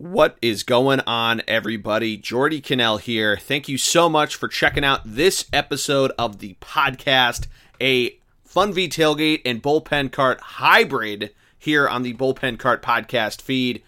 What 0.00 0.38
is 0.40 0.62
going 0.62 1.00
on, 1.00 1.42
everybody? 1.46 2.16
Geordie 2.16 2.62
Connell 2.62 2.96
here. 2.96 3.36
Thank 3.36 3.68
you 3.68 3.76
so 3.76 4.08
much 4.08 4.34
for 4.34 4.48
checking 4.48 4.82
out 4.82 5.02
this 5.04 5.44
episode 5.52 6.10
of 6.18 6.38
the 6.38 6.54
podcast, 6.54 7.46
a 7.82 8.18
Fun 8.42 8.72
V 8.72 8.88
Tailgate 8.88 9.42
and 9.44 9.62
Bullpen 9.62 10.10
Cart 10.10 10.40
hybrid 10.40 11.34
here 11.58 11.86
on 11.86 12.02
the 12.02 12.14
Bullpen 12.14 12.58
Cart 12.58 12.82
podcast 12.82 13.42
feed. 13.42 13.82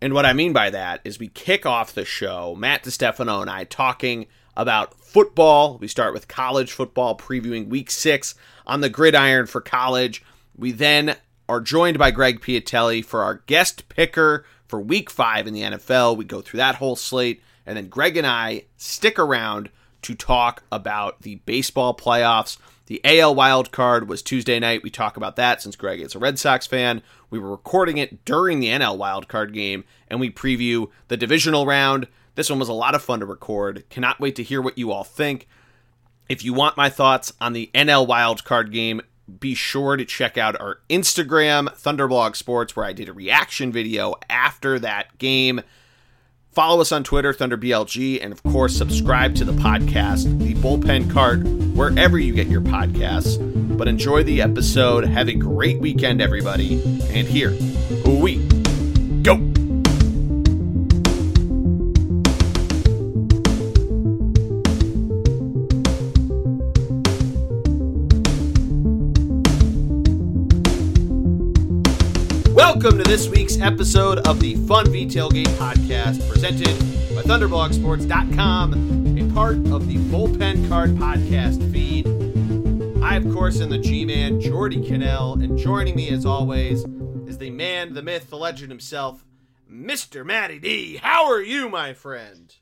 And 0.00 0.14
what 0.14 0.24
I 0.24 0.32
mean 0.32 0.52
by 0.52 0.70
that 0.70 1.00
is 1.02 1.18
we 1.18 1.26
kick 1.26 1.66
off 1.66 1.92
the 1.92 2.04
show, 2.04 2.54
Matt 2.54 2.84
DeStefano 2.84 3.42
and 3.42 3.50
I 3.50 3.64
talking 3.64 4.28
about 4.56 4.94
football. 4.94 5.76
We 5.76 5.88
start 5.88 6.14
with 6.14 6.28
college 6.28 6.70
football, 6.70 7.18
previewing 7.18 7.66
week 7.66 7.90
six 7.90 8.36
on 8.64 8.80
the 8.80 8.88
gridiron 8.88 9.46
for 9.46 9.60
college. 9.60 10.22
We 10.56 10.70
then 10.70 11.16
are 11.48 11.60
joined 11.60 11.98
by 11.98 12.12
Greg 12.12 12.40
Piatelli 12.40 13.04
for 13.04 13.24
our 13.24 13.42
guest 13.46 13.88
picker 13.88 14.46
for 14.72 14.80
week 14.80 15.10
five 15.10 15.46
in 15.46 15.52
the 15.52 15.60
NFL. 15.60 16.16
We 16.16 16.24
go 16.24 16.40
through 16.40 16.56
that 16.56 16.76
whole 16.76 16.96
slate, 16.96 17.42
and 17.66 17.76
then 17.76 17.90
Greg 17.90 18.16
and 18.16 18.26
I 18.26 18.64
stick 18.78 19.18
around 19.18 19.68
to 20.00 20.14
talk 20.14 20.62
about 20.72 21.20
the 21.20 21.34
baseball 21.44 21.94
playoffs. 21.94 22.56
The 22.86 23.02
AL 23.04 23.34
wild 23.34 23.70
card 23.70 24.08
was 24.08 24.22
Tuesday 24.22 24.58
night. 24.58 24.82
We 24.82 24.88
talk 24.88 25.18
about 25.18 25.36
that 25.36 25.60
since 25.60 25.76
Greg 25.76 26.00
is 26.00 26.14
a 26.14 26.18
Red 26.18 26.38
Sox 26.38 26.66
fan. 26.66 27.02
We 27.28 27.38
were 27.38 27.50
recording 27.50 27.98
it 27.98 28.24
during 28.24 28.60
the 28.60 28.68
NL 28.68 28.96
wild 28.96 29.28
card 29.28 29.52
game, 29.52 29.84
and 30.08 30.18
we 30.20 30.30
preview 30.30 30.88
the 31.08 31.18
divisional 31.18 31.66
round. 31.66 32.08
This 32.34 32.48
one 32.48 32.58
was 32.58 32.70
a 32.70 32.72
lot 32.72 32.94
of 32.94 33.02
fun 33.02 33.20
to 33.20 33.26
record. 33.26 33.84
Cannot 33.90 34.20
wait 34.20 34.36
to 34.36 34.42
hear 34.42 34.62
what 34.62 34.78
you 34.78 34.90
all 34.90 35.04
think. 35.04 35.48
If 36.30 36.42
you 36.42 36.54
want 36.54 36.78
my 36.78 36.88
thoughts 36.88 37.30
on 37.42 37.52
the 37.52 37.70
NL 37.74 38.06
wild 38.06 38.42
card 38.44 38.72
game, 38.72 39.02
be 39.40 39.54
sure 39.54 39.96
to 39.96 40.04
check 40.04 40.36
out 40.36 40.60
our 40.60 40.80
Instagram, 40.90 41.68
Thunderblog 41.76 42.36
Sports, 42.36 42.74
where 42.76 42.84
I 42.84 42.92
did 42.92 43.08
a 43.08 43.12
reaction 43.12 43.72
video 43.72 44.14
after 44.28 44.78
that 44.78 45.18
game. 45.18 45.62
Follow 46.52 46.82
us 46.82 46.92
on 46.92 47.02
Twitter, 47.02 47.32
ThunderBLG, 47.32 48.22
and 48.22 48.30
of 48.30 48.42
course, 48.42 48.76
subscribe 48.76 49.34
to 49.36 49.44
the 49.44 49.52
podcast, 49.52 50.38
The 50.38 50.54
Bullpen 50.54 51.10
Cart, 51.10 51.42
wherever 51.74 52.18
you 52.18 52.34
get 52.34 52.48
your 52.48 52.60
podcasts. 52.60 53.38
But 53.78 53.88
enjoy 53.88 54.22
the 54.22 54.42
episode. 54.42 55.04
Have 55.04 55.28
a 55.28 55.34
great 55.34 55.80
weekend, 55.80 56.20
everybody. 56.20 56.74
And 57.10 57.26
here 57.26 57.52
we 58.06 58.61
Welcome 72.64 72.96
to 72.98 73.02
this 73.02 73.28
week's 73.28 73.60
episode 73.60 74.18
of 74.28 74.38
the 74.38 74.54
Fun 74.68 74.88
V 74.92 75.04
Tailgate 75.04 75.48
podcast 75.58 76.26
presented 76.30 76.78
by 77.12 77.22
ThunderblogSports.com, 77.22 79.18
a 79.18 79.34
part 79.34 79.56
of 79.72 79.88
the 79.88 79.96
Bullpen 79.96 80.68
Cart 80.68 80.90
podcast 80.90 81.72
feed. 81.72 82.06
I, 83.02 83.16
of 83.16 83.24
course, 83.32 83.60
am 83.60 83.68
the 83.68 83.78
G 83.78 84.04
Man, 84.04 84.40
Geordie 84.40 84.88
Connell, 84.88 85.34
and 85.42 85.58
joining 85.58 85.96
me 85.96 86.10
as 86.10 86.24
always 86.24 86.84
is 87.26 87.36
the 87.36 87.50
man, 87.50 87.94
the 87.94 88.02
myth, 88.02 88.30
the 88.30 88.38
legend 88.38 88.70
himself, 88.70 89.24
Mr. 89.68 90.24
Matty 90.24 90.60
D. 90.60 90.98
How 91.02 91.28
are 91.32 91.42
you, 91.42 91.68
my 91.68 91.94
friend? 91.94 92.54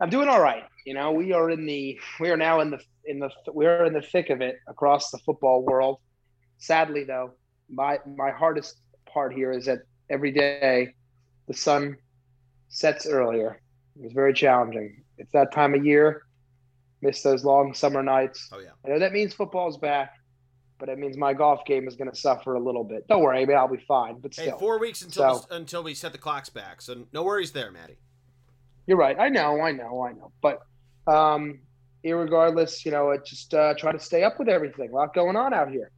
I'm 0.00 0.08
doing 0.08 0.28
all 0.28 0.40
right. 0.40 0.64
You 0.86 0.94
know, 0.94 1.12
we 1.12 1.34
are 1.34 1.50
in 1.50 1.66
the 1.66 2.00
we 2.18 2.30
are 2.30 2.38
now 2.38 2.60
in 2.60 2.70
the 2.70 2.80
in 3.04 3.18
the 3.18 3.28
we're 3.48 3.84
in 3.84 3.92
the 3.92 4.00
thick 4.00 4.30
of 4.30 4.40
it 4.40 4.56
across 4.66 5.10
the 5.10 5.18
football 5.18 5.62
world. 5.62 5.98
Sadly, 6.56 7.04
though, 7.04 7.32
my 7.68 7.98
my 8.16 8.30
hardest 8.30 8.81
part 9.12 9.32
here 9.34 9.52
is 9.52 9.66
that 9.66 9.80
every 10.10 10.30
day 10.32 10.94
the 11.48 11.54
sun 11.54 11.96
sets 12.68 13.06
earlier. 13.06 13.60
It's 14.00 14.14
very 14.14 14.32
challenging. 14.32 15.02
It's 15.18 15.32
that 15.32 15.52
time 15.52 15.74
of 15.74 15.84
year. 15.84 16.22
Miss 17.02 17.22
those 17.22 17.44
long 17.44 17.74
summer 17.74 18.02
nights. 18.02 18.48
Oh 18.52 18.58
yeah. 18.60 18.70
I 18.84 18.88
know 18.90 18.98
that 18.98 19.12
means 19.12 19.34
football's 19.34 19.76
back, 19.76 20.12
but 20.78 20.88
it 20.88 20.98
means 20.98 21.16
my 21.16 21.34
golf 21.34 21.64
game 21.64 21.86
is 21.88 21.96
going 21.96 22.10
to 22.10 22.16
suffer 22.16 22.54
a 22.54 22.60
little 22.60 22.84
bit. 22.84 23.06
Don't 23.08 23.22
worry, 23.22 23.42
I 23.42 23.44
mean, 23.44 23.56
I'll 23.56 23.68
be 23.68 23.84
fine. 23.88 24.20
But 24.20 24.34
Hey, 24.34 24.46
still, 24.46 24.58
four 24.58 24.78
weeks 24.78 25.02
until 25.02 25.40
So- 25.40 25.46
until 25.54 25.82
we 25.82 25.94
set 25.94 26.12
the 26.12 26.18
clocks 26.18 26.48
back, 26.48 26.80
so 26.80 27.06
no 27.12 27.22
worries 27.24 27.52
there, 27.52 27.70
Matty. 27.72 27.98
you're 28.86 28.96
right. 28.96 29.18
I 29.18 29.28
know, 29.28 29.60
I 29.60 29.72
know, 29.72 30.02
I 30.02 30.12
know. 30.12 30.32
But 30.40 30.60
um, 31.12 31.58
irregardless, 32.04 32.84
you 32.84 32.90
know, 32.92 33.10
it 33.10 33.24
just 33.26 33.52
uh, 33.52 33.74
try 33.74 33.92
to 33.92 33.98
stay 33.98 34.22
up 34.24 34.38
with 34.38 34.48
everything. 34.48 34.90
A 34.90 34.94
lot 34.94 35.12
going 35.14 35.36
on 35.36 35.52
out 35.52 35.70
here. 35.70 35.90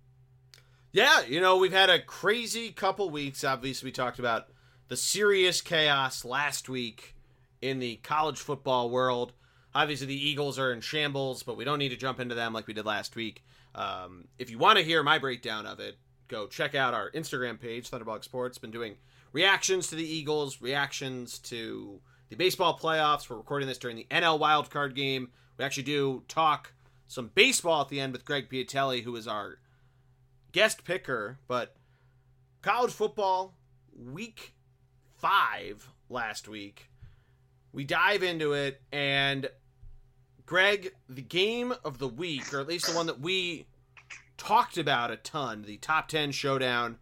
Yeah, 0.94 1.22
you 1.26 1.40
know, 1.40 1.56
we've 1.56 1.72
had 1.72 1.90
a 1.90 1.98
crazy 2.00 2.70
couple 2.70 3.10
weeks. 3.10 3.42
Obviously, 3.42 3.88
we 3.88 3.90
talked 3.90 4.20
about 4.20 4.46
the 4.86 4.96
serious 4.96 5.60
chaos 5.60 6.24
last 6.24 6.68
week 6.68 7.16
in 7.60 7.80
the 7.80 7.96
college 7.96 8.38
football 8.38 8.88
world. 8.88 9.32
Obviously, 9.74 10.06
the 10.06 10.28
Eagles 10.28 10.56
are 10.56 10.72
in 10.72 10.80
shambles, 10.80 11.42
but 11.42 11.56
we 11.56 11.64
don't 11.64 11.80
need 11.80 11.88
to 11.88 11.96
jump 11.96 12.20
into 12.20 12.36
them 12.36 12.52
like 12.52 12.68
we 12.68 12.74
did 12.74 12.86
last 12.86 13.16
week. 13.16 13.42
Um, 13.74 14.28
if 14.38 14.50
you 14.50 14.58
want 14.58 14.78
to 14.78 14.84
hear 14.84 15.02
my 15.02 15.18
breakdown 15.18 15.66
of 15.66 15.80
it, 15.80 15.98
go 16.28 16.46
check 16.46 16.76
out 16.76 16.94
our 16.94 17.10
Instagram 17.10 17.58
page, 17.58 17.90
Thunderblog 17.90 18.22
Sports. 18.22 18.58
Been 18.58 18.70
doing 18.70 18.94
reactions 19.32 19.88
to 19.88 19.96
the 19.96 20.08
Eagles, 20.08 20.62
reactions 20.62 21.40
to 21.40 21.98
the 22.28 22.36
baseball 22.36 22.78
playoffs. 22.78 23.28
We're 23.28 23.38
recording 23.38 23.66
this 23.66 23.78
during 23.78 23.96
the 23.96 24.06
NL 24.12 24.38
wildcard 24.38 24.94
game. 24.94 25.30
We 25.58 25.64
actually 25.64 25.82
do 25.82 26.22
talk 26.28 26.72
some 27.08 27.32
baseball 27.34 27.80
at 27.80 27.88
the 27.88 27.98
end 27.98 28.12
with 28.12 28.24
Greg 28.24 28.48
Piatelli, 28.48 29.02
who 29.02 29.16
is 29.16 29.26
our 29.26 29.58
guest 30.54 30.84
picker, 30.84 31.36
but 31.48 31.74
college 32.62 32.92
football 32.92 33.56
week 33.92 34.54
five 35.16 35.90
last 36.08 36.48
week. 36.48 36.88
We 37.72 37.82
dive 37.82 38.22
into 38.22 38.52
it, 38.52 38.80
and 38.92 39.50
Greg, 40.46 40.94
the 41.08 41.22
game 41.22 41.74
of 41.84 41.98
the 41.98 42.06
week, 42.06 42.54
or 42.54 42.60
at 42.60 42.68
least 42.68 42.86
the 42.86 42.94
one 42.94 43.06
that 43.06 43.18
we 43.18 43.66
talked 44.38 44.78
about 44.78 45.10
a 45.10 45.16
ton, 45.16 45.62
the 45.62 45.76
top 45.78 46.06
10 46.06 46.30
showdown. 46.30 46.98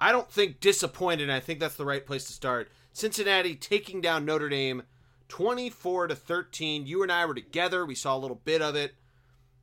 I 0.00 0.10
don't 0.10 0.30
think 0.30 0.58
disappointed. 0.58 1.30
I 1.30 1.38
think 1.38 1.60
that's 1.60 1.76
the 1.76 1.84
right 1.84 2.04
place 2.04 2.24
to 2.24 2.32
start. 2.32 2.72
Cincinnati 2.92 3.54
taking 3.54 4.00
down 4.00 4.24
Notre 4.24 4.48
Dame 4.48 4.82
24 5.28 6.08
to 6.08 6.16
13. 6.16 6.86
You 6.86 7.04
and 7.04 7.12
I 7.12 7.24
were 7.24 7.34
together. 7.34 7.86
We 7.86 7.94
saw 7.94 8.16
a 8.16 8.18
little 8.18 8.40
bit 8.44 8.60
of 8.60 8.74
it. 8.74 8.96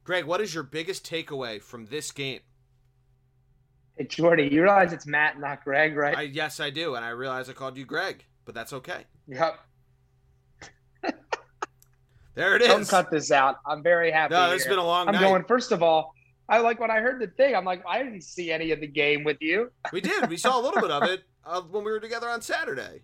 Greg, 0.05 0.23
what 0.23 0.39
is 0.39 0.53
your 0.53 0.63
biggest 0.63 1.05
takeaway 1.05 1.61
from 1.61 1.88
this 1.88 2.11
game? 2.11 2.39
Hey, 3.97 4.05
Geordie, 4.05 4.49
you 4.51 4.61
realize 4.61 4.93
it's 4.93 5.07
Matt, 5.07 5.39
not 5.39 5.63
Greg, 5.63 5.95
right? 5.95 6.15
I, 6.17 6.21
yes, 6.23 6.59
I 6.59 6.69
do, 6.69 6.95
and 6.95 7.03
I 7.03 7.09
realize 7.09 7.49
I 7.49 7.53
called 7.53 7.77
you 7.77 7.85
Greg, 7.85 8.23
but 8.45 8.53
that's 8.53 8.73
okay. 8.73 9.05
yep. 9.27 9.59
There 12.35 12.55
it 12.55 12.61
is. 12.61 12.67
Don't 12.67 12.87
cut 12.87 13.09
this 13.09 13.31
out. 13.31 13.55
I'm 13.65 13.81
very 13.81 14.11
happy. 14.11 14.35
No, 14.35 14.51
it's 14.51 14.67
been 14.67 14.77
a 14.77 14.85
long 14.85 15.07
I'm 15.07 15.15
night. 15.15 15.21
going. 15.21 15.43
First 15.45 15.71
of 15.71 15.81
all, 15.81 16.13
I 16.47 16.59
like 16.59 16.79
when 16.79 16.91
I 16.91 16.99
heard 16.99 17.19
the 17.19 17.25
thing. 17.25 17.55
I'm 17.55 17.65
like, 17.65 17.81
I 17.89 18.03
didn't 18.03 18.21
see 18.21 18.51
any 18.51 18.69
of 18.69 18.79
the 18.79 18.85
game 18.85 19.23
with 19.23 19.37
you. 19.41 19.71
We 19.91 20.01
did. 20.01 20.29
We 20.29 20.37
saw 20.37 20.59
a 20.59 20.61
little 20.61 20.79
bit 20.79 20.91
of 20.91 21.01
it 21.03 21.23
uh, 21.43 21.61
when 21.61 21.83
we 21.83 21.91
were 21.91 21.99
together 21.99 22.29
on 22.29 22.43
Saturday. 22.43 23.01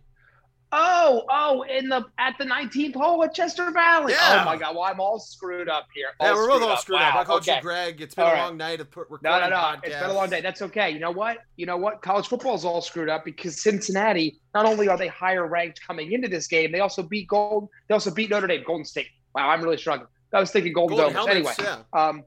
Oh, 0.75 1.23
oh, 1.29 1.61
in 1.63 1.87
the 1.87 2.03
at 2.17 2.35
the 2.39 2.45
19th 2.45 2.95
hole 2.95 3.23
at 3.23 3.35
Chester 3.35 3.69
Valley. 3.69 4.13
Yeah. 4.13 4.39
Oh 4.41 4.45
my 4.45 4.57
God! 4.57 4.73
Well, 4.73 4.85
I'm 4.85 4.99
all 4.99 5.19
screwed 5.19 5.69
up 5.69 5.87
here. 5.93 6.07
yeah, 6.19 6.33
we're 6.33 6.47
both 6.47 6.63
all 6.63 6.69
up. 6.69 6.79
screwed 6.79 6.99
up. 6.99 7.13
Wow, 7.13 7.21
I 7.21 7.23
called 7.23 7.41
okay. 7.41 7.57
you 7.57 7.61
Greg. 7.61 8.01
It's 8.01 8.15
been 8.15 8.25
All 8.25 8.31
a 8.31 8.33
right. 8.33 8.43
long 8.45 8.57
night 8.57 8.79
of 8.79 8.89
put 8.89 9.07
recording 9.11 9.39
No, 9.39 9.39
no, 9.39 9.49
no. 9.49 9.55
podcasts. 9.55 9.79
It's 9.83 10.01
been 10.01 10.09
a 10.09 10.13
long 10.13 10.29
day. 10.31 10.41
That's 10.41 10.63
okay. 10.63 10.89
You 10.89 10.99
know 10.99 11.11
what? 11.11 11.37
You 11.57 11.67
know 11.67 11.77
what? 11.77 12.01
College 12.01 12.27
football's 12.27 12.65
all 12.65 12.81
screwed 12.81 13.07
up 13.07 13.23
because 13.23 13.61
Cincinnati. 13.61 14.39
Not 14.55 14.65
only 14.65 14.87
are 14.87 14.97
they 14.97 15.09
higher 15.09 15.47
ranked 15.47 15.79
coming 15.85 16.11
into 16.11 16.27
this 16.27 16.47
game, 16.47 16.71
they 16.71 16.79
also 16.79 17.03
beat 17.03 17.27
Gold. 17.27 17.69
They 17.87 17.93
also 17.93 18.09
beat 18.09 18.31
Notre 18.31 18.47
Dame, 18.47 18.63
Golden 18.65 18.85
State. 18.85 19.09
Wow, 19.35 19.49
I'm 19.49 19.61
really 19.61 19.77
struggling. 19.77 20.07
I 20.33 20.39
was 20.39 20.49
thinking 20.49 20.73
Golden, 20.73 20.97
Golden 20.97 21.15
Domes. 21.15 21.29
Anyway, 21.29 21.53
yeah. 21.59 21.83
um, 21.93 22.23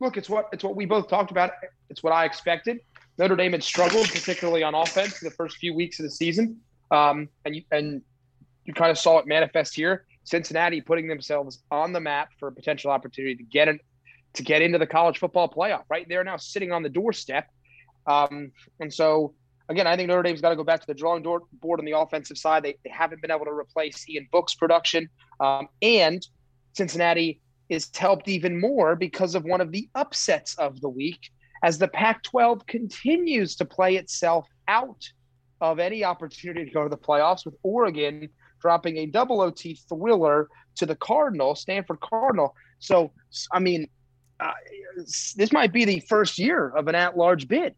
look, 0.00 0.18
it's 0.18 0.28
what 0.28 0.50
it's 0.52 0.62
what 0.62 0.76
we 0.76 0.84
both 0.84 1.08
talked 1.08 1.30
about. 1.30 1.52
It's 1.88 2.02
what 2.02 2.12
I 2.12 2.26
expected. 2.26 2.80
Notre 3.18 3.36
Dame 3.36 3.52
had 3.52 3.64
struggled, 3.64 4.06
particularly 4.08 4.62
on 4.62 4.74
offense, 4.74 5.18
the 5.18 5.30
first 5.30 5.56
few 5.56 5.74
weeks 5.74 5.98
of 5.98 6.04
the 6.04 6.10
season, 6.10 6.60
um, 6.90 7.28
and 7.44 7.56
you 7.56 7.62
and 7.70 8.02
you 8.64 8.74
kind 8.74 8.90
of 8.90 8.98
saw 8.98 9.18
it 9.18 9.26
manifest 9.26 9.74
here. 9.74 10.04
Cincinnati 10.24 10.80
putting 10.80 11.08
themselves 11.08 11.62
on 11.70 11.92
the 11.92 12.00
map 12.00 12.28
for 12.38 12.48
a 12.48 12.52
potential 12.52 12.90
opportunity 12.90 13.34
to 13.36 13.42
get 13.42 13.68
to 14.34 14.42
get 14.42 14.62
into 14.62 14.78
the 14.78 14.86
college 14.86 15.18
football 15.18 15.48
playoff. 15.48 15.84
Right, 15.88 16.06
they're 16.08 16.24
now 16.24 16.36
sitting 16.36 16.72
on 16.72 16.82
the 16.82 16.88
doorstep, 16.88 17.48
um, 18.06 18.52
and 18.80 18.92
so 18.92 19.34
again, 19.68 19.86
I 19.86 19.96
think 19.96 20.08
Notre 20.08 20.22
Dame's 20.22 20.40
got 20.40 20.50
to 20.50 20.56
go 20.56 20.64
back 20.64 20.80
to 20.80 20.86
the 20.86 20.94
drawing 20.94 21.22
board 21.22 21.78
on 21.78 21.84
the 21.84 21.92
offensive 21.92 22.38
side. 22.38 22.62
They, 22.62 22.76
they 22.84 22.90
haven't 22.90 23.20
been 23.20 23.30
able 23.30 23.44
to 23.44 23.52
replace 23.52 24.08
Ian 24.08 24.28
Book's 24.32 24.54
production, 24.54 25.08
um, 25.40 25.68
and 25.82 26.26
Cincinnati 26.74 27.40
is 27.68 27.90
helped 27.94 28.28
even 28.28 28.60
more 28.60 28.96
because 28.96 29.34
of 29.34 29.44
one 29.44 29.60
of 29.60 29.72
the 29.72 29.88
upsets 29.94 30.54
of 30.56 30.80
the 30.80 30.88
week 30.88 31.30
as 31.62 31.78
the 31.78 31.88
Pac 31.88 32.22
12 32.22 32.66
continues 32.66 33.56
to 33.56 33.64
play 33.64 33.96
itself 33.96 34.46
out 34.68 35.10
of 35.60 35.78
any 35.78 36.04
opportunity 36.04 36.64
to 36.66 36.70
go 36.70 36.82
to 36.82 36.88
the 36.88 36.98
playoffs, 36.98 37.44
with 37.44 37.54
Oregon 37.62 38.28
dropping 38.60 38.96
a 38.98 39.06
double 39.06 39.40
OT 39.40 39.74
thriller 39.88 40.48
to 40.76 40.86
the 40.86 40.96
Cardinal, 40.96 41.54
Stanford 41.54 42.00
Cardinal. 42.00 42.54
So, 42.78 43.12
I 43.52 43.58
mean, 43.60 43.88
uh, 44.40 44.52
this 45.36 45.52
might 45.52 45.72
be 45.72 45.84
the 45.84 46.00
first 46.00 46.38
year 46.38 46.68
of 46.70 46.88
an 46.88 46.94
at 46.94 47.16
large 47.16 47.48
bid. 47.48 47.74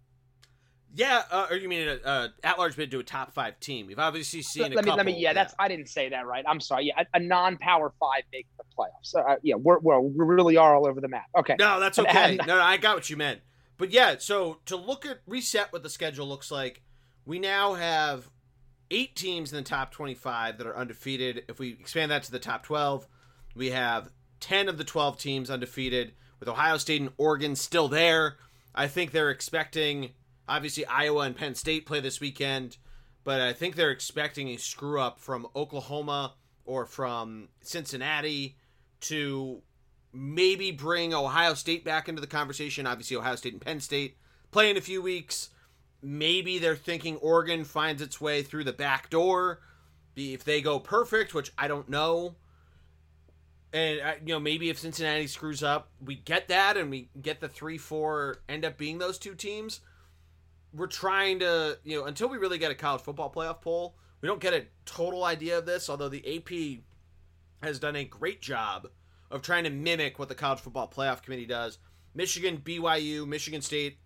Yeah, 0.93 1.23
uh, 1.31 1.47
or 1.49 1.57
you 1.57 1.69
mean 1.69 1.87
a, 1.87 1.99
a 2.05 2.29
at-large 2.43 2.75
bid 2.75 2.91
to 2.91 2.99
a 2.99 3.05
top 3.05 3.33
five 3.33 3.61
team? 3.61 3.87
We've 3.87 3.99
obviously 4.01 4.43
seen 4.43 4.63
let 4.63 4.73
a 4.73 4.75
me, 4.75 4.83
couple. 4.83 4.97
Let 4.97 5.07
me, 5.07 5.19
yeah, 5.19 5.33
that's 5.33 5.55
I 5.57 5.69
didn't 5.69 5.89
say 5.89 6.09
that 6.09 6.27
right. 6.27 6.45
I'm 6.49 6.61
sorry. 6.61 6.87
Yeah, 6.87 7.05
a, 7.15 7.19
a 7.19 7.21
non-power 7.21 7.93
five 8.01 8.25
making 8.33 8.51
the 8.59 8.65
playoffs. 8.77 9.15
Uh, 9.15 9.37
yeah, 9.43 9.55
we're, 9.55 9.79
we're 9.79 10.01
we 10.01 10.25
really 10.25 10.57
are 10.57 10.75
all 10.75 10.89
over 10.89 11.01
the 11.01 11.07
map. 11.07 11.27
Okay. 11.39 11.55
No, 11.61 11.79
that's 11.79 11.99
And- 11.99 12.07
okay. 12.09 12.39
and- 12.39 12.47
no, 12.47 12.57
no, 12.57 12.63
I 12.63 12.77
got 12.77 12.97
what 12.97 13.09
you 13.09 13.17
meant. 13.17 13.41
But 13.77 13.93
yeah, 13.93 14.17
so 14.19 14.59
to 14.67 14.77
look 14.77 15.07
at 15.07 15.21
reset 15.27 15.73
what 15.73 15.85
the 15.85 15.89
schedule 15.89 16.27
looks 16.27 16.51
like, 16.51 16.83
we 17.31 17.39
now 17.39 17.75
have 17.75 18.29
eight 18.91 19.15
teams 19.15 19.53
in 19.53 19.57
the 19.57 19.63
top 19.63 19.93
25 19.93 20.59
that 20.59 20.67
are 20.67 20.77
undefeated. 20.77 21.45
If 21.47 21.61
we 21.61 21.69
expand 21.69 22.11
that 22.11 22.25
to 22.25 22.33
the 22.33 22.41
top 22.41 22.65
12, 22.65 23.07
we 23.55 23.71
have 23.71 24.11
10 24.41 24.69
of 24.69 24.79
the 24.79 24.85
12 24.85 25.17
teams 25.17 25.49
undefeated, 25.49 26.15
with 26.41 26.49
Ohio 26.49 26.77
State 26.77 27.01
and 27.01 27.13
Oregon 27.19 27.55
still 27.55 27.87
there. 27.87 28.39
I 28.75 28.89
think 28.89 29.13
they're 29.13 29.31
expecting, 29.31 30.11
obviously, 30.49 30.85
Iowa 30.87 31.21
and 31.21 31.37
Penn 31.37 31.55
State 31.55 31.87
play 31.87 32.01
this 32.01 32.21
weekend, 32.21 32.79
but 33.23 33.41
I 33.41 33.53
think 33.53 33.77
they're 33.77 33.93
expecting 33.93 34.49
a 34.49 34.57
screw 34.57 35.01
up 35.01 35.21
from 35.21 35.47
Oklahoma 35.55 36.35
or 36.65 36.85
from 36.85 37.51
Cincinnati 37.61 38.57
to 39.03 39.63
maybe 40.13 40.73
bring 40.73 41.15
Ohio 41.15 41.55
State 41.55 41.85
back 41.85 42.09
into 42.09 42.21
the 42.21 42.27
conversation. 42.27 42.89
Obviously, 42.89 43.17
Ohio 43.17 43.37
State 43.37 43.53
and 43.53 43.63
Penn 43.63 43.79
State 43.79 44.17
play 44.51 44.69
in 44.69 44.77
a 44.77 44.81
few 44.81 45.01
weeks. 45.01 45.51
Maybe 46.03 46.59
they're 46.59 46.77
thinking 46.77 47.17
Oregon 47.17 47.65
finds 47.65 48.01
its 48.01 48.21
way 48.21 48.43
through 48.43 48.65
the 48.65 48.73
back 48.73 49.11
door. 49.11 49.61
If 50.17 50.45
they 50.45 50.61
go 50.61 50.79
perfect, 50.79 51.35
which 51.35 51.53
I 51.57 51.69
don't 51.69 51.89
know, 51.89 52.37
and 53.73 54.01
uh, 54.01 54.13
you 54.25 54.35
know 54.35 54.41
maybe 54.41 54.71
if 54.71 54.79
Cincinnati 54.79 55.27
screws 55.27 55.63
up, 55.63 55.91
we 56.05 56.17
get 56.17 56.49
that, 56.49 56.77
and 56.77 56.91
we 56.91 57.09
get 57.21 57.41
the 57.41 57.49
three 57.49 57.79
four 57.79 58.43
end 58.49 58.65
up 58.65 58.77
being 58.77 58.99
those 58.99 59.19
two 59.19 59.35
teams. 59.35 59.81
We're 60.73 60.87
trying 60.87 61.39
to 61.41 61.79
you 61.85 61.99
know 61.99 62.07
until 62.07 62.29
we 62.29 62.39
really 62.39 62.59
get 62.59 62.71
a 62.71 62.75
college 62.75 63.03
football 63.03 63.33
playoff 63.33 63.61
poll, 63.61 63.97
we 64.21 64.27
don't 64.27 64.41
get 64.41 64.55
a 64.55 64.67
total 64.85 65.25
idea 65.25 65.59
of 65.59 65.67
this. 65.67 65.89
Although 65.89 66.09
the 66.09 66.37
AP 66.37 66.83
has 67.63 67.79
done 67.79 67.97
a 67.97 68.05
great 68.05 68.43
job 68.43 68.89
of 69.31 69.43
trying 69.43 69.65
to 69.65 69.71
mimic 69.71 70.19
what 70.19 70.29
the 70.29 70.35
college 70.35 70.61
football 70.61 70.89
playoff 70.89 71.23
committee 71.23 71.47
does. 71.47 71.79
Michigan, 72.15 72.59
BYU, 72.59 73.27
Michigan 73.27 73.61
State, 73.61 73.99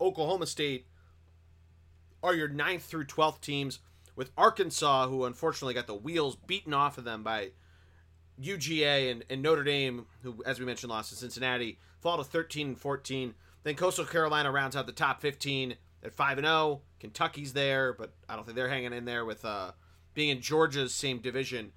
Oklahoma 0.00 0.46
State 0.46 0.86
are 2.22 2.34
your 2.34 2.48
ninth 2.48 2.84
through 2.84 3.04
twelfth 3.04 3.40
teams, 3.40 3.80
with 4.18 4.32
Arkansas, 4.36 5.06
who 5.06 5.24
unfortunately 5.24 5.74
got 5.74 5.86
the 5.86 5.94
wheels 5.94 6.34
beaten 6.34 6.74
off 6.74 6.98
of 6.98 7.04
them 7.04 7.22
by 7.22 7.50
UGA 8.42 9.12
and, 9.12 9.24
and 9.30 9.42
Notre 9.42 9.62
Dame, 9.62 10.06
who, 10.22 10.42
as 10.44 10.58
we 10.58 10.66
mentioned, 10.66 10.90
lost 10.90 11.10
to 11.10 11.16
Cincinnati, 11.16 11.78
fall 12.00 12.18
to 12.18 12.24
13 12.24 12.68
and 12.68 12.78
14. 12.78 13.34
Then 13.62 13.76
Coastal 13.76 14.04
Carolina 14.04 14.50
rounds 14.50 14.74
out 14.74 14.86
the 14.86 14.92
top 14.92 15.20
15 15.20 15.76
at 16.02 16.12
5 16.12 16.38
and 16.38 16.46
0. 16.46 16.80
Kentucky's 16.98 17.52
there, 17.52 17.92
but 17.92 18.12
I 18.28 18.34
don't 18.34 18.44
think 18.44 18.56
they're 18.56 18.68
hanging 18.68 18.92
in 18.92 19.04
there 19.04 19.24
with 19.24 19.44
uh, 19.44 19.70
being 20.14 20.30
in 20.30 20.40
Georgia's 20.40 20.92
same 20.92 21.18
division. 21.18 21.70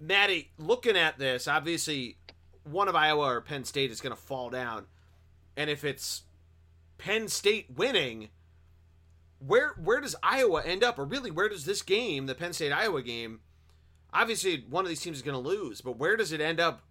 Maddie, 0.00 0.50
looking 0.58 0.96
at 0.96 1.18
this, 1.18 1.46
obviously 1.46 2.16
one 2.64 2.88
of 2.88 2.96
Iowa 2.96 3.26
or 3.34 3.40
Penn 3.40 3.64
State 3.64 3.90
is 3.90 4.00
going 4.00 4.14
to 4.14 4.20
fall 4.20 4.50
down. 4.50 4.86
And 5.56 5.68
if 5.68 5.84
it's 5.84 6.22
Penn 6.96 7.28
State 7.28 7.66
winning, 7.76 8.30
where 9.46 9.74
where 9.82 10.00
does 10.00 10.16
Iowa 10.22 10.62
end 10.64 10.84
up? 10.84 10.98
Or 10.98 11.04
really, 11.04 11.30
where 11.30 11.48
does 11.48 11.64
this 11.64 11.82
game, 11.82 12.26
the 12.26 12.34
Penn 12.34 12.52
State 12.52 12.72
Iowa 12.72 13.02
game, 13.02 13.40
obviously 14.12 14.64
one 14.68 14.84
of 14.84 14.88
these 14.88 15.00
teams 15.00 15.18
is 15.18 15.22
going 15.22 15.40
to 15.40 15.48
lose, 15.48 15.80
but 15.80 15.98
where 15.98 16.16
does 16.16 16.32
it 16.32 16.40
end 16.40 16.60
up 16.60 16.82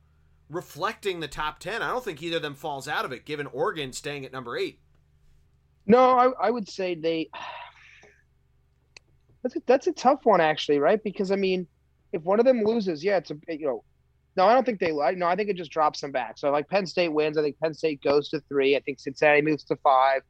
reflecting 0.49 1.19
the 1.19 1.27
top 1.27 1.59
10? 1.59 1.81
I 1.81 1.89
don't 1.89 2.03
think 2.03 2.21
either 2.21 2.37
of 2.37 2.41
them 2.41 2.55
falls 2.55 2.87
out 2.87 3.05
of 3.05 3.11
it, 3.11 3.25
given 3.25 3.47
Oregon 3.47 3.93
staying 3.93 4.25
at 4.25 4.31
number 4.31 4.57
eight. 4.57 4.79
No, 5.85 6.17
I, 6.17 6.47
I 6.47 6.51
would 6.51 6.69
say 6.69 6.95
they. 6.95 7.29
That's 9.43 9.55
a, 9.55 9.61
that's 9.65 9.87
a 9.87 9.91
tough 9.93 10.19
one, 10.23 10.39
actually, 10.39 10.77
right? 10.77 11.03
Because 11.03 11.31
I 11.31 11.35
mean, 11.35 11.65
if 12.13 12.21
one 12.21 12.39
of 12.39 12.45
them 12.45 12.63
loses, 12.63 13.03
yeah, 13.03 13.17
it's 13.17 13.31
a 13.31 13.35
you 13.47 13.65
know, 13.65 13.83
no, 14.37 14.45
I 14.45 14.53
don't 14.53 14.63
think 14.63 14.79
they. 14.79 14.91
I 14.91 15.15
no, 15.15 15.25
I 15.25 15.35
think 15.35 15.49
it 15.49 15.55
just 15.55 15.71
drops 15.71 15.99
them 15.99 16.11
back. 16.11 16.37
So 16.37 16.51
like 16.51 16.69
Penn 16.69 16.85
State 16.85 17.11
wins, 17.11 17.39
I 17.39 17.41
think 17.41 17.59
Penn 17.59 17.73
State 17.73 18.03
goes 18.03 18.29
to 18.29 18.39
three. 18.41 18.75
I 18.75 18.81
think 18.81 18.99
Cincinnati 18.99 19.41
moves 19.41 19.63
to 19.63 19.75
five. 19.77 20.21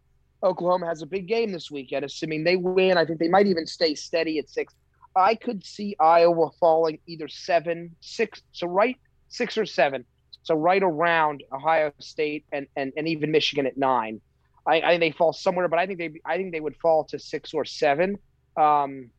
Oklahoma 0.44 0.88
has 0.88 1.02
a 1.02 1.06
big 1.06 1.28
game 1.28 1.52
this 1.52 1.70
weekend. 1.70 2.06
Assuming 2.06 2.44
they 2.44 2.56
win, 2.56 2.98
I 2.98 3.06
think 3.06 3.20
they 3.20 3.30
might 3.30 3.48
even 3.48 3.66
stay 3.66 3.96
steady 3.96 4.40
at 4.40 4.50
six. 4.50 4.74
I 5.16 5.36
could 5.36 5.66
see 5.66 5.96
Iowa 6.00 6.50
falling 6.60 7.00
either 7.06 7.28
seven, 7.28 7.96
six, 8.00 8.42
so 8.52 8.68
right 8.68 8.98
six 9.28 9.58
or 9.58 9.66
seven, 9.66 10.06
so 10.44 10.56
right 10.56 10.82
around 10.82 11.44
Ohio 11.52 11.92
State 12.00 12.46
and 12.52 12.68
and, 12.76 12.94
and 12.96 13.08
even 13.08 13.32
Michigan 13.32 13.66
at 13.66 13.78
nine. 13.78 14.22
I, 14.66 14.82
I 14.82 14.90
think 14.90 15.02
they 15.02 15.12
fall 15.12 15.34
somewhere, 15.34 15.68
but 15.68 15.80
I 15.80 15.86
think 15.86 16.00
they 16.00 16.12
I 16.26 16.38
think 16.38 16.52
they 16.52 16.60
would 16.60 16.76
fall 16.78 17.04
to 17.06 17.20
six 17.20 17.54
or 17.54 17.66
seven, 17.66 18.18
um, 18.58 19.10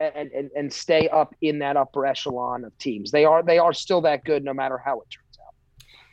and, 0.00 0.30
and 0.30 0.50
and 0.56 0.72
stay 0.72 1.08
up 1.08 1.34
in 1.40 1.58
that 1.60 1.76
upper 1.76 2.06
echelon 2.06 2.64
of 2.64 2.76
teams. 2.78 3.10
They 3.10 3.24
are 3.24 3.42
they 3.42 3.58
are 3.58 3.72
still 3.72 4.00
that 4.02 4.24
good, 4.24 4.44
no 4.44 4.54
matter 4.54 4.78
how 4.78 5.00
it 5.00 5.08
turns 5.10 5.38
out. 5.46 5.54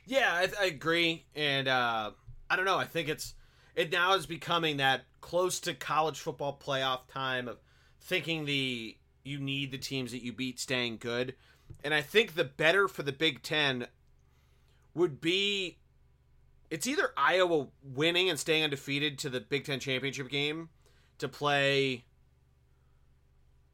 Yeah, 0.06 0.32
I, 0.32 0.64
I 0.64 0.66
agree, 0.68 1.26
and 1.36 1.68
uh, 1.68 2.12
I 2.50 2.56
don't 2.56 2.66
know. 2.66 2.78
I 2.78 2.86
think 2.86 3.10
it's 3.10 3.34
it 3.76 3.92
now 3.92 4.14
is 4.14 4.26
becoming 4.26 4.78
that 4.78 5.04
close 5.22 5.60
to 5.62 5.74
college 5.74 6.20
football 6.20 6.60
playoff 6.62 7.08
time 7.12 7.48
of 7.48 7.58
thinking 8.00 8.46
the 8.46 8.98
you 9.24 9.40
need 9.40 9.72
the 9.72 9.78
teams 9.78 10.12
that 10.12 10.24
you 10.24 10.32
beat 10.32 10.60
staying 10.60 10.98
good, 10.98 11.36
and 11.84 11.94
I 11.94 12.02
think 12.02 12.36
the 12.36 12.44
better 12.44 12.88
for 12.88 13.04
the 13.04 13.12
Big 13.12 13.42
Ten 13.42 13.88
would 14.94 15.20
be 15.20 15.78
it's 16.70 16.88
either 16.88 17.12
Iowa 17.16 17.68
winning 17.84 18.30
and 18.30 18.40
staying 18.40 18.64
undefeated 18.64 19.18
to 19.20 19.30
the 19.30 19.40
Big 19.40 19.66
Ten 19.66 19.80
championship 19.80 20.30
game 20.30 20.70
to 21.20 21.28
play. 21.28 22.06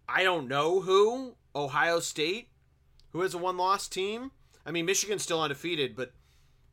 I 0.08 0.24
don't 0.24 0.48
know 0.48 0.82
who 0.82 1.36
Ohio 1.56 2.00
State, 2.00 2.50
who 3.12 3.22
has 3.22 3.34
a 3.34 3.38
one-loss 3.38 3.88
team. 3.88 4.32
I 4.66 4.72
mean, 4.72 4.86
Michigan's 4.86 5.24
still 5.24 5.42
undefeated, 5.42 5.96
but 5.96 6.12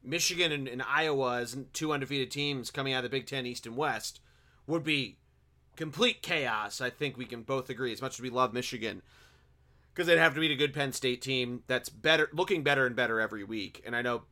Michigan 0.03 0.53
and, 0.53 0.69
and 0.69 0.83
Iowa 0.83 1.41
as 1.41 1.57
two 1.73 1.93
undefeated 1.93 2.31
teams 2.31 2.71
coming 2.71 2.93
out 2.93 3.05
of 3.05 3.11
the 3.11 3.17
Big 3.17 3.27
Ten 3.27 3.47
East 3.47 3.67
and 3.67 3.77
West 3.77 4.21
would 4.67 4.85
be 4.85 5.19
complete 5.77 6.23
chaos. 6.23 6.81
I 6.81 6.91
think 6.91 7.17
we 7.17 7.25
can 7.25 7.43
both 7.43 7.71
agree, 7.71 7.93
as 7.93 8.03
much 8.03 8.15
as 8.15 8.21
we 8.21 8.31
love 8.31 8.53
Michigan, 8.53 9.03
because 9.93 10.07
they'd 10.07 10.19
have 10.19 10.35
to 10.35 10.41
beat 10.41 10.51
a 10.51 10.57
good 10.57 10.75
Penn 10.75 10.93
State 10.93 11.23
team 11.23 11.63
that's 11.67 11.89
better, 11.89 12.29
looking 12.33 12.63
better 12.63 12.87
and 12.87 12.97
better 12.97 13.21
every 13.21 13.45
week. 13.45 13.83
And 13.87 13.97
I 13.97 14.03
know 14.03 14.23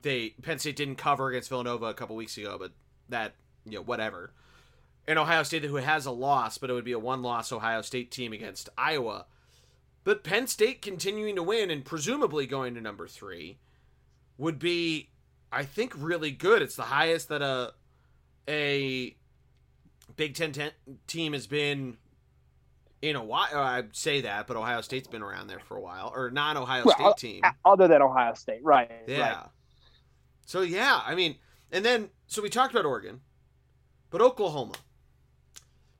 they 0.00 0.30
Penn 0.42 0.58
State 0.58 0.76
didn't 0.76 0.96
cover 0.96 1.28
against 1.28 1.48
Villanova 1.48 1.86
a 1.86 1.94
couple 1.94 2.16
weeks 2.16 2.36
ago, 2.36 2.56
but 2.58 2.72
that 3.08 3.34
you 3.64 3.72
know 3.72 3.82
whatever. 3.82 4.32
And 5.06 5.18
Ohio 5.18 5.42
State, 5.42 5.64
who 5.64 5.76
has 5.76 6.06
a 6.06 6.10
loss, 6.10 6.56
but 6.56 6.70
it 6.70 6.72
would 6.72 6.84
be 6.84 6.92
a 6.92 6.98
one-loss 6.98 7.52
Ohio 7.52 7.82
State 7.82 8.10
team 8.10 8.32
against 8.32 8.70
Iowa. 8.78 9.26
But 10.02 10.24
Penn 10.24 10.46
State 10.46 10.80
continuing 10.80 11.36
to 11.36 11.42
win 11.42 11.70
and 11.70 11.84
presumably 11.84 12.46
going 12.46 12.74
to 12.74 12.80
number 12.80 13.06
three 13.06 13.58
would 14.38 14.58
be, 14.58 15.10
I 15.52 15.64
think, 15.64 15.92
really 15.96 16.30
good. 16.30 16.62
It's 16.62 16.76
the 16.76 16.82
highest 16.84 17.28
that 17.28 17.42
a 17.42 17.72
a 18.48 19.16
Big 20.16 20.34
Ten 20.34 20.52
ten- 20.52 20.72
team 21.06 21.32
has 21.32 21.46
been 21.46 21.96
in 23.02 23.16
a 23.16 23.24
while. 23.24 23.48
I'd 23.54 23.94
say 23.96 24.20
that, 24.22 24.46
but 24.46 24.56
Ohio 24.56 24.80
State's 24.80 25.08
been 25.08 25.22
around 25.22 25.46
there 25.48 25.60
for 25.60 25.76
a 25.76 25.80
while, 25.80 26.12
or 26.14 26.30
non-Ohio 26.30 26.84
Well, 26.84 27.14
State 27.16 27.40
team. 27.42 27.42
Other 27.64 27.88
than 27.88 28.02
Ohio 28.02 28.34
State, 28.34 28.62
right? 28.62 28.90
Yeah. 29.06 29.20
right. 29.20 29.46
So 30.46 30.60
yeah, 30.62 31.00
I 31.04 31.14
mean, 31.14 31.36
and 31.72 31.84
then 31.84 32.10
so 32.26 32.42
we 32.42 32.50
talked 32.50 32.72
about 32.72 32.84
Oregon, 32.84 33.20
but 34.10 34.20
Oklahoma. 34.20 34.74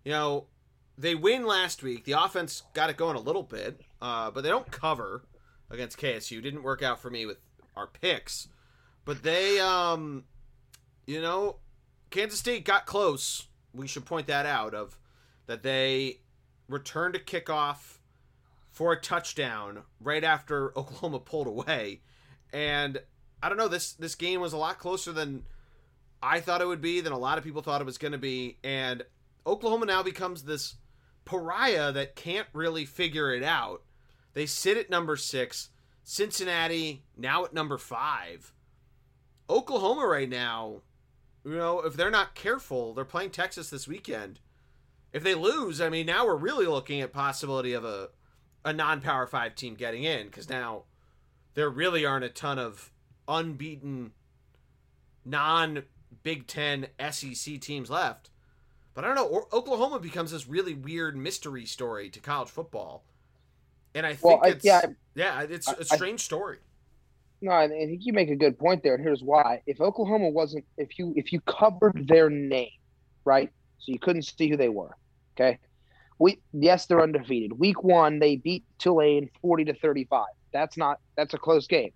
You 0.05 0.13
know, 0.13 0.47
they 0.99 1.15
win 1.15 1.47
last 1.47 1.83
week. 1.83 2.05
The 2.05 2.13
offense 2.13 2.63
got 2.75 2.91
it 2.91 2.97
going 2.99 3.17
a 3.17 3.21
little 3.21 3.43
bit, 3.43 3.81
uh, 4.03 4.31
but 4.31 4.43
they 4.43 4.51
don't 4.51 4.71
cover 4.71 5.25
against 5.71 5.99
KSU. 5.99 6.43
Didn't 6.43 6.63
work 6.63 6.83
out 6.83 7.01
for 7.01 7.09
me 7.11 7.25
with 7.25 7.39
our 7.77 7.87
picks, 7.87 8.49
but 9.05 9.23
they, 9.23 9.61
um, 9.61 10.25
you 11.07 11.21
know, 11.21 11.57
Kansas 12.11 12.39
State 12.39 12.65
got 12.65 12.87
close. 12.87 13.47
We 13.75 13.87
should 13.87 14.05
point 14.05 14.27
that 14.29 14.47
out 14.47 14.75
of 14.75 14.99
that 15.47 15.63
they 15.63 16.21
returned 16.69 17.17
a 17.17 17.19
kickoff 17.19 17.99
for 18.71 18.93
a 18.93 19.01
touchdown 19.01 19.83
right 20.01 20.25
after 20.25 20.69
Oklahoma 20.79 21.21
pulled 21.21 21.47
away, 21.47 22.01
and 22.53 23.01
I 23.43 23.49
don't 23.49 23.59
know 23.59 23.69
this 23.69 23.93
this 23.93 24.15
game 24.15 24.41
was 24.41 24.53
a 24.53 24.59
lot 24.59 24.79
closer 24.79 25.13
than 25.13 25.45
I 26.23 26.41
thought 26.41 26.63
it 26.63 26.67
would 26.67 26.81
be, 26.81 27.01
than 27.01 27.13
a 27.13 27.19
lot 27.19 27.37
of 27.37 27.45
people 27.45 27.63
thought 27.63 27.81
it 27.81 27.87
was 27.87 27.99
going 27.99 28.13
to 28.13 28.19
be, 28.19 28.59
and 28.65 29.03
Oklahoma 29.47 29.87
now 29.87 30.03
becomes 30.03 30.45
this 30.45 30.77
pariah 31.25 31.93
that 31.93 32.17
can't 32.17 32.49
really 32.53 32.85
figure 32.85 33.33
it 33.33 33.43
out. 33.43 33.83
They 34.33 34.47
sit 34.47 34.77
at 34.77 34.91
number 34.91 35.17
six. 35.17 35.71
Cincinnati 36.05 37.03
now 37.17 37.45
at 37.45 37.55
number 37.55 37.79
five. 37.79 38.53
Oklahoma 39.49 40.07
right 40.07 40.29
now, 40.29 40.83
you 41.45 41.57
know, 41.57 41.81
if 41.81 41.95
they're 41.95 42.11
not 42.11 42.35
careful, 42.35 42.95
they're 42.95 43.05
playing 43.05 43.31
Texas 43.31 43.71
this 43.71 43.89
weekend. 43.89 44.39
If 45.13 45.23
they 45.23 45.35
lose, 45.35 45.81
I 45.81 45.89
mean, 45.89 46.07
now 46.07 46.27
we're 46.27 46.37
really 46.37 46.67
looking 46.67 47.01
at 47.01 47.13
possibility 47.13 47.73
of 47.73 47.85
a 47.85 48.11
a 48.67 48.73
non-power 48.73 49.27
five 49.27 49.55
team 49.55 49.75
getting 49.75 50.05
in 50.05 50.27
because 50.27 50.49
now 50.49 50.85
there 51.53 51.69
really 51.69 52.07
aren't 52.07 52.25
a 52.25 52.31
ton 52.31 52.59
of 52.59 52.91
unbeaten 53.29 54.13
non 55.25 55.83
Big 56.23 56.47
Ten 56.47 56.87
SEC 57.11 57.61
teams 57.61 57.91
left. 57.91 58.31
But 58.95 59.05
I 59.05 59.09
don't 59.09 59.17
know. 59.17 59.47
Oklahoma 59.53 59.99
becomes 59.99 60.31
this 60.31 60.49
really 60.49 60.75
weird 60.75 61.17
mystery 61.17 61.67
story 61.67 62.09
to 62.11 62.21
college 62.21 62.49
football, 62.49 63.05
and 63.95 64.05
I 64.07 64.15
think 64.15 64.43
well, 64.43 64.51
it's 64.51 64.65
yeah, 64.65 64.83
yeah, 65.15 65.43
it's 65.43 65.69
a 65.69 65.85
strange 65.85 66.21
I, 66.21 66.23
story. 66.23 66.59
No, 67.41 67.53
I 67.53 67.69
think 67.69 68.05
you 68.05 68.13
make 68.13 68.31
a 68.31 68.37
good 68.37 68.59
point 68.59 68.83
there, 68.83 68.95
and 68.95 69.03
here's 69.03 69.23
why. 69.23 69.63
If 69.67 69.81
Oklahoma 69.81 70.31
wasn't, 70.31 70.65
if 70.79 70.99
you 70.99 71.13
if 71.17 71.33
you 71.33 71.41
covered 71.43 72.09
their 72.09 72.31
name, 72.31 72.71
right, 73.25 73.51
so 73.79 73.93
you 73.93 73.99
couldn't 73.99 74.23
see 74.23 74.49
who 74.49 74.57
they 74.57 74.69
were, 74.69 74.97
okay. 75.37 75.59
We 76.19 76.41
yes, 76.53 76.87
they're 76.87 77.03
undefeated. 77.03 77.59
Week 77.59 77.83
one, 77.83 78.19
they 78.19 78.37
beat 78.37 78.65
Tulane 78.79 79.31
forty 79.43 79.65
to 79.65 79.75
thirty 79.75 80.05
five. 80.05 80.33
That's 80.53 80.77
not 80.77 81.01
that's 81.17 81.35
a 81.35 81.39
close 81.39 81.67
game. 81.67 81.91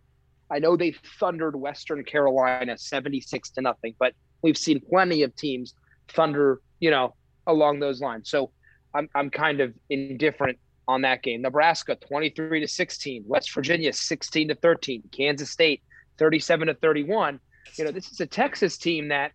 I 0.51 0.59
know 0.59 0.77
they 0.77 0.95
thundered 1.21 1.57
Western 1.57 2.05
Carolina 2.05 2.77
seventy 2.79 3.21
six 3.21 3.51
to 3.51 3.61
nothing, 3.61 3.95
but 3.99 4.15
we've 4.43 4.59
seen 4.59 4.81
plenty 4.81 5.23
of 5.23 5.35
teams 5.37 5.75
thunder, 6.09 6.61
you 6.81 6.91
know, 6.91 7.15
along 7.47 7.81
those 7.81 8.01
lines. 8.01 8.29
So 8.29 8.51
I'm 8.95 9.09
I'm 9.15 9.31
kind 9.31 9.61
of 9.61 9.73
indifferent 9.89 10.59
on 10.89 11.03
that 11.03 11.23
game. 11.23 11.43
Nebraska 11.43 11.95
23 11.95 12.61
to 12.61 12.67
16, 12.67 13.25
West 13.27 13.53
Virginia 13.55 13.93
16 13.93 14.49
to 14.49 14.55
13, 14.55 15.03
Kansas 15.13 15.51
State 15.51 15.83
37 16.19 16.69
to 16.69 16.75
31. 16.75 17.39
You 17.77 17.85
know, 17.85 17.91
this 17.93 18.11
is 18.11 18.19
a 18.21 18.27
Texas 18.27 18.79
team 18.79 19.09
that 19.09 19.33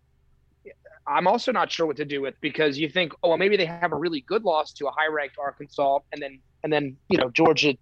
I'm 1.05 1.27
also 1.27 1.51
not 1.51 1.71
sure 1.71 1.85
what 1.85 1.97
to 1.97 2.05
do 2.05 2.21
with 2.21 2.35
because 2.41 2.77
you 2.77 2.89
think, 2.89 3.13
oh, 3.21 3.29
well, 3.29 3.37
maybe 3.37 3.55
they 3.55 3.65
have 3.65 3.91
a 3.91 3.95
really 3.95 4.21
good 4.21 4.43
loss 4.43 4.73
to 4.73 4.87
a 4.87 4.91
high-ranked 4.91 5.35
Arkansas, 5.37 5.99
and 6.11 6.21
then 6.21 6.39
and 6.63 6.73
then 6.73 6.97
you 7.09 7.17
know 7.17 7.29
Georgia 7.29 7.75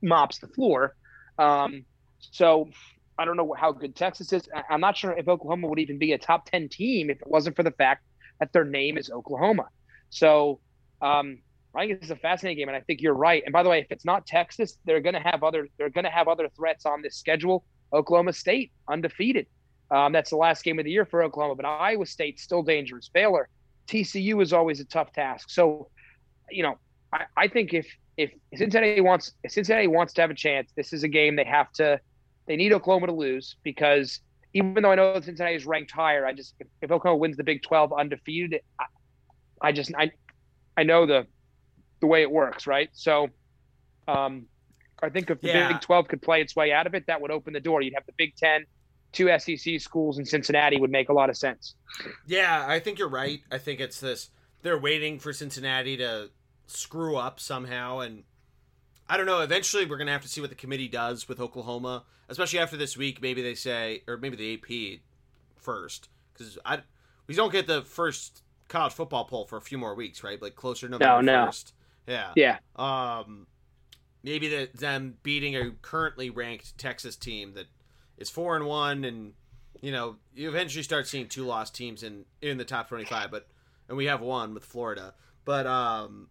mops 0.00 0.38
the 0.38 0.48
floor. 0.48 0.94
Um, 1.38 1.84
so 2.20 2.70
I 3.18 3.24
don't 3.24 3.36
know 3.36 3.54
how 3.58 3.72
good 3.72 3.94
Texas 3.96 4.32
is. 4.32 4.48
I'm 4.70 4.80
not 4.80 4.96
sure 4.96 5.12
if 5.12 5.28
Oklahoma 5.28 5.68
would 5.68 5.80
even 5.80 5.98
be 5.98 6.12
a 6.12 6.18
top 6.18 6.48
10 6.50 6.68
team 6.68 7.10
if 7.10 7.20
it 7.20 7.26
wasn't 7.26 7.56
for 7.56 7.62
the 7.62 7.70
fact 7.72 8.04
that 8.40 8.52
their 8.52 8.64
name 8.64 8.96
is 8.96 9.10
Oklahoma. 9.10 9.68
So 10.10 10.60
um, 11.00 11.38
I 11.74 11.86
think 11.86 12.02
it's 12.02 12.10
a 12.10 12.16
fascinating 12.16 12.58
game, 12.58 12.68
and 12.68 12.76
I 12.76 12.80
think 12.80 13.00
you're 13.00 13.14
right. 13.14 13.42
And 13.44 13.52
by 13.52 13.62
the 13.62 13.68
way, 13.68 13.80
if 13.80 13.86
it's 13.90 14.04
not 14.04 14.26
Texas, 14.26 14.76
they're 14.84 15.00
going 15.00 15.14
to 15.14 15.20
have 15.20 15.42
other 15.42 15.68
they're 15.78 15.90
going 15.90 16.04
to 16.04 16.10
have 16.10 16.28
other 16.28 16.48
threats 16.54 16.84
on 16.84 17.02
this 17.02 17.16
schedule. 17.16 17.64
Oklahoma 17.92 18.32
State 18.32 18.72
undefeated. 18.88 19.46
Um, 19.90 20.12
that's 20.12 20.30
the 20.30 20.36
last 20.36 20.64
game 20.64 20.78
of 20.78 20.84
the 20.84 20.90
year 20.90 21.04
for 21.04 21.22
Oklahoma, 21.22 21.54
but 21.54 21.66
Iowa 21.66 22.06
State 22.06 22.40
still 22.40 22.62
dangerous. 22.62 23.10
Baylor, 23.12 23.48
TCU 23.88 24.42
is 24.42 24.52
always 24.52 24.80
a 24.80 24.84
tough 24.84 25.12
task. 25.12 25.50
So, 25.50 25.88
you 26.50 26.62
know, 26.62 26.78
I, 27.12 27.24
I 27.36 27.48
think 27.48 27.74
if 27.74 27.86
if 28.16 28.30
Cincinnati 28.54 29.00
wants 29.00 29.32
if 29.42 29.52
Cincinnati 29.52 29.86
wants 29.86 30.12
to 30.14 30.20
have 30.20 30.30
a 30.30 30.34
chance, 30.34 30.70
this 30.76 30.92
is 30.92 31.04
a 31.04 31.08
game 31.08 31.36
they 31.36 31.44
have 31.44 31.70
to 31.72 32.00
they 32.46 32.56
need 32.56 32.72
Oklahoma 32.72 33.06
to 33.06 33.12
lose 33.12 33.56
because 33.62 34.20
even 34.54 34.82
though 34.82 34.92
I 34.92 34.94
know 34.94 35.18
Cincinnati 35.20 35.56
is 35.56 35.64
ranked 35.64 35.90
higher, 35.90 36.26
I 36.26 36.32
just 36.32 36.54
if, 36.60 36.66
if 36.82 36.90
Oklahoma 36.90 37.18
wins 37.18 37.36
the 37.36 37.44
Big 37.44 37.62
Twelve 37.62 37.92
undefeated, 37.92 38.60
I, 38.78 38.84
I 39.62 39.72
just 39.72 39.92
I 39.96 40.10
I 40.76 40.82
know 40.82 41.06
the 41.06 41.26
the 42.02 42.06
way 42.06 42.20
it 42.20 42.30
works, 42.30 42.66
right? 42.66 42.90
So, 42.92 43.28
um, 44.06 44.44
I 45.02 45.08
think 45.08 45.30
if 45.30 45.40
the 45.40 45.48
yeah. 45.48 45.72
Big 45.72 45.80
12 45.80 46.08
could 46.08 46.20
play 46.20 46.42
its 46.42 46.54
way 46.54 46.72
out 46.72 46.86
of 46.86 46.94
it, 46.94 47.06
that 47.06 47.20
would 47.20 47.30
open 47.30 47.54
the 47.54 47.60
door. 47.60 47.80
You'd 47.80 47.94
have 47.94 48.04
the 48.04 48.12
Big 48.18 48.36
10, 48.36 48.66
two 49.12 49.30
SEC 49.38 49.80
schools 49.80 50.18
in 50.18 50.26
Cincinnati 50.26 50.78
would 50.78 50.90
make 50.90 51.08
a 51.08 51.12
lot 51.12 51.30
of 51.30 51.36
sense. 51.36 51.74
Yeah, 52.26 52.66
I 52.68 52.78
think 52.78 52.98
you're 52.98 53.08
right. 53.08 53.40
I 53.50 53.58
think 53.58 53.80
it's 53.80 54.00
this 54.00 54.30
they're 54.62 54.78
waiting 54.78 55.18
for 55.18 55.32
Cincinnati 55.32 55.96
to 55.96 56.30
screw 56.66 57.16
up 57.16 57.40
somehow 57.40 58.00
and 58.00 58.24
I 59.08 59.16
don't 59.16 59.26
know, 59.26 59.40
eventually 59.40 59.84
we're 59.84 59.96
going 59.96 60.06
to 60.06 60.12
have 60.12 60.22
to 60.22 60.28
see 60.28 60.40
what 60.40 60.50
the 60.50 60.56
committee 60.56 60.88
does 60.88 61.28
with 61.28 61.40
Oklahoma, 61.40 62.04
especially 62.28 62.60
after 62.60 62.76
this 62.76 62.96
week 62.96 63.20
maybe 63.20 63.42
they 63.42 63.54
say 63.54 64.02
or 64.06 64.16
maybe 64.16 64.36
the 64.36 64.54
AP 64.54 65.00
first 65.56 66.08
cuz 66.34 66.58
I 66.64 66.80
we 67.26 67.34
don't 67.34 67.52
get 67.52 67.66
the 67.66 67.82
first 67.82 68.42
college 68.68 68.92
football 68.92 69.24
poll 69.24 69.44
for 69.44 69.58
a 69.58 69.60
few 69.60 69.78
more 69.78 69.94
weeks, 69.94 70.24
right? 70.24 70.40
Like 70.40 70.56
closer 70.56 70.86
to 70.86 70.92
November 70.92 71.22
no, 71.22 71.44
no. 71.44 71.50
1st. 71.50 71.72
Yeah. 72.06 72.32
Yeah. 72.36 72.58
Um, 72.76 73.46
maybe 74.22 74.48
the, 74.48 74.68
them 74.74 75.18
beating 75.22 75.56
a 75.56 75.70
currently 75.82 76.30
ranked 76.30 76.76
Texas 76.78 77.16
team 77.16 77.54
that 77.54 77.66
is 78.18 78.30
four 78.30 78.56
and 78.56 78.66
one, 78.66 79.04
and 79.04 79.32
you 79.80 79.92
know 79.92 80.16
you 80.34 80.48
eventually 80.48 80.82
start 80.82 81.06
seeing 81.08 81.28
two 81.28 81.44
lost 81.44 81.74
teams 81.74 82.02
in 82.02 82.24
in 82.40 82.58
the 82.58 82.64
top 82.64 82.88
twenty 82.88 83.04
five. 83.04 83.30
But 83.30 83.48
and 83.88 83.96
we 83.96 84.06
have 84.06 84.20
one 84.20 84.54
with 84.54 84.64
Florida, 84.64 85.14
but 85.44 85.66
um, 85.66 86.28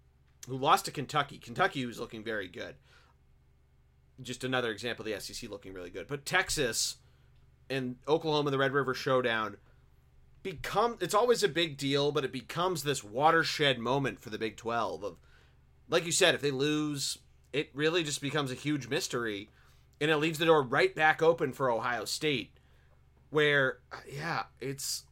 who 0.48 0.58
lost 0.58 0.86
to 0.86 0.92
Kentucky. 0.92 1.38
Kentucky 1.38 1.86
was 1.86 2.00
looking 2.00 2.24
very 2.24 2.48
good. 2.48 2.76
Just 4.22 4.44
another 4.44 4.72
example 4.72 5.06
of 5.06 5.12
the 5.12 5.20
SEC 5.20 5.50
looking 5.50 5.74
really 5.74 5.90
good. 5.90 6.08
But 6.08 6.26
Texas 6.26 6.98
and 7.70 7.96
Oklahoma, 8.08 8.52
the 8.52 8.58
Red 8.58 8.74
River 8.74 8.94
Showdown 8.94 9.58
become 10.44 10.98
it's 11.02 11.14
always 11.14 11.44
a 11.44 11.48
big 11.48 11.78
deal, 11.78 12.12
but 12.12 12.26
it 12.26 12.32
becomes 12.32 12.84
this 12.84 13.04
watershed 13.04 13.80
moment 13.80 14.20
for 14.20 14.30
the 14.30 14.38
Big 14.38 14.58
12 14.58 15.04
of 15.04 15.18
like 15.92 16.06
you 16.06 16.12
said, 16.12 16.34
if 16.34 16.42
they 16.42 16.50
lose, 16.50 17.20
it 17.54 17.70
really 17.76 18.04
just 18.04 18.22
becomes 18.22 18.52
a 18.52 18.56
huge 18.56 18.88
mystery, 18.88 19.50
and 20.00 20.10
it 20.10 20.18
leaves 20.18 20.40
the 20.40 20.46
door 20.46 20.64
right 20.64 20.96
back 20.96 21.22
open 21.22 21.52
for 21.52 21.70
Ohio 21.70 22.06
State, 22.06 22.58
where 23.30 23.80
yeah, 24.12 24.44
it's 24.60 25.04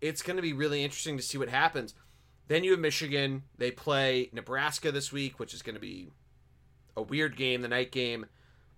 it's 0.00 0.22
going 0.22 0.36
to 0.36 0.42
be 0.42 0.52
really 0.52 0.84
interesting 0.84 1.16
to 1.16 1.22
see 1.22 1.38
what 1.38 1.48
happens. 1.48 1.94
Then 2.46 2.62
you 2.62 2.72
have 2.72 2.80
Michigan. 2.80 3.44
They 3.58 3.70
play 3.70 4.28
Nebraska 4.32 4.92
this 4.92 5.12
week, 5.12 5.40
which 5.40 5.54
is 5.54 5.62
going 5.62 5.74
to 5.74 5.80
be 5.80 6.10
a 6.96 7.02
weird 7.02 7.36
game, 7.36 7.62
the 7.62 7.68
night 7.68 7.90
game. 7.90 8.26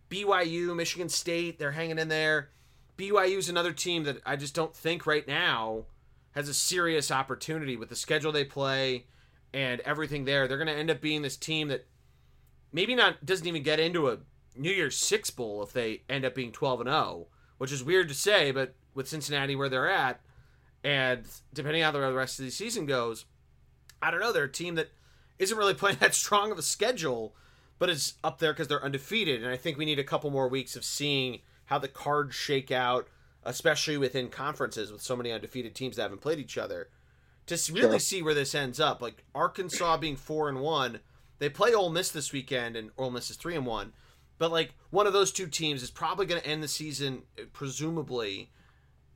BYU, 0.09 0.77
Michigan 0.77 1.09
State, 1.09 1.59
they're 1.59 1.73
hanging 1.73 1.99
in 1.99 2.09
there. 2.09 2.51
BYU 2.99 3.39
is 3.39 3.49
another 3.49 3.73
team 3.73 4.05
that 4.05 4.19
I 4.27 4.37
just 4.37 4.55
don't 4.55 4.77
think 4.77 5.07
right 5.07 5.27
now 5.27 5.87
has 6.33 6.49
a 6.49 6.55
serious 6.55 7.11
opportunity 7.11 7.77
with 7.77 7.89
the 7.89 7.97
schedule 7.97 8.31
they 8.31 8.45
play 8.45 9.07
and 9.55 9.81
everything 9.81 10.25
there. 10.25 10.47
They're 10.47 10.57
going 10.57 10.69
to 10.69 10.75
end 10.75 10.91
up 10.91 11.01
being 11.01 11.23
this 11.23 11.37
team 11.37 11.69
that 11.69 11.87
maybe 12.73 12.95
not 12.95 13.25
doesn't 13.25 13.47
even 13.47 13.63
get 13.63 13.81
into 13.81 14.09
a 14.09 14.19
New 14.57 14.71
Year's 14.71 14.97
Six 14.97 15.31
bowl 15.31 15.63
if 15.63 15.73
they 15.73 16.03
end 16.09 16.25
up 16.25 16.35
being 16.35 16.53
12 16.53 16.81
and 16.81 16.89
0, 16.89 17.27
which 17.59 17.73
is 17.73 17.85
weird 17.85 18.09
to 18.09 18.15
say, 18.15 18.51
but 18.51 18.75
with 18.95 19.09
Cincinnati 19.09 19.57
where 19.57 19.69
they're 19.69 19.91
at, 19.91 20.21
and 20.85 21.25
depending 21.55 21.83
on 21.83 21.95
how 21.95 22.01
the 22.01 22.13
rest 22.13 22.39
of 22.39 22.45
the 22.45 22.51
season 22.51 22.87
goes, 22.87 23.25
I 24.03 24.11
don't 24.11 24.21
know. 24.21 24.33
They're 24.33 24.45
a 24.45 24.53
team 24.53 24.75
that 24.75 24.91
isn't 25.39 25.57
really 25.57 25.75
playing 25.75 25.99
that 26.01 26.15
strong 26.15 26.51
of 26.51 26.59
a 26.59 26.63
schedule, 26.63 27.35
but 27.79 27.91
is 27.91 28.15
up 28.25 28.39
there 28.39 28.53
because 28.53 28.69
they're 28.69 28.85
undefeated. 28.85 29.43
And 29.43 29.53
I 29.53 29.57
think 29.57 29.79
we 29.79 29.85
need 29.85 29.99
a 29.99 30.05
couple 30.05 30.31
more 30.31 30.49
weeks 30.49 30.77
of 30.77 30.85
seeing 30.85 31.41
how 31.67 31.79
the 31.79 31.89
cards 31.89 32.35
shake 32.35 32.71
out, 32.71 33.09
especially 33.45 33.97
within 33.97 34.29
conferences 34.29 34.93
with 34.93 35.03
so 35.03 35.17
many 35.17 35.33
undefeated 35.33 35.75
teams 35.75 35.97
that 35.97 36.03
haven't 36.03 36.21
played 36.21 36.39
each 36.39 36.59
other 36.59 36.89
to 37.47 37.73
really 37.73 37.93
sure. 37.93 37.99
see 37.99 38.23
where 38.23 38.35
this 38.35 38.55
ends 38.55 38.81
up. 38.81 39.03
Like 39.03 39.25
Arkansas 39.35 39.97
being 39.99 40.17
four 40.17 40.49
and 40.49 40.61
one, 40.61 41.01
they 41.39 41.49
play 41.49 41.75
Ole 41.75 41.91
Miss 41.91 42.11
this 42.11 42.33
weekend, 42.33 42.77
and 42.77 42.91
Ole 42.97 43.11
Miss 43.11 43.31
is 43.31 43.37
three 43.37 43.57
and 43.57 43.67
one. 43.67 43.93
But 44.39 44.53
like 44.53 44.75
one 44.91 45.07
of 45.07 45.13
those 45.13 45.33
two 45.33 45.47
teams 45.47 45.83
is 45.83 45.91
probably 45.91 46.27
going 46.27 46.41
to 46.41 46.47
end 46.47 46.63
the 46.63 46.69
season, 46.69 47.23
presumably, 47.53 48.51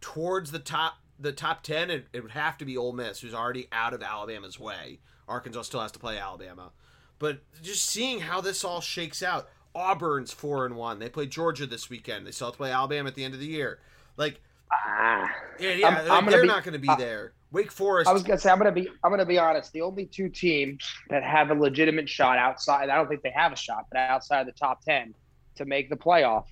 towards 0.00 0.50
the 0.50 0.58
top 0.58 0.94
the 1.18 1.32
top 1.32 1.62
ten. 1.62 1.90
It, 1.90 2.06
it 2.12 2.22
would 2.22 2.32
have 2.32 2.58
to 2.58 2.64
be 2.64 2.76
Ole 2.76 2.92
Miss, 2.92 3.20
who's 3.20 3.34
already 3.34 3.68
out 3.72 3.94
of 3.94 4.02
Alabama's 4.02 4.58
way. 4.58 5.00
Arkansas 5.28 5.62
still 5.62 5.80
has 5.80 5.92
to 5.92 5.98
play 5.98 6.18
Alabama, 6.18 6.70
but 7.18 7.40
just 7.62 7.86
seeing 7.86 8.20
how 8.20 8.40
this 8.40 8.64
all 8.64 8.80
shakes 8.80 9.22
out. 9.22 9.48
Auburn's 9.74 10.32
four 10.32 10.64
and 10.64 10.74
one. 10.74 10.98
They 10.98 11.10
play 11.10 11.26
Georgia 11.26 11.66
this 11.66 11.90
weekend. 11.90 12.26
They 12.26 12.30
still 12.30 12.46
have 12.46 12.54
to 12.54 12.58
play 12.58 12.72
Alabama 12.72 13.08
at 13.08 13.14
the 13.14 13.24
end 13.24 13.34
of 13.34 13.40
the 13.40 13.46
year. 13.46 13.78
Like, 14.16 14.40
ah, 14.72 15.30
yeah, 15.60 15.72
yeah, 15.72 15.88
I'm, 15.88 16.10
I'm 16.10 16.30
they're 16.30 16.42
be, 16.42 16.48
not 16.48 16.64
going 16.64 16.72
to 16.72 16.78
be 16.78 16.88
uh, 16.88 16.96
there. 16.96 17.32
Wake 17.52 17.70
Forest. 17.70 18.08
I 18.08 18.12
was 18.12 18.22
gonna 18.22 18.38
say 18.38 18.50
I'm 18.50 18.58
gonna 18.58 18.72
be 18.72 18.88
I'm 19.04 19.10
gonna 19.10 19.26
be 19.26 19.38
honest. 19.38 19.72
The 19.72 19.82
only 19.82 20.06
two 20.06 20.28
teams 20.28 20.84
that 21.10 21.22
have 21.22 21.50
a 21.50 21.54
legitimate 21.54 22.08
shot 22.08 22.38
outside 22.38 22.88
I 22.90 22.96
don't 22.96 23.08
think 23.08 23.22
they 23.22 23.32
have 23.34 23.52
a 23.52 23.56
shot, 23.56 23.86
but 23.90 23.98
outside 23.98 24.40
of 24.40 24.46
the 24.46 24.52
top 24.52 24.82
ten 24.82 25.14
to 25.56 25.64
make 25.64 25.88
the 25.88 25.96
playoff, 25.96 26.44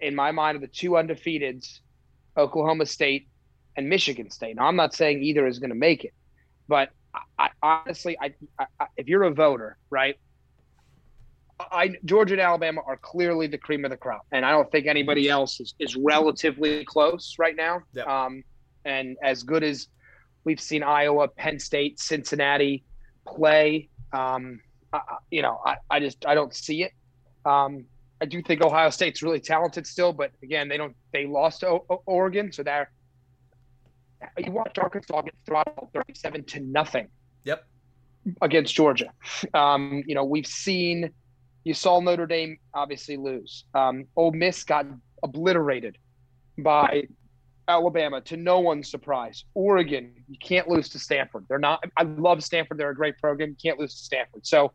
in 0.00 0.14
my 0.14 0.32
mind, 0.32 0.56
are 0.56 0.60
the 0.60 0.66
two 0.66 0.90
undefeateds, 0.92 1.80
Oklahoma 2.36 2.86
State 2.86 3.28
and 3.76 3.88
Michigan 3.88 4.30
State. 4.30 4.56
Now 4.56 4.66
I'm 4.66 4.76
not 4.76 4.94
saying 4.94 5.22
either 5.22 5.46
is 5.46 5.58
gonna 5.58 5.74
make 5.74 6.04
it, 6.04 6.12
but 6.68 6.90
I, 7.14 7.20
I 7.38 7.50
honestly, 7.62 8.18
I, 8.20 8.34
I, 8.58 8.86
if 8.96 9.08
you're 9.08 9.22
a 9.22 9.30
voter, 9.32 9.78
right? 9.88 10.18
I 11.58 11.96
Georgia 12.04 12.34
and 12.34 12.40
Alabama 12.40 12.82
are 12.86 12.98
clearly 12.98 13.46
the 13.46 13.56
cream 13.56 13.84
of 13.84 13.90
the 13.90 13.96
crop, 13.96 14.26
and 14.32 14.44
I 14.44 14.50
don't 14.50 14.70
think 14.70 14.86
anybody 14.86 15.28
else 15.28 15.58
is, 15.60 15.74
is 15.78 15.96
relatively 15.96 16.84
close 16.84 17.36
right 17.38 17.56
now. 17.56 17.80
Yep. 17.94 18.06
Um, 18.06 18.42
and 18.86 19.16
as 19.22 19.42
good 19.42 19.62
as 19.62 19.88
we've 20.44 20.60
seen 20.60 20.82
Iowa, 20.82 21.28
Penn 21.28 21.58
State, 21.58 21.98
Cincinnati 22.00 22.84
play, 23.26 23.88
um, 24.12 24.60
I, 24.92 25.00
you 25.30 25.42
know, 25.42 25.60
I, 25.64 25.76
I 25.90 26.00
just 26.00 26.24
I 26.24 26.34
don't 26.34 26.54
see 26.54 26.84
it. 26.84 26.92
Um, 27.44 27.84
I 28.20 28.24
do 28.24 28.40
think 28.40 28.62
Ohio 28.62 28.90
State's 28.90 29.22
really 29.22 29.40
talented 29.40 29.86
still, 29.86 30.12
but 30.12 30.30
again, 30.42 30.68
they 30.68 30.78
don't. 30.78 30.96
They 31.12 31.26
lost 31.26 31.60
to 31.60 31.68
o- 31.68 32.02
Oregon, 32.06 32.52
so 32.52 32.62
they're. 32.62 32.90
You 34.38 34.52
watch 34.52 34.78
Arkansas 34.78 35.20
get 35.22 35.34
throttled 35.44 35.90
thirty-seven 35.92 36.44
to 36.44 36.60
nothing. 36.60 37.08
Yep. 37.44 37.66
Against 38.40 38.74
Georgia, 38.74 39.10
um, 39.52 40.02
you 40.06 40.14
know 40.14 40.24
we've 40.24 40.46
seen. 40.46 41.10
You 41.64 41.74
saw 41.74 42.00
Notre 42.00 42.26
Dame 42.26 42.58
obviously 42.74 43.16
lose. 43.16 43.64
Um, 43.74 44.04
Ole 44.14 44.32
Miss 44.32 44.64
got 44.64 44.86
obliterated 45.22 45.98
by 46.58 47.08
Alabama, 47.68 48.20
to 48.22 48.36
no 48.36 48.60
one's 48.60 48.90
surprise. 48.90 49.44
Oregon, 49.54 50.12
you 50.28 50.36
can't 50.40 50.68
lose 50.68 50.88
to 50.90 50.98
Stanford. 50.98 51.46
They're 51.48 51.58
not. 51.58 51.82
I 51.96 52.04
love 52.04 52.42
Stanford. 52.44 52.78
They're 52.78 52.90
a 52.90 52.94
great 52.94 53.18
program. 53.18 53.50
You 53.50 53.56
can't 53.70 53.78
lose 53.78 53.94
to 53.94 54.04
Stanford. 54.04 54.46
So, 54.46 54.72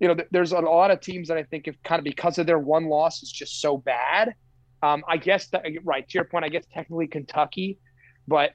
you 0.00 0.08
know, 0.08 0.16
there's 0.30 0.52
a 0.52 0.60
lot 0.60 0.90
of 0.90 1.00
teams 1.00 1.28
that 1.28 1.36
I 1.36 1.42
think 1.42 1.66
have 1.66 1.80
kind 1.82 1.98
of 1.98 2.04
because 2.04 2.38
of 2.38 2.46
their 2.46 2.58
one 2.58 2.86
loss 2.86 3.22
is 3.22 3.30
just 3.30 3.60
so 3.60 3.76
bad. 3.76 4.34
Um, 4.82 5.02
I 5.08 5.16
guess 5.16 5.48
that, 5.48 5.64
right 5.84 6.06
to 6.08 6.14
your 6.14 6.24
point. 6.24 6.44
I 6.44 6.48
guess 6.48 6.64
technically 6.72 7.06
Kentucky, 7.06 7.78
but 8.26 8.52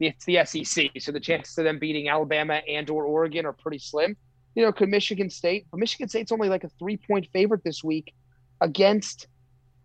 it's 0.00 0.24
the 0.24 0.44
SEC, 0.44 0.90
so 0.98 1.12
the 1.12 1.20
chances 1.20 1.56
of 1.58 1.64
them 1.64 1.78
beating 1.78 2.08
Alabama 2.08 2.60
and 2.68 2.88
or 2.90 3.04
Oregon 3.04 3.46
are 3.46 3.52
pretty 3.52 3.78
slim. 3.78 4.16
You 4.54 4.64
know, 4.64 4.72
could 4.72 4.88
Michigan 4.88 5.30
State? 5.30 5.66
But 5.70 5.78
Michigan 5.78 6.08
State's 6.08 6.32
only 6.32 6.48
like 6.48 6.64
a 6.64 6.70
three 6.78 6.96
point 6.96 7.26
favorite 7.32 7.62
this 7.64 7.82
week 7.82 8.14
against 8.60 9.26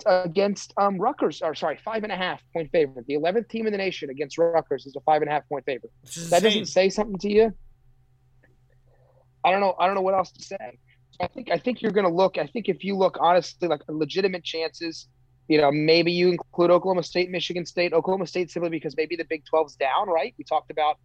against 0.05 0.73
um, 0.77 0.97
Rutgers, 0.97 1.41
or 1.41 1.55
sorry, 1.55 1.79
five 1.83 2.03
and 2.03 2.11
a 2.11 2.15
half 2.15 2.41
point 2.53 2.71
favorite. 2.71 3.05
The 3.07 3.15
11th 3.15 3.49
team 3.49 3.65
in 3.65 3.71
the 3.71 3.77
nation 3.77 4.09
against 4.09 4.37
Rutgers 4.37 4.85
is 4.85 4.95
a 4.95 5.01
five 5.01 5.21
and 5.21 5.29
a 5.29 5.33
half 5.33 5.47
point 5.47 5.65
favorite. 5.65 5.91
That 6.29 6.43
doesn't 6.43 6.67
say 6.67 6.89
something 6.89 7.17
to 7.19 7.29
you. 7.29 7.53
I 9.43 9.51
don't 9.51 9.61
know. 9.61 9.75
I 9.79 9.85
don't 9.85 9.95
know 9.95 10.01
what 10.01 10.15
else 10.15 10.31
to 10.31 10.43
say. 10.43 10.79
I 11.21 11.27
think 11.27 11.51
I 11.51 11.57
think 11.57 11.81
you're 11.81 11.91
going 11.91 12.05
to 12.05 12.13
look. 12.13 12.37
I 12.37 12.47
think 12.47 12.69
if 12.69 12.83
you 12.83 12.95
look 12.95 13.17
honestly, 13.19 13.67
like 13.67 13.81
legitimate 13.87 14.43
chances, 14.43 15.07
you 15.47 15.59
know, 15.59 15.71
maybe 15.71 16.11
you 16.11 16.29
include 16.29 16.71
Oklahoma 16.71 17.03
State, 17.03 17.29
Michigan 17.29 17.65
State, 17.65 17.93
Oklahoma 17.93 18.27
State 18.27 18.51
simply 18.51 18.69
because 18.69 18.95
maybe 18.95 19.15
the 19.15 19.25
Big 19.25 19.43
12's 19.51 19.75
down, 19.75 20.07
right? 20.07 20.33
We 20.37 20.43
talked 20.43 20.71
about 20.71 20.97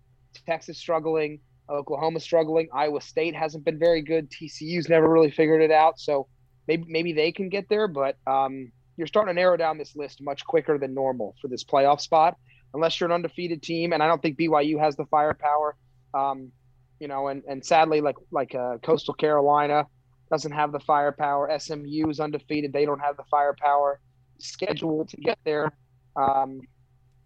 Texas 0.46 0.78
struggling, 0.78 1.40
Oklahoma 1.68 2.20
struggling, 2.20 2.68
Iowa 2.72 3.00
State 3.00 3.34
hasn't 3.34 3.64
been 3.64 3.78
very 3.78 4.02
good. 4.02 4.30
TCU's 4.30 4.88
never 4.88 5.08
really 5.08 5.30
figured 5.30 5.62
it 5.62 5.70
out, 5.70 5.98
so 5.98 6.28
maybe 6.68 6.84
maybe 6.88 7.12
they 7.12 7.32
can 7.32 7.48
get 7.48 7.68
there, 7.68 7.88
but 7.88 8.16
um, 8.26 8.70
you're 8.96 9.06
starting 9.06 9.34
to 9.34 9.40
narrow 9.40 9.56
down 9.56 9.78
this 9.78 9.96
list 9.96 10.20
much 10.22 10.44
quicker 10.44 10.78
than 10.78 10.94
normal 10.94 11.34
for 11.40 11.48
this 11.48 11.64
playoff 11.64 12.00
spot, 12.00 12.36
unless 12.72 12.98
you're 13.00 13.08
an 13.08 13.14
undefeated 13.14 13.62
team. 13.62 13.92
And 13.92 14.02
I 14.02 14.06
don't 14.06 14.22
think 14.22 14.38
BYU 14.38 14.78
has 14.80 14.96
the 14.96 15.06
firepower. 15.06 15.76
Um, 16.12 16.52
you 17.00 17.08
know, 17.08 17.28
and, 17.28 17.42
and 17.48 17.64
sadly, 17.64 18.00
like 18.00 18.16
like 18.30 18.54
uh, 18.54 18.78
Coastal 18.78 19.14
Carolina 19.14 19.86
doesn't 20.30 20.52
have 20.52 20.72
the 20.72 20.80
firepower. 20.80 21.50
SMU 21.58 22.08
is 22.08 22.20
undefeated; 22.20 22.72
they 22.72 22.84
don't 22.84 23.00
have 23.00 23.16
the 23.16 23.24
firepower 23.30 24.00
schedule 24.38 25.04
to 25.06 25.16
get 25.16 25.38
there. 25.44 25.72
Um, 26.16 26.60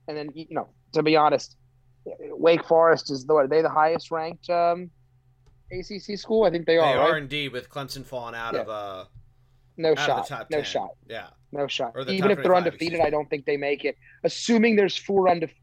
and 0.08 0.16
then 0.16 0.30
you 0.34 0.46
know, 0.50 0.68
to 0.94 1.02
be 1.02 1.16
honest, 1.16 1.56
Wake 2.30 2.64
Forest 2.64 3.10
is 3.10 3.24
the 3.26 3.34
are 3.34 3.48
they 3.48 3.62
the 3.62 3.68
highest 3.68 4.10
ranked 4.10 4.48
um, 4.50 4.90
ACC 5.70 6.18
school? 6.18 6.44
I 6.44 6.50
think 6.50 6.66
they 6.66 6.78
are. 6.78 6.92
They 6.92 6.98
right? 6.98 7.10
are 7.10 7.18
indeed, 7.18 7.52
with 7.52 7.68
Clemson 7.68 8.04
falling 8.04 8.34
out 8.34 8.54
yeah. 8.54 8.60
of 8.60 8.68
uh, 8.68 9.04
no 9.76 9.94
shot, 9.94 10.30
no 10.50 10.58
10. 10.58 10.64
shot. 10.64 10.90
Yeah, 11.08 11.28
no 11.52 11.66
shot. 11.66 11.92
Even 12.08 12.30
if 12.30 12.42
they're 12.42 12.54
undefeated, 12.54 13.00
I 13.00 13.10
don't 13.10 13.28
think 13.28 13.46
they 13.46 13.56
make 13.56 13.84
it. 13.84 13.96
Assuming 14.24 14.76
there's 14.76 14.96
four 14.96 15.28
undefeated. 15.28 15.62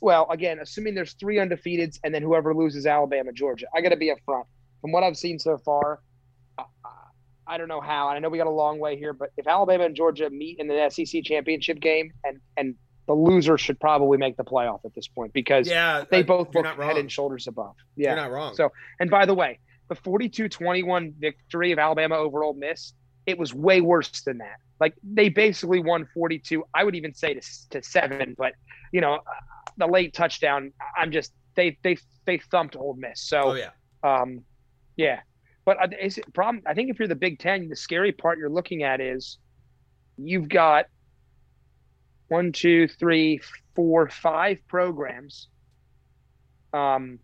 Well, 0.00 0.28
again, 0.30 0.58
assuming 0.60 0.94
there's 0.94 1.14
three 1.14 1.36
undefeateds 1.36 1.98
and 2.04 2.14
then 2.14 2.22
whoever 2.22 2.54
loses 2.54 2.86
Alabama, 2.86 3.32
Georgia. 3.32 3.66
I 3.74 3.80
got 3.80 3.88
to 3.88 3.96
be 3.96 4.12
upfront. 4.12 4.44
From 4.80 4.92
what 4.92 5.02
I've 5.02 5.16
seen 5.16 5.38
so 5.38 5.58
far, 5.58 6.00
I, 6.58 6.64
I 7.46 7.58
don't 7.58 7.68
know 7.68 7.80
how. 7.80 8.08
And 8.08 8.16
I 8.16 8.18
know 8.20 8.28
we 8.28 8.38
got 8.38 8.46
a 8.46 8.50
long 8.50 8.78
way 8.78 8.96
here, 8.96 9.12
but 9.12 9.30
if 9.36 9.46
Alabama 9.46 9.84
and 9.84 9.96
Georgia 9.96 10.30
meet 10.30 10.58
in 10.58 10.68
the 10.68 10.88
SEC 10.90 11.24
championship 11.24 11.80
game, 11.80 12.12
and 12.24 12.38
and 12.56 12.74
the 13.06 13.14
loser 13.14 13.56
should 13.56 13.78
probably 13.78 14.18
make 14.18 14.36
the 14.36 14.44
playoff 14.44 14.84
at 14.84 14.94
this 14.94 15.06
point 15.06 15.32
because 15.32 15.68
yeah, 15.68 16.04
they 16.10 16.22
both 16.22 16.54
look 16.54 16.66
head 16.66 16.96
and 16.96 17.10
shoulders 17.10 17.46
above. 17.46 17.74
Yeah, 17.96 18.10
you're 18.10 18.16
not 18.16 18.30
wrong. 18.30 18.54
So, 18.54 18.70
and 19.00 19.10
by 19.10 19.26
the 19.26 19.34
way, 19.34 19.60
the 19.88 19.94
42-21 19.94 21.14
victory 21.18 21.72
of 21.72 21.78
Alabama 21.78 22.16
over 22.16 22.42
Ole 22.42 22.54
Miss, 22.54 22.92
it 23.26 23.38
was 23.38 23.54
way 23.54 23.80
worse 23.80 24.22
than 24.22 24.38
that. 24.38 24.56
Like 24.80 24.94
they 25.02 25.28
basically 25.28 25.80
won 25.80 26.06
42. 26.12 26.64
I 26.74 26.84
would 26.84 26.94
even 26.94 27.14
say 27.14 27.34
to, 27.34 27.68
to 27.70 27.82
seven, 27.82 28.34
but 28.36 28.52
you 28.92 29.00
know, 29.00 29.20
the 29.76 29.86
late 29.86 30.14
touchdown. 30.14 30.72
I'm 30.96 31.10
just 31.10 31.32
they 31.54 31.78
they 31.82 31.96
they 32.26 32.38
thumped 32.38 32.76
Ole 32.76 32.94
Miss. 32.94 33.22
So 33.22 33.52
oh, 33.52 33.54
yeah, 33.54 33.70
um, 34.02 34.42
yeah. 34.96 35.20
But 35.64 35.78
is 36.00 36.18
it 36.18 36.32
problem? 36.32 36.62
I 36.66 36.74
think 36.74 36.90
if 36.90 36.98
you're 36.98 37.08
the 37.08 37.14
Big 37.14 37.38
Ten, 37.38 37.68
the 37.68 37.76
scary 37.76 38.12
part 38.12 38.38
you're 38.38 38.50
looking 38.50 38.82
at 38.82 39.00
is 39.00 39.38
you've 40.16 40.48
got 40.48 40.86
one, 42.28 42.52
two, 42.52 42.88
three, 42.88 43.40
four, 43.74 44.08
five 44.08 44.58
programs 44.68 45.48
um, 46.72 47.18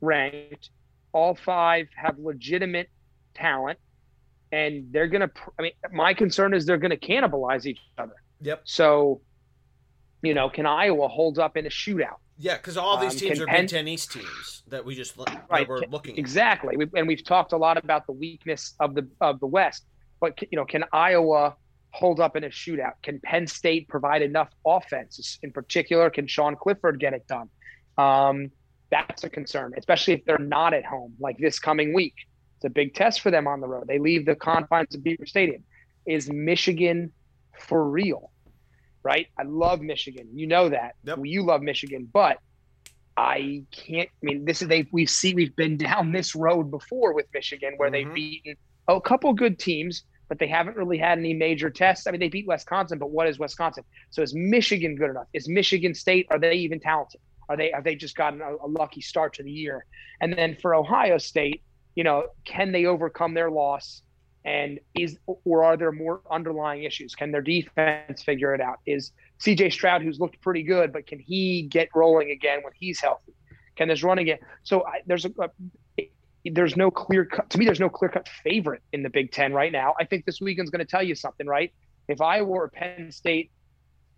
ranked. 0.00 0.70
All 1.12 1.34
five 1.34 1.88
have 1.96 2.18
legitimate 2.18 2.88
talent 3.34 3.78
and 4.52 4.86
they're 4.92 5.08
to 5.20 5.30
i 5.58 5.62
mean 5.62 5.72
my 5.92 6.14
concern 6.14 6.54
is 6.54 6.66
they're 6.66 6.78
to 6.90 6.96
cannibalize 6.96 7.66
each 7.66 7.80
other. 7.98 8.14
Yep. 8.40 8.62
So 8.64 9.20
you 10.22 10.34
know 10.34 10.48
can 10.48 10.66
iowa 10.66 11.08
hold 11.08 11.38
up 11.38 11.56
in 11.56 11.66
a 11.66 11.70
shootout? 11.70 12.18
Yeah 12.38 12.56
because 12.56 12.76
all 12.76 12.98
these 12.98 13.12
um, 13.12 13.18
teams 13.18 13.40
are 13.40 13.46
Penn, 13.46 13.62
big 13.62 13.70
ten 13.70 13.88
east 13.88 14.12
teams 14.12 14.62
that 14.68 14.84
we 14.84 14.94
just 14.94 15.16
right, 15.50 15.68
we're 15.68 15.80
looking 15.90 16.16
exactly. 16.16 16.76
We, 16.76 16.86
and 16.94 17.06
we've 17.06 17.24
talked 17.24 17.52
a 17.52 17.56
lot 17.56 17.76
about 17.76 18.06
the 18.06 18.12
weakness 18.12 18.74
of 18.80 18.94
the 18.94 19.08
of 19.20 19.40
the 19.40 19.46
west 19.46 19.86
but 20.20 20.40
you 20.50 20.56
know 20.56 20.64
can 20.64 20.84
iowa 20.92 21.54
hold 21.90 22.18
up 22.18 22.34
in 22.34 22.42
a 22.42 22.48
shootout? 22.48 22.94
Can 23.04 23.20
penn 23.20 23.46
state 23.46 23.86
provide 23.88 24.20
enough 24.20 24.48
offense 24.66 25.38
in 25.44 25.52
particular 25.52 26.10
can 26.10 26.26
sean 26.26 26.56
clifford 26.56 26.98
get 26.98 27.12
it 27.12 27.26
done? 27.28 27.48
Um, 27.96 28.50
that's 28.90 29.24
a 29.24 29.30
concern 29.30 29.72
especially 29.76 30.14
if 30.14 30.24
they're 30.24 30.38
not 30.38 30.74
at 30.74 30.84
home 30.84 31.14
like 31.18 31.36
this 31.38 31.58
coming 31.58 31.92
week 31.94 32.14
it's 32.64 32.70
a 32.70 32.72
big 32.72 32.94
test 32.94 33.20
for 33.20 33.30
them 33.30 33.46
on 33.46 33.60
the 33.60 33.68
road. 33.68 33.84
They 33.86 33.98
leave 33.98 34.24
the 34.24 34.34
confines 34.34 34.94
of 34.94 35.04
Beaver 35.04 35.26
Stadium. 35.26 35.62
Is 36.06 36.30
Michigan 36.30 37.12
for 37.58 37.86
real? 37.86 38.30
Right? 39.02 39.26
I 39.38 39.42
love 39.42 39.82
Michigan. 39.82 40.28
You 40.32 40.46
know 40.46 40.70
that. 40.70 40.94
Yep. 41.04 41.18
You 41.24 41.44
love 41.44 41.60
Michigan, 41.60 42.08
but 42.10 42.38
I 43.18 43.64
can't. 43.70 44.08
I 44.08 44.24
mean, 44.24 44.46
this 44.46 44.62
is 44.62 44.68
they. 44.68 44.86
We 44.92 45.04
see 45.04 45.34
we've 45.34 45.54
been 45.54 45.76
down 45.76 46.10
this 46.10 46.34
road 46.34 46.70
before 46.70 47.12
with 47.12 47.26
Michigan, 47.34 47.74
where 47.76 47.90
mm-hmm. 47.90 48.08
they've 48.08 48.14
beaten 48.14 48.56
a 48.88 48.98
couple 48.98 49.30
good 49.34 49.58
teams, 49.58 50.04
but 50.30 50.38
they 50.38 50.46
haven't 50.46 50.78
really 50.78 50.96
had 50.96 51.18
any 51.18 51.34
major 51.34 51.68
tests. 51.68 52.06
I 52.06 52.12
mean, 52.12 52.20
they 52.20 52.30
beat 52.30 52.46
Wisconsin, 52.46 52.98
but 52.98 53.10
what 53.10 53.28
is 53.28 53.38
Wisconsin? 53.38 53.84
So 54.08 54.22
is 54.22 54.34
Michigan 54.34 54.96
good 54.96 55.10
enough? 55.10 55.26
Is 55.34 55.50
Michigan 55.50 55.94
State? 55.94 56.26
Are 56.30 56.38
they 56.38 56.54
even 56.54 56.80
talented? 56.80 57.20
Are 57.50 57.58
they? 57.58 57.72
Have 57.74 57.84
they 57.84 57.94
just 57.94 58.16
gotten 58.16 58.40
a, 58.40 58.54
a 58.54 58.68
lucky 58.68 59.02
start 59.02 59.34
to 59.34 59.42
the 59.42 59.52
year? 59.52 59.84
And 60.22 60.32
then 60.32 60.56
for 60.62 60.74
Ohio 60.74 61.18
State, 61.18 61.60
you 61.94 62.04
know, 62.04 62.24
can 62.44 62.72
they 62.72 62.86
overcome 62.86 63.34
their 63.34 63.50
loss? 63.50 64.02
And 64.44 64.78
is 64.94 65.18
or 65.26 65.64
are 65.64 65.76
there 65.76 65.92
more 65.92 66.20
underlying 66.30 66.84
issues? 66.84 67.14
Can 67.14 67.32
their 67.32 67.40
defense 67.40 68.22
figure 68.22 68.54
it 68.54 68.60
out? 68.60 68.80
Is 68.84 69.12
CJ 69.40 69.72
Stroud, 69.72 70.02
who's 70.02 70.20
looked 70.20 70.40
pretty 70.42 70.62
good, 70.62 70.92
but 70.92 71.06
can 71.06 71.18
he 71.18 71.62
get 71.62 71.88
rolling 71.94 72.30
again 72.30 72.60
when 72.62 72.72
he's 72.78 73.00
healthy? 73.00 73.32
Can 73.76 73.88
this 73.88 74.02
run 74.02 74.18
again? 74.18 74.38
So 74.62 74.84
I, 74.84 75.00
there's 75.06 75.24
a, 75.24 75.30
a 75.98 76.10
there's 76.44 76.76
no 76.76 76.90
clear 76.90 77.24
cut 77.24 77.48
to 77.50 77.58
me. 77.58 77.64
There's 77.64 77.80
no 77.80 77.88
clear 77.88 78.10
cut 78.10 78.28
favorite 78.28 78.82
in 78.92 79.02
the 79.02 79.08
Big 79.08 79.32
Ten 79.32 79.52
right 79.52 79.72
now. 79.72 79.94
I 79.98 80.04
think 80.04 80.26
this 80.26 80.40
weekend's 80.40 80.70
going 80.70 80.84
to 80.84 80.90
tell 80.90 81.02
you 81.02 81.14
something, 81.14 81.46
right? 81.46 81.72
If 82.06 82.20
Iowa 82.20 82.50
or 82.50 82.68
Penn 82.68 83.10
State 83.12 83.50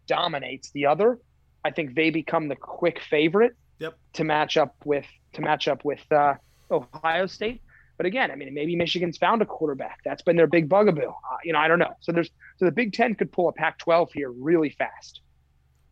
dominates 0.07 0.71
the 0.73 0.87
other, 0.87 1.19
I 1.65 1.71
think 1.71 1.95
they 1.95 2.11
become 2.11 2.49
the 2.49 2.57
quick 2.57 3.01
favorite 3.01 3.55
yep. 3.79 3.97
to 4.15 4.25
match 4.25 4.57
up 4.57 4.75
with 4.85 5.07
to 5.35 5.41
match 5.41 5.69
up 5.69 5.85
with 5.85 6.01
uh, 6.11 6.35
Ohio 6.71 7.27
State. 7.27 7.63
But 7.97 8.07
again, 8.07 8.31
I 8.31 8.37
mean, 8.37 8.53
maybe 8.53 8.77
Michigan's 8.77 9.17
found 9.17 9.43
a 9.43 9.47
quarterback. 9.47 10.01
That's 10.05 10.23
been 10.23 10.37
their 10.37 10.47
big 10.47 10.69
bugaboo. 10.69 11.09
Uh, 11.09 11.37
you 11.45 11.53
know, 11.53 11.59
I 11.59 11.69
don't 11.69 11.79
know. 11.79 11.95
So 12.01 12.13
there's 12.13 12.31
so 12.59 12.65
the 12.65 12.73
Big 12.73 12.93
Ten 12.93 13.15
could 13.15 13.33
pull 13.33 13.49
a 13.49 13.53
Pac-12 13.53 14.13
here 14.13 14.31
really 14.31 14.71
fast. 14.71 15.21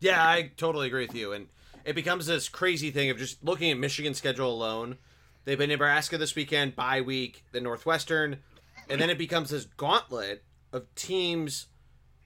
Yeah, 0.01 0.23
I 0.23 0.51
totally 0.57 0.87
agree 0.87 1.07
with 1.07 1.15
you. 1.15 1.33
And 1.33 1.49
it 1.85 1.95
becomes 1.95 2.27
this 2.27 2.49
crazy 2.49 2.91
thing 2.91 3.11
of 3.11 3.19
just 3.19 3.43
looking 3.43 3.71
at 3.71 3.79
Michigan's 3.79 4.19
schedule 4.19 4.53
alone. 4.53 4.99
They've 5.45 5.59
been 5.59 5.71
Nebraska 5.71 6.19
this 6.19 6.35
weekend, 6.35 6.75
bye 6.75 7.01
week, 7.03 7.45
the 7.53 7.61
Northwestern, 7.61 8.39
and 8.89 9.01
then 9.01 9.11
it 9.11 9.19
becomes 9.19 9.51
this 9.51 9.65
gauntlet 9.65 10.43
of 10.73 10.95
teams. 10.95 11.67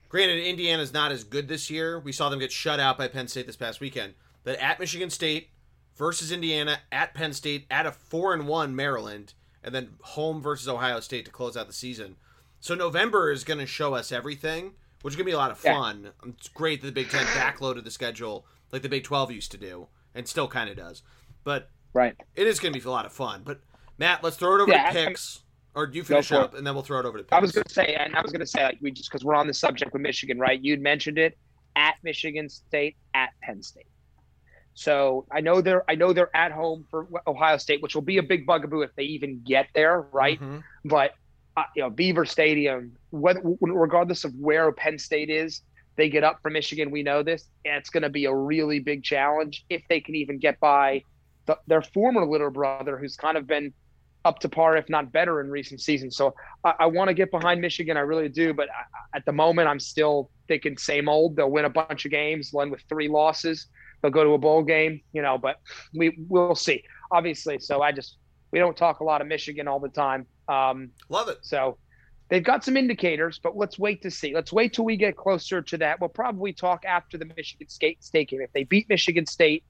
Granted, 0.07 0.39
Indiana's 0.39 0.93
not 0.93 1.11
as 1.11 1.23
good 1.23 1.47
this 1.47 1.69
year. 1.69 1.99
We 1.99 2.11
saw 2.11 2.29
them 2.29 2.39
get 2.39 2.51
shut 2.51 2.79
out 2.79 2.97
by 2.97 3.07
Penn 3.07 3.27
State 3.27 3.45
this 3.45 3.57
past 3.57 3.79
weekend. 3.79 4.13
But 4.43 4.57
at 4.59 4.79
Michigan 4.79 5.09
State 5.09 5.49
versus 5.95 6.31
Indiana, 6.31 6.79
at 6.91 7.13
Penn 7.13 7.33
State, 7.33 7.67
at 7.69 7.85
a 7.85 7.91
four 7.91 8.33
and 8.33 8.47
one 8.47 8.75
Maryland, 8.75 9.33
and 9.69 9.75
then 9.75 9.93
home 10.01 10.41
versus 10.41 10.67
Ohio 10.67 10.99
State 10.99 11.25
to 11.25 11.31
close 11.31 11.55
out 11.55 11.67
the 11.67 11.73
season. 11.73 12.15
So 12.59 12.73
November 12.73 13.31
is 13.31 13.43
going 13.43 13.59
to 13.59 13.67
show 13.67 13.93
us 13.93 14.11
everything, 14.11 14.73
which 15.03 15.11
is 15.11 15.15
going 15.15 15.25
to 15.25 15.29
be 15.29 15.35
a 15.35 15.37
lot 15.37 15.51
of 15.51 15.59
fun. 15.59 16.05
Yeah. 16.05 16.31
It's 16.31 16.47
great 16.47 16.81
that 16.81 16.87
the 16.87 16.91
Big 16.91 17.09
Ten 17.09 17.23
backloaded 17.27 17.83
the 17.83 17.91
schedule 17.91 18.47
like 18.71 18.81
the 18.81 18.89
Big 18.89 19.03
Twelve 19.03 19.31
used 19.31 19.51
to 19.51 19.57
do, 19.57 19.87
and 20.15 20.27
still 20.27 20.47
kind 20.47 20.71
of 20.71 20.75
does. 20.75 21.03
But 21.43 21.69
right, 21.93 22.15
it 22.35 22.47
is 22.47 22.59
going 22.59 22.73
to 22.73 22.79
be 22.79 22.83
a 22.83 22.91
lot 22.91 23.05
of 23.05 23.13
fun. 23.13 23.43
But 23.45 23.61
Matt, 23.99 24.23
let's 24.23 24.37
throw 24.37 24.55
it 24.55 24.61
over 24.61 24.71
yeah, 24.71 24.91
to 24.91 25.05
picks. 25.05 25.41
or 25.75 25.85
do 25.85 25.97
you 25.97 26.03
finish 26.03 26.31
up, 26.31 26.55
and 26.55 26.65
then 26.65 26.73
we'll 26.73 26.83
throw 26.83 26.99
it 26.99 27.05
over 27.05 27.19
to 27.19 27.23
picks. 27.23 27.33
I 27.33 27.39
was 27.39 27.51
going 27.51 27.65
to 27.65 27.73
say, 27.73 27.93
and 27.93 28.15
I 28.15 28.21
was 28.21 28.31
going 28.31 28.39
to 28.39 28.47
say, 28.47 28.63
like, 28.63 28.79
we 28.81 28.89
just 28.89 29.11
because 29.11 29.23
we're 29.23 29.35
on 29.35 29.45
the 29.45 29.53
subject 29.53 29.93
with 29.93 30.01
Michigan, 30.01 30.39
right? 30.39 30.59
You'd 30.59 30.81
mentioned 30.81 31.19
it 31.19 31.37
at 31.75 31.95
Michigan 32.03 32.49
State, 32.49 32.97
at 33.13 33.29
Penn 33.43 33.61
State. 33.61 33.85
So 34.79 35.25
I 35.29 35.41
know 35.41 35.59
they're 35.59 35.83
I 35.89 35.95
know 35.95 36.13
they're 36.13 36.33
at 36.33 36.53
home 36.53 36.85
for 36.89 37.05
Ohio 37.27 37.57
State, 37.57 37.81
which 37.81 37.95
will 37.95 38.01
be 38.01 38.17
a 38.17 38.23
big 38.23 38.45
bugaboo 38.45 38.79
if 38.79 38.95
they 38.95 39.03
even 39.03 39.41
get 39.43 39.67
there, 39.75 40.07
right? 40.13 40.39
Mm-hmm. 40.39 40.59
But 40.85 41.15
uh, 41.57 41.63
you 41.75 41.81
know, 41.81 41.89
Beaver 41.89 42.23
Stadium, 42.23 42.93
whether, 43.09 43.41
regardless 43.59 44.23
of 44.23 44.33
where 44.35 44.71
Penn 44.71 44.97
State 44.97 45.29
is, 45.29 45.63
they 45.97 46.07
get 46.07 46.23
up 46.23 46.41
for 46.41 46.49
Michigan. 46.49 46.91
We 46.91 47.03
know 47.03 47.23
this, 47.23 47.49
and 47.65 47.75
it's 47.75 47.89
going 47.89 48.03
to 48.03 48.09
be 48.09 48.23
a 48.23 48.33
really 48.33 48.79
big 48.79 49.03
challenge 49.03 49.65
if 49.69 49.83
they 49.89 49.99
can 49.99 50.15
even 50.15 50.39
get 50.39 50.57
by 50.61 51.03
the, 51.45 51.57
their 51.67 51.81
former 51.81 52.25
little 52.25 52.49
brother, 52.49 52.97
who's 52.97 53.17
kind 53.17 53.35
of 53.35 53.45
been 53.45 53.73
up 54.23 54.39
to 54.39 54.47
par, 54.47 54.77
if 54.77 54.87
not 54.87 55.11
better, 55.11 55.41
in 55.41 55.49
recent 55.49 55.81
seasons. 55.81 56.15
So 56.15 56.33
I, 56.63 56.75
I 56.79 56.85
want 56.85 57.09
to 57.09 57.13
get 57.13 57.31
behind 57.31 57.59
Michigan. 57.59 57.97
I 57.97 58.01
really 58.01 58.29
do. 58.29 58.53
But 58.53 58.69
I, 58.69 59.17
at 59.17 59.25
the 59.25 59.33
moment, 59.33 59.67
I'm 59.67 59.81
still 59.81 60.31
thinking 60.47 60.77
same 60.77 61.09
old. 61.09 61.35
They'll 61.35 61.51
win 61.51 61.65
a 61.65 61.69
bunch 61.69 62.05
of 62.05 62.11
games, 62.11 62.53
one 62.53 62.69
with 62.69 62.81
three 62.87 63.09
losses. 63.09 63.67
They'll 64.01 64.11
go 64.11 64.23
to 64.23 64.31
a 64.31 64.37
bowl 64.37 64.63
game, 64.63 65.01
you 65.13 65.21
know. 65.21 65.37
But 65.37 65.59
we 65.93 66.17
we'll 66.27 66.55
see. 66.55 66.83
Obviously, 67.11 67.59
so 67.59 67.81
I 67.81 67.91
just 67.91 68.17
we 68.51 68.59
don't 68.59 68.77
talk 68.77 68.99
a 68.99 69.03
lot 69.03 69.21
of 69.21 69.27
Michigan 69.27 69.67
all 69.67 69.79
the 69.79 69.89
time. 69.89 70.25
Um, 70.47 70.91
Love 71.09 71.29
it. 71.29 71.39
So 71.41 71.77
they've 72.29 72.43
got 72.43 72.63
some 72.63 72.77
indicators, 72.77 73.39
but 73.41 73.57
let's 73.57 73.77
wait 73.77 74.01
to 74.03 74.11
see. 74.11 74.33
Let's 74.33 74.53
wait 74.53 74.73
till 74.73 74.85
we 74.85 74.95
get 74.95 75.17
closer 75.17 75.61
to 75.61 75.77
that. 75.77 75.99
We'll 75.99 76.09
probably 76.09 76.53
talk 76.53 76.85
after 76.85 77.17
the 77.17 77.25
Michigan 77.25 77.67
State 77.67 78.03
State 78.03 78.29
game. 78.29 78.41
If 78.41 78.53
they 78.53 78.63
beat 78.63 78.87
Michigan 78.89 79.25
State, 79.25 79.63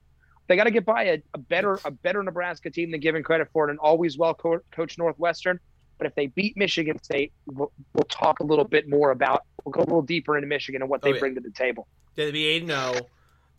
they 0.46 0.56
got 0.56 0.64
to 0.64 0.70
get 0.70 0.84
by 0.84 1.04
a, 1.04 1.22
a, 1.34 1.38
better 1.38 1.78
a 1.84 1.90
better 1.90 2.22
Nebraska 2.22 2.70
team 2.70 2.90
than 2.90 3.00
given 3.00 3.22
credit 3.22 3.48
for 3.52 3.68
it, 3.68 3.70
and 3.70 3.78
always 3.78 4.16
well 4.16 4.34
co- 4.34 4.60
coached 4.70 4.98
Northwestern. 4.98 5.58
But 5.98 6.06
if 6.06 6.14
they 6.14 6.28
beat 6.28 6.56
Michigan 6.56 7.02
State, 7.02 7.32
we'll, 7.46 7.70
we'll, 7.92 8.04
talk 8.04 8.40
a 8.40 8.44
little 8.44 8.64
bit 8.64 8.88
more 8.88 9.10
about. 9.10 9.44
We'll 9.64 9.72
go 9.72 9.80
a 9.80 9.84
little 9.84 10.00
deeper 10.00 10.36
into 10.36 10.48
Michigan 10.48 10.80
and 10.80 10.90
what 10.90 11.02
they 11.02 11.10
oh, 11.10 11.14
yeah. 11.14 11.20
bring 11.20 11.34
to 11.34 11.42
the 11.42 11.50
table. 11.50 11.86
Yeah, 12.16 12.24
they'll 12.24 12.32
be 12.32 12.46
eight 12.46 12.66
zero, 12.66 12.94
oh, 12.96 13.08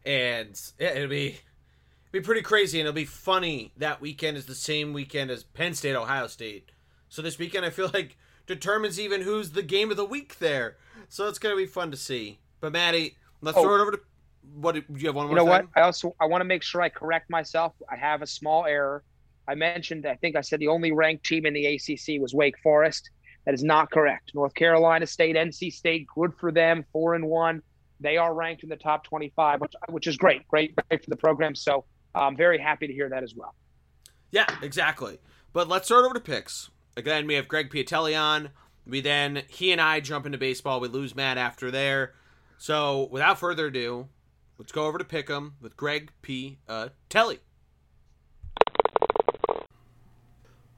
and 0.06 0.60
yeah, 0.80 0.90
it'll 0.90 1.08
be 1.08 1.28
it'll 1.28 2.12
be 2.12 2.22
pretty 2.22 2.42
crazy, 2.42 2.80
and 2.80 2.88
it'll 2.88 2.96
be 2.96 3.06
funny. 3.06 3.72
That 3.78 4.02
weekend 4.02 4.38
is 4.38 4.46
the 4.46 4.56
same 4.56 4.94
weekend 4.94 5.32
as 5.32 5.44
Penn 5.44 5.74
State, 5.74 5.96
Ohio 5.96 6.28
State. 6.28 6.72
So 7.10 7.22
this 7.22 7.38
weekend, 7.38 7.66
I 7.66 7.70
feel 7.70 7.90
like 7.94 8.18
determines 8.48 9.00
even 9.00 9.22
who's 9.22 9.52
the 9.52 9.64
game 9.64 9.92
of 9.92 9.98
the 9.98 10.06
week 10.06 10.40
there. 10.40 10.78
So 11.10 11.28
it's 11.28 11.40
gonna 11.40 11.56
be 11.56 11.66
fun 11.66 11.92
to 11.92 11.98
see. 11.98 12.40
But 12.60 12.72
Maddie, 12.72 13.18
let's 13.42 13.58
oh. 13.58 13.64
throw 13.64 13.76
it 13.76 13.82
over 13.82 13.92
to 13.92 14.00
what 14.56 14.76
do 14.76 14.84
you 14.96 15.08
have 15.08 15.16
one 15.16 15.28
more? 15.28 15.38
You 15.38 15.38
know 15.38 15.46
what? 15.46 15.68
I 15.76 15.82
also 15.82 16.16
I 16.20 16.26
want 16.26 16.42
to 16.42 16.46
make 16.46 16.64
sure 16.64 16.82
I 16.82 16.90
correct 16.90 17.30
myself. 17.30 17.74
I 17.90 17.96
have 17.96 18.22
a 18.22 18.28
small 18.28 18.66
error. 18.66 19.04
I 19.48 19.56
mentioned 19.56 20.06
I 20.06 20.16
think 20.16 20.36
I 20.36 20.42
said 20.42 20.60
the 20.60 20.68
only 20.68 20.92
ranked 20.92 21.26
team 21.26 21.46
in 21.46 21.54
the 21.54 21.66
ACC 21.66 22.22
was 22.22 22.34
Wake 22.34 22.58
Forest. 22.60 23.10
That 23.46 23.54
is 23.54 23.64
not 23.64 23.90
correct. 23.92 24.32
North 24.36 24.54
Carolina 24.54 25.08
State, 25.08 25.36
NC 25.36 25.74
State, 25.74 26.06
good 26.14 26.34
for 26.40 26.52
them, 26.52 26.86
four 26.92 27.16
and 27.16 27.26
one. 27.26 27.64
They 28.02 28.18
are 28.18 28.34
ranked 28.34 28.64
in 28.64 28.70
the 28.70 28.76
top 28.76 29.04
25, 29.04 29.62
which, 29.62 29.74
which 29.90 30.08
is 30.08 30.18
great, 30.18 30.48
great, 30.48 30.76
great 30.76 31.04
for 31.04 31.10
the 31.10 31.16
program. 31.16 31.56
So 31.56 31.86
I'm 32.14 32.36
very 32.36 32.60
happy 32.60 32.88
to 32.88 32.94
hear 32.94 33.10
that 33.10 33.24
as 33.24 33.36
well. 33.36 33.56
Yeah, 34.32 34.48
exactly. 34.62 35.20
But 35.54 35.68
let's 35.68 35.86
start 35.86 36.06
over 36.06 36.14
to 36.14 36.20
picks. 36.20 36.70
Again, 36.98 37.28
we 37.28 37.36
have 37.36 37.48
Greg 37.48 37.70
Piatelli 37.70 38.20
on. 38.20 38.50
We 38.86 39.02
then 39.02 39.44
he 39.48 39.72
and 39.72 39.80
I 39.80 40.00
jump 40.00 40.26
into 40.26 40.38
baseball. 40.38 40.80
We 40.80 40.88
lose 40.88 41.16
Matt 41.16 41.38
after 41.38 41.72
there. 41.72 42.14
So 42.58 43.08
without 43.12 43.40
further 43.40 43.68
ado, 43.68 44.10
Let's 44.62 44.72
go 44.72 44.86
over 44.86 45.00
to 45.00 45.04
pick 45.04 45.26
Pick'em 45.26 45.54
with 45.60 45.76
Greg 45.76 46.12
P. 46.22 46.60
Uh, 46.70 46.90
Telly. 47.10 47.40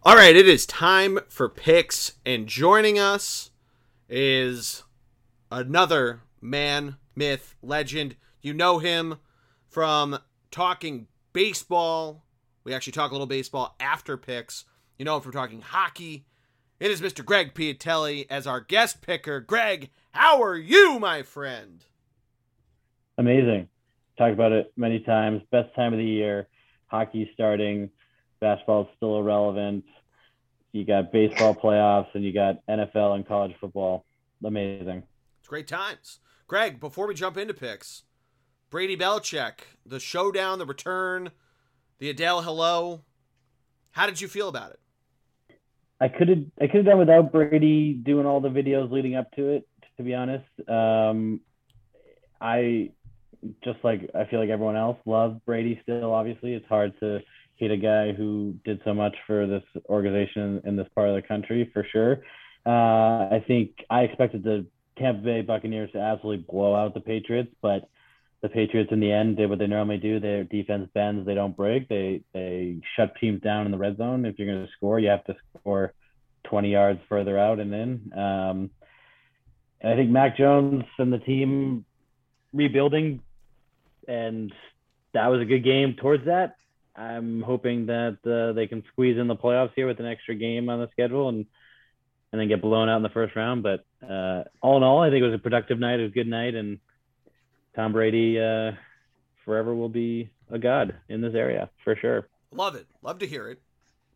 All 0.04 0.16
right, 0.16 0.34
it 0.34 0.48
is 0.48 0.66
time 0.66 1.20
for 1.28 1.50
picks, 1.50 2.14
and 2.26 2.48
joining 2.48 2.98
us 2.98 3.52
is 4.08 4.84
another 5.52 6.22
man, 6.40 6.96
myth, 7.16 7.56
legend. 7.62 8.16
You 8.42 8.54
know 8.54 8.80
him 8.80 9.18
from 9.68 10.20
talking 10.52 11.08
baseball. 11.32 12.26
We 12.64 12.74
actually 12.74 12.94
talk 12.94 13.12
a 13.12 13.14
little 13.14 13.28
baseball 13.28 13.76
after 13.80 14.18
picks. 14.18 14.66
You 14.98 15.06
know 15.06 15.16
him 15.18 15.22
from 15.22 15.32
talking 15.32 15.62
hockey. 15.62 16.26
It 16.80 16.92
is 16.92 17.02
Mr. 17.02 17.24
Greg 17.24 17.54
Piatelli 17.54 18.26
as 18.30 18.46
our 18.46 18.60
guest 18.60 19.02
picker. 19.02 19.40
Greg, 19.40 19.90
how 20.12 20.42
are 20.44 20.58
you, 20.58 21.00
my 21.00 21.24
friend? 21.24 21.86
Amazing 23.18 23.70
talked 24.18 24.34
about 24.34 24.52
it 24.52 24.72
many 24.78 25.00
times. 25.00 25.42
Best 25.52 25.74
time 25.76 25.94
of 25.94 26.00
the 26.00 26.06
year. 26.06 26.48
Hockey 26.88 27.30
starting. 27.34 27.90
Basketball 28.40 28.84
is 28.84 28.88
still 28.98 29.18
irrelevant. 29.18 29.86
You 30.72 30.86
got 30.86 31.12
baseball 31.12 31.56
playoffs 31.56 32.14
and 32.14 32.24
you 32.24 32.34
got 32.34 32.66
NFL 32.68 33.16
and 33.16 33.28
college 33.28 33.54
football. 33.60 34.06
Amazing. 34.44 35.04
It's 35.40 35.48
great 35.48 35.68
times. 35.68 36.20
Greg, 36.54 36.80
before 36.80 37.08
we 37.08 37.16
jump 37.16 37.36
into 37.36 37.52
picks, 37.52 38.04
Brady 38.70 38.96
Belichick, 38.96 39.62
the 39.84 40.00
showdown, 40.00 40.60
the 40.60 40.68
return, 40.68 41.32
the 41.98 42.12
Adele 42.12 42.44
hello. 42.44 43.02
How 43.90 44.06
did 44.06 44.22
you 44.22 44.28
feel 44.28 44.50
about 44.50 44.70
it? 44.70 44.80
I 46.00 46.10
could 46.10 46.30
have 46.30 46.44
I 46.62 46.68
could 46.68 46.76
have 46.76 46.86
done 46.86 47.00
without 47.00 47.32
Brady 47.32 47.94
doing 47.94 48.28
all 48.28 48.40
the 48.40 48.50
videos 48.50 48.92
leading 48.92 49.16
up 49.16 49.32
to 49.32 49.50
it. 49.50 49.68
To 49.98 50.04
be 50.04 50.14
honest, 50.14 50.46
um, 50.70 51.42
I 52.40 52.92
just 53.64 53.80
like 53.84 54.12
I 54.14 54.26
feel 54.26 54.40
like 54.40 54.50
everyone 54.50 54.78
else, 54.78 55.00
love 55.08 55.44
Brady 55.48 55.80
still. 55.82 56.14
Obviously, 56.14 56.54
it's 56.54 56.68
hard 56.68 56.94
to 57.00 57.20
hate 57.56 57.72
a 57.72 57.78
guy 57.78 58.12
who 58.12 58.54
did 58.64 58.80
so 58.86 58.94
much 58.94 59.16
for 59.26 59.48
this 59.48 59.64
organization 59.90 60.62
in 60.66 60.76
this 60.76 60.88
part 60.94 61.10
of 61.10 61.16
the 61.16 61.28
country 61.28 61.72
for 61.74 61.84
sure. 61.92 62.18
Uh, 62.64 63.34
I 63.38 63.44
think 63.48 63.72
I 63.90 64.02
expected 64.02 64.44
the 64.44 64.68
Tampa 64.98 65.22
Bay 65.22 65.42
Buccaneers 65.42 65.92
to 65.92 66.00
absolutely 66.00 66.46
blow 66.50 66.76
out 66.76 66.94
the 66.94 67.00
Patriots, 67.00 67.54
but 67.62 67.90
the 68.42 68.50
Patriots 68.50 68.92
in 68.92 69.00
the 69.00 69.12
end 69.12 69.38
did 69.38 69.50
what 69.50 69.60
they 69.60 69.68
normally 69.68 69.98
do. 69.98 70.20
Their 70.20 70.44
defense 70.44 70.90
bends, 70.94 71.26
they 71.26 71.36
don't 71.36 71.56
break. 71.56 71.88
They 71.88 72.22
they 72.34 72.82
shut 72.96 73.16
teams 73.20 73.42
down 73.42 73.66
in 73.66 73.72
the 73.72 73.78
red 73.78 73.98
zone. 73.98 74.26
If 74.26 74.38
you're 74.38 74.54
going 74.54 74.66
to 74.66 74.72
score, 74.74 75.00
you 75.00 75.10
have 75.10 75.24
to 75.26 75.36
score 75.60 75.94
20 76.46 76.72
yards 76.72 77.00
further 77.08 77.38
out 77.38 77.60
and 77.60 77.74
in. 77.74 78.14
Um, 78.14 78.70
and 79.82 79.94
I 79.94 79.96
think 79.96 80.10
Mac 80.10 80.38
Jones 80.38 80.84
and 80.98 81.12
the 81.12 81.20
team 81.20 81.86
rebuilding 82.54 83.22
and 84.08 84.54
that 85.14 85.28
was 85.28 85.42
a 85.42 85.46
good 85.46 85.64
game 85.64 85.96
towards 85.96 86.26
that. 86.26 86.56
I'm 86.96 87.42
hoping 87.42 87.88
that 87.88 88.18
uh, 88.26 88.54
they 88.54 88.68
can 88.68 88.84
squeeze 88.92 89.18
in 89.18 89.28
the 89.28 89.36
playoffs 89.36 89.72
here 89.76 89.88
with 89.88 90.00
an 90.00 90.06
extra 90.06 90.36
game 90.36 90.70
on 90.70 90.80
the 90.80 90.90
schedule 90.92 91.30
and 91.30 91.46
and 92.34 92.42
then 92.42 92.48
get 92.48 92.64
blown 92.64 92.90
out 92.90 92.98
in 92.98 93.04
the 93.04 93.10
first 93.10 93.36
round. 93.36 93.62
But 93.62 93.86
uh, 94.02 94.44
all 94.60 94.76
in 94.76 94.84
all, 94.84 95.02
I 95.02 95.10
think 95.10 95.22
it 95.22 95.28
was 95.28 95.36
a 95.36 95.42
productive 95.42 95.80
night. 95.80 96.00
It 96.00 96.04
was 96.04 96.12
a 96.12 96.16
good 96.16 96.28
night, 96.28 96.56
and 96.56 96.80
Tom 97.76 97.94
Brady 97.94 98.40
uh, 98.40 98.72
forever 99.46 99.74
will 99.76 99.88
be 99.88 100.32
a 100.50 100.58
god 100.58 100.96
in 101.08 101.22
this 101.22 101.36
area 101.36 101.70
for 101.84 101.96
sure. 101.96 102.28
Love 102.52 102.76
it. 102.76 102.88
Love 103.04 103.20
to 103.20 103.28
hear 103.28 103.48
it. 103.48 103.62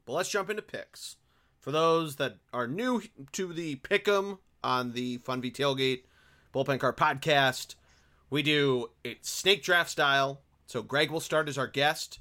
But 0.05 0.13
let's 0.13 0.29
jump 0.29 0.49
into 0.49 0.63
picks. 0.63 1.17
For 1.59 1.71
those 1.71 2.15
that 2.15 2.37
are 2.51 2.67
new 2.67 3.03
to 3.33 3.53
the 3.53 3.75
Pick'em 3.77 4.39
on 4.63 4.93
the 4.93 5.17
Fun 5.19 5.39
V 5.39 5.51
Tailgate 5.51 6.03
Bullpen 6.53 6.79
Cart 6.79 6.97
podcast, 6.97 7.75
we 8.31 8.41
do 8.41 8.89
it 9.03 9.25
snake 9.25 9.63
draft 9.63 9.91
style. 9.91 10.41
So 10.65 10.81
Greg 10.81 11.11
will 11.11 11.19
start 11.19 11.47
as 11.47 11.57
our 11.57 11.67
guest. 11.67 12.19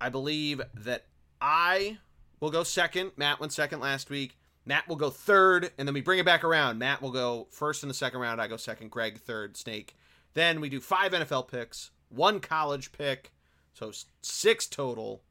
I 0.00 0.08
believe 0.08 0.62
that 0.72 1.06
I 1.40 1.98
will 2.38 2.50
go 2.50 2.62
second. 2.62 3.12
Matt 3.16 3.40
went 3.40 3.52
second 3.52 3.80
last 3.80 4.08
week. 4.08 4.36
Matt 4.64 4.88
will 4.88 4.96
go 4.96 5.10
third, 5.10 5.70
and 5.78 5.88
then 5.88 5.94
we 5.94 6.00
bring 6.00 6.18
it 6.18 6.24
back 6.26 6.44
around. 6.44 6.78
Matt 6.78 7.02
will 7.02 7.10
go 7.10 7.48
first 7.50 7.82
in 7.82 7.88
the 7.88 7.94
second 7.94 8.20
round. 8.20 8.40
I 8.40 8.46
go 8.46 8.56
second. 8.56 8.90
Greg 8.90 9.18
third. 9.18 9.56
Snake. 9.56 9.96
Then 10.34 10.60
we 10.60 10.68
do 10.68 10.80
five 10.80 11.12
NFL 11.12 11.48
picks, 11.48 11.90
one 12.08 12.40
college 12.40 12.92
pick, 12.92 13.32
so 13.72 13.90
six 14.22 14.66
total. 14.66 15.22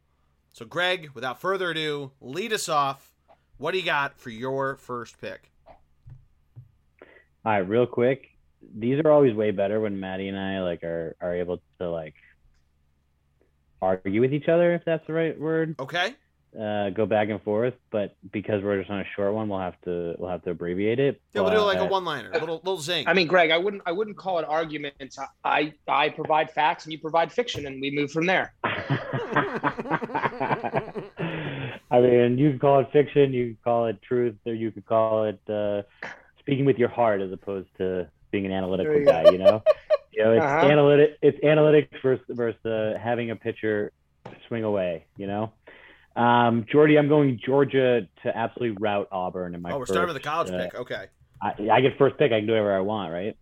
So 0.52 0.65
Greg, 0.65 1.12
without 1.13 1.39
further 1.39 1.72
ado, 1.72 2.12
lead 2.20 2.52
us 2.52 2.68
off. 2.68 3.13
What 3.58 3.72
do 3.72 3.78
you 3.78 3.86
got 3.86 4.20
for 4.20 4.30
your 4.30 4.76
first 4.76 5.22
pick? 5.22 5.52
All 7.46 7.54
right, 7.54 7.60
real 7.60 7.86
quick 7.86 8.30
these 8.76 9.00
are 9.04 9.12
always 9.12 9.34
way 9.34 9.52
better 9.52 9.80
when 9.80 10.00
Maddie 10.00 10.28
and 10.28 10.38
I 10.38 10.62
like 10.62 10.84
are 10.84 11.15
are 11.22 11.36
able 11.36 11.62
to 11.80 11.89
like 11.89 12.15
argue 13.82 14.22
with 14.22 14.34
each 14.34 14.50
other 14.50 14.74
if 14.74 14.84
that's 14.86 15.06
the 15.08 15.13
right 15.13 15.39
word. 15.39 15.76
Okay. 15.80 16.13
Uh, 16.58 16.90
go 16.90 17.06
back 17.06 17.30
and 17.30 17.42
forth, 17.44 17.76
but 17.92 18.16
because 18.32 18.64
we're 18.64 18.80
just 18.80 18.90
on 18.90 19.00
a 19.00 19.06
short 19.16 19.34
one, 19.34 19.50
we'll 19.50 19.60
have 19.60 19.80
to 19.82 20.16
we'll 20.18 20.30
have 20.30 20.42
to 20.44 20.50
abbreviate 20.50 21.00
it. 21.00 21.22
Yeah, 21.34 21.42
we'll 21.42 21.52
do 21.52 21.60
like 21.60 21.78
a 21.78 21.86
one 21.86 22.04
liner, 22.04 22.32
little 22.32 22.58
little 22.58 22.80
zing. 22.80 23.08
I 23.08 23.14
mean, 23.14 23.28
Greg, 23.28 23.52
I 23.52 23.58
wouldn't 23.58 23.84
I 23.86 23.92
wouldn't 23.92 24.18
call 24.18 24.40
it 24.40 24.46
arguments. 24.46 25.20
I 25.44 25.74
I 25.88 26.10
provide 26.10 26.50
facts 26.50 26.86
and 26.86 26.94
you 26.94 27.00
provide 27.00 27.32
fiction, 27.32 27.68
and 27.68 27.80
we 27.80 27.92
move 27.92 28.12
from 28.12 28.26
there. 28.26 28.54
I 31.92 32.02
mean, 32.02 32.38
you 32.38 32.52
can 32.52 32.60
call 32.60 32.80
it 32.80 32.90
fiction, 32.92 33.34
you 33.34 33.46
can 33.48 33.58
call 33.64 33.86
it 33.88 34.02
truth, 34.02 34.36
or 34.46 34.54
you 34.54 34.72
could 34.72 34.86
call 34.86 35.26
it 35.26 35.40
uh, 35.50 35.84
speaking 36.40 36.66
with 36.66 36.78
your 36.78 36.90
heart 36.90 37.22
as 37.22 37.32
opposed 37.32 37.70
to 37.78 38.08
being 38.32 38.46
an 38.46 38.52
analytical 38.52 39.04
guy, 39.06 39.30
you 39.32 39.38
know. 39.38 39.64
you 40.12 40.24
know, 40.24 40.34
it's 40.34 40.44
uh-huh. 40.44 40.68
analytic. 40.68 41.18
It's 41.22 41.40
analytics 41.44 42.02
versus 42.02 42.26
versus 42.30 42.66
uh, 42.66 42.98
having 43.00 43.32
a 43.32 43.36
pitcher 43.36 43.92
swing 44.48 44.64
away. 44.64 45.06
You 45.18 45.28
know. 45.28 45.54
Um, 46.15 46.65
Geordie, 46.69 46.98
I'm 46.98 47.08
going 47.08 47.39
Georgia 47.43 48.08
to 48.24 48.38
absolutely 48.38 48.78
rout 48.80 49.08
Auburn 49.12 49.56
in 49.56 49.62
my. 49.62 49.72
Oh, 49.72 49.76
we're 49.76 49.82
first, 49.82 49.93
starting 49.93 50.13
with 50.13 50.22
the 50.22 50.28
college 50.28 50.50
uh, 50.52 50.63
pick. 50.63 50.76
Okay. 50.76 51.06
I, 51.41 51.54
I, 51.72 51.82
get 51.82 51.98
first 51.98 52.17
pick. 52.17 52.32
I 52.32 52.39
can 52.39 52.48
do 52.48 52.54
whatever 52.54 52.76
I 52.76 52.82
want, 52.82 53.13
right? 53.13 53.38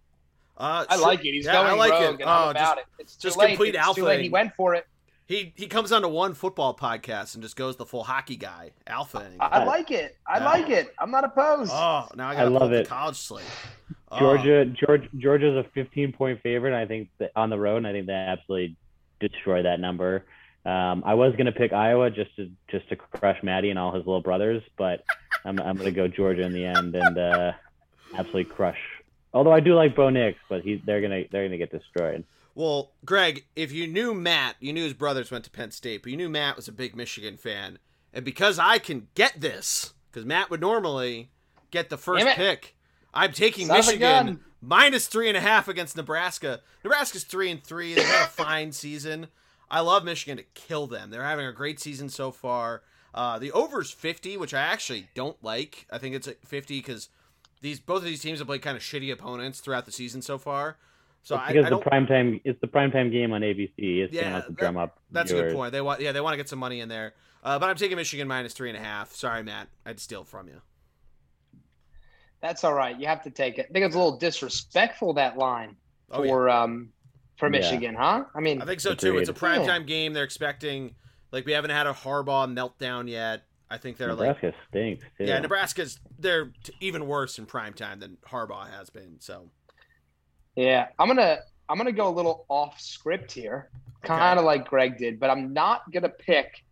Uh, 0.57 0.85
I 0.87 0.97
like 0.97 1.25
it. 1.25 1.31
He's 1.31 1.45
yeah, 1.45 1.53
going 1.53 1.67
I 1.67 1.73
like 1.73 1.91
rogue, 1.91 2.21
it. 2.21 2.27
oh, 2.27 2.53
just, 2.53 2.77
it. 2.77 2.85
It's 2.99 3.15
just 3.15 3.39
complete 3.39 3.75
it's 3.75 3.77
alpha. 3.77 4.17
He 4.17 4.29
went 4.29 4.53
for 4.55 4.75
it. 4.75 4.85
He 5.27 5.53
he 5.55 5.67
comes 5.67 5.91
onto 5.91 6.07
one 6.07 6.33
football 6.33 6.75
podcast 6.75 7.33
and 7.33 7.43
just 7.43 7.55
goes 7.55 7.75
the 7.75 7.85
full 7.85 8.03
hockey 8.03 8.37
guy 8.37 8.71
alpha. 8.87 9.29
I, 9.39 9.45
I 9.45 9.63
like 9.65 9.91
it. 9.91 10.15
I 10.25 10.39
uh, 10.39 10.45
like 10.45 10.69
it. 10.69 10.95
I'm 10.99 11.11
not 11.11 11.25
opposed. 11.25 11.71
Oh, 11.73 12.07
now 12.15 12.29
I 12.29 12.35
got 12.35 12.45
to 12.45 12.49
love 12.49 12.71
it. 12.71 12.87
college 12.87 13.17
slate. 13.17 13.43
Oh, 14.09 14.19
Georgia, 14.19 14.65
George, 14.65 15.09
Georgia's 15.17 15.57
a 15.57 15.69
15 15.73 16.13
point 16.13 16.41
favorite. 16.41 16.73
I 16.73 16.85
think 16.85 17.09
that 17.17 17.31
on 17.35 17.49
the 17.49 17.59
road, 17.59 17.77
and 17.77 17.87
I 17.87 17.91
think 17.91 18.07
they 18.07 18.13
absolutely 18.13 18.77
destroy 19.19 19.63
that 19.63 19.79
number. 19.81 20.25
Um, 20.67 21.03
I 21.05 21.13
was 21.13 21.33
gonna 21.37 21.53
pick 21.53 21.71
Iowa 21.71 22.11
just 22.11 22.35
to 22.35 22.51
just 22.69 22.89
to 22.89 22.97
crush 22.97 23.41
Maddie 23.41 23.69
and 23.69 23.79
all 23.79 23.93
his 23.93 24.05
little 24.05 24.21
brothers, 24.21 24.61
but 24.77 25.05
I'm 25.45 25.59
I'm 25.61 25.77
gonna 25.77 25.91
go 25.91 26.09
Georgia 26.09 26.41
in 26.41 26.51
the 26.51 26.65
end 26.65 26.93
and 26.93 27.17
uh, 27.17 27.53
absolutely 28.13 28.53
crush. 28.53 28.79
Although 29.33 29.53
I 29.53 29.61
do 29.61 29.75
like 29.75 29.95
Bo 29.95 30.09
Nix, 30.09 30.37
but 30.49 30.61
he's 30.63 30.81
they're 30.85 30.99
gonna 30.99 31.23
they're 31.31 31.45
gonna 31.45 31.57
get 31.57 31.71
destroyed. 31.71 32.25
Well, 32.53 32.91
Greg, 33.05 33.45
if 33.55 33.71
you 33.71 33.87
knew 33.87 34.13
Matt, 34.13 34.57
you 34.59 34.73
knew 34.73 34.83
his 34.83 34.93
brothers 34.93 35.31
went 35.31 35.45
to 35.45 35.51
Penn 35.51 35.71
State, 35.71 36.03
but 36.03 36.11
you 36.11 36.17
knew 36.17 36.27
Matt 36.27 36.57
was 36.57 36.67
a 36.67 36.71
big 36.73 36.95
Michigan 36.95 37.37
fan. 37.37 37.79
And 38.11 38.25
because 38.25 38.59
I 38.59 38.79
can 38.79 39.07
get 39.13 39.39
this, 39.39 39.93
because 40.11 40.25
Matt 40.25 40.49
would 40.49 40.59
normally 40.59 41.29
get 41.71 41.89
the 41.89 41.97
first 41.97 42.25
pick, 42.29 42.75
I'm 43.13 43.31
taking 43.31 43.67
Son 43.67 43.77
Michigan 43.77 44.39
minus 44.61 45.07
three 45.07 45.27
and 45.29 45.37
a 45.37 45.41
half 45.41 45.67
against 45.67 45.95
Nebraska. 45.95 46.61
Nebraska's 46.83 47.23
three 47.23 47.51
and 47.51 47.63
three. 47.63 47.93
They've 47.93 48.03
had 48.03 48.25
a 48.25 48.29
fine 48.29 48.73
season. 48.73 49.27
I 49.69 49.81
love 49.81 50.03
Michigan 50.05 50.37
to 50.37 50.43
kill 50.53 50.87
them. 50.87 51.09
They're 51.09 51.23
having 51.23 51.45
a 51.45 51.51
great 51.51 51.79
season 51.79 52.09
so 52.09 52.31
far. 52.31 52.83
Uh, 53.13 53.39
the 53.39 53.51
over's 53.51 53.91
50, 53.91 54.37
which 54.37 54.53
I 54.53 54.61
actually 54.61 55.09
don't 55.15 55.41
like. 55.43 55.87
I 55.91 55.97
think 55.97 56.15
it's 56.15 56.29
50 56.45 56.79
because 56.79 57.09
these 57.61 57.79
both 57.79 57.99
of 57.99 58.03
these 58.05 58.21
teams 58.21 58.39
have 58.39 58.47
played 58.47 58.61
kind 58.61 58.77
of 58.77 58.83
shitty 58.83 59.11
opponents 59.11 59.59
throughout 59.59 59.85
the 59.85 59.91
season 59.91 60.21
so 60.21 60.37
far. 60.37 60.77
So 61.23 61.35
I, 61.35 61.47
because 61.47 61.65
I 61.65 61.69
the 61.69 61.79
don't. 61.79 61.85
primetime 61.85 62.39
it's 62.45 62.61
the 62.61 62.67
primetime 62.67 63.11
game 63.11 63.33
on 63.33 63.41
ABC. 63.41 63.71
It's 63.77 64.13
Yeah, 64.13 64.21
gonna 64.23 64.35
have 64.35 64.45
to 64.45 64.51
that- 64.51 64.57
drum 64.59 64.77
up. 64.77 64.99
That's 65.11 65.31
a 65.31 65.33
good 65.33 65.53
point. 65.53 65.71
They 65.73 65.81
want, 65.81 65.99
yeah, 65.99 66.11
they 66.11 66.21
want 66.21 66.33
to 66.33 66.37
get 66.37 66.47
some 66.47 66.59
money 66.59 66.79
in 66.79 66.87
there. 66.89 67.13
Uh, 67.43 67.57
but 67.59 67.69
I'm 67.69 67.75
taking 67.75 67.97
Michigan 67.97 68.27
minus 68.27 68.53
three 68.53 68.69
and 68.69 68.77
a 68.77 68.81
half. 68.81 69.13
Sorry, 69.13 69.41
Matt, 69.43 69.67
I'd 69.85 69.99
steal 69.99 70.23
from 70.23 70.47
you. 70.47 70.61
That's 72.41 72.63
all 72.63 72.73
right. 72.73 72.97
You 72.99 73.07
have 73.07 73.23
to 73.23 73.31
take 73.31 73.57
it. 73.57 73.67
I 73.69 73.73
think 73.73 73.85
it's 73.85 73.95
a 73.95 73.97
little 73.97 74.17
disrespectful 74.17 75.13
that 75.15 75.37
line 75.37 75.75
Oh, 76.11 76.23
yeah. 76.23 76.29
for 76.29 76.49
um 76.49 76.89
for 77.37 77.45
Yeah. 77.47 77.59
Michigan, 77.59 77.95
huh? 77.95 78.25
I 78.35 78.39
mean, 78.39 78.61
I 78.61 78.65
think 78.65 78.79
so 78.79 78.93
too. 78.93 79.17
It's 79.17 79.29
a 79.29 79.31
Agreed. 79.31 79.49
primetime 79.61 79.85
game. 79.87 80.13
They're 80.13 80.23
expecting, 80.23 80.95
like, 81.31 81.45
we 81.45 81.51
haven't 81.53 81.71
had 81.71 81.87
a 81.87 81.93
Harbaugh 81.93 82.51
meltdown 82.51 83.09
yet. 83.09 83.43
I 83.69 83.77
think 83.77 83.97
they're 83.97 84.13
like, 84.13 84.27
Nebraska 84.41 84.53
stinks. 84.69 85.05
Too. 85.17 85.25
yeah, 85.25 85.39
Nebraska's 85.39 85.99
they're 86.19 86.51
t- 86.63 86.73
even 86.79 87.05
worse 87.05 87.37
in 87.37 87.45
primetime 87.45 87.99
than 87.99 88.17
Harbaugh 88.25 88.69
has 88.69 88.89
been. 88.89 89.17
So 89.19 89.49
yeah, 90.55 90.87
I'm 90.97 91.07
gonna 91.07 91.39
I'm 91.67 91.77
gonna 91.77 91.91
go 91.91 92.07
a 92.07 92.15
little 92.15 92.45
off 92.47 92.79
script 92.79 93.31
here, 93.31 93.69
kind 94.03 94.39
of 94.39 94.45
like 94.45 94.69
Greg 94.69 94.97
did, 94.97 95.19
but 95.19 95.29
I'm 95.29 95.51
not 95.51 95.81
gonna 95.91 96.07
pick 96.07 96.63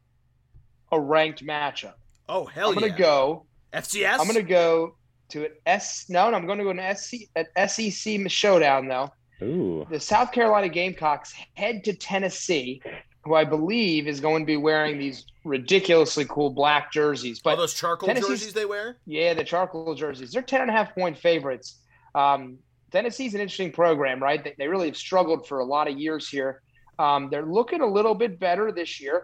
a 0.94 1.00
ranked 1.00 1.44
matchup. 1.46 1.96
oh 2.30 2.46
hell 2.46 2.70
yeah. 2.74 2.76
I'm 2.80 2.88
gonna 2.88 2.98
go. 2.98 3.46
FCS. 3.74 4.18
I'm 4.20 4.28
gonna 4.28 4.42
go 4.42 4.96
to 5.30 5.46
an 5.46 5.52
S. 5.66 6.06
No, 6.08 6.30
no, 6.30 6.38
I'm 6.38 6.46
going 6.46 6.60
to 6.60 6.64
go 6.64 6.72
to 6.72 6.80
an 6.80 6.96
SC 6.96 7.16
an 7.36 7.46
SEC 7.68 8.30
showdown 8.32 8.88
though. 8.88 9.12
Ooh. 9.42 9.86
The 9.90 10.00
South 10.00 10.32
Carolina 10.32 10.70
Gamecocks 10.70 11.34
head 11.56 11.84
to 11.86 11.94
Tennessee, 11.94 12.82
who 13.24 13.34
I 13.36 13.44
believe 13.44 14.08
is 14.08 14.20
going 14.20 14.44
to 14.44 14.46
be 14.46 14.58
wearing 14.58 14.98
these 14.98 15.26
ridiculously 15.44 16.26
cool 16.30 16.50
black 16.50 16.92
jerseys. 16.92 17.42
all 17.44 17.52
But 17.54 17.58
those 17.58 17.74
charcoal 17.74 18.08
Tennessee's- 18.08 18.30
jerseys 18.40 18.54
they 18.54 18.66
wear. 18.66 18.98
yeah, 19.06 19.34
the 19.34 19.44
charcoal 19.44 19.94
jerseys. 19.96 20.32
They're 20.32 20.42
10 20.42 20.62
and 20.62 20.70
a 20.70 20.74
half 20.74 20.94
point 20.96 21.18
favorites. 21.18 21.80
Um, 22.14 22.58
Tennessee's 22.92 23.34
an 23.34 23.42
interesting 23.42 23.72
program, 23.72 24.22
right? 24.24 24.44
They, 24.44 24.56
they 24.58 24.68
really 24.68 24.88
have 24.88 24.98
struggled 24.98 25.48
for 25.48 25.60
a 25.60 25.66
lot 25.66 25.88
of 25.90 25.98
years 26.00 26.30
here. 26.30 26.62
Um, 26.98 27.30
they're 27.30 27.46
looking 27.46 27.82
a 27.82 27.86
little 27.88 28.16
bit 28.16 28.40
better 28.40 28.72
this 28.72 29.02
year. 29.02 29.24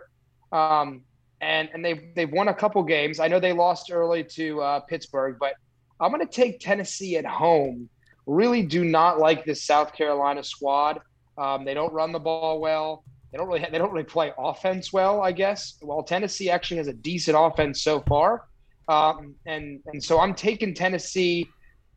Um, 0.51 1.03
and 1.39 1.69
and 1.73 1.83
they've, 1.83 2.13
they've 2.15 2.31
won 2.31 2.49
a 2.49 2.53
couple 2.53 2.83
games. 2.83 3.19
I 3.19 3.27
know 3.27 3.39
they 3.39 3.53
lost 3.53 3.91
early 3.91 4.23
to 4.35 4.61
uh, 4.61 4.79
Pittsburgh, 4.81 5.37
but 5.39 5.53
I'm 5.99 6.11
going 6.11 6.25
to 6.25 6.31
take 6.31 6.59
Tennessee 6.59 7.15
at 7.17 7.25
home. 7.25 7.89
Really 8.25 8.63
do 8.63 8.85
not 8.85 9.19
like 9.19 9.45
this 9.45 9.63
South 9.63 9.93
Carolina 9.93 10.43
squad. 10.43 10.99
Um, 11.37 11.65
they 11.65 11.73
don't 11.73 11.91
run 11.93 12.11
the 12.11 12.19
ball 12.19 12.59
well. 12.59 13.03
They 13.31 13.37
don't 13.37 13.47
really 13.47 13.65
they 13.71 13.77
don't 13.77 13.91
really 13.91 14.03
play 14.03 14.33
offense 14.37 14.91
well, 14.91 15.21
I 15.21 15.31
guess. 15.31 15.77
While 15.81 16.03
Tennessee 16.03 16.49
actually 16.49 16.77
has 16.77 16.87
a 16.87 16.93
decent 16.93 17.37
offense 17.39 17.81
so 17.81 18.01
far, 18.01 18.47
um, 18.87 19.35
and 19.45 19.79
and 19.87 20.03
so 20.03 20.19
I'm 20.19 20.35
taking 20.35 20.73
Tennessee 20.73 21.47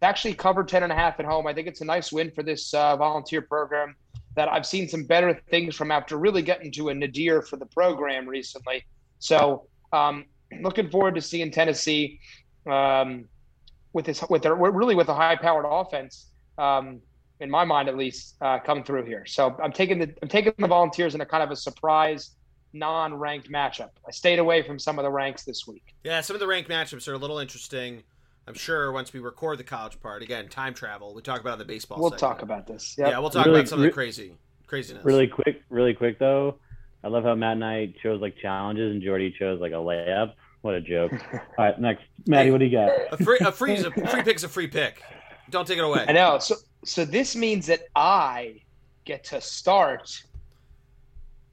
actually 0.04 0.34
cover 0.34 0.62
10 0.62 0.82
and 0.82 0.92
a 0.92 0.94
half 0.94 1.18
at 1.18 1.26
home. 1.26 1.46
I 1.46 1.54
think 1.54 1.66
it's 1.66 1.80
a 1.80 1.84
nice 1.84 2.12
win 2.12 2.30
for 2.30 2.42
this 2.42 2.72
uh, 2.74 2.96
volunteer 2.96 3.42
program 3.42 3.96
that 4.36 4.48
I've 4.48 4.66
seen 4.66 4.88
some 4.88 5.04
better 5.04 5.40
things 5.50 5.74
from 5.74 5.90
after 5.90 6.18
really 6.18 6.42
getting 6.42 6.70
to 6.72 6.90
a 6.90 6.94
nadir 6.94 7.42
for 7.42 7.56
the 7.56 7.66
program 7.66 8.28
recently. 8.28 8.84
So 9.18 9.66
um, 9.92 10.26
looking 10.60 10.90
forward 10.90 11.14
to 11.14 11.20
seeing 11.20 11.50
Tennessee 11.50 12.20
um, 12.70 13.26
with 13.94 14.04
this 14.04 14.22
with 14.28 14.42
their 14.42 14.54
really 14.54 14.94
with 14.94 15.08
a 15.08 15.14
high 15.14 15.36
powered 15.36 15.64
offense. 15.66 16.26
Um, 16.58 17.00
in 17.40 17.50
my 17.50 17.64
mind, 17.64 17.88
at 17.88 17.96
least, 17.96 18.36
uh, 18.40 18.58
come 18.60 18.84
through 18.84 19.04
here. 19.06 19.26
So 19.26 19.56
I'm 19.62 19.72
taking 19.72 19.98
the 19.98 20.14
I'm 20.22 20.28
taking 20.28 20.52
the 20.58 20.68
Volunteers 20.68 21.14
in 21.14 21.20
a 21.20 21.26
kind 21.26 21.42
of 21.42 21.50
a 21.50 21.56
surprise, 21.56 22.32
non-ranked 22.72 23.50
matchup. 23.50 23.90
I 24.06 24.10
stayed 24.12 24.38
away 24.38 24.62
from 24.62 24.78
some 24.78 24.98
of 24.98 25.04
the 25.04 25.10
ranks 25.10 25.44
this 25.44 25.66
week. 25.66 25.94
Yeah, 26.04 26.20
some 26.20 26.36
of 26.36 26.40
the 26.40 26.46
ranked 26.46 26.70
matchups 26.70 27.08
are 27.08 27.14
a 27.14 27.18
little 27.18 27.38
interesting. 27.38 28.02
I'm 28.46 28.54
sure 28.54 28.92
once 28.92 29.12
we 29.12 29.20
record 29.20 29.58
the 29.58 29.64
college 29.64 30.00
part 30.00 30.22
again, 30.22 30.48
time 30.48 30.74
travel. 30.74 31.14
We 31.14 31.22
talk 31.22 31.40
about 31.40 31.52
it 31.52 31.62
in 31.62 31.66
the 31.66 31.72
baseball. 31.72 31.98
We'll 31.98 32.10
segment. 32.10 32.20
talk 32.20 32.42
about 32.42 32.66
this. 32.66 32.94
Yeah, 32.98 33.18
we'll 33.18 33.30
talk 33.30 33.46
Really- 33.46 33.60
about 33.60 33.68
some 33.68 33.78
of 33.80 33.84
the 33.84 33.90
crazy 33.90 34.36
craziness. 34.66 35.04
Really 35.04 35.26
quick, 35.26 35.62
really 35.70 35.94
quick 35.94 36.18
though. 36.18 36.58
I 37.02 37.08
love 37.08 37.24
how 37.24 37.34
Matt 37.34 37.52
and 37.52 37.64
I 37.64 37.94
chose 38.02 38.20
like 38.20 38.36
challenges 38.40 38.92
and 38.92 39.02
Geordie 39.02 39.34
chose 39.38 39.60
like 39.60 39.72
a 39.72 39.76
layup. 39.76 40.34
What 40.64 40.74
a 40.76 40.80
joke. 40.80 41.12
All 41.32 41.40
right, 41.58 41.78
next. 41.78 42.04
Maddie, 42.26 42.50
what 42.50 42.56
do 42.56 42.64
you 42.64 42.70
got? 42.70 42.90
a 43.12 43.22
free 43.22 43.36
a 43.42 43.52
free 43.52 43.76
a 43.76 43.90
free 43.90 44.22
pick's 44.22 44.44
a 44.44 44.48
free 44.48 44.66
pick. 44.66 45.02
Don't 45.50 45.68
take 45.68 45.76
it 45.76 45.84
away. 45.84 46.06
I 46.08 46.12
know. 46.12 46.38
So 46.38 46.54
so 46.86 47.04
this 47.04 47.36
means 47.36 47.66
that 47.66 47.82
I 47.94 48.62
get 49.04 49.24
to 49.24 49.42
start. 49.42 50.22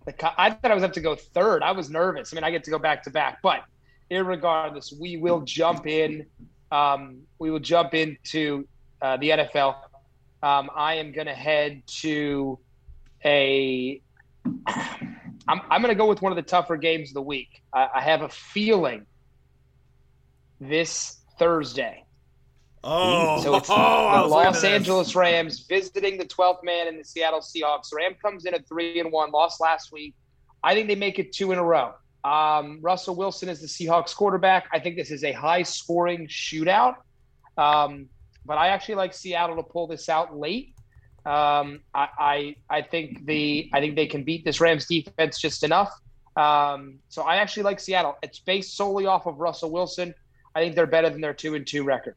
The 0.06 0.14
co- 0.14 0.32
I 0.38 0.52
thought 0.52 0.72
I 0.72 0.74
was 0.74 0.84
up 0.86 0.94
to 0.94 1.02
go 1.02 1.16
third. 1.16 1.62
I 1.62 1.74
was 1.74 1.90
nervous. 1.90 2.32
I 2.32 2.36
mean, 2.36 2.46
I 2.46 2.52
get 2.52 2.64
to 2.64 2.72
go 2.72 2.80
back 2.80 3.04
to 3.04 3.10
back, 3.10 3.42
but 3.44 3.66
irregardless, 4.10 4.98
we 4.98 5.18
will 5.18 5.42
jump 5.42 5.88
in. 5.88 6.26
Um, 6.72 7.18
we 7.38 7.52
will 7.52 7.60
jump 7.60 7.94
into 7.94 8.66
uh, 9.02 9.18
the 9.18 9.32
NFL. 9.32 9.76
Um, 10.42 10.70
I 10.74 10.94
am 10.94 11.12
going 11.12 11.28
to 11.28 11.36
head 11.36 11.84
to 12.00 12.58
a. 13.26 14.02
I'm, 15.48 15.62
I'm 15.70 15.82
going 15.82 15.94
to 15.94 15.98
go 15.98 16.08
with 16.08 16.22
one 16.22 16.32
of 16.32 16.36
the 16.36 16.44
tougher 16.44 16.78
games 16.78 17.10
of 17.10 17.14
the 17.16 17.22
week. 17.22 17.62
I, 17.74 17.88
I 17.96 18.02
have 18.02 18.22
a 18.22 18.30
feeling 18.30 19.06
this 20.60 21.18
Thursday. 21.40 22.06
Oh, 22.84 23.42
So 23.42 23.56
it's 23.56 23.70
oh, 23.72 23.76
the 23.76 24.22
was 24.24 24.32
Los. 24.32 24.64
Angeles 24.64 25.16
Rams 25.16 25.66
visiting 25.68 26.18
the 26.18 26.26
12th 26.26 26.64
man 26.64 26.88
in 26.88 26.98
the 26.98 27.04
Seattle 27.04 27.42
Seahawks. 27.42 27.94
Ram 27.94 28.16
comes 28.22 28.46
in 28.46 28.54
at 28.54 28.68
three 28.68 29.00
and 29.00 29.12
one, 29.12 29.32
lost 29.32 29.62
last 29.62 29.92
week. 29.92 30.16
I 30.64 30.74
think 30.74 30.88
they 30.88 30.96
make 30.96 31.20
it 31.20 31.34
two 31.34 31.52
in 31.52 31.58
a 31.58 31.64
row. 31.64 31.94
Um, 32.24 32.80
Russell 32.82 33.16
Wilson 33.16 33.50
is 33.50 33.62
the 33.62 33.68
Seahawks 33.68 34.16
quarterback. 34.16 34.68
I 34.72 34.80
think 34.80 34.96
this 34.96 35.10
is 35.10 35.24
a 35.24 35.32
high 35.32 35.64
scoring 35.64 36.28
shootout. 36.28 36.96
Um, 37.58 38.10
but 38.46 38.58
I 38.58 38.70
actually 38.70 38.96
like 38.96 39.14
Seattle 39.14 39.56
to 39.56 39.64
pull 39.64 39.88
this 39.88 40.10
out 40.10 40.38
late. 40.38 40.76
Um, 41.26 41.82
I, 41.94 42.08
I 42.20 42.56
I 42.70 42.82
think 42.82 43.26
the 43.26 43.70
I 43.74 43.80
think 43.80 43.96
they 43.96 44.08
can 44.08 44.24
beat 44.24 44.44
this 44.44 44.60
Rams 44.60 44.86
defense 44.86 45.40
just 45.40 45.64
enough. 45.64 45.94
Um, 46.36 47.00
so 47.10 47.24
I 47.24 47.36
actually 47.36 47.64
like 47.64 47.80
Seattle. 47.80 48.18
It's 48.24 48.40
based 48.40 48.76
solely 48.76 49.06
off 49.06 49.26
of 49.26 49.40
Russell 49.40 49.72
Wilson. 49.72 50.14
I 50.56 50.62
think 50.62 50.76
they're 50.76 50.88
better 50.88 51.10
than 51.10 51.22
their 51.22 51.34
two 51.34 51.56
and 51.56 51.66
two 51.66 51.84
record, 51.84 52.16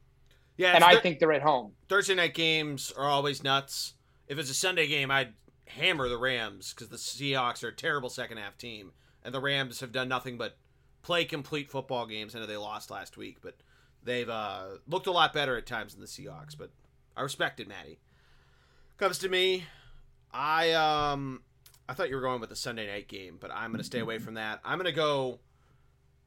Yeah, 0.57 0.75
and 0.75 0.83
I 0.83 0.97
think 1.01 1.19
they're 1.19 1.33
at 1.33 1.43
home. 1.43 1.73
Thursday 1.89 2.15
night 2.15 2.35
games 2.35 2.93
are 2.97 3.07
always 3.07 3.45
nuts. 3.45 3.95
If 4.27 4.39
it's 4.39 4.51
a 4.51 4.55
Sunday 4.55 4.87
game, 4.87 5.11
I'd 5.11 5.35
hammer 5.67 6.09
the 6.09 6.19
Rams 6.19 6.73
because 6.73 6.89
the 6.89 6.97
Seahawks 6.97 7.63
are 7.63 7.69
a 7.69 7.75
terrible 7.75 8.09
second 8.09 8.39
half 8.39 8.57
team, 8.57 8.93
and 9.23 9.35
the 9.35 9.41
Rams 9.41 9.81
have 9.81 9.93
done 9.93 10.09
nothing 10.09 10.39
but 10.39 10.57
play 11.03 11.25
complete 11.25 11.71
football 11.71 12.07
games. 12.07 12.35
I 12.35 12.41
know 12.41 12.47
they 12.47 12.57
lost 12.57 12.91
last 12.91 13.17
week, 13.17 13.39
but 13.43 13.57
they've 14.03 14.29
uh, 14.29 14.79
looked 14.89 15.07
a 15.07 15.13
lot 15.13 15.33
better 15.33 15.57
at 15.57 15.67
times 15.67 15.93
than 15.93 16.01
the 16.01 16.07
Seahawks. 16.09 16.57
But 16.57 16.71
I 17.17 17.23
respect 17.23 17.61
it, 17.61 17.69
Matty. 17.69 17.99
Comes 18.97 19.19
to 19.19 19.29
me, 19.29 19.65
I 20.33 20.71
um, 20.73 21.43
I 21.89 21.95
thought 21.95 22.09
you 22.09 22.15
were 22.15 22.23
going 22.23 22.41
with 22.41 22.51
the 22.51 22.57
Sunday 22.57 22.87
night 22.87 23.09
game, 23.09 23.39
but 23.41 23.51
I'm 23.51 23.71
going 23.71 23.79
to 23.79 23.85
stay 23.85 23.99
away 23.99 24.19
from 24.19 24.35
that. 24.35 24.61
I'm 24.65 24.79
going 24.79 24.87
to 24.87 24.93
go 24.93 25.41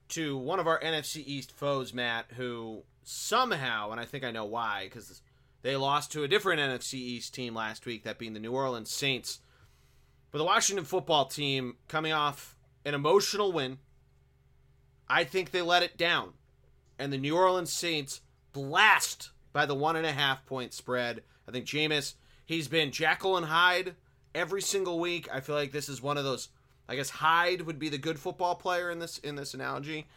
to 0.09 0.37
one 0.37 0.59
of 0.59 0.67
our 0.67 0.79
NFC 0.79 1.23
East 1.25 1.51
foes, 1.51 1.93
Matt, 1.93 2.25
who 2.35 2.83
somehow, 3.03 3.91
and 3.91 4.01
I 4.01 4.05
think 4.05 4.25
I 4.25 4.31
know 4.31 4.43
why, 4.43 4.83
because 4.83 5.21
they 5.61 5.77
lost 5.77 6.11
to 6.11 6.23
a 6.23 6.27
different 6.27 6.59
NFC 6.59 6.95
East 6.95 7.33
team 7.33 7.55
last 7.55 7.85
week, 7.85 8.03
that 8.03 8.19
being 8.19 8.33
the 8.33 8.39
New 8.39 8.51
Orleans 8.51 8.91
Saints. 8.91 9.39
But 10.31 10.39
the 10.39 10.43
Washington 10.43 10.85
football 10.85 11.25
team 11.25 11.77
coming 11.87 12.11
off 12.11 12.57
an 12.83 12.93
emotional 12.93 13.53
win, 13.53 13.77
I 15.07 15.23
think 15.23 15.51
they 15.51 15.61
let 15.61 15.83
it 15.83 15.97
down. 15.97 16.33
And 16.99 17.13
the 17.13 17.17
New 17.17 17.37
Orleans 17.37 17.71
Saints 17.71 18.21
blast 18.51 19.31
by 19.53 19.65
the 19.65 19.75
one 19.75 19.95
and 19.95 20.05
a 20.05 20.11
half 20.11 20.45
point 20.45 20.73
spread. 20.73 21.23
I 21.47 21.51
think 21.51 21.65
Jameis, 21.65 22.15
he's 22.47 22.67
been 22.67 22.91
Jekyll 22.91 23.37
and 23.37 23.45
Hyde 23.45 23.93
every 24.33 24.61
single 24.63 24.99
week. 24.99 25.29
I 25.31 25.41
feel 25.41 25.55
like 25.55 25.71
this 25.71 25.87
is 25.87 26.01
one 26.01 26.17
of 26.17 26.23
those. 26.23 26.49
I 26.89 26.95
guess 26.95 27.11
Hyde 27.11 27.61
would 27.61 27.77
be 27.77 27.89
the 27.89 27.99
good 27.99 28.17
football 28.17 28.55
player 28.55 28.89
in 28.89 28.97
this 28.97 29.19
in 29.19 29.35
this 29.35 29.53
analogy. 29.53 30.07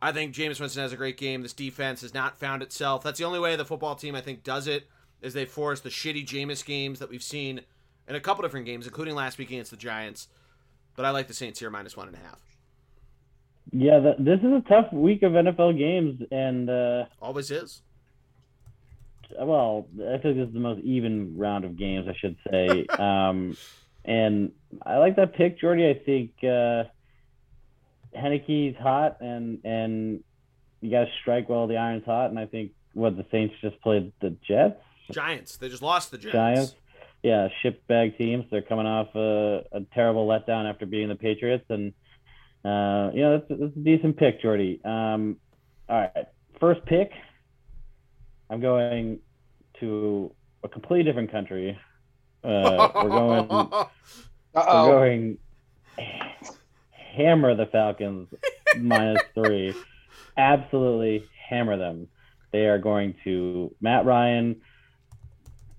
I 0.00 0.12
think 0.12 0.34
Jameis 0.34 0.60
Winston 0.60 0.82
has 0.82 0.92
a 0.92 0.96
great 0.96 1.16
game. 1.16 1.42
This 1.42 1.54
defense 1.54 2.02
has 2.02 2.12
not 2.12 2.38
found 2.38 2.62
itself. 2.62 3.02
That's 3.02 3.18
the 3.18 3.24
only 3.24 3.40
way 3.40 3.56
the 3.56 3.64
football 3.64 3.94
team 3.94 4.14
I 4.14 4.20
think 4.20 4.44
does 4.44 4.68
it 4.68 4.86
is 5.22 5.32
they 5.32 5.46
force 5.46 5.80
the 5.80 5.88
shitty 5.88 6.26
Jameis 6.26 6.64
games 6.64 6.98
that 6.98 7.08
we've 7.08 7.22
seen 7.22 7.62
in 8.06 8.14
a 8.14 8.20
couple 8.20 8.42
different 8.42 8.66
games, 8.66 8.86
including 8.86 9.14
last 9.14 9.38
week 9.38 9.48
against 9.48 9.70
the 9.70 9.78
Giants. 9.78 10.28
But 10.94 11.06
I 11.06 11.10
like 11.10 11.26
the 11.26 11.34
Saints 11.34 11.58
here 11.58 11.70
minus 11.70 11.96
one 11.96 12.08
and 12.08 12.16
a 12.16 12.20
half. 12.20 12.40
Yeah, 13.72 13.98
this 14.18 14.40
is 14.40 14.52
a 14.52 14.62
tough 14.68 14.92
week 14.92 15.22
of 15.22 15.32
NFL 15.32 15.78
games, 15.78 16.20
and 16.30 16.68
uh, 16.68 17.06
Always 17.20 17.50
is. 17.50 17.80
Well, 19.38 19.88
I 19.94 20.18
feel 20.18 20.32
like 20.32 20.36
this 20.36 20.48
is 20.48 20.54
the 20.54 20.60
most 20.60 20.82
even 20.84 21.36
round 21.36 21.64
of 21.64 21.76
games, 21.76 22.06
I 22.08 22.16
should 22.18 22.36
say. 22.50 22.86
um, 22.98 23.56
and 24.04 24.52
I 24.84 24.98
like 24.98 25.16
that 25.16 25.34
pick, 25.34 25.58
Geordie. 25.58 25.88
I 25.88 25.94
think 25.94 26.32
uh, 26.42 26.84
Heinicke's 28.16 28.78
hot, 28.78 29.18
and 29.20 29.60
and 29.64 30.22
you 30.80 30.90
got 30.90 31.04
to 31.04 31.10
strike 31.22 31.48
while 31.48 31.66
the 31.66 31.76
iron's 31.76 32.04
hot. 32.04 32.30
And 32.30 32.38
I 32.38 32.46
think 32.46 32.72
what 32.92 33.16
the 33.16 33.24
Saints 33.30 33.54
just 33.60 33.80
played 33.80 34.12
the 34.20 34.36
Jets, 34.46 34.80
Giants. 35.10 35.56
They 35.56 35.68
just 35.68 35.82
lost 35.82 36.10
the 36.10 36.18
Giants. 36.18 36.34
Giants. 36.34 36.74
Yeah, 37.22 37.48
ship 37.62 37.86
bag 37.86 38.18
teams. 38.18 38.44
They're 38.50 38.62
coming 38.62 38.86
off 38.86 39.14
a, 39.14 39.64
a 39.72 39.80
terrible 39.94 40.26
letdown 40.26 40.68
after 40.68 40.84
beating 40.84 41.08
the 41.08 41.14
Patriots, 41.14 41.64
and 41.70 41.94
uh, 42.64 43.10
you 43.14 43.22
know 43.22 43.38
that's, 43.38 43.60
that's 43.60 43.76
a 43.76 43.80
decent 43.80 44.18
pick, 44.18 44.42
Geordie. 44.42 44.80
Um, 44.84 45.38
all 45.88 46.00
right, 46.00 46.26
first 46.60 46.84
pick. 46.84 47.10
I'm 48.54 48.60
going 48.60 49.18
to 49.80 50.32
a 50.62 50.68
completely 50.68 51.02
different 51.02 51.32
country. 51.32 51.76
Uh, 52.44 52.88
we're 52.94 53.08
going. 53.08 53.48
Uh 53.50 53.84
We're 54.54 54.62
going 54.62 55.38
hammer 56.92 57.56
the 57.56 57.66
Falcons 57.66 58.28
minus 58.78 59.20
three. 59.34 59.74
Absolutely 60.36 61.24
hammer 61.48 61.76
them. 61.76 62.06
They 62.52 62.66
are 62.66 62.78
going 62.78 63.16
to 63.24 63.74
Matt 63.80 64.06
Ryan, 64.06 64.60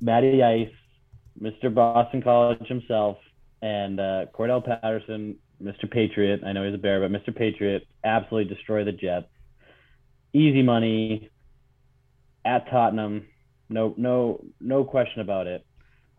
Matty 0.02 0.44
Ice, 0.44 0.68
Mr. 1.42 1.74
Boston 1.74 2.22
College 2.22 2.68
himself, 2.68 3.20
and 3.62 4.02
uh, 4.02 4.26
Cordarrelle 4.34 4.66
Patterson, 4.82 5.38
Mr. 5.64 5.90
Patriot. 5.90 6.42
I 6.46 6.52
know 6.52 6.66
he's 6.66 6.76
a 6.76 6.78
bear, 6.78 7.00
but 7.00 7.10
Mr. 7.10 7.34
Patriot 7.34 7.88
absolutely 8.04 8.54
destroy 8.54 8.84
the 8.84 8.92
Jets. 8.92 9.28
Easy 10.34 10.62
money 10.62 11.30
at 12.46 12.70
Tottenham. 12.70 13.28
No, 13.70 13.94
no, 13.98 14.44
no 14.62 14.84
question 14.84 15.22
about 15.22 15.48
it. 15.48 15.66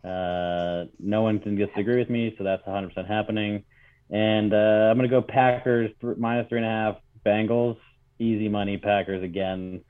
Uh, 0.04 0.86
no 1.00 1.22
one 1.22 1.38
can 1.40 1.56
disagree 1.56 1.98
with 1.98 2.10
me, 2.10 2.34
so 2.36 2.44
that's 2.44 2.62
100% 2.66 3.06
happening. 3.08 3.64
And 4.10 4.52
uh, 4.52 4.56
I'm 4.90 4.96
going 4.96 5.08
to 5.08 5.14
go 5.14 5.22
Packers 5.22 5.90
th- 6.00 6.16
minus 6.16 6.48
three 6.48 6.58
and 6.58 6.66
a 6.66 6.70
half. 6.70 6.96
Bengals, 7.24 7.76
easy 8.18 8.48
money. 8.48 8.76
Packers 8.76 9.22
again. 9.22 9.82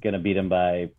Going 0.00 0.14
to 0.14 0.18
beat 0.18 0.32
them 0.34 0.48
by 0.48 0.90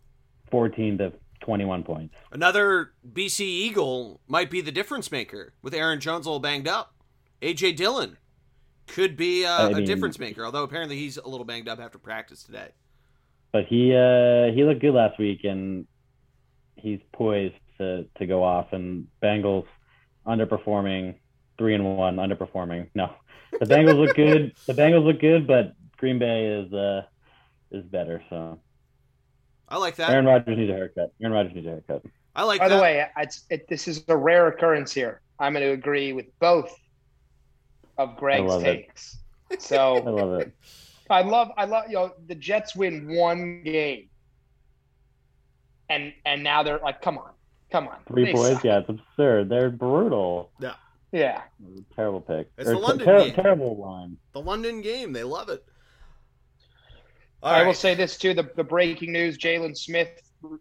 14 0.50 0.98
to 0.98 1.12
21 1.40 1.82
points. 1.82 2.14
Another 2.32 2.92
BC 3.12 3.40
Eagle 3.40 4.20
might 4.28 4.50
be 4.50 4.60
the 4.60 4.72
difference 4.72 5.10
maker 5.10 5.52
with 5.62 5.74
Aaron 5.74 6.00
Jones 6.00 6.26
a 6.26 6.30
little 6.30 6.40
banged 6.40 6.68
up. 6.68 6.94
AJ 7.42 7.76
Dillon 7.76 8.16
could 8.86 9.16
be 9.16 9.44
uh, 9.44 9.68
I 9.68 9.70
a 9.70 9.74
mean- 9.74 9.84
difference 9.84 10.18
maker, 10.18 10.44
although 10.46 10.62
apparently 10.62 10.96
he's 10.96 11.16
a 11.18 11.26
little 11.28 11.44
banged 11.44 11.68
up 11.68 11.80
after 11.80 11.98
practice 11.98 12.42
today. 12.44 12.68
But 13.54 13.66
he 13.66 13.94
uh, 13.94 14.50
he 14.52 14.64
looked 14.64 14.80
good 14.80 14.94
last 14.94 15.16
week, 15.16 15.44
and 15.44 15.86
he's 16.74 16.98
poised 17.12 17.54
to, 17.78 18.04
to 18.18 18.26
go 18.26 18.42
off. 18.42 18.72
And 18.72 19.06
Bengals 19.22 19.66
underperforming, 20.26 21.14
three 21.56 21.76
and 21.76 21.96
one 21.96 22.16
underperforming. 22.16 22.88
No, 22.96 23.12
the 23.52 23.64
Bengals 23.64 23.96
look 23.96 24.16
good. 24.16 24.54
The 24.66 24.72
Bengals 24.72 25.04
look 25.04 25.20
good, 25.20 25.46
but 25.46 25.74
Green 25.98 26.18
Bay 26.18 26.46
is 26.46 26.72
uh, 26.72 27.02
is 27.70 27.84
better. 27.84 28.24
So 28.28 28.58
I 29.68 29.78
like 29.78 29.94
that. 29.96 30.10
Aaron 30.10 30.26
Rodgers 30.26 30.58
needs 30.58 30.70
a 30.72 30.74
haircut. 30.74 31.12
Aaron 31.22 31.32
Rodgers 31.32 31.54
needs 31.54 31.68
a 31.68 31.70
haircut. 31.70 32.02
I 32.34 32.42
like 32.42 32.58
By 32.58 32.68
that. 32.68 32.74
the 32.74 32.82
way, 32.82 33.06
it's, 33.18 33.44
it, 33.50 33.68
this 33.68 33.86
is 33.86 34.02
a 34.08 34.16
rare 34.16 34.48
occurrence 34.48 34.90
here. 34.90 35.20
I'm 35.38 35.52
going 35.52 35.64
to 35.64 35.70
agree 35.70 36.12
with 36.12 36.26
both 36.40 36.76
of 37.98 38.16
Greg's 38.16 38.48
love 38.48 38.64
it. 38.64 38.88
takes. 38.88 39.18
I 39.70 39.76
love 40.10 40.40
it. 40.40 40.52
I 41.14 41.22
love, 41.22 41.50
I 41.56 41.64
love, 41.64 41.84
you 41.88 41.94
know, 41.94 42.12
the 42.26 42.34
Jets 42.34 42.74
win 42.76 43.14
one 43.14 43.62
game, 43.62 44.08
and 45.88 46.12
and 46.24 46.42
now 46.42 46.62
they're 46.62 46.78
like, 46.78 47.00
come 47.02 47.18
on, 47.18 47.30
come 47.70 47.88
on, 47.88 47.96
Three 48.06 48.24
They 48.26 48.32
points. 48.32 48.48
suck. 48.56 48.64
Yeah, 48.64 48.78
it's 48.80 48.88
absurd. 48.88 49.48
They're 49.48 49.70
brutal. 49.70 50.50
yeah. 50.60 50.74
Yeah. 51.12 51.42
Terrible 51.94 52.20
pick. 52.20 52.48
It's 52.58 52.68
the 52.68 52.76
London 52.76 53.06
ter- 53.06 53.24
game. 53.26 53.34
terrible 53.34 53.76
line. 53.76 54.16
the 54.32 54.40
London 54.40 54.80
game, 54.80 55.12
they 55.12 55.22
love 55.22 55.48
it. 55.48 55.64
All 57.42 57.54
I 57.54 57.62
will 57.62 57.74
say 57.74 57.94
this 57.94 58.16
too: 58.18 58.34
the, 58.34 58.50
the 58.56 58.64
breaking 58.64 59.12
news: 59.12 59.38
Jaylon 59.38 59.76
Smith, 59.76 60.08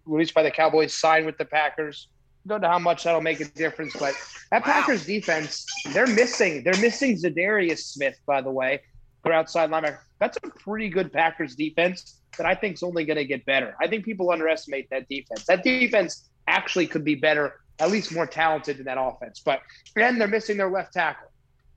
released 0.05 0.33
by 0.35 0.43
the 0.43 0.51
Cowboys, 0.51 0.93
signed 0.93 1.25
with 1.25 1.37
the 1.39 1.45
Packers. 1.45 2.09
Don't 2.45 2.61
know 2.61 2.67
how 2.67 2.77
much 2.77 3.05
that'll 3.05 3.21
make 3.21 3.39
a 3.39 3.45
difference, 3.45 3.93
but 3.97 4.13
that 4.51 4.65
Wow. 4.65 4.73
Packers 4.73 5.05
defense, 5.05 5.65
they're 5.93 6.05
missing. 6.05 6.61
They're 6.63 6.79
missing 6.81 7.15
Za'Darius 7.15 7.79
Smith, 7.79 8.19
by 8.27 8.41
the 8.41 8.51
way, 8.51 8.81
their 9.23 9.33
outside 9.33 9.69
linebacker. 9.69 9.99
That's 10.19 10.37
a 10.37 10.49
pretty 10.49 10.89
good 10.89 11.11
Packers 11.11 11.55
defense 11.55 12.19
that 12.37 12.45
I 12.45 12.55
think 12.55 12.75
is 12.75 12.83
only 12.83 13.05
going 13.05 13.17
to 13.17 13.25
get 13.25 13.45
better. 13.45 13.75
I 13.79 13.87
think 13.87 14.05
people 14.05 14.31
underestimate 14.31 14.89
that 14.89 15.07
defense. 15.09 15.45
That 15.45 15.63
defense 15.63 16.29
actually 16.47 16.87
could 16.87 17.03
be 17.03 17.15
better, 17.15 17.61
at 17.79 17.91
least 17.91 18.13
more 18.13 18.27
talented 18.27 18.77
than 18.77 18.85
that 18.85 18.97
offense. 18.99 19.41
But 19.43 19.61
and 19.95 20.19
they're 20.19 20.27
missing 20.27 20.57
their 20.57 20.69
left 20.69 20.93
tackle. 20.93 21.29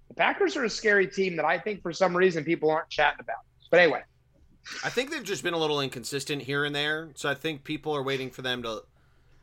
The 0.08 0.14
Packers 0.14 0.56
are 0.56 0.64
a 0.64 0.70
scary 0.70 1.06
team 1.06 1.36
that 1.36 1.44
I 1.44 1.58
think 1.58 1.82
for 1.82 1.92
some 1.92 2.16
reason 2.16 2.44
people 2.44 2.70
aren't 2.70 2.88
chatting 2.88 3.20
about. 3.20 3.36
But 3.70 3.80
anyway, 3.80 4.02
I 4.84 4.88
think 4.88 5.10
they've 5.10 5.22
just 5.22 5.42
been 5.42 5.54
a 5.54 5.58
little 5.58 5.80
inconsistent 5.80 6.42
here 6.42 6.64
and 6.64 6.74
there, 6.74 7.10
so 7.14 7.28
I 7.28 7.34
think 7.34 7.64
people 7.64 7.94
are 7.94 8.02
waiting 8.02 8.30
for 8.30 8.42
them 8.42 8.62
to. 8.62 8.82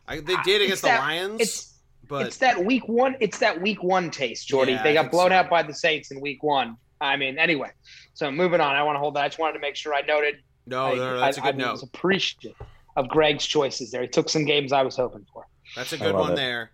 I, 0.07 0.17
they 0.17 0.21
did 0.21 0.37
ah, 0.37 0.43
It's 0.45 0.63
against 0.63 0.81
the 0.81 0.87
Lions, 0.89 1.41
it's 1.41 1.73
but 2.07 2.27
it's 2.27 2.37
that 2.37 2.63
week 2.63 2.87
one. 2.87 3.15
It's 3.19 3.39
that 3.39 3.61
week 3.61 3.81
one 3.83 4.11
taste, 4.11 4.47
Geordie. 4.47 4.73
Yeah, 4.73 4.83
they 4.83 4.93
got 4.93 5.11
blown 5.11 5.29
so. 5.29 5.35
out 5.35 5.49
by 5.49 5.63
the 5.63 5.73
Saints 5.73 6.11
in 6.11 6.19
week 6.19 6.43
one. 6.43 6.77
I 7.03 7.17
mean, 7.17 7.37
anyway. 7.37 7.69
So 8.13 8.31
moving 8.31 8.61
on. 8.61 8.75
I 8.75 8.83
want 8.83 8.95
to 8.95 8.99
hold 8.99 9.15
that. 9.15 9.23
I 9.25 9.27
just 9.27 9.39
wanted 9.39 9.53
to 9.53 9.59
make 9.59 9.75
sure 9.75 9.93
I 9.93 10.01
noted. 10.01 10.35
no, 10.65 10.85
I, 10.85 10.95
no, 10.95 11.13
no, 11.15 11.19
that's 11.19 11.37
a 11.37 11.41
I, 11.43 11.51
good 11.51 11.55
I 11.61 11.65
note. 11.65 11.71
was 11.73 11.83
appreciative 11.83 12.55
of 12.95 13.09
Greg's 13.09 13.45
choices 13.45 13.91
there. 13.91 14.01
He 14.01 14.07
took 14.07 14.29
some 14.29 14.45
games 14.45 14.71
I 14.71 14.83
was 14.83 14.95
hoping 14.95 15.25
for. 15.33 15.45
That's 15.75 15.93
a 15.93 15.97
good 15.97 16.15
one 16.15 16.33
it. 16.33 16.35
there. 16.35 16.71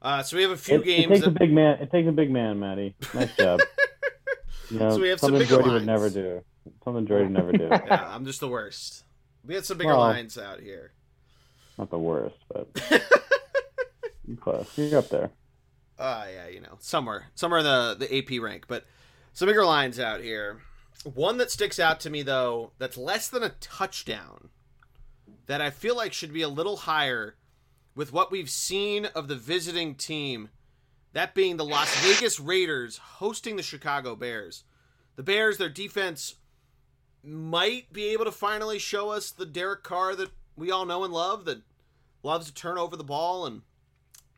Uh, 0.00 0.22
so 0.22 0.36
we 0.36 0.42
have 0.42 0.52
a 0.52 0.56
few 0.56 0.76
It, 0.76 0.80
it 0.82 0.84
games. 0.84 1.08
takes 1.12 1.26
a 1.26 1.30
big 1.30 1.52
man. 1.52 1.80
It 1.80 1.90
takes 1.90 2.08
a 2.08 2.12
big 2.12 2.30
man, 2.30 2.58
Matty. 2.60 2.94
Nice 3.14 3.34
job. 3.38 3.60
You 4.70 4.78
know, 4.78 4.90
So 4.94 5.00
we 5.00 5.08
have 5.08 5.18
some 5.18 5.28
something 5.30 5.40
bigger 5.40 5.56
Geordie 5.62 5.70
lines. 5.70 5.80
would 5.80 5.86
never 5.86 6.10
do. 6.10 6.44
Something 6.84 7.06
Geordie 7.06 7.24
would 7.24 7.32
never 7.32 7.52
do. 7.52 7.68
yeah, 7.70 8.08
I'm 8.14 8.24
just 8.24 8.38
the 8.40 8.48
worst. 8.48 9.02
We 9.44 9.54
had 9.54 9.64
some 9.64 9.78
bigger 9.78 9.90
Well- 9.90 10.00
lines 10.00 10.38
out 10.38 10.60
here. 10.60 10.92
Not 11.78 11.90
the 11.90 11.98
worst, 11.98 12.36
but 12.52 12.68
close. 14.40 14.68
You're 14.76 14.98
up 14.98 15.08
there. 15.08 15.30
Uh 15.98 16.26
yeah, 16.32 16.48
you 16.48 16.60
know, 16.60 16.76
somewhere, 16.80 17.26
somewhere 17.34 17.60
in 17.60 17.64
the 17.66 17.96
the 17.98 18.18
AP 18.18 18.40
rank, 18.42 18.66
but 18.68 18.84
some 19.32 19.48
bigger 19.48 19.64
lines 19.64 19.98
out 19.98 20.20
here. 20.20 20.60
One 21.04 21.38
that 21.38 21.50
sticks 21.50 21.78
out 21.78 22.00
to 22.00 22.10
me 22.10 22.22
though, 22.22 22.72
that's 22.78 22.96
less 22.96 23.28
than 23.28 23.42
a 23.42 23.54
touchdown, 23.60 24.50
that 25.46 25.60
I 25.60 25.70
feel 25.70 25.96
like 25.96 26.12
should 26.12 26.32
be 26.32 26.42
a 26.42 26.48
little 26.48 26.76
higher, 26.78 27.36
with 27.94 28.12
what 28.12 28.30
we've 28.30 28.50
seen 28.50 29.06
of 29.06 29.28
the 29.28 29.36
visiting 29.36 29.94
team, 29.94 30.50
that 31.12 31.34
being 31.34 31.56
the 31.56 31.64
Las 31.64 31.94
Vegas 32.04 32.38
Raiders 32.38 32.98
hosting 32.98 33.56
the 33.56 33.62
Chicago 33.62 34.14
Bears. 34.14 34.64
The 35.16 35.22
Bears, 35.22 35.56
their 35.56 35.68
defense 35.68 36.36
might 37.24 37.92
be 37.92 38.08
able 38.08 38.24
to 38.24 38.30
finally 38.30 38.78
show 38.78 39.10
us 39.10 39.30
the 39.30 39.46
Derek 39.46 39.82
Carr 39.82 40.14
that 40.14 40.30
we 40.56 40.70
all 40.70 40.86
know 40.86 41.04
and 41.04 41.12
love, 41.12 41.44
that 41.46 41.62
loves 42.22 42.46
to 42.46 42.54
turn 42.54 42.78
over 42.78 42.96
the 42.96 43.04
ball 43.04 43.46
and 43.46 43.62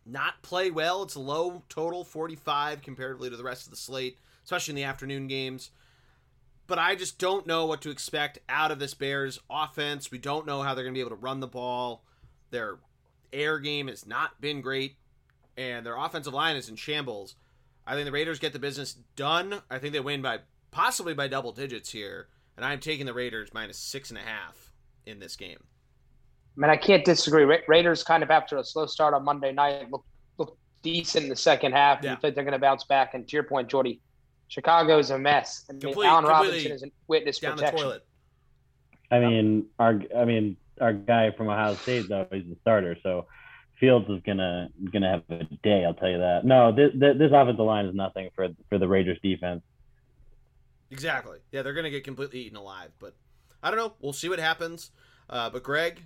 not 0.06 0.42
play 0.42 0.70
well. 0.70 1.02
It's 1.02 1.14
a 1.14 1.20
low 1.20 1.62
total, 1.68 2.04
45 2.04 2.82
comparatively 2.82 3.30
to 3.30 3.36
the 3.36 3.44
rest 3.44 3.66
of 3.66 3.70
the 3.70 3.76
slate, 3.76 4.18
especially 4.50 4.72
in 4.72 4.76
the 4.76 4.84
afternoon 4.84 5.28
games. 5.28 5.70
But 6.66 6.80
I 6.80 6.96
just 6.96 7.20
don't 7.20 7.46
know 7.46 7.66
what 7.66 7.80
to 7.82 7.90
expect 7.90 8.40
out 8.48 8.72
of 8.72 8.80
this 8.80 8.94
Bears 8.94 9.38
offense. 9.48 10.10
We 10.10 10.18
don't 10.18 10.44
know 10.44 10.62
how 10.62 10.74
they're 10.74 10.82
going 10.82 10.92
to 10.92 10.98
be 10.98 11.00
able 11.00 11.16
to 11.16 11.22
run 11.22 11.38
the 11.38 11.46
ball. 11.46 12.02
Their 12.50 12.78
air 13.32 13.60
game 13.60 13.86
has 13.86 14.06
not 14.06 14.40
been 14.40 14.60
great, 14.60 14.96
and 15.56 15.86
their 15.86 15.96
offensive 15.96 16.34
line 16.34 16.56
is 16.56 16.68
in 16.68 16.74
shambles. 16.74 17.36
I 17.86 17.94
think 17.94 18.06
the 18.06 18.12
Raiders 18.12 18.40
get 18.40 18.52
the 18.52 18.58
business 18.58 18.96
done. 19.14 19.62
I 19.70 19.78
think 19.78 19.92
they 19.92 20.00
win 20.00 20.20
by 20.20 20.40
possibly 20.72 21.14
by 21.14 21.28
double 21.28 21.52
digits 21.52 21.92
here, 21.92 22.26
and 22.56 22.66
I'm 22.66 22.80
taking 22.80 23.06
the 23.06 23.14
Raiders 23.14 23.50
minus 23.54 23.78
six 23.78 24.10
and 24.10 24.18
a 24.18 24.22
half 24.22 24.72
in 25.06 25.20
this 25.20 25.36
game. 25.36 25.62
I 26.56 26.60
mean, 26.60 26.70
I 26.70 26.76
can't 26.76 27.04
disagree. 27.04 27.44
Ra- 27.44 27.58
Raiders 27.68 28.02
kind 28.02 28.24
of 28.24 28.32
after 28.32 28.58
a 28.58 28.64
slow 28.64 28.86
start 28.86 29.14
on 29.14 29.24
Monday 29.24 29.52
night 29.52 29.88
look 29.92 30.04
look 30.38 30.58
decent 30.82 31.24
in 31.24 31.30
the 31.30 31.36
second 31.36 31.72
half. 31.72 32.02
Yeah. 32.02 32.12
You 32.12 32.16
think 32.20 32.34
they're 32.34 32.44
going 32.44 32.52
to 32.52 32.58
bounce 32.58 32.82
back? 32.82 33.14
And 33.14 33.28
to 33.28 33.36
your 33.36 33.44
point, 33.44 33.68
Geordie, 33.68 34.00
Chicago's 34.50 35.10
a 35.10 35.18
mess. 35.18 35.64
I 35.68 35.72
mean, 35.72 35.80
Complete- 35.80 36.06
Allen 36.08 36.24
completely 36.26 36.56
Robinson 36.58 36.72
is 36.72 36.82
a 36.82 36.90
witness 37.08 37.38
Down 37.38 37.56
the 37.56 37.62
protection. 37.62 37.84
toilet. 37.86 38.06
I 39.10 39.18
mean, 39.20 39.66
our 39.78 40.02
I 40.16 40.24
mean, 40.24 40.56
our 40.80 40.92
guy 40.92 41.30
from 41.30 41.48
Ohio 41.48 41.74
State 41.76 42.08
though, 42.08 42.26
he's 42.32 42.44
the 42.46 42.56
starter, 42.60 42.96
so 43.02 43.26
Fields 43.78 44.08
is 44.10 44.20
gonna 44.26 44.68
gonna 44.92 45.08
have 45.10 45.22
a 45.40 45.44
day. 45.62 45.84
I'll 45.86 45.94
tell 45.94 46.10
you 46.10 46.18
that. 46.18 46.44
No, 46.44 46.70
this 46.72 46.90
this 46.94 47.30
offensive 47.32 47.64
line 47.64 47.86
is 47.86 47.94
nothing 47.94 48.28
for 48.34 48.48
for 48.68 48.78
the 48.78 48.86
Raiders 48.88 49.18
defense. 49.22 49.62
Exactly. 50.90 51.38
Yeah, 51.52 51.62
they're 51.62 51.72
going 51.72 51.84
to 51.84 51.90
get 51.90 52.02
completely 52.02 52.40
eaten 52.40 52.56
alive. 52.56 52.90
But 52.98 53.14
I 53.62 53.70
don't 53.70 53.78
know. 53.78 53.94
We'll 54.00 54.12
see 54.12 54.28
what 54.28 54.40
happens. 54.40 54.90
Uh, 55.28 55.48
but 55.48 55.62
Greg, 55.62 56.02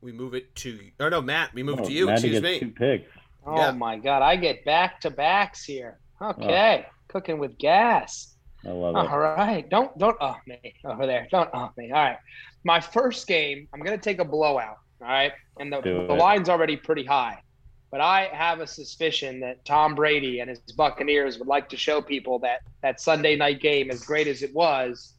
we 0.00 0.10
move 0.10 0.32
it 0.34 0.54
to 0.56 0.80
or 0.98 1.10
no, 1.10 1.20
Matt, 1.20 1.52
we 1.52 1.62
move 1.62 1.80
Oh, 1.80 1.82
it 1.82 1.86
to 1.88 1.92
you. 1.92 2.06
Maddie 2.06 2.28
Excuse 2.28 2.40
gets 2.40 2.42
me. 2.42 2.58
Two 2.60 2.70
picks. 2.74 3.10
Oh 3.44 3.56
Yeah. 3.56 3.72
my 3.72 3.98
god, 3.98 4.22
I 4.22 4.36
get 4.36 4.64
back 4.64 5.00
to 5.02 5.10
backs 5.10 5.62
here. 5.64 5.98
Okay, 6.22 6.86
cooking 7.12 7.38
with 7.38 7.58
gas. 7.58 8.34
I 8.64 8.70
love 8.70 8.96
All 8.96 9.04
it. 9.04 9.10
right, 9.10 9.68
don't 9.68 9.96
don't 9.98 10.16
oh 10.20 10.36
me 10.46 10.74
over 10.84 11.06
there. 11.06 11.28
Don't 11.30 11.50
oh 11.52 11.70
me. 11.76 11.90
All 11.90 12.02
right, 12.02 12.18
my 12.64 12.80
first 12.80 13.26
game, 13.26 13.68
I'm 13.72 13.80
gonna 13.80 13.98
take 13.98 14.18
a 14.18 14.24
blowout. 14.24 14.78
All 15.00 15.08
right, 15.08 15.32
and 15.58 15.72
the, 15.72 15.80
the 15.80 16.14
line's 16.14 16.48
already 16.48 16.76
pretty 16.76 17.04
high, 17.04 17.42
but 17.90 18.00
I 18.00 18.30
have 18.32 18.60
a 18.60 18.66
suspicion 18.66 19.40
that 19.40 19.64
Tom 19.64 19.94
Brady 19.94 20.40
and 20.40 20.48
his 20.48 20.60
Buccaneers 20.76 21.38
would 21.38 21.48
like 21.48 21.68
to 21.70 21.76
show 21.76 22.00
people 22.00 22.38
that 22.40 22.60
that 22.82 23.00
Sunday 23.00 23.36
night 23.36 23.60
game, 23.60 23.90
as 23.90 24.04
great 24.04 24.28
as 24.28 24.42
it 24.42 24.54
was, 24.54 25.14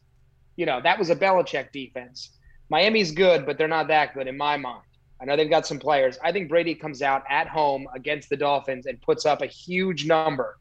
you 0.56 0.66
know, 0.66 0.80
that 0.82 0.98
was 0.98 1.10
a 1.10 1.16
Belichick 1.16 1.70
defense. 1.70 2.30
Miami's 2.70 3.12
good, 3.12 3.44
but 3.44 3.58
they're 3.58 3.68
not 3.68 3.88
that 3.88 4.14
good 4.14 4.26
in 4.26 4.38
my 4.38 4.56
mind. 4.56 4.82
I 5.20 5.26
know 5.26 5.36
they've 5.36 5.50
got 5.50 5.66
some 5.66 5.78
players. 5.78 6.18
I 6.24 6.32
think 6.32 6.48
Brady 6.48 6.74
comes 6.74 7.02
out 7.02 7.22
at 7.28 7.46
home 7.46 7.86
against 7.94 8.30
the 8.30 8.36
Dolphins 8.36 8.86
and 8.86 9.00
puts 9.02 9.26
up 9.26 9.42
a 9.42 9.46
huge 9.46 10.06
number 10.06 10.56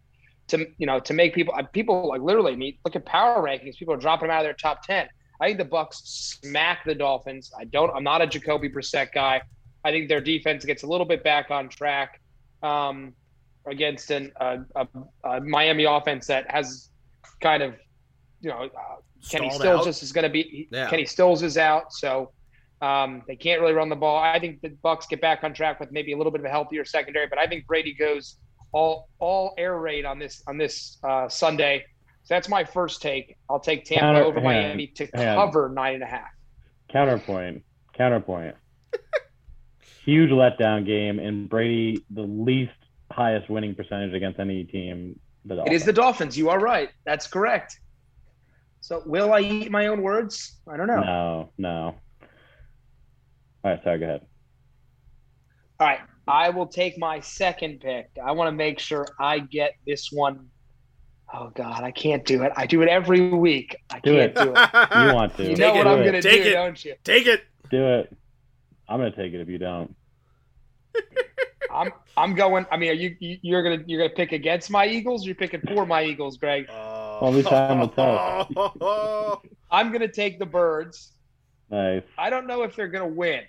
to 0.48 0.68
you 0.78 0.86
know 0.86 1.00
to 1.00 1.14
make 1.14 1.34
people 1.34 1.54
uh, 1.58 1.64
people 1.64 2.08
like 2.08 2.22
literally 2.22 2.54
I 2.54 2.56
mean, 2.56 2.78
look 2.84 2.96
at 2.96 3.06
power 3.06 3.42
rankings. 3.42 3.78
People 3.78 3.94
are 3.94 3.98
dropping 3.98 4.28
them 4.28 4.36
out 4.36 4.42
of 4.42 4.46
their 4.46 4.54
top 4.54 4.84
ten. 4.84 5.08
I 5.42 5.48
think 5.48 5.58
the 5.58 5.66
Bucs 5.66 5.96
smack 5.96 6.86
the 6.86 6.96
Dolphins. 6.96 7.52
I 7.58 7.66
don't. 7.66 7.92
I'm 7.96 8.04
not 8.04 8.22
a 8.22 8.28
Jacoby 8.28 8.70
Brissett 8.70 9.14
guy. 9.14 9.42
I 9.84 9.92
think 9.92 10.08
their 10.08 10.22
defense 10.22 10.64
gets 10.64 10.84
a 10.84 10.88
little 10.88 11.06
bit 11.06 11.24
back 11.24 11.52
on 11.52 11.68
track 11.68 12.22
um, 12.62 13.14
against 13.66 14.10
an, 14.12 14.32
a, 14.40 14.60
a, 14.76 14.88
a 15.26 15.42
Miami 15.42 15.84
offense 15.84 16.28
that 16.28 16.50
has 16.50 16.90
kind 17.42 17.64
of 17.64 17.76
you 18.42 18.50
know 18.50 18.64
uh, 18.64 18.96
Kenny 19.30 19.50
Stills 19.50 19.80
out. 19.80 19.86
just 19.86 20.04
is 20.04 20.12
going 20.12 20.24
to 20.24 20.30
be 20.30 20.68
Yeah. 20.72 20.90
Kenny 20.90 21.06
Stills 21.06 21.44
is 21.44 21.58
out, 21.58 21.94
so 21.94 22.32
um, 22.82 23.24
they 23.28 23.36
can't 23.36 23.62
really 23.62 23.74
run 23.74 23.90
the 23.90 23.96
ball. 23.96 24.18
I 24.18 24.40
think 24.40 24.62
the 24.62 24.70
Bucs 24.70 25.08
get 25.08 25.22
back 25.22 25.44
on 25.44 25.54
track 25.54 25.80
with 25.80 25.92
maybe 25.92 26.14
a 26.14 26.18
little 26.18 26.32
bit 26.32 26.42
of 26.42 26.46
a 26.46 26.50
healthier 26.50 26.86
secondary, 26.86 27.28
but 27.28 27.40
I 27.40 27.48
think 27.48 27.66
Brady 27.66 27.94
goes 27.94 28.38
all 28.74 29.08
all 29.20 29.54
air 29.58 29.78
raid 29.80 30.04
on 30.06 30.20
this 30.20 30.44
on 30.48 30.58
this 30.58 30.98
uh, 31.04 31.30
Sunday. 31.30 31.86
So 32.24 32.34
that's 32.36 32.50
my 32.50 32.64
first 32.64 33.02
take. 33.02 33.38
I'll 33.50 33.60
take 33.60 33.86
Tampa 33.86 34.02
Counter- 34.02 34.24
over 34.24 34.40
hang 34.40 34.44
Miami 34.68 34.88
to 34.88 35.08
hang 35.14 35.28
on. 35.30 35.48
cover 35.48 35.70
nine 35.70 35.96
and 35.96 36.04
a 36.04 36.08
half. 36.08 36.30
Counterpoint. 36.92 37.64
Counterpoint. 37.94 38.56
Huge 40.06 40.30
letdown 40.32 40.86
game, 40.86 41.20
and 41.20 41.50
Brady 41.50 42.04
the 42.10 42.22
least 42.22 42.72
highest 43.12 43.50
winning 43.50 43.76
percentage 43.76 44.14
against 44.14 44.40
any 44.40 44.64
team. 44.66 45.20
The 45.46 45.64
It 45.66 45.74
is 45.74 45.86
the 45.86 45.94
Dolphins. 45.94 46.38
You 46.38 46.50
are 46.50 46.60
right. 46.60 46.90
That's 47.06 47.28
correct. 47.28 47.80
So 48.80 49.02
will 49.06 49.34
I 49.34 49.40
eat 49.42 49.72
my 49.72 49.88
own 49.88 50.02
words? 50.02 50.60
I 50.72 50.78
don't 50.78 50.88
know. 50.88 51.02
No, 51.02 51.50
no. 51.58 51.96
All 53.64 53.72
right, 53.72 53.82
sorry. 53.84 54.00
Go 54.00 54.06
ahead. 54.06 54.26
All 55.80 55.88
right. 55.88 56.00
I 56.28 56.50
will 56.50 56.68
take 56.68 56.98
my 56.98 57.20
second 57.20 57.82
pick. 57.82 58.10
I 58.24 58.32
want 58.32 58.48
to 58.48 58.52
make 58.54 58.80
sure 58.80 59.06
I 59.20 59.40
get 59.40 59.74
this 59.86 60.12
one. 60.12 60.48
Oh 61.34 61.52
God, 61.56 61.84
I 61.84 61.92
can't 61.92 62.24
do 62.26 62.44
it. 62.44 62.52
I 62.56 62.66
do 62.66 62.82
it 62.82 62.88
every 62.88 63.30
week. 63.32 63.76
I 63.92 64.00
Do 64.00 64.14
can't 64.16 64.32
it. 64.32 64.36
do 64.36 64.54
it. 64.56 64.70
You 65.10 65.14
want 65.16 65.36
to? 65.38 65.44
You 65.44 65.50
Take 65.50 65.58
know 65.60 65.74
it. 65.74 65.78
what 65.80 65.88
I'm 65.88 66.06
gonna 66.06 66.22
Take 66.22 66.44
do, 66.44 66.50
it. 66.50 66.54
don't 66.54 66.86
you? 66.86 66.96
Take 67.04 67.28
it. 67.28 67.44
Do 67.72 67.86
it. 67.88 68.16
I'm 68.88 69.00
gonna 69.00 69.12
take 69.16 69.34
it 69.34 69.42
if 69.42 69.50
you 69.50 69.58
don't. 69.58 69.96
I'm 71.74 71.92
I'm 72.16 72.36
going. 72.36 72.66
I 72.72 72.78
mean, 72.78 72.92
are 72.92 72.94
you 72.94 73.16
you- 73.20 73.40
you're 73.42 73.64
gonna 73.64 73.84
you're 73.88 74.00
gonna 74.02 74.14
pick 74.16 74.32
against 74.32 74.70
my 74.70 74.86
Eagles? 74.86 75.24
Or 75.24 75.26
you're 75.28 75.36
picking 75.36 75.62
for 75.62 75.86
my 75.88 76.04
Eagles, 76.04 76.38
Greg. 76.38 76.68
Only 76.72 77.42
time 77.42 77.80
will 77.80 77.88
tell. 77.90 79.42
I'm 79.72 79.92
gonna 79.92 80.08
take 80.12 80.38
the 80.40 80.46
Birds. 80.46 81.14
Nice. 81.72 82.04
I 82.18 82.30
don't 82.30 82.46
know 82.46 82.62
if 82.62 82.76
they're 82.76 82.88
gonna 82.90 83.08
win. 83.08 83.42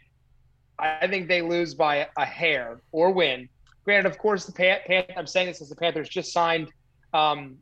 I 0.78 1.06
think 1.06 1.28
they 1.28 1.42
lose 1.42 1.74
by 1.74 2.08
a 2.16 2.24
hair 2.24 2.80
or 2.92 3.10
win. 3.12 3.48
Granted, 3.84 4.06
of 4.10 4.18
course, 4.18 4.44
the 4.46 4.52
Pan- 4.52 4.80
Pan- 4.86 5.06
I'm 5.16 5.26
saying 5.26 5.46
this 5.46 5.60
as 5.60 5.68
the 5.68 5.76
Panthers 5.76 6.08
just 6.08 6.32
signed 6.32 6.72
um, 7.12 7.58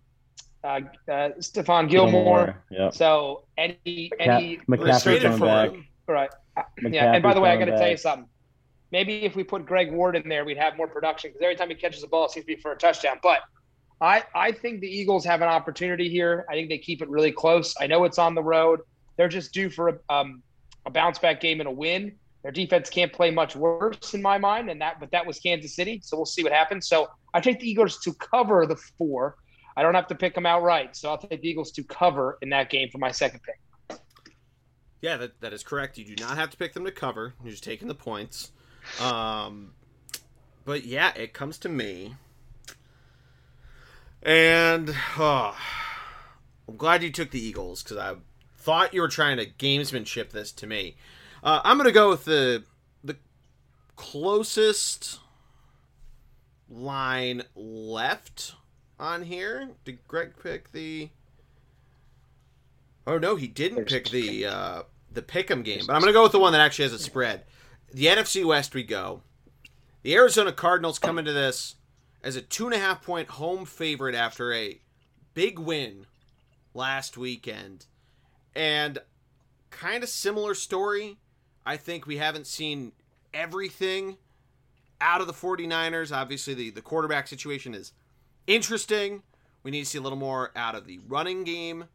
uh, 0.64 0.80
uh, 1.08 1.30
Stephon 1.40 1.90
Gilmore. 1.90 2.62
Yep. 2.70 2.94
So 2.94 3.44
any 3.58 4.10
any 4.18 4.60
McCaffrey's 4.68 5.02
traded 5.02 5.22
coming 5.22 5.38
for 5.38 5.46
back. 5.46 5.70
him. 5.70 5.86
right? 6.06 6.30
Yeah. 6.82 7.12
And 7.12 7.22
by 7.22 7.34
the 7.34 7.40
way, 7.40 7.50
I 7.50 7.56
got 7.56 7.66
to 7.66 7.76
tell 7.76 7.90
you 7.90 7.96
something. 7.96 8.28
Maybe 8.92 9.24
if 9.24 9.34
we 9.34 9.42
put 9.42 9.64
Greg 9.64 9.90
Ward 9.90 10.16
in 10.16 10.28
there, 10.28 10.44
we'd 10.44 10.58
have 10.58 10.76
more 10.76 10.86
production 10.86 11.30
because 11.30 11.42
every 11.42 11.56
time 11.56 11.70
he 11.70 11.74
catches 11.74 12.02
the 12.02 12.08
ball, 12.08 12.26
it 12.26 12.32
seems 12.32 12.44
to 12.44 12.54
be 12.54 12.60
for 12.60 12.72
a 12.72 12.76
touchdown. 12.76 13.18
But 13.22 13.40
I 14.00 14.22
I 14.34 14.52
think 14.52 14.80
the 14.80 14.88
Eagles 14.88 15.24
have 15.24 15.42
an 15.42 15.48
opportunity 15.48 16.08
here. 16.08 16.44
I 16.50 16.52
think 16.52 16.68
they 16.68 16.78
keep 16.78 17.02
it 17.02 17.08
really 17.08 17.32
close. 17.32 17.74
I 17.80 17.86
know 17.86 18.04
it's 18.04 18.18
on 18.18 18.34
the 18.34 18.42
road. 18.42 18.80
They're 19.16 19.28
just 19.28 19.52
due 19.52 19.70
for 19.70 19.88
a, 19.88 19.98
um, 20.14 20.42
a 20.86 20.90
bounce 20.90 21.18
back 21.18 21.40
game 21.40 21.60
and 21.60 21.68
a 21.68 21.72
win. 21.72 22.16
Their 22.42 22.52
defense 22.52 22.90
can't 22.90 23.12
play 23.12 23.30
much 23.30 23.54
worse 23.54 24.14
in 24.14 24.22
my 24.22 24.38
mind, 24.38 24.68
and 24.68 24.80
that 24.80 24.98
but 24.98 25.10
that 25.12 25.26
was 25.26 25.38
Kansas 25.38 25.76
City, 25.76 26.00
so 26.02 26.16
we'll 26.16 26.26
see 26.26 26.42
what 26.42 26.52
happens. 26.52 26.88
So 26.88 27.08
I 27.32 27.40
take 27.40 27.60
the 27.60 27.70
Eagles 27.70 27.98
to 28.00 28.12
cover 28.14 28.66
the 28.66 28.76
four. 28.98 29.36
I 29.76 29.82
don't 29.82 29.94
have 29.94 30.08
to 30.08 30.14
pick 30.14 30.34
them 30.34 30.44
outright, 30.44 30.96
so 30.96 31.08
I'll 31.08 31.18
take 31.18 31.40
the 31.40 31.48
Eagles 31.48 31.70
to 31.72 31.84
cover 31.84 32.38
in 32.42 32.50
that 32.50 32.68
game 32.68 32.88
for 32.90 32.98
my 32.98 33.10
second 33.10 33.40
pick. 33.42 33.98
Yeah, 35.00 35.16
that, 35.16 35.40
that 35.40 35.52
is 35.52 35.62
correct. 35.62 35.98
You 35.98 36.04
do 36.04 36.22
not 36.22 36.36
have 36.36 36.50
to 36.50 36.56
pick 36.56 36.74
them 36.74 36.84
to 36.84 36.92
cover. 36.92 37.34
You're 37.42 37.50
just 37.50 37.64
taking 37.64 37.88
the 37.88 37.94
points. 37.94 38.52
Um, 39.00 39.72
but 40.64 40.84
yeah, 40.84 41.12
it 41.14 41.32
comes 41.32 41.58
to 41.58 41.68
me. 41.68 42.14
And 44.22 44.94
oh, 45.18 45.56
I'm 46.68 46.76
glad 46.76 47.02
you 47.02 47.10
took 47.10 47.32
the 47.32 47.44
Eagles 47.44 47.82
because 47.82 47.96
I 47.96 48.14
thought 48.58 48.94
you 48.94 49.00
were 49.00 49.08
trying 49.08 49.38
to 49.38 49.46
gamesmanship 49.46 50.30
this 50.30 50.52
to 50.52 50.66
me. 50.66 50.96
Uh, 51.42 51.60
I'm 51.64 51.76
going 51.76 51.88
to 51.88 51.92
go 51.92 52.08
with 52.08 52.24
the 52.24 52.62
the 53.02 53.16
closest 53.96 55.18
line 56.68 57.42
left 57.54 58.54
on 58.98 59.22
here. 59.22 59.70
Did 59.84 59.98
Greg 60.06 60.34
pick 60.40 60.70
the? 60.72 61.10
Oh 63.06 63.18
no, 63.18 63.34
he 63.34 63.48
didn't 63.48 63.86
pick 63.86 64.10
the 64.10 64.46
uh, 64.46 64.82
the 65.10 65.22
Pick'em 65.22 65.64
game. 65.64 65.82
But 65.86 65.94
I'm 65.94 66.00
going 66.00 66.12
to 66.12 66.16
go 66.16 66.22
with 66.22 66.32
the 66.32 66.38
one 66.38 66.52
that 66.52 66.60
actually 66.60 66.84
has 66.84 66.92
a 66.92 66.98
spread. 66.98 67.44
The 67.92 68.06
NFC 68.06 68.44
West 68.44 68.74
we 68.74 68.84
go. 68.84 69.22
The 70.02 70.14
Arizona 70.14 70.52
Cardinals 70.52 70.98
come 70.98 71.18
into 71.18 71.32
this 71.32 71.76
as 72.22 72.36
a 72.36 72.40
two 72.40 72.66
and 72.66 72.74
a 72.74 72.78
half 72.78 73.02
point 73.02 73.28
home 73.30 73.64
favorite 73.64 74.14
after 74.14 74.52
a 74.52 74.80
big 75.34 75.58
win 75.58 76.06
last 76.72 77.16
weekend, 77.16 77.86
and 78.54 78.98
kind 79.70 80.04
of 80.04 80.08
similar 80.08 80.54
story. 80.54 81.18
I 81.64 81.76
think 81.76 82.06
we 82.06 82.16
haven't 82.16 82.46
seen 82.46 82.92
everything 83.32 84.16
out 85.00 85.20
of 85.20 85.26
the 85.26 85.32
49ers. 85.32 86.14
Obviously, 86.14 86.54
the, 86.54 86.70
the 86.70 86.82
quarterback 86.82 87.28
situation 87.28 87.74
is 87.74 87.92
interesting. 88.46 89.22
We 89.62 89.70
need 89.70 89.80
to 89.80 89.86
see 89.86 89.98
a 89.98 90.02
little 90.02 90.18
more 90.18 90.50
out 90.56 90.74
of 90.74 90.86
the 90.86 91.00
running 91.06 91.44
game. 91.44 91.86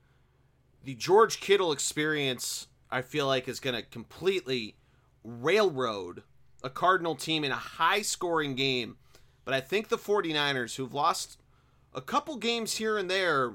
The 0.84 0.95
George 0.95 1.39
Kittle 1.39 1.72
experience, 1.72 2.68
I 2.89 3.01
feel 3.01 3.28
like, 3.28 3.47
is 3.47 3.59
going 3.59 3.76
to 3.76 3.82
completely 3.82 4.76
railroad 5.24 6.24
a 6.63 6.70
Cardinal 6.70 7.15
team 7.15 7.43
in 7.43 7.51
a 7.51 7.55
high 7.55 8.01
scoring 8.01 8.55
game. 8.55 8.97
But 9.43 9.53
I 9.53 9.61
think 9.61 9.89
the 9.89 9.97
49ers, 9.97 10.76
who've 10.76 10.93
lost 10.93 11.38
a 11.93 12.01
couple 12.01 12.38
games 12.38 12.76
here 12.76 12.97
and 12.97 13.09
there, 13.09 13.51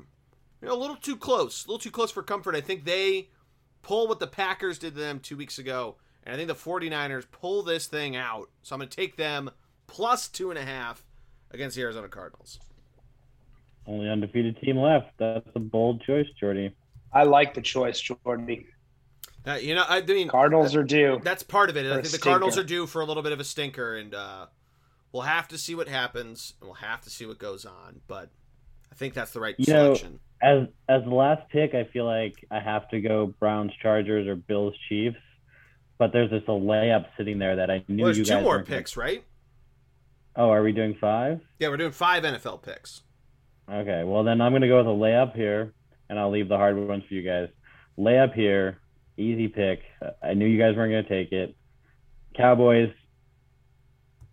you 0.60 0.68
know, 0.68 0.74
a 0.74 0.78
little 0.78 0.96
too 0.96 1.16
close, 1.16 1.64
a 1.64 1.68
little 1.68 1.78
too 1.78 1.90
close 1.90 2.10
for 2.10 2.22
comfort. 2.22 2.54
I 2.54 2.60
think 2.60 2.84
they 2.84 3.28
pull 3.82 4.08
what 4.08 4.20
the 4.20 4.26
Packers 4.26 4.78
did 4.78 4.94
to 4.94 5.00
them 5.00 5.20
two 5.20 5.36
weeks 5.36 5.58
ago. 5.58 5.96
And 6.24 6.34
I 6.34 6.38
think 6.38 6.48
the 6.48 6.54
49ers 6.54 7.24
pull 7.30 7.62
this 7.62 7.86
thing 7.86 8.16
out. 8.16 8.48
So 8.62 8.74
I'm 8.74 8.78
going 8.80 8.88
to 8.88 8.96
take 8.96 9.16
them 9.16 9.50
plus 9.86 10.28
two 10.28 10.50
and 10.50 10.58
a 10.58 10.64
half 10.64 11.04
against 11.50 11.76
the 11.76 11.82
Arizona 11.82 12.08
Cardinals. 12.08 12.58
Only 13.86 14.08
undefeated 14.08 14.56
team 14.60 14.76
left. 14.78 15.10
That's 15.18 15.48
a 15.54 15.58
bold 15.58 16.02
choice, 16.02 16.26
Geordie. 16.38 16.72
I 17.12 17.24
like 17.24 17.54
the 17.54 17.60
choice, 17.60 18.00
Geordie. 18.00 18.66
Uh, 19.44 19.54
you 19.54 19.74
know, 19.74 19.84
I 19.88 20.00
mean, 20.02 20.28
Cardinals 20.28 20.76
are 20.76 20.84
due. 20.84 21.20
that's 21.24 21.42
part 21.42 21.68
of 21.68 21.76
it. 21.76 21.84
I 21.90 22.00
think 22.00 22.12
the 22.12 22.18
Cardinals 22.18 22.56
are 22.56 22.62
due 22.62 22.86
for 22.86 23.02
a 23.02 23.04
little 23.04 23.24
bit 23.24 23.32
of 23.32 23.40
a 23.40 23.44
stinker, 23.44 23.96
and 23.96 24.14
uh, 24.14 24.46
we'll 25.10 25.22
have 25.24 25.48
to 25.48 25.58
see 25.58 25.74
what 25.74 25.88
happens, 25.88 26.54
and 26.60 26.68
we'll 26.68 26.76
have 26.76 27.00
to 27.02 27.10
see 27.10 27.26
what 27.26 27.40
goes 27.40 27.66
on. 27.66 28.00
But 28.06 28.30
I 28.92 28.94
think 28.94 29.14
that's 29.14 29.32
the 29.32 29.40
right 29.40 29.56
You 29.58 29.72
know, 29.72 29.94
selection. 29.94 30.20
As 30.42 30.66
as 30.88 31.04
the 31.04 31.10
last 31.14 31.48
pick, 31.50 31.74
I 31.74 31.84
feel 31.92 32.04
like 32.04 32.34
I 32.50 32.58
have 32.60 32.88
to 32.90 33.00
go 33.00 33.32
Browns, 33.38 33.70
Chargers, 33.80 34.26
or 34.26 34.34
Bills, 34.34 34.74
Chiefs. 34.88 35.16
But 35.98 36.12
there's 36.12 36.30
just 36.30 36.48
a 36.48 36.52
layup 36.52 37.06
sitting 37.16 37.38
there 37.38 37.56
that 37.56 37.70
I 37.70 37.84
knew 37.86 38.02
well, 38.04 38.10
you 38.10 38.16
there's 38.16 38.28
guys. 38.28 38.38
two 38.38 38.42
more 38.42 38.54
weren't 38.56 38.66
gonna- 38.66 38.78
picks, 38.80 38.96
right? 38.96 39.22
Oh, 40.34 40.48
are 40.50 40.62
we 40.62 40.72
doing 40.72 40.94
five? 41.00 41.40
Yeah, 41.60 41.68
we're 41.68 41.76
doing 41.76 41.92
five 41.92 42.24
NFL 42.24 42.58
picks. 42.62 43.02
Okay, 43.70 44.02
well 44.02 44.24
then 44.24 44.40
I'm 44.40 44.52
gonna 44.52 44.66
go 44.66 44.78
with 44.78 44.86
a 44.86 44.90
layup 44.90 45.36
here, 45.36 45.72
and 46.08 46.18
I'll 46.18 46.30
leave 46.30 46.48
the 46.48 46.56
hard 46.56 46.76
ones 46.76 47.04
for 47.06 47.14
you 47.14 47.22
guys. 47.22 47.48
Layup 47.98 48.34
here, 48.34 48.80
easy 49.16 49.46
pick. 49.46 49.82
I 50.22 50.34
knew 50.34 50.46
you 50.46 50.58
guys 50.58 50.74
weren't 50.74 50.90
gonna 50.90 51.02
take 51.22 51.30
it. 51.32 51.54
Cowboys, 52.36 52.90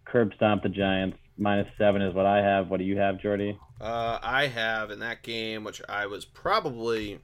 curb 0.06 0.34
stomp 0.36 0.64
the 0.64 0.70
Giants. 0.70 1.18
Minus 1.38 1.68
seven 1.78 2.02
is 2.02 2.14
what 2.16 2.26
I 2.26 2.38
have. 2.38 2.70
What 2.70 2.78
do 2.80 2.84
you 2.84 2.98
have, 2.98 3.20
Geordie? 3.22 3.58
Uh, 3.80 4.20
I 4.22 4.48
have 4.48 4.92
in 4.92 5.00
that 5.00 5.24
game, 5.24 5.64
which 5.64 5.82
I 5.88 6.06
was 6.08 6.26
probably 6.26 7.20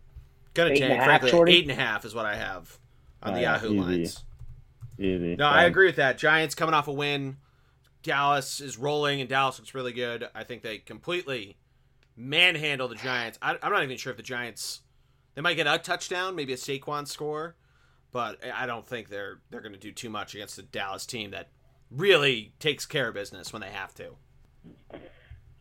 gonna 0.53 0.72
Eight 0.72 0.80
take. 0.80 0.91
a 0.91 0.95
half, 0.95 1.22
Frankly, 1.22 1.53
eight 1.53 1.64
and 1.64 1.72
a 1.72 1.76
half 1.76 2.06
is 2.06 2.16
what 2.16 2.26
I 2.26 2.36
have 2.36 2.78
on 3.22 3.34
the 3.34 3.39
Oh, 3.39 3.43
Yahoo 3.43 3.68
easy. 3.74 3.80
lines. 3.80 4.24
Easy. 4.97 5.36
No, 5.36 5.45
I 5.47 5.64
agree 5.66 5.88
with 5.88 5.97
that. 5.97 6.18
Giants 6.18 6.56
coming 6.56 6.74
off 6.74 6.88
a 6.88 6.93
win. 6.93 7.38
Dallas 8.03 8.62
is 8.62 8.78
rolling, 8.78 9.20
and 9.20 9.30
Dallas 9.30 9.60
looks 9.60 9.74
really 9.74 9.91
good. 9.91 10.30
I 10.34 10.43
think 10.43 10.62
they 10.62 10.78
completely 10.78 11.58
manhandle 12.16 12.88
the 12.88 12.95
Giants. 12.95 13.38
I, 13.41 13.58
am 13.62 13.72
not 13.74 13.84
even 13.84 13.97
sure 13.97 14.12
if 14.12 14.18
the 14.18 14.24
Giants 14.24 14.82
they 15.34 15.41
might 15.41 15.56
get 15.56 15.68
a 15.68 15.78
touchdown, 15.78 16.36
maybe 16.36 16.53
a 16.53 16.56
Saquon 16.56 17.06
score, 17.08 17.56
but 18.14 18.39
I 18.53 18.66
don't 18.66 18.86
think 18.88 19.10
they're 19.10 19.39
they're 19.49 19.60
going 19.60 19.74
to 19.74 19.80
do 19.80 19.91
too 19.91 20.10
much 20.10 20.34
against 20.36 20.56
the 20.56 20.62
Dallas 20.64 21.06
team 21.06 21.32
that 21.32 21.49
really 21.91 22.53
takes 22.60 22.86
care 22.86 23.10
of 23.10 23.14
business 23.16 23.51
when 23.51 23.62
they 23.62 23.70
have 23.72 23.93
to. 23.95 24.16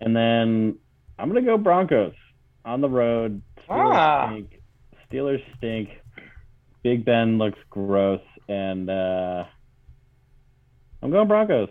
And 0.05 0.15
then 0.15 0.79
I'm 1.19 1.31
going 1.31 1.43
to 1.45 1.51
go 1.51 1.57
Broncos 1.59 2.15
on 2.65 2.81
the 2.81 2.89
road. 2.89 3.43
Steelers 3.69 3.95
Ah. 3.97 4.29
stink. 4.31 4.61
Steelers 5.11 5.43
stink. 5.57 5.89
Big 6.83 7.05
Ben 7.05 7.39
looks 7.39 7.59
gross, 7.71 8.21
and 8.49 8.91
uh, 8.91 9.45
I'm 11.03 11.11
going 11.11 11.27
Broncos. 11.27 11.71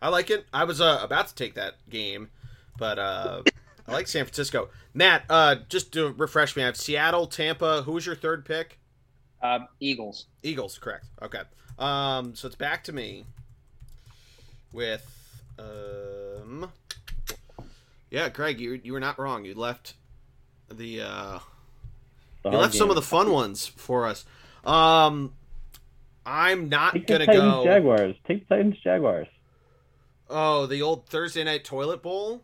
I 0.00 0.08
like 0.08 0.30
it. 0.30 0.46
I 0.52 0.64
was 0.64 0.80
uh, 0.80 1.00
about 1.02 1.28
to 1.28 1.34
take 1.34 1.54
that 1.54 1.74
game, 1.90 2.30
but 2.78 2.98
uh, 2.98 3.42
I 3.86 3.92
like 3.92 4.08
San 4.08 4.24
Francisco. 4.24 4.70
Matt, 4.94 5.24
uh, 5.28 5.56
just 5.68 5.92
to 5.92 6.08
refresh 6.12 6.56
me, 6.56 6.62
I 6.62 6.66
have 6.66 6.76
Seattle, 6.78 7.26
Tampa. 7.26 7.82
Who 7.82 7.92
was 7.92 8.06
your 8.06 8.16
third 8.16 8.44
pick? 8.46 8.78
Um, 9.42 9.68
Eagles. 9.80 10.26
Eagles, 10.42 10.78
correct. 10.78 11.06
Okay. 11.20 11.42
Um, 11.78 12.34
so 12.34 12.46
it's 12.46 12.56
back 12.56 12.84
to 12.84 12.92
me 12.92 13.26
with 14.72 15.04
um, 15.58 16.70
yeah, 18.12 18.28
Greg, 18.28 18.60
you 18.60 18.78
you 18.84 18.92
were 18.92 19.00
not 19.00 19.18
wrong. 19.18 19.44
You 19.44 19.54
left 19.54 19.94
the 20.70 21.00
uh, 21.02 21.38
you 22.44 22.50
left 22.52 22.74
some 22.74 22.90
of 22.90 22.94
the 22.96 23.02
fun 23.02 23.30
ones 23.32 23.66
for 23.66 24.06
us. 24.06 24.24
Um, 24.64 25.32
I'm 26.24 26.68
not 26.68 26.92
Take 26.92 27.06
gonna 27.08 27.26
Titans 27.26 27.52
go. 27.52 27.64
Jaguars. 27.64 28.14
Take 28.28 28.48
the 28.48 28.54
Titans 28.56 28.76
Jaguars. 28.84 29.26
Oh, 30.30 30.66
the 30.66 30.82
old 30.82 31.06
Thursday 31.08 31.42
night 31.44 31.64
toilet 31.64 32.02
bowl. 32.02 32.42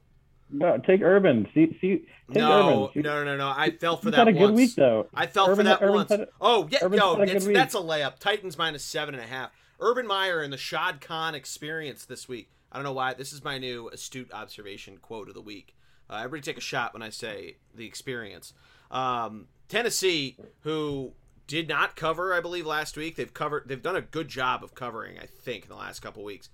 No, 0.51 0.79
take 0.79 1.03
Urban. 1.03 1.47
See, 1.53 1.77
see, 1.81 2.05
take 2.33 2.37
No, 2.43 2.89
Urban. 2.89 3.03
no, 3.03 3.25
no, 3.25 3.37
no. 3.37 3.49
I 3.55 3.71
fell 3.71 3.99
for 3.99 4.11
that 4.11 4.16
had 4.27 4.29
a 4.29 4.33
once. 4.33 4.39
good 4.51 4.55
week 4.57 4.75
though. 4.75 5.07
I 5.14 5.27
fell 5.27 5.55
for 5.55 5.62
that 5.62 5.81
Urban 5.83 5.95
once. 5.95 6.11
a- 6.11 6.29
oh, 6.41 6.66
yeah, 6.71 6.79
Urban's 6.83 7.03
had 7.03 7.51
a 7.51 7.53
that's 7.53 7.75
a 7.75 7.79
layup. 7.79 8.19
Titans 8.19 8.57
minus 8.57 8.83
seven 8.83 9.14
and 9.14 9.23
a 9.23 9.27
half. 9.27 9.51
Urban 9.79 10.07
Meyer 10.07 10.41
and 10.41 10.51
the 10.53 10.57
Shad 10.57 11.01
Khan 11.03 11.35
experience 11.35 12.05
this 12.07 12.29
week. 12.29 12.49
I 12.71 12.77
don't 12.77 12.85
know 12.85 12.93
why. 12.93 13.14
This 13.14 13.33
is 13.33 13.43
my 13.43 13.59
new 13.59 13.89
astute 13.89 14.33
observation 14.33 14.99
quote 14.99 15.29
of 15.29 15.35
the 15.35 15.41
week. 15.41 15.75
Uh, 16.11 16.16
everybody 16.16 16.43
take 16.43 16.59
a 16.59 16.62
shot 16.62 16.93
when 16.93 17.03
I 17.03 17.11
say 17.11 17.57
the 17.75 17.87
experience. 17.87 18.53
Um, 18.91 19.49
Tennessee, 19.69 20.37
who 20.61 21.12
did 21.47 21.69
not 21.69 21.97
cover, 21.97 22.35
I 22.35 22.41
believe, 22.41 22.66
last 22.66 22.97
week. 22.97 23.16
They've 23.16 23.33
covered. 23.33 23.64
They've 23.66 23.83
done 23.83 23.97
a 23.97 24.03
good 24.03 24.29
job 24.29 24.62
of 24.62 24.75
covering. 24.75 25.19
I 25.19 25.27
think 25.27 25.64
in 25.64 25.69
the 25.71 25.77
last 25.77 26.01
couple 26.01 26.25
weeks. 26.25 26.49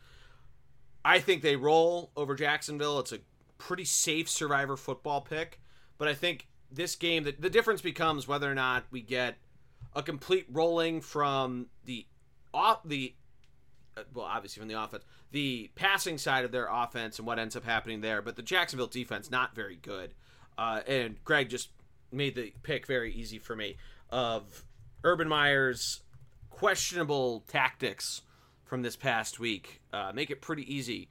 I 1.05 1.21
think 1.21 1.43
they 1.43 1.57
roll 1.57 2.11
over 2.17 2.35
Jacksonville. 2.35 2.99
It's 2.99 3.13
a 3.13 3.19
pretty 3.59 3.85
safe 3.85 4.29
survivor 4.29 4.77
football 4.77 5.21
pick, 5.21 5.61
but 5.99 6.09
I 6.09 6.15
think 6.15 6.49
this 6.73 6.97
game 6.97 7.25
the, 7.25 7.33
the 7.39 7.51
difference 7.51 7.83
becomes 7.83 8.27
whether 8.27 8.51
or 8.51 8.55
not 8.55 8.85
we 8.91 9.01
get 9.01 9.37
a 9.95 10.03
complete 10.03 10.47
rolling 10.51 11.01
from 11.01 11.67
the 11.85 12.07
off 12.53 12.81
the 12.85 13.15
well 14.13 14.27
obviously 14.27 14.61
from 14.61 14.69
the 14.69 14.81
offense 14.81 15.05
the 15.33 15.71
passing 15.75 16.19
side 16.19 16.45
of 16.45 16.53
their 16.53 16.69
offense 16.71 17.19
and 17.19 17.27
what 17.27 17.39
ends 17.39 17.57
up 17.57 17.65
happening 17.65 18.01
there 18.01 18.23
but 18.23 18.37
the 18.37 18.43
Jacksonville 18.43 18.87
defense 18.87 19.31
not 19.31 19.55
very 19.55 19.77
good 19.77 20.15
uh, 20.57 20.81
and 20.87 21.23
Greg 21.25 21.49
just 21.49 21.71
made 22.13 22.35
the 22.35 22.53
pick 22.63 22.87
very 22.87 23.13
easy 23.13 23.39
for 23.39 23.57
me 23.57 23.77
of 24.11 24.65
Urban 25.03 25.29
Meyer's 25.29 26.03
questionable 26.51 27.45
tactics 27.49 28.23
from 28.65 28.83
this 28.83 28.97
past 28.97 29.41
week 29.41 29.81
uh, 29.93 30.13
make 30.15 30.31
it 30.31 30.41
pretty 30.41 30.73
easy 30.73 31.09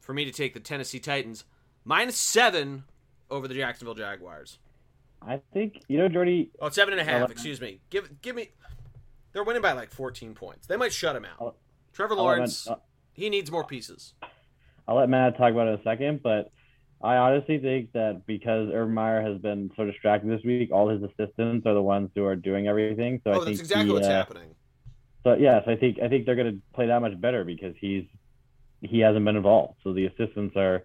for 0.00 0.14
me 0.14 0.24
to 0.24 0.32
take 0.32 0.54
the 0.54 0.60
Tennessee 0.60 1.00
Titans 1.00 1.44
minus 1.84 2.16
seven 2.16 2.84
over 3.28 3.48
the 3.48 3.54
Jacksonville 3.54 3.94
Jaguars. 3.94 4.58
I 5.20 5.40
think 5.52 5.82
you 5.88 5.98
know, 5.98 6.08
Geordie. 6.08 6.50
Oh, 6.60 6.68
seven 6.68 6.92
and 6.92 7.00
a 7.00 7.04
half. 7.04 7.30
Excuse 7.30 7.60
me. 7.60 7.80
Give 7.90 8.20
give 8.22 8.36
me. 8.36 8.50
They're 9.32 9.44
winning 9.44 9.62
by 9.62 9.72
like 9.72 9.90
14 9.90 10.34
points. 10.34 10.66
They 10.66 10.76
might 10.76 10.92
shut 10.92 11.16
him 11.16 11.24
out. 11.24 11.56
I'll- 11.96 12.08
Trevor 12.08 12.20
I'll 12.20 12.26
let, 12.26 12.36
Lawrence, 12.36 12.68
Matt, 12.68 12.82
he 13.14 13.30
needs 13.30 13.50
more 13.50 13.64
pieces. 13.64 14.14
I'll 14.86 14.96
let 14.96 15.08
Matt 15.08 15.36
talk 15.36 15.52
about 15.52 15.68
it 15.68 15.72
in 15.72 15.80
a 15.80 15.82
second, 15.82 16.22
but 16.22 16.52
I 17.02 17.16
honestly 17.16 17.58
think 17.58 17.92
that 17.92 18.26
because 18.26 18.70
Urban 18.72 18.94
Meyer 18.94 19.20
has 19.22 19.40
been 19.40 19.70
so 19.76 19.84
distracted 19.84 20.30
this 20.30 20.44
week, 20.44 20.70
all 20.72 20.88
his 20.88 21.02
assistants 21.02 21.66
are 21.66 21.74
the 21.74 21.82
ones 21.82 22.10
who 22.14 22.24
are 22.24 22.36
doing 22.36 22.68
everything. 22.68 23.20
So 23.24 23.30
I 23.30 23.34
oh, 23.34 23.44
think 23.44 23.58
that's 23.58 23.60
exactly 23.60 23.86
he, 23.86 23.92
what's 23.92 24.06
uh, 24.06 24.10
happening. 24.10 24.54
So 25.24 25.34
yes, 25.34 25.64
I 25.66 25.74
think 25.74 25.98
I 26.00 26.08
think 26.08 26.24
they're 26.24 26.36
going 26.36 26.54
to 26.54 26.62
play 26.74 26.86
that 26.86 27.00
much 27.00 27.20
better 27.20 27.44
because 27.44 27.74
he's 27.80 28.04
he 28.80 29.00
hasn't 29.00 29.24
been 29.24 29.36
involved. 29.36 29.80
So 29.82 29.92
the 29.92 30.06
assistants 30.06 30.56
are 30.56 30.84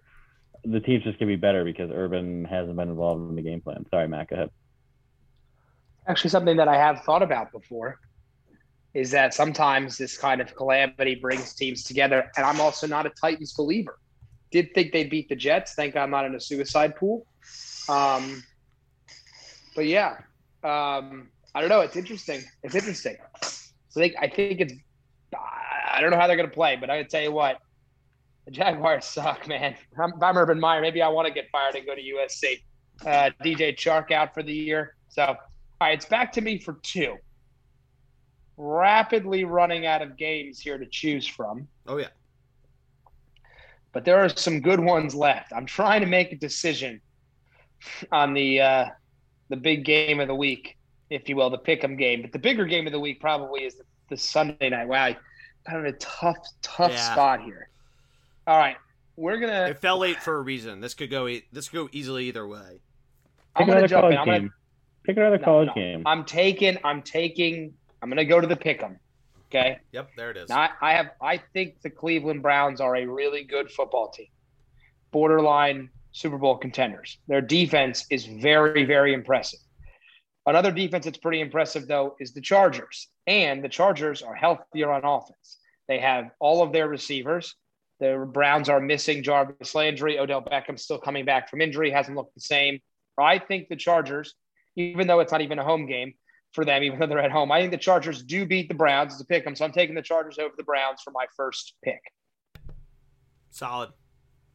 the 0.64 0.80
team's 0.80 1.04
just 1.04 1.18
going 1.18 1.30
to 1.30 1.36
be 1.36 1.40
better 1.40 1.64
because 1.64 1.90
Urban 1.92 2.44
hasn't 2.44 2.76
been 2.76 2.88
involved 2.88 3.30
in 3.30 3.36
the 3.36 3.42
game 3.42 3.60
plan. 3.60 3.86
Sorry, 3.90 4.08
Matt, 4.08 4.28
go 4.28 4.36
ahead. 4.36 4.50
Actually, 6.08 6.30
something 6.30 6.56
that 6.56 6.68
I 6.68 6.76
have 6.76 7.02
thought 7.04 7.22
about 7.22 7.52
before 7.52 8.00
is 8.94 9.10
that 9.10 9.32
sometimes 9.32 9.96
this 9.96 10.18
kind 10.18 10.40
of 10.40 10.54
calamity 10.54 11.14
brings 11.14 11.54
teams 11.54 11.82
together. 11.82 12.30
And 12.36 12.44
I'm 12.44 12.60
also 12.60 12.86
not 12.86 13.06
a 13.06 13.10
Titans 13.10 13.54
believer. 13.54 13.98
Did 14.50 14.74
think 14.74 14.92
they 14.92 15.04
beat 15.04 15.28
the 15.28 15.36
Jets. 15.36 15.74
Thank 15.74 15.94
God 15.94 16.04
I'm 16.04 16.10
not 16.10 16.26
in 16.26 16.34
a 16.34 16.40
suicide 16.40 16.96
pool. 16.96 17.26
Um, 17.88 18.42
but 19.74 19.86
yeah, 19.86 20.18
um, 20.62 21.30
I 21.54 21.60
don't 21.60 21.70
know. 21.70 21.80
It's 21.80 21.96
interesting. 21.96 22.42
It's 22.62 22.74
interesting. 22.74 23.16
So 23.88 24.00
I 24.00 24.04
think, 24.04 24.14
I 24.20 24.28
think 24.28 24.60
it's, 24.60 24.74
I 25.34 26.00
don't 26.00 26.10
know 26.10 26.18
how 26.18 26.26
they're 26.26 26.36
going 26.36 26.48
to 26.48 26.54
play, 26.54 26.76
but 26.76 26.90
I 26.90 27.00
can 27.00 27.08
tell 27.08 27.22
you 27.22 27.32
what, 27.32 27.58
the 28.44 28.50
Jaguars 28.50 29.04
suck, 29.04 29.48
man. 29.48 29.74
I'm, 29.98 30.12
if 30.14 30.22
I'm 30.22 30.36
Urban 30.36 30.60
Meyer. 30.60 30.82
Maybe 30.82 31.00
I 31.00 31.08
want 31.08 31.28
to 31.28 31.34
get 31.34 31.48
fired 31.50 31.74
and 31.74 31.86
go 31.86 31.94
to 31.94 32.02
USC. 32.02 32.62
Uh, 33.06 33.30
DJ 33.42 33.74
Chark 33.74 34.12
out 34.12 34.34
for 34.34 34.42
the 34.42 34.52
year. 34.52 34.96
So, 35.08 35.22
all 35.24 35.36
right, 35.80 35.94
it's 35.94 36.06
back 36.06 36.32
to 36.32 36.40
me 36.40 36.58
for 36.58 36.74
two. 36.82 37.16
Rapidly 38.56 39.44
running 39.44 39.86
out 39.86 40.02
of 40.02 40.16
games 40.16 40.60
here 40.60 40.78
to 40.78 40.86
choose 40.86 41.26
from, 41.26 41.66
Oh 41.86 41.96
yeah. 41.96 42.08
but 43.92 44.04
there 44.04 44.18
are 44.18 44.28
some 44.28 44.60
good 44.60 44.80
ones 44.80 45.14
left. 45.14 45.52
I'm 45.52 45.66
trying 45.66 46.00
to 46.02 46.06
make 46.06 46.32
a 46.32 46.36
decision 46.36 47.00
on 48.10 48.34
the 48.34 48.60
uh, 48.60 48.84
the 49.48 49.56
big 49.56 49.84
game 49.84 50.20
of 50.20 50.28
the 50.28 50.34
week, 50.34 50.76
if 51.10 51.28
you 51.28 51.36
will, 51.36 51.50
the 51.50 51.58
pick'em 51.58 51.98
game. 51.98 52.22
But 52.22 52.32
the 52.32 52.38
bigger 52.38 52.64
game 52.66 52.86
of 52.86 52.92
the 52.92 53.00
week 53.00 53.20
probably 53.20 53.64
is 53.64 53.74
the, 53.76 53.84
the 54.10 54.16
Sunday 54.16 54.68
night. 54.70 54.86
Wow, 54.86 55.04
I 55.06 55.16
got 55.68 55.80
in 55.80 55.86
a 55.86 55.92
tough, 55.92 56.36
tough 56.62 56.92
Yeah. 56.92 57.12
spot 57.12 57.42
here. 57.42 57.68
All 58.46 58.58
right, 58.58 58.76
we're 59.16 59.38
gonna. 59.38 59.68
It 59.70 59.78
fell 59.78 59.98
late 59.98 60.22
for 60.22 60.36
a 60.36 60.40
reason. 60.42 60.80
This 60.80 60.94
could 60.94 61.10
go. 61.10 61.26
e- 61.26 61.44
This 61.52 61.68
could 61.68 61.76
go 61.78 61.88
easily 61.92 62.26
either 62.26 62.46
way. 62.46 62.58
I'm 63.56 63.64
Pick 63.64 63.66
gonna 63.66 63.72
another 63.72 63.88
jump 63.88 64.00
college 64.02 64.12
in. 64.14 64.18
I'm 64.20 64.26
gonna 64.26 64.38
game. 64.40 64.52
Pick 65.04 65.16
another 65.16 65.38
No, 65.38 65.44
college 65.44 65.68
no. 65.68 65.74
game. 65.74 66.02
I'm 66.06 66.24
taking. 66.24 66.78
I'm 66.84 67.02
taking. 67.02 67.74
I'm 68.02 68.08
going 68.08 68.18
to 68.18 68.24
go 68.24 68.40
to 68.40 68.46
the 68.46 68.56
pick'em. 68.56 68.96
Okay. 69.46 69.78
Yep, 69.92 70.10
there 70.16 70.30
it 70.30 70.36
is. 70.36 70.48
Now, 70.48 70.60
I, 70.60 70.70
I 70.80 70.92
have. 70.94 71.10
I 71.20 71.36
think 71.52 71.80
the 71.82 71.90
Cleveland 71.90 72.42
Browns 72.42 72.80
are 72.80 72.96
a 72.96 73.06
really 73.06 73.44
good 73.44 73.70
football 73.70 74.10
team, 74.10 74.28
borderline 75.10 75.90
Super 76.10 76.38
Bowl 76.38 76.56
contenders. 76.56 77.18
Their 77.28 77.42
defense 77.42 78.06
is 78.10 78.24
very, 78.24 78.84
very 78.84 79.14
impressive. 79.14 79.60
Another 80.46 80.72
defense 80.72 81.04
that's 81.04 81.18
pretty 81.18 81.40
impressive 81.40 81.86
though 81.86 82.16
is 82.18 82.32
the 82.32 82.40
Chargers, 82.40 83.08
and 83.26 83.62
the 83.62 83.68
Chargers 83.68 84.22
are 84.22 84.34
healthier 84.34 84.90
on 84.90 85.04
offense. 85.04 85.58
They 85.86 86.00
have 86.00 86.30
all 86.40 86.62
of 86.62 86.72
their 86.72 86.88
receivers. 86.88 87.54
The 88.00 88.28
Browns 88.32 88.68
are 88.68 88.80
missing 88.80 89.22
Jarvis 89.22 89.74
Landry. 89.74 90.18
Odell 90.18 90.42
Beckham 90.42 90.78
still 90.78 90.98
coming 90.98 91.24
back 91.24 91.48
from 91.48 91.60
injury, 91.60 91.90
hasn't 91.90 92.16
looked 92.16 92.34
the 92.34 92.40
same. 92.40 92.80
I 93.18 93.38
think 93.38 93.68
the 93.68 93.76
Chargers, 93.76 94.34
even 94.74 95.06
though 95.06 95.20
it's 95.20 95.30
not 95.30 95.42
even 95.42 95.58
a 95.58 95.64
home 95.64 95.86
game 95.86 96.14
for 96.52 96.64
them, 96.64 96.82
even 96.82 96.98
though 96.98 97.06
they're 97.06 97.18
at 97.18 97.30
home, 97.30 97.50
I 97.50 97.60
think 97.60 97.72
the 97.72 97.78
Chargers 97.78 98.22
do 98.22 98.46
beat 98.46 98.68
the 98.68 98.74
Browns 98.74 99.16
to 99.18 99.24
pick 99.24 99.44
them. 99.44 99.56
So 99.56 99.64
I'm 99.64 99.72
taking 99.72 99.94
the 99.94 100.02
Chargers 100.02 100.38
over 100.38 100.54
the 100.56 100.64
Browns 100.64 101.00
for 101.02 101.10
my 101.10 101.26
first 101.36 101.74
pick. 101.82 102.00
Solid. 103.50 103.90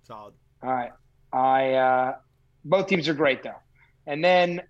Solid. 0.04 0.34
All 0.64 0.72
right. 0.72 0.91
I 1.34 1.74
uh, 1.74 2.16
both 2.64 2.88
teams 2.88 3.08
are 3.08 3.14
great 3.14 3.43
though. 3.43 3.62
And 4.06 4.24
then 4.24 4.62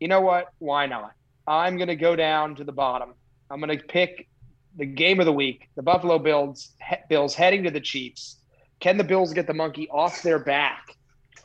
you 0.00 0.08
know 0.08 0.20
what? 0.20 0.52
Why 0.58 0.86
not? 0.86 1.12
I'm 1.46 1.76
going 1.76 1.88
to 1.88 1.96
go 1.96 2.14
down 2.14 2.54
to 2.56 2.64
the 2.64 2.72
bottom. 2.72 3.14
I'm 3.50 3.60
going 3.60 3.76
to 3.76 3.84
pick 3.84 4.28
the 4.76 4.86
game 4.86 5.20
of 5.20 5.26
the 5.26 5.32
week: 5.32 5.68
the 5.76 5.82
Buffalo 5.82 6.18
Bills. 6.18 6.72
He, 6.88 6.96
Bills 7.08 7.34
heading 7.34 7.64
to 7.64 7.70
the 7.70 7.80
Chiefs. 7.80 8.38
Can 8.80 8.96
the 8.96 9.04
Bills 9.04 9.32
get 9.32 9.46
the 9.46 9.54
monkey 9.54 9.88
off 9.90 10.22
their 10.22 10.38
back? 10.38 10.96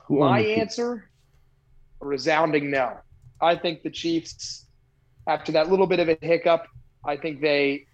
Who 0.05 0.19
My 0.19 0.41
the 0.41 0.55
answer: 0.55 1.09
a 2.01 2.05
resounding 2.05 2.69
no. 2.69 2.97
I 3.41 3.55
think 3.55 3.83
the 3.83 3.89
Chiefs, 3.89 4.66
after 5.27 5.51
that 5.51 5.69
little 5.69 5.87
bit 5.87 5.99
of 5.99 6.09
a 6.09 6.17
hiccup, 6.21 6.67
I 7.05 7.17
think 7.17 7.41
they 7.41 7.85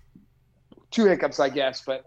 two 0.91 1.05
hiccups, 1.05 1.39
I 1.39 1.49
guess, 1.49 1.81
but 1.85 2.05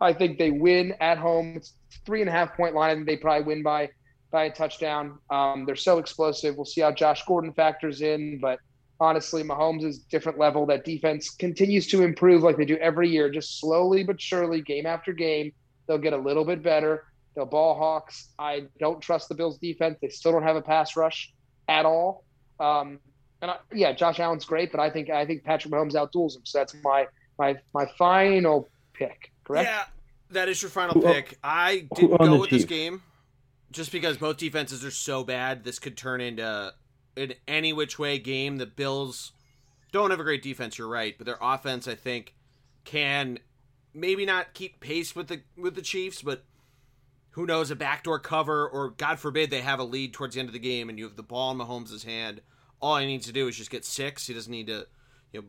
I 0.00 0.12
think 0.12 0.38
they 0.38 0.50
win 0.50 0.94
at 1.00 1.18
home. 1.18 1.54
It's 1.56 1.74
three 2.04 2.20
and 2.20 2.28
a 2.28 2.32
half 2.32 2.56
point 2.56 2.74
line. 2.74 3.04
They 3.04 3.16
probably 3.16 3.44
win 3.44 3.62
by 3.62 3.90
by 4.30 4.44
a 4.44 4.52
touchdown. 4.52 5.18
Um, 5.30 5.64
they're 5.64 5.76
so 5.76 5.98
explosive. 5.98 6.56
We'll 6.56 6.64
see 6.64 6.80
how 6.80 6.90
Josh 6.90 7.24
Gordon 7.24 7.52
factors 7.52 8.02
in, 8.02 8.40
but 8.40 8.58
honestly, 8.98 9.44
Mahomes 9.44 9.84
is 9.84 10.00
different 10.00 10.38
level. 10.38 10.66
That 10.66 10.84
defense 10.84 11.30
continues 11.30 11.86
to 11.88 12.02
improve 12.02 12.42
like 12.42 12.56
they 12.56 12.64
do 12.64 12.76
every 12.78 13.08
year, 13.08 13.30
just 13.30 13.60
slowly 13.60 14.02
but 14.02 14.20
surely, 14.20 14.60
game 14.60 14.86
after 14.86 15.12
game. 15.12 15.52
They'll 15.86 15.98
get 15.98 16.14
a 16.14 16.18
little 16.18 16.44
bit 16.44 16.62
better. 16.62 17.04
They'll 17.36 17.46
ball 17.46 17.76
hawks. 17.76 18.30
I 18.38 18.64
don't 18.80 19.00
trust 19.00 19.28
the 19.28 19.34
Bills 19.34 19.58
defense. 19.58 19.98
They 20.00 20.08
still 20.08 20.32
don't 20.32 20.42
have 20.42 20.56
a 20.56 20.62
pass 20.62 20.96
rush 20.96 21.32
at 21.68 21.86
all. 21.86 22.24
Um, 22.58 22.98
and 23.44 23.50
I, 23.50 23.56
yeah, 23.74 23.92
Josh 23.92 24.20
Allen's 24.20 24.46
great, 24.46 24.72
but 24.72 24.80
I 24.80 24.88
think 24.88 25.10
I 25.10 25.26
think 25.26 25.44
Patrick 25.44 25.72
Mahomes 25.72 25.92
outduels 25.92 26.34
him. 26.34 26.42
So 26.44 26.58
that's 26.58 26.74
my 26.82 27.06
my 27.38 27.56
my 27.74 27.84
final 27.98 28.70
pick. 28.94 29.32
Correct? 29.44 29.68
Yeah, 29.68 29.84
that 30.30 30.48
is 30.48 30.62
your 30.62 30.70
final 30.70 31.00
pick. 31.02 31.38
I 31.44 31.86
didn't 31.94 32.16
go 32.16 32.40
with 32.40 32.48
this 32.48 32.64
game 32.64 33.02
just 33.70 33.92
because 33.92 34.16
both 34.16 34.38
defenses 34.38 34.82
are 34.82 34.90
so 34.90 35.24
bad. 35.24 35.62
This 35.62 35.78
could 35.78 35.94
turn 35.94 36.22
into 36.22 36.72
an 37.18 37.34
any 37.46 37.74
which 37.74 37.98
way 37.98 38.18
game. 38.18 38.56
The 38.56 38.64
Bills 38.64 39.32
don't 39.92 40.10
have 40.10 40.20
a 40.20 40.24
great 40.24 40.42
defense. 40.42 40.78
You're 40.78 40.88
right, 40.88 41.14
but 41.18 41.26
their 41.26 41.38
offense, 41.42 41.86
I 41.86 41.96
think, 41.96 42.34
can 42.84 43.40
maybe 43.92 44.24
not 44.24 44.54
keep 44.54 44.80
pace 44.80 45.14
with 45.14 45.28
the 45.28 45.42
with 45.58 45.74
the 45.74 45.82
Chiefs, 45.82 46.22
but 46.22 46.44
who 47.32 47.44
knows 47.44 47.70
a 47.70 47.76
backdoor 47.76 48.20
cover 48.20 48.66
or 48.66 48.88
God 48.88 49.18
forbid 49.18 49.50
they 49.50 49.60
have 49.60 49.80
a 49.80 49.84
lead 49.84 50.14
towards 50.14 50.34
the 50.34 50.40
end 50.40 50.48
of 50.48 50.54
the 50.54 50.58
game 50.58 50.88
and 50.88 50.98
you 50.98 51.04
have 51.04 51.16
the 51.16 51.22
ball 51.22 51.50
in 51.50 51.58
Mahomes' 51.58 52.04
hand. 52.04 52.40
All 52.84 52.98
he 52.98 53.06
needs 53.06 53.24
to 53.24 53.32
do 53.32 53.48
is 53.48 53.56
just 53.56 53.70
get 53.70 53.82
six. 53.82 54.26
He 54.26 54.34
doesn't 54.34 54.52
need 54.52 54.66
to, 54.66 54.86
you 55.32 55.40
know, 55.40 55.48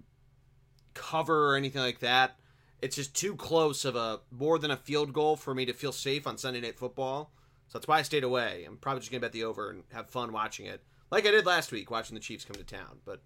cover 0.94 1.52
or 1.52 1.58
anything 1.58 1.82
like 1.82 2.00
that. 2.00 2.38
It's 2.82 2.96
just 2.96 3.14
too 3.14 3.36
close 3.36 3.84
of 3.84 3.98
a 3.98 4.22
more 4.32 4.58
than 4.58 4.72
a 4.72 4.78
field 4.78 5.12
goal 5.12 5.36
for 5.36 5.54
me 5.54 5.66
to 5.66 5.74
feel 5.74 5.92
safe 5.92 6.28
on 6.28 6.38
Sunday 6.38 6.62
Night 6.62 6.80
Football. 6.80 7.34
So 7.68 7.78
that's 7.78 7.90
why 7.90 8.00
I 8.00 8.04
stayed 8.04 8.24
away. 8.24 8.64
I'm 8.66 8.78
probably 8.78 9.02
just 9.02 9.12
gonna 9.12 9.20
bet 9.20 9.34
the 9.34 9.44
over 9.44 9.70
and 9.70 9.84
have 9.92 10.10
fun 10.10 10.32
watching 10.32 10.66
it, 10.66 10.82
like 11.12 11.26
I 11.26 11.32
did 11.32 11.46
last 11.46 11.74
week 11.74 11.92
watching 11.92 12.16
the 12.16 12.22
Chiefs 12.22 12.46
come 12.46 12.56
to 12.56 12.64
town. 12.64 13.00
But 13.04 13.22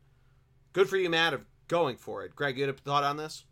good 0.74 0.89
for 0.89 0.97
you, 0.97 1.12
Matt, 1.12 1.36
of 1.36 1.45
going 1.68 1.95
for 1.95 2.26
it. 2.26 2.36
Greg, 2.36 2.57
you 2.57 2.64
had 2.64 2.74
a 2.74 2.78
thought 2.80 3.03
on 3.03 3.18
this? 3.18 3.45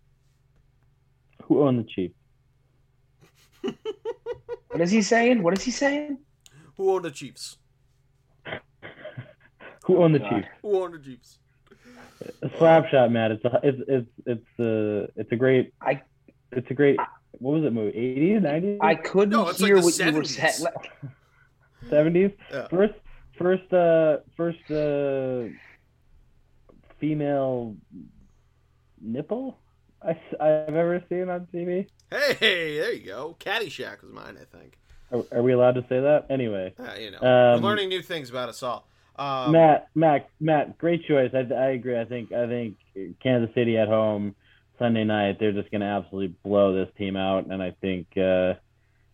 Who 1.43 1.62
owned 1.62 1.78
the 1.78 1.84
Chiefs? 1.84 2.16
what 4.70 4.82
is 4.82 4.89
he 4.89 5.03
saying? 5.03 5.43
What 5.43 5.55
is 5.55 5.64
he 5.64 5.70
saying? 5.70 6.18
Who 6.78 6.91
owned 6.91 7.05
the 7.05 7.12
Chiefs? 7.12 7.58
Who 9.88 10.03
owned 10.03 10.15
the 10.15 10.19
God. 10.19 10.29
Chiefs? 10.29 10.47
Who 10.61 10.83
owned 10.83 10.93
the 10.93 10.99
Chiefs? 10.99 11.39
A 12.41 12.49
slap 12.57 12.89
shot, 12.89 13.11
Matt. 13.11 13.31
It's 13.31 13.45
a 13.45 13.59
it's 13.63 13.81
it's 13.88 14.09
it's 14.25 14.59
a 14.59 15.07
it's 15.15 15.31
a 15.31 15.35
great 15.35 15.73
I 15.81 16.01
it's 16.51 16.69
a 16.69 16.73
great 16.73 16.99
what 17.39 17.53
was 17.53 17.63
it 17.63 17.71
movie? 17.71 17.97
Eighties, 17.97 18.41
nineties? 18.41 18.79
I 18.81 18.95
couldn't 18.95 19.29
no, 19.29 19.45
hear 19.45 19.75
like 19.75 19.85
what 19.85 19.93
70s. 19.93 20.11
you 20.11 20.17
were 20.17 20.23
saying. 20.25 20.67
Seventies? 21.89 22.31
Yeah. 22.51 22.67
First 22.67 22.93
first 23.38 23.73
uh 23.73 24.17
first 24.35 24.71
uh 24.71 25.43
female 26.99 27.75
nipple 28.99 29.57
I, 30.01 30.19
I've 30.39 30.75
ever 30.75 31.01
seen 31.07 31.29
on 31.29 31.47
TV. 31.53 31.88
Hey, 32.09 32.77
there 32.77 32.93
you 32.93 33.05
go. 33.05 33.35
Caddyshack 33.39 34.01
was 34.01 34.11
mine, 34.11 34.38
I 34.41 34.57
think. 34.57 34.77
Are, 35.11 35.38
are 35.38 35.43
we 35.43 35.53
allowed 35.53 35.75
to 35.75 35.81
say 35.83 35.99
that? 36.01 36.25
Anyway, 36.29 36.73
uh, 36.77 36.93
you 36.99 37.11
know, 37.11 37.17
um, 37.19 37.61
we're 37.61 37.69
learning 37.69 37.89
new 37.89 38.01
things 38.01 38.29
about 38.29 38.49
us 38.49 38.61
all. 38.61 38.88
Um, 39.18 39.51
Matt, 39.51 39.88
Matt, 39.95 40.30
Matt, 40.39 40.78
great 40.78 41.05
choice. 41.07 41.32
I, 41.34 41.51
I 41.53 41.70
agree. 41.72 41.99
I 41.99 42.05
think 42.05 42.32
I 42.32 42.47
think 42.47 42.78
Kansas 43.22 43.53
City 43.55 43.78
at 43.78 43.88
home 43.88 44.36
Sunday 44.78 45.03
night, 45.03 45.38
they're 45.39 45.53
just 45.53 45.72
going 45.72 45.82
to 45.82 45.88
absolutely 45.88 46.36
blow 46.43 46.74
this 46.74 46.93
team 46.97 47.15
out, 47.15 47.47
and 47.47 47.61
I 47.61 47.72
think 47.82 48.07
uh, 48.15 48.53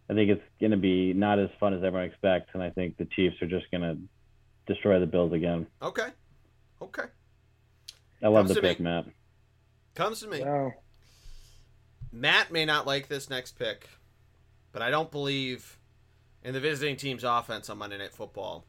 I 0.09 0.13
think 0.13 0.29
it's 0.29 0.43
going 0.59 0.71
to 0.71 0.77
be 0.77 1.13
not 1.13 1.39
as 1.39 1.49
fun 1.59 1.73
as 1.73 1.83
everyone 1.83 2.09
expects, 2.09 2.49
and 2.53 2.61
I 2.61 2.69
think 2.69 2.97
the 2.97 3.05
Chiefs 3.05 3.41
are 3.41 3.47
just 3.47 3.71
going 3.71 3.81
to 3.81 3.97
destroy 4.73 4.99
the 4.99 5.05
Bills 5.05 5.31
again. 5.31 5.67
Okay, 5.81 6.07
okay. 6.81 7.03
I 8.21 8.27
love 8.27 8.47
Comes 8.47 8.55
the 8.55 8.61
pick, 8.61 8.79
me. 8.79 8.85
Matt. 8.85 9.05
Comes 9.95 10.21
to 10.21 10.27
me. 10.27 10.41
Wow. 10.43 10.73
Matt 12.11 12.51
may 12.51 12.65
not 12.65 12.85
like 12.85 13.07
this 13.07 13.29
next 13.29 13.57
pick, 13.57 13.89
but 14.71 14.81
I 14.81 14.89
don't 14.89 15.11
believe 15.11 15.77
in 16.43 16.53
the 16.53 16.59
visiting 16.59 16.95
team's 16.95 17.23
offense 17.23 17.69
on 17.69 17.77
Monday 17.77 17.97
Night 17.97 18.13
Football. 18.13 18.65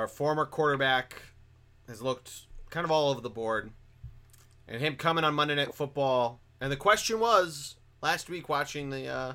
Our 0.00 0.08
former 0.08 0.46
quarterback 0.46 1.20
has 1.86 2.00
looked 2.00 2.46
kind 2.70 2.86
of 2.86 2.90
all 2.90 3.10
over 3.10 3.20
the 3.20 3.28
board 3.28 3.70
and 4.66 4.80
him 4.80 4.96
coming 4.96 5.24
on 5.24 5.34
Monday 5.34 5.54
Night 5.54 5.74
Football. 5.74 6.40
And 6.58 6.72
the 6.72 6.76
question 6.76 7.20
was 7.20 7.76
last 8.00 8.30
week 8.30 8.48
watching 8.48 8.88
the 8.88 9.08
uh, 9.08 9.34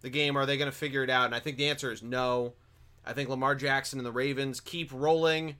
the 0.00 0.08
game, 0.08 0.34
are 0.38 0.46
they 0.46 0.56
going 0.56 0.70
to 0.70 0.74
figure 0.74 1.04
it 1.04 1.10
out? 1.10 1.26
And 1.26 1.34
I 1.34 1.40
think 1.40 1.58
the 1.58 1.68
answer 1.68 1.92
is 1.92 2.02
no. 2.02 2.54
I 3.04 3.12
think 3.12 3.28
Lamar 3.28 3.54
Jackson 3.54 3.98
and 3.98 4.06
the 4.06 4.10
Ravens 4.10 4.60
keep 4.60 4.90
rolling. 4.94 5.56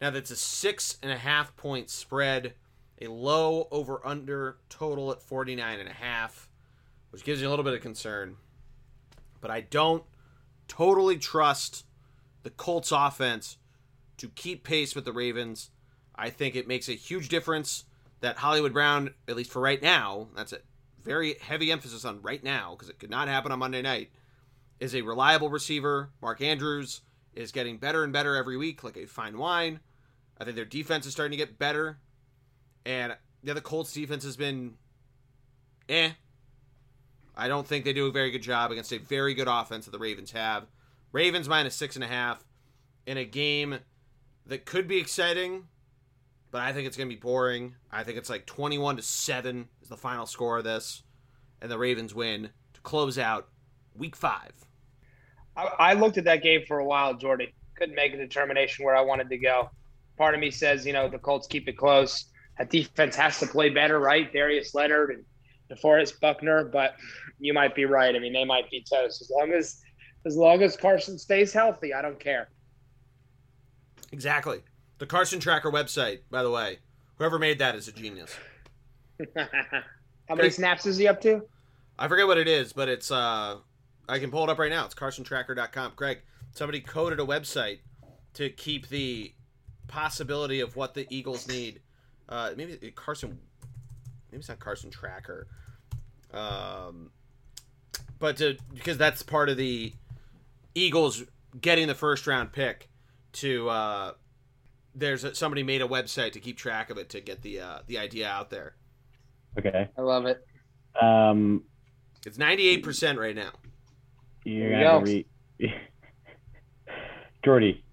Now 0.00 0.10
that's 0.10 0.32
a 0.32 0.36
six 0.36 0.98
and 1.00 1.12
a 1.12 1.18
half 1.18 1.54
point 1.54 1.88
spread, 1.88 2.54
a 3.00 3.06
low 3.06 3.68
over 3.70 4.04
under 4.04 4.56
total 4.68 5.12
at 5.12 5.22
49 5.22 5.78
and 5.78 5.88
a 5.88 5.92
half, 5.92 6.48
which 7.10 7.22
gives 7.22 7.40
you 7.40 7.46
a 7.46 7.50
little 7.50 7.64
bit 7.64 7.74
of 7.74 7.80
concern. 7.80 8.34
But 9.40 9.52
I 9.52 9.60
don't 9.60 10.02
totally 10.66 11.18
trust 11.18 11.84
the 12.42 12.50
Colts 12.50 12.90
offense 12.90 13.58
to 14.22 14.28
keep 14.28 14.62
pace 14.62 14.94
with 14.94 15.04
the 15.04 15.12
Ravens. 15.12 15.70
I 16.14 16.30
think 16.30 16.54
it 16.54 16.68
makes 16.68 16.88
a 16.88 16.92
huge 16.92 17.28
difference 17.28 17.86
that 18.20 18.36
Hollywood 18.36 18.72
Brown, 18.72 19.14
at 19.26 19.34
least 19.34 19.50
for 19.50 19.60
right 19.60 19.82
now, 19.82 20.28
that's 20.36 20.52
a 20.52 20.58
very 21.02 21.34
heavy 21.40 21.72
emphasis 21.72 22.04
on 22.04 22.22
right 22.22 22.42
now 22.44 22.70
because 22.70 22.88
it 22.88 23.00
could 23.00 23.10
not 23.10 23.26
happen 23.26 23.50
on 23.50 23.58
Monday 23.58 23.82
night, 23.82 24.10
is 24.78 24.94
a 24.94 25.02
reliable 25.02 25.50
receiver. 25.50 26.10
Mark 26.22 26.40
Andrews 26.40 27.00
is 27.34 27.50
getting 27.50 27.78
better 27.78 28.04
and 28.04 28.12
better 28.12 28.36
every 28.36 28.56
week, 28.56 28.84
like 28.84 28.96
a 28.96 29.06
fine 29.06 29.36
wine. 29.36 29.80
I 30.38 30.44
think 30.44 30.54
their 30.54 30.64
defense 30.64 31.04
is 31.04 31.12
starting 31.12 31.36
to 31.36 31.44
get 31.44 31.58
better. 31.58 31.98
And 32.86 33.16
yeah, 33.42 33.54
the 33.54 33.60
Colts 33.60 33.92
defense 33.92 34.22
has 34.22 34.36
been 34.36 34.74
eh. 35.88 36.10
I 37.36 37.48
don't 37.48 37.66
think 37.66 37.84
they 37.84 37.92
do 37.92 38.06
a 38.06 38.12
very 38.12 38.30
good 38.30 38.42
job 38.42 38.70
against 38.70 38.92
a 38.92 38.98
very 38.98 39.34
good 39.34 39.48
offense 39.48 39.86
that 39.86 39.90
the 39.90 39.98
Ravens 39.98 40.30
have. 40.30 40.68
Ravens 41.10 41.48
minus 41.48 41.74
six 41.74 41.96
and 41.96 42.04
a 42.04 42.08
half 42.08 42.44
in 43.04 43.16
a 43.16 43.24
game 43.24 43.80
that 44.46 44.64
could 44.64 44.88
be 44.88 44.98
exciting 44.98 45.64
but 46.52 46.60
I 46.60 46.72
think 46.72 46.86
it's 46.86 46.96
going 46.96 47.08
to 47.08 47.16
be 47.16 47.20
boring. 47.20 47.74
I 47.90 48.04
think 48.04 48.18
it's 48.18 48.30
like 48.30 48.46
21 48.46 48.96
to 48.96 49.02
7 49.02 49.68
is 49.80 49.88
the 49.88 49.96
final 49.96 50.26
score 50.26 50.58
of 50.58 50.64
this, 50.64 51.02
and 51.60 51.70
the 51.70 51.78
Ravens 51.78 52.14
win 52.14 52.50
to 52.74 52.80
close 52.82 53.18
out 53.18 53.48
week 53.96 54.14
five. 54.14 54.52
I, 55.56 55.64
I 55.78 55.92
looked 55.94 56.18
at 56.18 56.24
that 56.24 56.42
game 56.42 56.60
for 56.68 56.78
a 56.78 56.84
while, 56.84 57.14
Geordie. 57.14 57.54
Couldn't 57.74 57.96
make 57.96 58.12
a 58.12 58.18
determination 58.18 58.84
where 58.84 58.94
I 58.94 59.00
wanted 59.00 59.30
to 59.30 59.38
go. 59.38 59.70
Part 60.18 60.34
of 60.34 60.40
me 60.40 60.50
says, 60.50 60.86
you 60.86 60.92
know, 60.92 61.08
the 61.08 61.18
Colts 61.18 61.46
keep 61.46 61.66
it 61.68 61.78
close. 61.78 62.26
That 62.58 62.68
defense 62.68 63.16
has 63.16 63.40
to 63.40 63.46
play 63.46 63.70
better, 63.70 63.98
right? 63.98 64.30
Darius 64.30 64.74
Leonard 64.74 65.10
and 65.10 65.24
DeForest 65.70 66.20
Buckner, 66.20 66.64
but 66.66 66.96
you 67.38 67.54
might 67.54 67.74
be 67.74 67.86
right. 67.86 68.14
I 68.14 68.18
mean, 68.18 68.34
they 68.34 68.44
might 68.44 68.70
be 68.70 68.84
toast 68.84 69.22
as 69.22 69.30
long 69.30 69.52
as 69.52 69.80
as 70.26 70.36
long 70.36 70.62
as 70.62 70.76
Carson 70.76 71.18
stays 71.18 71.52
healthy. 71.52 71.94
I 71.94 72.02
don't 72.02 72.20
care. 72.20 72.50
Exactly. 74.12 74.60
The 74.98 75.06
Carson 75.06 75.40
Tracker 75.40 75.72
website, 75.72 76.20
by 76.30 76.42
the 76.42 76.50
way, 76.50 76.78
whoever 77.16 77.38
made 77.38 77.58
that 77.58 77.74
is 77.74 77.88
a 77.88 77.92
genius. 77.92 78.36
How 80.28 80.34
many 80.36 80.50
snaps 80.50 80.86
is 80.86 80.96
he 80.96 81.08
up 81.08 81.20
to? 81.22 81.42
I 81.98 82.08
forget 82.08 82.26
what 82.26 82.38
it 82.38 82.46
is, 82.46 82.72
but 82.72 82.88
it's 82.88 83.10
uh 83.10 83.56
I 84.08 84.18
can 84.18 84.30
pull 84.30 84.44
it 84.44 84.50
up 84.50 84.58
right 84.58 84.70
now. 84.70 84.84
It's 84.84 84.94
carsontracker.com. 84.94 85.92
Greg, 85.96 86.18
somebody 86.52 86.80
coded 86.80 87.20
a 87.20 87.24
website 87.24 87.78
to 88.34 88.50
keep 88.50 88.88
the 88.88 89.32
possibility 89.88 90.60
of 90.60 90.76
what 90.76 90.94
the 90.94 91.06
Eagles 91.10 91.48
need. 91.48 91.80
Uh 92.28 92.50
maybe 92.56 92.92
Carson 92.94 93.38
maybe 94.30 94.40
it's 94.40 94.48
not 94.48 94.60
Carson 94.60 94.90
Tracker. 94.90 95.46
Um 96.32 97.10
but 98.18 98.36
to 98.36 98.56
because 98.74 98.98
that's 98.98 99.22
part 99.22 99.48
of 99.48 99.56
the 99.56 99.92
Eagles 100.74 101.24
getting 101.60 101.88
the 101.88 101.94
first 101.94 102.26
round 102.26 102.52
pick 102.52 102.88
to 103.32 103.68
uh 103.68 104.12
there's 104.94 105.24
a, 105.24 105.34
somebody 105.34 105.62
made 105.62 105.82
a 105.82 105.88
website 105.88 106.32
to 106.32 106.40
keep 106.40 106.56
track 106.56 106.90
of 106.90 106.98
it 106.98 107.08
to 107.10 107.20
get 107.20 107.42
the 107.42 107.60
uh, 107.60 107.78
the 107.86 107.98
idea 107.98 108.28
out 108.28 108.50
there. 108.50 108.74
Okay, 109.58 109.88
I 109.96 110.00
love 110.00 110.26
it. 110.26 110.44
Um, 111.00 111.62
it's 112.26 112.38
ninety 112.38 112.68
eight 112.68 112.82
percent 112.82 113.18
right 113.18 113.34
now. 113.34 113.52
You're 114.44 114.70
gonna 114.70 115.00
read, 115.04 115.26
Geordie. 117.44 117.84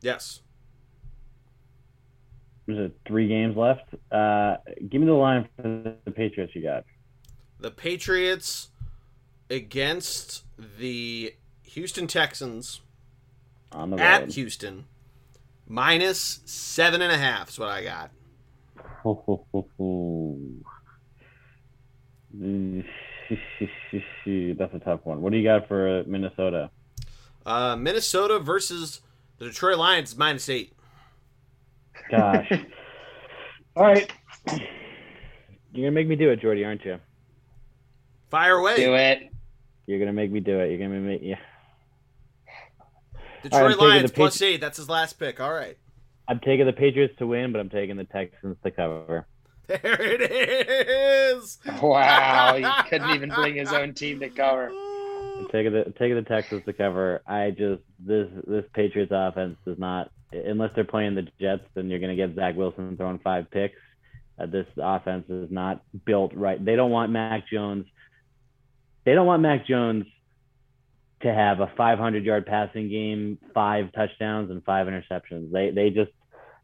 Yes. 0.00 0.40
There's 2.66 2.90
three 3.06 3.28
games 3.28 3.56
left. 3.56 3.94
Uh, 4.12 4.56
give 4.90 5.00
me 5.00 5.06
the 5.06 5.14
line 5.14 5.48
for 5.56 5.96
the 6.04 6.10
Patriots. 6.10 6.54
You 6.54 6.62
got 6.62 6.84
the 7.58 7.70
Patriots 7.70 8.68
against 9.50 10.44
the 10.78 11.34
Houston 11.62 12.06
Texans 12.06 12.82
on 13.72 13.90
the 13.90 13.96
road. 13.96 14.02
at 14.02 14.32
Houston 14.32 14.86
Minus 15.66 16.40
seven 16.46 17.02
and 17.02 17.12
a 17.12 17.18
half 17.18 17.50
is 17.50 17.58
what 17.58 17.68
I 17.68 17.84
got. 17.84 18.10
That's 24.58 24.74
a 24.74 24.78
tough 24.82 25.00
one. 25.04 25.20
What 25.20 25.32
do 25.32 25.38
you 25.38 25.44
got 25.44 25.68
for 25.68 26.04
Minnesota? 26.04 26.70
Uh, 27.44 27.76
Minnesota 27.76 28.38
versus 28.38 29.00
the 29.38 29.46
Detroit 29.46 29.76
Lions 29.78 30.16
minus 30.16 30.48
eight. 30.48 30.72
Gosh. 32.10 32.50
All 33.76 33.84
right. 33.84 34.10
You're 34.46 35.86
gonna 35.86 35.90
make 35.90 36.08
me 36.08 36.16
do 36.16 36.30
it, 36.30 36.40
Geordie, 36.40 36.64
aren't 36.64 36.84
you? 36.84 36.98
Fire 38.30 38.56
away. 38.56 38.76
Do 38.76 38.94
it. 38.94 39.30
You're 39.86 39.98
gonna 39.98 40.12
make 40.12 40.30
me 40.30 40.40
do 40.40 40.58
it. 40.60 40.70
You're 40.70 40.78
gonna 40.78 41.00
make 41.00 41.20
yeah. 41.22 41.38
Detroit 43.42 43.62
All 43.62 43.68
right, 43.68 43.78
I'm 43.80 43.88
Lions 43.88 44.10
the 44.10 44.14
plus 44.14 44.34
Patri- 44.38 44.54
eight. 44.54 44.60
That's 44.60 44.76
his 44.76 44.88
last 44.88 45.14
pick. 45.14 45.40
All 45.40 45.52
right. 45.52 45.76
I'm 46.28 46.40
taking 46.40 46.66
the 46.66 46.72
Patriots 46.72 47.14
to 47.18 47.26
win, 47.26 47.52
but 47.52 47.60
I'm 47.60 47.70
taking 47.70 47.96
the 47.96 48.04
Texans 48.04 48.56
to 48.62 48.70
cover. 48.70 49.26
There 49.66 50.00
it 50.00 50.22
is. 50.30 51.58
Wow, 51.82 52.56
he 52.56 52.64
couldn't 52.88 53.10
even 53.10 53.28
bring 53.28 53.54
his 53.54 53.72
own 53.72 53.92
team 53.92 54.20
to 54.20 54.30
cover. 54.30 54.68
I'm 54.68 55.46
taking 55.52 55.72
the 55.72 55.92
taking 55.98 56.16
the 56.16 56.22
Texans 56.22 56.64
to 56.64 56.72
cover. 56.72 57.22
I 57.26 57.50
just 57.50 57.82
this 57.98 58.28
this 58.46 58.64
Patriots 58.72 59.12
offense 59.14 59.56
does 59.66 59.78
not 59.78 60.10
unless 60.32 60.70
they're 60.74 60.84
playing 60.84 61.14
the 61.14 61.28
Jets, 61.40 61.64
then 61.74 61.88
you're 61.88 61.98
gonna 61.98 62.16
get 62.16 62.34
Zach 62.34 62.56
Wilson 62.56 62.96
throwing 62.96 63.18
five 63.18 63.50
picks. 63.50 63.76
Uh, 64.38 64.46
this 64.46 64.66
offense 64.76 65.28
is 65.28 65.50
not 65.50 65.82
built 66.04 66.32
right. 66.34 66.62
They 66.62 66.76
don't 66.76 66.90
want 66.90 67.12
Mac 67.12 67.48
Jones. 67.48 67.86
They 69.04 69.14
don't 69.14 69.26
want 69.26 69.42
Mac 69.42 69.66
Jones 69.66 70.06
to 71.22 71.32
have 71.32 71.60
a 71.60 71.70
500 71.76 72.24
yard 72.24 72.46
passing 72.46 72.88
game, 72.88 73.38
five 73.52 73.92
touchdowns 73.92 74.50
and 74.50 74.64
five 74.64 74.86
interceptions. 74.86 75.50
They 75.50 75.70
they 75.70 75.90
just 75.90 76.12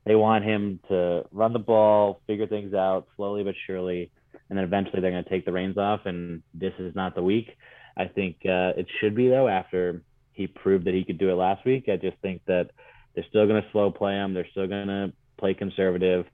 they 0.05 0.15
want 0.15 0.45
him 0.45 0.81
to 0.89 1.25
run 1.33 1.53
the 1.53 1.59
ball, 1.59 2.21
figure 2.27 2.47
things 2.47 2.75
out 2.75 3.07
slowly 3.17 3.43
but 3.43 3.55
surely, 3.67 4.11
and 4.49 4.57
then 4.57 4.65
eventually 4.65 5.01
they're 5.01 5.11
going 5.11 5.25
to 5.25 5.31
take 5.31 5.45
the 5.45 5.53
reins 5.53 5.79
off. 5.79 6.01
And 6.05 6.43
this 6.53 6.75
is 6.79 6.95
not 6.95 7.15
the 7.15 7.23
week. 7.23 7.57
I 7.97 8.07
think 8.07 8.37
uh, 8.45 8.75
it 8.77 8.87
should 9.01 9.15
be 9.15 9.29
though. 9.29 9.49
After 9.49 10.03
he 10.33 10.47
proved 10.47 10.87
that 10.87 10.95
he 10.95 11.05
could 11.05 11.19
do 11.19 11.31
it 11.31 11.35
last 11.35 11.65
week, 11.65 11.89
I 11.89 11.97
just 11.97 12.19
think 12.19 12.43
that 12.47 12.71
they're 13.15 13.25
still 13.29 13.47
going 13.47 13.63
to 13.63 13.69
slow 13.73 13.91
play 13.91 14.15
him. 14.15 14.35
They're 14.35 14.49
still 14.51 14.67
going 14.67 14.89
to 14.89 15.13
play 15.39 15.55
conservative. 15.55 16.27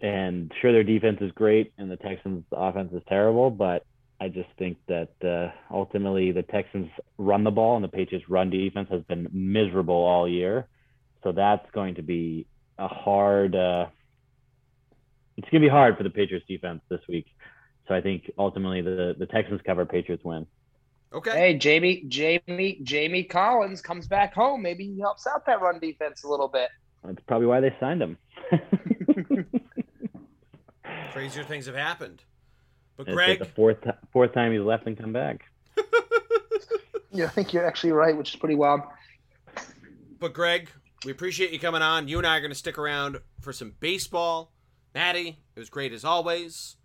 And 0.00 0.52
sure, 0.60 0.72
their 0.72 0.84
defense 0.84 1.18
is 1.20 1.32
great, 1.32 1.72
and 1.78 1.90
the 1.90 1.96
Texans' 1.96 2.44
offense 2.52 2.92
is 2.92 3.02
terrible, 3.08 3.50
but 3.50 3.86
I 4.20 4.28
just 4.28 4.48
think 4.58 4.78
that 4.88 5.10
uh, 5.22 5.50
ultimately 5.74 6.32
the 6.32 6.42
Texans 6.42 6.90
run 7.18 7.44
the 7.44 7.50
ball 7.50 7.76
and 7.76 7.84
the 7.84 7.88
Patriots' 7.88 8.28
run 8.28 8.50
defense 8.50 8.88
has 8.90 9.02
been 9.02 9.28
miserable 9.32 9.94
all 9.94 10.26
year. 10.28 10.68
So 11.22 11.32
that's 11.32 11.70
going 11.72 11.96
to 11.96 12.02
be 12.02 12.46
a 12.78 12.88
hard. 12.88 13.54
Uh, 13.54 13.86
it's 15.36 15.48
going 15.50 15.60
to 15.60 15.66
be 15.66 15.70
hard 15.70 15.96
for 15.96 16.02
the 16.02 16.10
Patriots' 16.10 16.46
defense 16.48 16.80
this 16.88 17.00
week. 17.08 17.26
So 17.88 17.94
I 17.94 18.00
think 18.00 18.30
ultimately 18.38 18.80
the 18.80 19.14
the 19.18 19.26
Texans 19.26 19.60
cover, 19.64 19.84
Patriots 19.84 20.24
win. 20.24 20.46
Okay. 21.12 21.30
Hey, 21.30 21.58
Jamie, 21.58 22.04
Jamie, 22.08 22.80
Jamie 22.82 23.24
Collins 23.24 23.80
comes 23.80 24.08
back 24.08 24.34
home. 24.34 24.62
Maybe 24.62 24.86
he 24.86 25.00
helps 25.00 25.26
out 25.26 25.46
that 25.46 25.60
run 25.60 25.78
defense 25.78 26.24
a 26.24 26.28
little 26.28 26.48
bit. 26.48 26.68
That's 27.04 27.22
probably 27.26 27.46
why 27.46 27.60
they 27.60 27.74
signed 27.78 28.02
him. 28.02 28.18
Crazier 31.12 31.44
things 31.44 31.66
have 31.66 31.76
happened. 31.76 32.22
But 32.96 33.08
It's 33.08 33.16
like 33.16 33.26
Greg, 33.26 33.38
the 33.40 33.44
fourth 33.44 33.78
fourth 34.12 34.32
time 34.32 34.52
he's 34.52 34.60
left 34.62 34.86
and 34.86 34.96
come 34.98 35.12
back. 35.12 35.44
Yeah, 37.12 37.24
I 37.24 37.28
think 37.28 37.54
you're 37.54 37.64
actually 37.66 37.92
right, 37.92 38.14
which 38.14 38.34
is 38.34 38.36
pretty 38.36 38.56
wild. 38.56 38.82
but 40.20 40.34
Greg, 40.34 40.68
we 41.02 41.12
appreciate 41.12 41.50
you 41.50 41.58
coming 41.58 41.80
on. 41.80 42.08
You 42.08 42.18
and 42.18 42.26
I 42.26 42.36
are 42.36 42.40
going 42.40 42.50
to 42.50 42.54
stick 42.58 42.76
around 42.76 43.18
for 43.40 43.54
some 43.54 43.72
baseball. 43.80 44.52
Maddie, 44.94 45.38
it 45.54 45.58
was 45.58 45.70
great 45.70 45.94
as 45.94 46.04
always. 46.04 46.76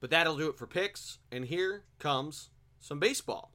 But 0.00 0.08
that'll 0.08 0.36
do 0.36 0.48
it 0.48 0.56
for 0.56 0.66
picks. 0.66 1.18
And 1.30 1.44
here 1.44 1.82
comes 1.98 2.48
some 2.80 2.98
baseball. 2.98 3.50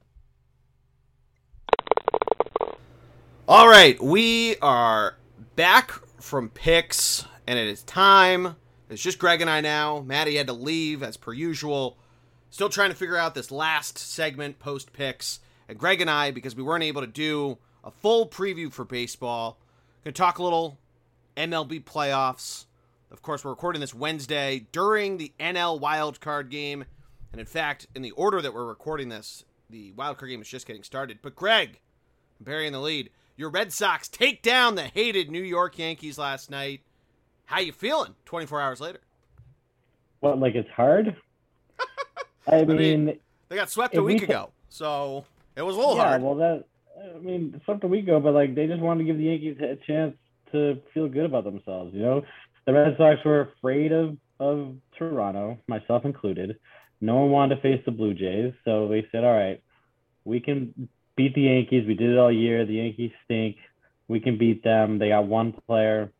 All 3.48 3.68
right, 3.68 4.00
we 4.00 4.56
are 4.62 5.16
back 5.56 5.90
from 6.20 6.50
picks, 6.50 7.24
and 7.48 7.58
it 7.58 7.66
is 7.66 7.82
time. 7.82 8.54
It's 8.92 9.02
just 9.02 9.18
Greg 9.18 9.40
and 9.40 9.48
I 9.48 9.62
now. 9.62 10.00
Maddie 10.00 10.36
had 10.36 10.48
to 10.48 10.52
leave 10.52 11.02
as 11.02 11.16
per 11.16 11.32
usual. 11.32 11.96
Still 12.50 12.68
trying 12.68 12.90
to 12.90 12.96
figure 12.96 13.16
out 13.16 13.34
this 13.34 13.50
last 13.50 13.96
segment 13.96 14.58
post 14.58 14.92
picks. 14.92 15.40
And 15.68 15.78
Greg 15.78 16.02
and 16.02 16.10
I, 16.10 16.30
because 16.30 16.54
we 16.54 16.62
weren't 16.62 16.84
able 16.84 17.00
to 17.00 17.06
do 17.06 17.56
a 17.82 17.90
full 17.90 18.28
preview 18.28 18.70
for 18.70 18.84
baseball, 18.84 19.58
gonna 20.04 20.12
talk 20.12 20.38
a 20.38 20.42
little 20.42 20.78
MLB 21.36 21.82
playoffs. 21.82 22.66
Of 23.10 23.22
course, 23.22 23.44
we're 23.44 23.52
recording 23.52 23.80
this 23.80 23.94
Wednesday 23.94 24.66
during 24.72 25.16
the 25.16 25.32
NL 25.40 25.80
wild 25.80 26.20
card 26.20 26.50
game. 26.50 26.84
And 27.32 27.40
in 27.40 27.46
fact, 27.46 27.86
in 27.94 28.02
the 28.02 28.10
order 28.10 28.42
that 28.42 28.52
we're 28.52 28.66
recording 28.66 29.08
this, 29.08 29.44
the 29.70 29.92
wild 29.92 30.18
card 30.18 30.30
game 30.30 30.42
is 30.42 30.48
just 30.48 30.66
getting 30.66 30.82
started. 30.82 31.20
But 31.22 31.34
Greg, 31.34 31.80
burying 32.40 32.72
the 32.72 32.80
lead. 32.80 33.08
Your 33.36 33.48
Red 33.48 33.72
Sox 33.72 34.08
take 34.08 34.42
down 34.42 34.74
the 34.74 34.82
hated 34.82 35.30
New 35.30 35.42
York 35.42 35.78
Yankees 35.78 36.18
last 36.18 36.50
night. 36.50 36.82
How 37.52 37.60
you 37.60 37.72
feeling 37.72 38.14
24 38.24 38.62
hours 38.62 38.80
later? 38.80 39.00
What, 40.20 40.38
like 40.38 40.54
it's 40.54 40.70
hard? 40.70 41.14
I 42.50 42.64
mean, 42.64 43.04
mean, 43.04 43.18
They 43.50 43.56
got 43.56 43.68
swept 43.68 43.94
a 43.94 44.02
week 44.02 44.20
ta- 44.20 44.24
ago. 44.24 44.50
So 44.70 45.26
it 45.54 45.60
was 45.60 45.76
a 45.76 45.78
little 45.78 45.96
yeah, 45.96 46.02
hard. 46.04 46.22
well, 46.22 46.36
that 46.36 46.64
I 47.14 47.18
mean, 47.18 47.60
up 47.68 47.84
a 47.84 47.86
week 47.86 48.04
ago, 48.04 48.20
but 48.20 48.32
like 48.32 48.54
they 48.54 48.66
just 48.66 48.80
wanted 48.80 49.00
to 49.00 49.04
give 49.04 49.18
the 49.18 49.24
Yankees 49.24 49.58
a 49.60 49.76
chance 49.86 50.14
to 50.52 50.80
feel 50.94 51.08
good 51.10 51.26
about 51.26 51.44
themselves. 51.44 51.92
You 51.92 52.00
know, 52.00 52.22
the 52.64 52.72
Red 52.72 52.96
Sox 52.96 53.22
were 53.22 53.52
afraid 53.58 53.92
of 53.92 54.16
of 54.40 54.74
Toronto, 54.98 55.58
myself 55.68 56.06
included. 56.06 56.58
No 57.02 57.16
one 57.16 57.30
wanted 57.32 57.56
to 57.56 57.60
face 57.60 57.82
the 57.84 57.92
Blue 57.92 58.14
Jays, 58.14 58.54
so 58.64 58.88
they 58.88 59.06
said, 59.12 59.24
"All 59.24 59.36
right, 59.36 59.62
we 60.24 60.40
can 60.40 60.88
beat 61.16 61.34
the 61.34 61.42
Yankees. 61.42 61.86
We 61.86 61.94
did 61.94 62.08
it 62.12 62.18
all 62.18 62.32
year. 62.32 62.64
The 62.64 62.76
Yankees 62.76 63.12
stink. 63.26 63.56
We 64.08 64.20
can 64.20 64.38
beat 64.38 64.64
them. 64.64 64.98
They 64.98 65.10
got 65.10 65.26
one 65.26 65.52
player." 65.66 66.10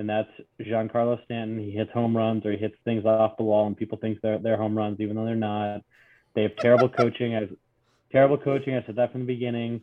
And 0.00 0.08
that's 0.08 0.30
Giancarlo 0.60 1.22
Stanton. 1.24 1.58
He 1.58 1.70
hits 1.70 1.92
home 1.92 2.16
runs 2.16 2.44
or 2.46 2.52
he 2.52 2.58
hits 2.58 2.76
things 2.84 3.04
off 3.04 3.36
the 3.36 3.44
wall, 3.44 3.66
and 3.66 3.76
people 3.76 3.98
think 3.98 4.20
they're, 4.22 4.38
they're 4.38 4.56
home 4.56 4.76
runs, 4.76 4.98
even 4.98 5.14
though 5.14 5.26
they're 5.26 5.36
not. 5.36 5.82
They 6.34 6.42
have 6.42 6.56
terrible 6.56 6.88
coaching. 6.98 7.36
I 7.36 7.48
terrible 8.10 8.38
coaching. 8.38 8.74
I 8.74 8.84
said 8.86 8.96
that 8.96 9.12
from 9.12 9.20
the 9.20 9.26
beginning. 9.26 9.82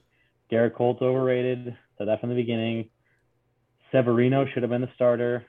Gerrit 0.52 0.74
Cole's 0.76 1.02
overrated. 1.02 1.78
Said 1.98 2.08
that 2.08 2.20
from 2.20 2.30
the 2.30 2.36
beginning. 2.36 2.90
Severino 3.92 4.46
should 4.48 4.64
have 4.64 4.70
been 4.70 4.82
the 4.82 4.90
starter. 4.96 5.46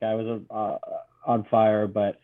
Guy 0.00 0.14
was 0.14 0.42
uh, 0.50 0.78
on 1.26 1.44
fire, 1.50 1.86
but 1.86 2.18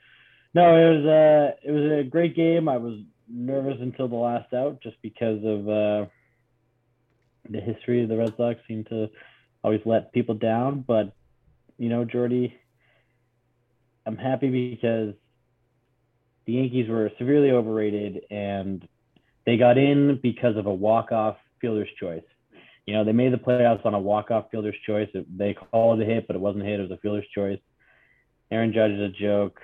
no, 0.55 0.77
it 0.77 0.97
was 0.97 1.05
a 1.05 1.55
it 1.63 1.71
was 1.71 2.01
a 2.01 2.09
great 2.09 2.35
game. 2.35 2.69
I 2.69 2.77
was 2.77 3.01
nervous 3.29 3.79
until 3.81 4.09
the 4.09 4.17
last 4.17 4.53
out, 4.53 4.81
just 4.83 4.97
because 5.03 5.39
of 5.45 5.69
uh, 5.69 6.07
the 7.49 7.61
history 7.61 8.03
of 8.03 8.09
the 8.09 8.17
Red 8.17 8.35
Sox 8.37 8.61
seem 8.67 8.85
to 8.85 9.09
always 9.63 9.81
let 9.85 10.13
people 10.13 10.35
down. 10.35 10.85
But 10.87 11.13
you 11.79 11.89
know, 11.89 12.05
Geordie, 12.05 12.55
I'm 14.05 14.17
happy 14.17 14.71
because 14.71 15.15
the 16.47 16.53
Yankees 16.55 16.89
were 16.89 17.11
severely 17.19 17.51
overrated 17.51 18.23
and 18.31 18.87
they 19.47 19.57
got 19.57 19.79
in 19.79 20.19
because 20.23 20.57
of 20.57 20.67
a 20.67 20.75
walk-off 20.75 21.37
fielder's 21.61 21.89
choice. 22.01 22.23
You 22.87 22.95
know, 22.95 23.05
they 23.05 23.13
made 23.13 23.33
the 23.33 23.39
playoffs 23.39 23.85
on 23.85 23.95
a 23.95 23.99
walk-off 23.99 24.51
fielder's 24.51 24.77
choice. 24.87 25.09
They 25.37 25.55
called 25.55 26.01
it 26.01 26.09
a 26.09 26.11
hit, 26.11 26.27
but 26.27 26.37
it 26.37 26.41
wasn't 26.41 26.65
a 26.65 26.67
hit. 26.67 26.81
It 26.81 26.83
was 26.83 26.91
a 26.91 26.97
fielder's 26.99 27.29
choice. 27.35 27.61
Aaron 28.51 28.73
Judge 28.73 28.93
is 28.93 29.01
a 29.01 29.09
joke. 29.09 29.61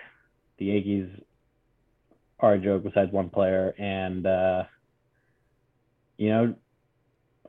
The 0.58 0.66
Yankees 0.66 1.08
are 2.40 2.54
a 2.54 2.58
joke 2.58 2.84
besides 2.84 3.10
one 3.12 3.30
player. 3.30 3.74
And, 3.78 4.26
uh, 4.26 4.64
you 6.18 6.28
know, 6.28 6.54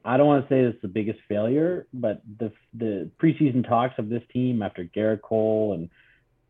I 0.07 0.17
don't 0.17 0.27
want 0.27 0.47
to 0.47 0.53
say 0.53 0.59
it's 0.61 0.81
the 0.81 0.87
biggest 0.87 1.19
failure, 1.27 1.87
but 1.93 2.21
the 2.37 2.51
the 2.73 3.09
preseason 3.21 3.67
talks 3.67 3.95
of 3.97 4.07
this 4.09 4.21
team 4.31 4.61
after 4.61 4.85
Gerrit 4.85 5.21
Cole 5.21 5.73
and 5.73 5.89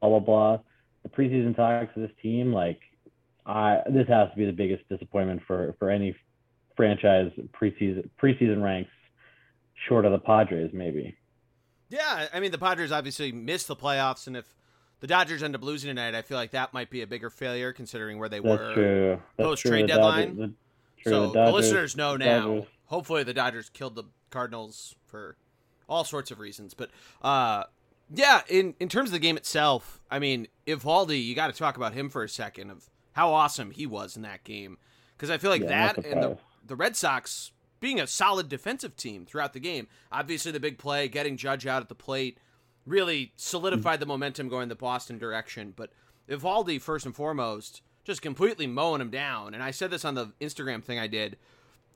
blah 0.01 0.09
blah 0.09 0.19
blah, 0.19 0.57
the 1.03 1.09
preseason 1.09 1.55
talks 1.55 1.95
of 1.95 2.01
this 2.01 2.11
team, 2.21 2.51
like 2.53 2.79
I 3.45 3.79
this 3.89 4.07
has 4.09 4.29
to 4.31 4.35
be 4.37 4.45
the 4.45 4.51
biggest 4.51 4.87
disappointment 4.89 5.41
for 5.47 5.75
for 5.79 5.89
any 5.89 6.15
franchise 6.75 7.31
preseason 7.53 8.09
preseason 8.21 8.61
ranks, 8.61 8.91
short 9.87 10.03
of 10.05 10.11
the 10.11 10.19
Padres 10.19 10.71
maybe. 10.73 11.15
Yeah, 11.89 12.27
I 12.33 12.39
mean 12.41 12.51
the 12.51 12.57
Padres 12.57 12.91
obviously 12.91 13.31
missed 13.31 13.67
the 13.69 13.75
playoffs, 13.75 14.27
and 14.27 14.35
if 14.35 14.53
the 14.99 15.07
Dodgers 15.07 15.43
end 15.43 15.55
up 15.55 15.63
losing 15.63 15.87
tonight, 15.89 16.13
I 16.15 16.23
feel 16.23 16.37
like 16.37 16.51
that 16.51 16.73
might 16.73 16.89
be 16.89 17.01
a 17.03 17.07
bigger 17.07 17.29
failure 17.29 17.71
considering 17.71 18.17
where 18.17 18.27
they 18.27 18.39
That's 18.39 18.75
were. 18.75 19.19
post 19.37 19.61
trade 19.65 19.87
Dodgers- 19.87 19.95
deadline. 20.25 20.35
the- 20.35 20.53
true, 21.03 21.11
So 21.11 21.27
the 21.31 21.45
the 21.45 21.51
listeners 21.51 21.95
know 21.95 22.17
now. 22.17 22.47
Dodgers- 22.47 22.67
Hopefully, 22.95 23.23
the 23.23 23.33
Dodgers 23.33 23.69
killed 23.69 23.95
the 23.95 24.05
Cardinals 24.29 24.95
for 25.05 25.35
all 25.89 26.05
sorts 26.05 26.31
of 26.31 26.39
reasons. 26.39 26.73
But 26.73 26.91
uh, 27.21 27.65
yeah, 28.09 28.39
in 28.47 28.73
in 28.79 28.87
terms 28.87 29.09
of 29.09 29.11
the 29.11 29.19
game 29.19 29.35
itself, 29.35 29.99
I 30.09 30.17
mean, 30.17 30.47
Eovaldi, 30.65 31.21
you 31.21 31.35
got 31.35 31.47
to 31.47 31.59
talk 31.59 31.75
about 31.75 31.93
him 31.93 32.09
for 32.09 32.23
a 32.23 32.29
second 32.29 32.69
of 32.69 32.89
how 33.11 33.33
awesome 33.33 33.71
he 33.71 33.85
was 33.85 34.15
in 34.15 34.21
that 34.21 34.45
game 34.45 34.77
because 35.17 35.29
I 35.29 35.37
feel 35.37 35.51
like 35.51 35.63
Yeah, 35.63 35.91
that 35.91 36.05
and 36.05 36.23
the 36.23 36.37
the 36.65 36.77
Red 36.77 36.95
Sox 36.95 37.51
being 37.81 37.99
a 37.99 38.07
solid 38.07 38.47
defensive 38.47 38.95
team 38.95 39.25
throughout 39.25 39.51
the 39.51 39.59
game. 39.59 39.89
Obviously, 40.09 40.53
the 40.53 40.61
big 40.61 40.77
play, 40.77 41.09
getting 41.09 41.35
Judge 41.35 41.67
out 41.67 41.81
at 41.81 41.89
the 41.89 41.95
plate, 41.95 42.37
really 42.85 43.33
solidified 43.35 43.99
the 43.99 44.05
momentum 44.05 44.47
going 44.47 44.69
the 44.69 44.75
Boston 44.75 45.17
direction. 45.17 45.73
But 45.75 45.91
Eovaldi, 46.29 46.79
first 46.79 47.05
and 47.05 47.13
foremost, 47.13 47.81
just 48.05 48.21
completely 48.21 48.67
mowing 48.67 49.01
him 49.01 49.09
down. 49.09 49.53
And 49.53 49.61
I 49.61 49.71
said 49.71 49.91
this 49.91 50.05
on 50.05 50.15
the 50.15 50.27
Instagram 50.39 50.81
thing 50.81 50.97
I 50.97 51.07
did 51.07 51.35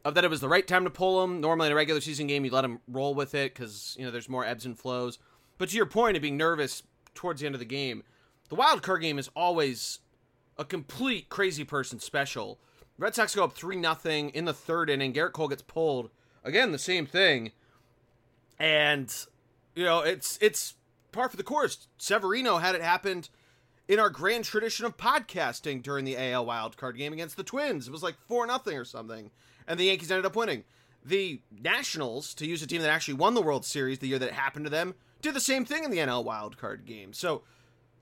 of 0.06 0.16
that 0.16 0.24
it 0.24 0.30
was 0.30 0.42
the 0.42 0.50
right 0.50 0.68
time 0.68 0.84
to 0.84 0.90
pull 0.90 1.24
him. 1.24 1.42
Normally 1.42 1.68
in 1.68 1.74
a 1.74 1.76
regular 1.76 2.02
season 2.02 2.28
game, 2.28 2.46
you 2.46 2.52
let 2.52 2.66
him 2.66 2.80
roll 2.88 3.14
with 3.14 3.36
it 3.36 3.54
because 3.54 3.96
you 4.00 4.06
know 4.06 4.12
there's 4.12 4.30
more 4.30 4.46
ebbs 4.46 4.66
and 4.66 4.78
flows. 4.78 5.20
But 5.58 5.70
to 5.70 5.76
your 5.76 5.86
point 5.86 6.16
of 6.16 6.22
being 6.22 6.38
nervous 6.38 6.84
towards 7.14 7.42
the 7.42 7.46
end 7.46 7.56
of 7.56 7.60
the 7.60 7.66
game. 7.66 8.04
The 8.48 8.56
wild 8.56 8.82
card 8.82 9.02
game 9.02 9.20
is 9.20 9.30
always 9.36 10.00
a 10.58 10.66
complete 10.66 11.30
crazy 11.30 11.64
person 11.64 12.00
special. 12.00 12.60
Red 12.98 13.16
Sox 13.16 13.36
go 13.36 13.44
up 13.44 13.54
three 13.54 13.76
nothing 13.76 14.30
in 14.30 14.46
the 14.46 14.54
third 14.54 14.90
inning. 14.90 15.14
Gerrit 15.14 15.34
Cole 15.34 15.48
gets 15.48 15.62
pulled 15.62 16.10
again. 16.44 16.72
The 16.72 16.80
same 16.80 17.06
thing, 17.06 17.52
and 18.58 19.14
you 19.76 19.86
know 19.86 20.00
it's 20.00 20.38
it's 20.42 20.76
par 21.12 21.30
for 21.30 21.38
the 21.38 21.44
course. 21.44 21.88
Severino 21.98 22.58
had 22.58 22.76
it 22.76 22.82
happened 22.82 23.30
in 23.88 24.00
our 24.00 24.10
grand 24.10 24.46
tradition 24.46 24.86
of 24.86 24.98
podcasting 24.98 25.82
during 25.82 26.06
the 26.06 26.18
AL 26.18 26.46
Wild 26.46 26.78
Card 26.78 26.98
game 26.98 27.14
against 27.14 27.38
the 27.38 27.44
Twins. 27.44 27.88
It 27.88 27.92
was 27.92 28.04
like 28.04 28.16
four 28.28 28.46
nothing 28.46 28.78
or 28.78 28.86
something, 28.86 29.32
and 29.70 29.80
the 29.80 29.86
Yankees 29.86 30.12
ended 30.12 30.26
up 30.26 30.36
winning. 30.36 30.66
The 31.06 31.42
Nationals, 31.50 32.34
to 32.34 32.46
use 32.46 32.62
a 32.62 32.68
team 32.68 32.82
that 32.82 32.90
actually 32.90 33.14
won 33.14 33.36
the 33.36 33.42
World 33.42 33.64
Series 33.64 34.00
the 34.00 34.08
year 34.08 34.20
that 34.20 34.30
it 34.30 34.34
happened 34.34 34.66
to 34.66 34.70
them, 34.70 34.96
did 35.22 35.34
the 35.34 35.40
same 35.40 35.64
thing 35.64 35.86
in 35.86 35.92
the 35.92 36.00
NL 36.00 36.26
wildcard 36.26 36.86
game. 36.86 37.14
So 37.14 37.44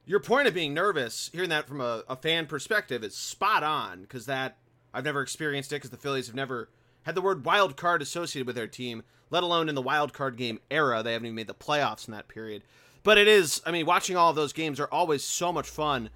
your 0.06 0.20
point 0.20 0.48
of 0.48 0.54
being 0.54 0.74
nervous, 0.74 1.30
hearing 1.34 1.50
that 1.50 1.68
from 1.68 1.82
a, 1.82 2.04
a 2.08 2.16
fan 2.16 2.48
perspective, 2.48 3.04
is 3.04 3.16
spot 3.16 3.62
on 3.62 4.02
because 4.02 4.26
that 4.26 4.58
I've 4.94 5.06
never 5.06 5.22
experienced 5.22 5.72
it 5.72 5.76
because 5.76 5.90
the 5.90 5.98
Phillies 5.98 6.28
have 6.28 6.36
never 6.36 6.70
had 7.04 7.14
the 7.14 7.22
word 7.22 7.46
wild 7.46 7.78
card 7.78 8.02
associated 8.02 8.48
with 8.48 8.56
their 8.56 8.68
team, 8.68 9.04
let 9.30 9.44
alone 9.44 9.70
in 9.70 9.76
the 9.76 9.82
wild 9.82 10.14
card 10.14 10.38
game 10.38 10.60
era. 10.72 11.04
They 11.04 11.14
haven't 11.14 11.28
even 11.28 11.36
made 11.36 11.48
the 11.48 11.54
playoffs 11.54 12.08
in 12.08 12.14
that 12.14 12.28
period. 12.28 12.64
But 13.04 13.18
it 13.18 13.28
is, 13.28 13.62
I 13.66 13.72
mean, 13.72 13.86
watching 13.86 14.18
all 14.18 14.30
of 14.30 14.36
those 14.36 14.54
games 14.54 14.80
are 14.80 14.92
always 14.92 15.24
so 15.24 15.54
much 15.54 15.70
fun. 15.70 16.10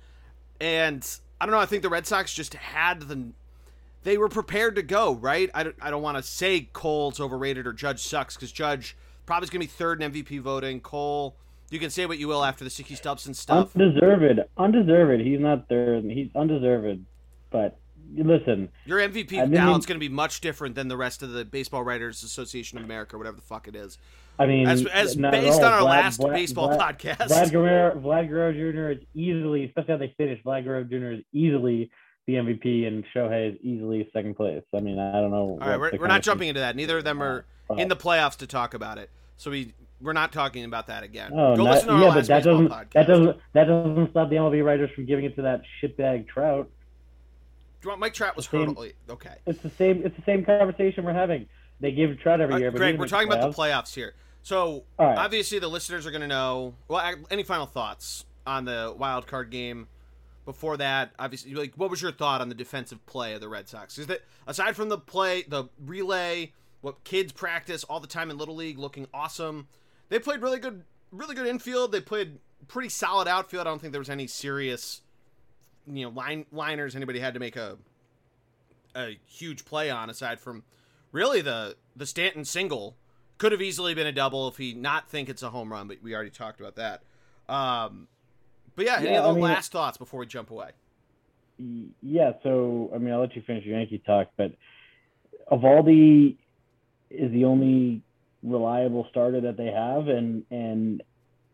And 0.60 1.08
I 1.40 1.46
don't 1.46 1.54
know, 1.54 1.60
I 1.60 1.66
think 1.66 1.84
the 1.84 1.90
Red 1.90 2.08
Sox 2.08 2.34
just 2.34 2.54
had 2.54 3.02
the. 3.02 3.32
They 4.04 4.18
were 4.18 4.30
prepared 4.30 4.76
to 4.76 4.82
go, 4.82 5.14
right? 5.14 5.50
I 5.54 5.64
don't, 5.64 5.76
I 5.82 5.92
don't 5.92 6.02
want 6.02 6.18
to 6.18 6.24
say 6.24 6.70
Cole's 6.74 7.20
overrated 7.20 7.68
or 7.68 7.74
Judge 7.74 8.02
sucks 8.02 8.36
because 8.36 8.52
Judge 8.52 8.96
probably 9.26 9.46
is 9.46 9.50
going 9.50 9.62
to 9.62 9.68
be 9.68 9.72
third 9.72 10.02
in 10.02 10.12
MVP 10.12 10.42
voting. 10.42 10.80
Cole, 10.80 11.36
you 11.70 11.80
can 11.80 11.90
say 11.90 12.06
what 12.06 12.18
you 12.18 12.28
will 12.28 12.44
after 12.44 12.64
the 12.64 12.70
Sicky 12.70 13.00
Stubson 13.00 13.36
stuff. 13.36 13.76
Undeserved. 13.76 14.42
Undeserved. 14.58 15.22
He's 15.22 15.40
not 15.40 15.70
third. 15.70 16.04
He's 16.06 16.30
undeserved. 16.36 17.06
But 17.52 17.78
listen, 18.16 18.70
your 18.86 19.00
MVP 19.00 19.38
I 19.38 19.44
mean, 19.44 19.52
ballot's 19.52 19.86
going 19.86 20.00
to 20.00 20.06
be 20.06 20.14
much 20.14 20.42
different 20.42 20.76
than 20.76 20.88
the 20.88 20.98
rest 20.98 21.22
of 21.22 21.32
the 21.32 21.46
Baseball 21.46 21.84
Writers 21.84 22.24
Association 22.24 22.78
of 22.78 22.84
America, 22.84 23.18
whatever 23.18 23.36
the 23.36 23.44
fuck 23.44 23.68
it 23.68 23.76
is. 23.76 23.98
I 24.40 24.48
mean, 24.48 24.68
as, 24.68 24.86
as 24.88 25.16
based 25.16 25.62
on 25.62 25.72
our 25.72 25.82
Vlad, 25.82 25.86
last 25.86 26.20
Vlad, 26.20 26.34
baseball 26.34 26.70
Vlad, 26.70 26.98
podcast, 26.98 27.30
Vlad 27.30 27.52
Guerrero, 27.52 28.00
Vlad 28.00 28.28
Guerrero 28.28 28.54
Jr. 28.54 29.00
is 29.00 29.08
easily, 29.14 29.66
especially 29.66 29.92
how 29.92 29.98
they 29.98 30.14
finished. 30.18 30.44
Vlad 30.44 30.64
Guerrero 30.64 30.84
Jr. 30.84 31.20
is 31.20 31.24
easily 31.32 31.92
the 32.28 32.36
MVP, 32.36 32.88
and 32.88 33.04
Shohei 33.16 33.54
is 33.54 33.60
easily 33.62 34.10
second 34.14 34.36
place. 34.36 34.64
I 34.74 34.80
mean, 34.80 35.00
I 35.00 35.14
don't 35.14 35.32
know. 35.32 35.58
All 35.62 35.68
right, 35.68 35.80
we're, 35.80 35.92
we're 36.00 36.08
not 36.08 36.22
jumping 36.22 36.48
into 36.48 36.62
that. 36.62 36.76
Neither 36.76 37.00
of 37.00 37.04
them 37.04 37.22
are 37.22 37.46
in 37.78 37.88
the 37.88 37.96
playoffs 37.96 38.38
to 38.38 38.48
talk 38.48 38.74
about 38.74 38.98
it, 38.98 39.10
so 39.38 39.52
we 39.52 39.74
we're 40.02 40.14
not 40.14 40.32
talking 40.32 40.66
about 40.66 40.88
that 40.88 41.04
again. 41.04 41.32
Oh, 41.34 41.56
Go 41.56 41.64
not, 41.64 41.74
listen 41.74 41.88
to 41.88 41.94
our 41.94 42.00
yeah, 42.00 42.06
last 42.08 42.16
but 42.16 42.28
that 42.28 42.44
doesn't 42.44 42.70
podcast. 42.70 42.92
that 42.94 43.08
doesn't 43.08 43.38
that 43.54 43.64
doesn't 43.66 44.12
stop 44.12 44.30
the 44.30 44.36
MLB 44.36 44.64
writers 44.64 44.90
from 44.96 45.06
giving 45.06 45.26
it 45.26 45.36
to 45.36 45.42
that 45.44 45.62
shitbag 45.82 46.28
Trout. 46.28 46.70
Do 47.82 47.88
you 47.88 47.90
want 47.90 48.00
Mike 48.00 48.14
Trout 48.14 48.36
was 48.36 48.48
same-? 48.48 48.78
Okay. 49.10 49.36
It's 49.48 49.60
the 49.60 49.70
same. 49.72 50.04
It's 50.06 50.16
the 50.16 50.24
same 50.24 50.46
conversation 50.46 51.04
we're 51.04 51.14
having. 51.14 51.48
They 51.80 51.92
give 51.92 52.20
Trout 52.20 52.40
every 52.40 52.60
year, 52.60 52.72
but 52.72 52.78
Greg, 52.78 53.00
we're 53.00 53.08
talking 53.08 53.28
about 53.28 53.42
the 53.42 53.58
playoffs. 53.58 53.94
here. 53.94 54.14
So 54.44 54.84
right. 55.00 55.18
obviously 55.18 55.60
the 55.60 55.68
listeners 55.68 56.06
are 56.06 56.12
going 56.12 56.22
to 56.22 56.28
know. 56.28 56.76
Well, 56.88 57.16
any 57.32 57.44
final 57.44 57.66
thoughts 57.66 58.26
on 58.46 58.66
the 58.66 58.94
wild 58.98 59.28
card 59.28 59.50
game? 59.50 59.88
Before 60.44 60.76
that, 60.78 61.12
obviously, 61.20 61.54
like 61.54 61.74
what 61.76 61.90
was 61.90 62.02
your 62.02 62.12
thought 62.12 62.42
on 62.42 62.50
the 62.50 62.56
defensive 62.56 63.06
play 63.06 63.34
of 63.34 63.42
the 63.42 63.50
Red 63.50 63.70
Sox? 63.70 63.98
Is 63.98 64.08
that 64.08 64.22
aside 64.48 64.76
from 64.76 64.90
the 64.90 64.98
play, 64.98 65.44
the 65.48 65.66
relay, 65.80 66.54
what 66.82 67.04
kids 67.04 67.32
practice 67.32 67.84
all 67.84 68.00
the 68.00 68.08
time 68.08 68.32
in 68.32 68.38
Little 68.38 68.56
League, 68.56 68.80
looking 68.80 69.08
awesome. 69.14 69.68
They 70.10 70.20
played 70.20 70.42
really 70.42 70.60
good, 70.60 70.84
really 71.12 71.36
good 71.36 71.46
infield. 71.46 71.92
They 71.92 72.02
played 72.02 72.40
pretty 72.68 72.90
solid 72.90 73.28
outfield. 73.28 73.68
I 73.68 73.70
don't 73.70 73.80
think 73.80 73.94
there 73.94 74.02
was 74.02 74.10
any 74.10 74.28
serious, 74.28 75.02
you 75.88 76.06
know, 76.06 76.10
line 76.10 76.46
liners 76.52 76.96
anybody 76.96 77.20
had 77.20 77.36
to 77.36 77.40
make 77.40 77.56
a 77.56 77.78
a 78.96 79.18
huge 79.26 79.64
play 79.64 79.90
on 79.90 80.10
aside 80.10 80.40
from 80.40 80.64
really 81.12 81.42
the 81.42 81.78
the 81.96 82.06
Stanton 82.06 82.46
single 82.46 82.98
could 83.38 83.52
have 83.52 83.62
easily 83.62 83.94
been 83.94 84.08
a 84.08 84.12
double 84.12 84.48
if 84.48 84.58
he 84.58 84.74
not 84.74 85.10
think 85.10 85.30
it's 85.30 85.42
a 85.42 85.50
home 85.50 85.72
run, 85.72 85.88
but 85.88 85.98
we 86.04 86.14
already 86.14 86.30
talked 86.30 86.60
about 86.60 86.76
that. 86.76 87.02
Um, 87.50 88.08
but 88.82 88.86
yeah, 88.86 88.98
any 89.00 89.10
Yeah, 89.12 89.22
I 89.22 89.24
other 89.26 89.34
mean- 89.36 89.44
last 89.44 89.72
thoughts 89.72 89.98
before 89.98 90.20
we 90.20 90.26
jump 90.26 90.50
away? 90.52 90.72
Yeah, 92.02 92.34
so 92.42 92.90
I 92.94 92.98
mean, 92.98 93.14
I'll 93.14 93.20
let 93.20 93.36
you 93.36 93.44
finish 93.44 93.64
your 93.66 93.78
Yankee 93.78 94.00
talk, 94.00 94.30
but 94.36 94.52
Eovaldi 95.52 96.36
is 97.10 97.32
the 97.32 97.46
only 97.46 98.02
reliable 98.42 99.06
starter 99.12 99.42
that 99.42 99.58
they 99.58 99.68
have, 99.68 100.08
and 100.08 100.44
and 100.50 101.04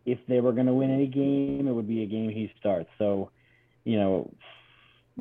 if 0.06 0.18
they 0.26 0.40
were 0.40 0.52
going 0.52 0.66
to 0.66 0.72
win 0.72 0.90
any 0.90 1.06
game, 1.06 1.68
it 1.68 1.72
would 1.72 1.88
be 1.88 2.02
a 2.02 2.06
game 2.06 2.30
he 2.30 2.50
starts. 2.58 2.88
So, 2.96 3.30
you 3.84 3.98
know, 3.98 4.32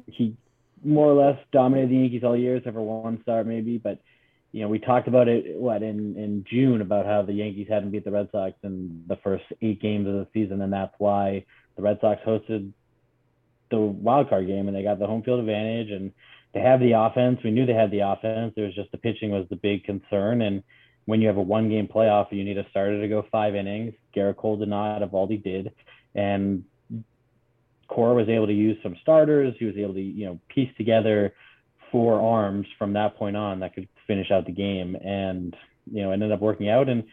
he 0.05 0.37
more 0.85 1.07
or 1.11 1.13
less 1.21 1.37
dominated 1.51 1.89
the 1.89 1.95
Yankees 1.95 2.23
all 2.23 2.37
year, 2.37 2.55
except 2.55 2.75
for 2.75 2.81
one 2.81 3.21
start 3.23 3.45
maybe. 3.45 3.77
But 3.77 3.99
you 4.53 4.61
know, 4.61 4.69
we 4.69 4.79
talked 4.79 5.09
about 5.09 5.27
it 5.27 5.57
what 5.59 5.83
in 5.83 6.15
in 6.15 6.45
June 6.49 6.79
about 6.79 7.05
how 7.05 7.23
the 7.23 7.33
Yankees 7.33 7.67
hadn't 7.69 7.91
beat 7.91 8.05
the 8.05 8.11
Red 8.11 8.29
Sox 8.31 8.53
in 8.63 9.03
the 9.07 9.17
first 9.17 9.43
eight 9.61 9.81
games 9.81 10.07
of 10.07 10.13
the 10.13 10.27
season, 10.33 10.61
and 10.61 10.71
that's 10.71 10.95
why 10.97 11.43
the 11.77 11.83
Red 11.83 11.99
Sox 12.01 12.19
hosted 12.27 12.73
the 13.69 13.79
wild 13.79 14.29
card 14.29 14.47
game 14.47 14.67
and 14.67 14.75
they 14.75 14.83
got 14.83 14.99
the 14.99 15.07
home 15.07 15.23
field 15.23 15.39
advantage 15.39 15.91
and 15.91 16.11
they 16.53 16.59
have 16.61 16.79
the 16.79 16.93
offense. 16.93 17.39
We 17.43 17.51
knew 17.51 17.65
they 17.65 17.73
had 17.73 17.91
the 17.91 17.99
offense. 17.99 18.53
It 18.57 18.61
was 18.61 18.75
just 18.75 18.91
the 18.91 18.97
pitching 18.97 19.31
was 19.31 19.45
the 19.49 19.55
big 19.55 19.83
concern. 19.83 20.41
And 20.41 20.63
when 21.05 21.21
you 21.21 21.27
have 21.27 21.37
a 21.37 21.41
one 21.41 21.69
game 21.69 21.87
playoff, 21.87 22.31
you 22.31 22.43
need 22.43 22.57
a 22.57 22.67
starter 22.69 22.99
to 22.99 23.07
go 23.07 23.25
five 23.31 23.55
innings. 23.55 23.93
Gerrit 24.15 24.37
Cole 24.37 24.57
did 24.57 24.69
not, 24.69 25.01
Eovaldi 25.01 25.43
did. 25.43 25.71
And 26.15 26.63
Cora 27.87 28.15
was 28.15 28.27
able 28.27 28.47
to 28.47 28.53
use 28.53 28.77
some 28.81 28.95
starters. 29.01 29.53
He 29.59 29.65
was 29.65 29.75
able 29.77 29.93
to, 29.93 30.01
you 30.01 30.25
know, 30.25 30.39
piece 30.49 30.69
together 30.77 31.33
four 31.91 32.19
arms 32.19 32.67
from 32.77 32.93
that 32.93 33.15
point 33.17 33.37
on 33.37 33.59
that 33.59 33.73
could 33.73 33.87
finish 34.07 34.31
out 34.31 34.45
the 34.45 34.51
game. 34.51 34.95
And, 34.95 35.55
you 35.91 36.01
know, 36.01 36.11
ended 36.11 36.31
up 36.31 36.41
working 36.41 36.69
out. 36.69 36.89
And 36.89 37.03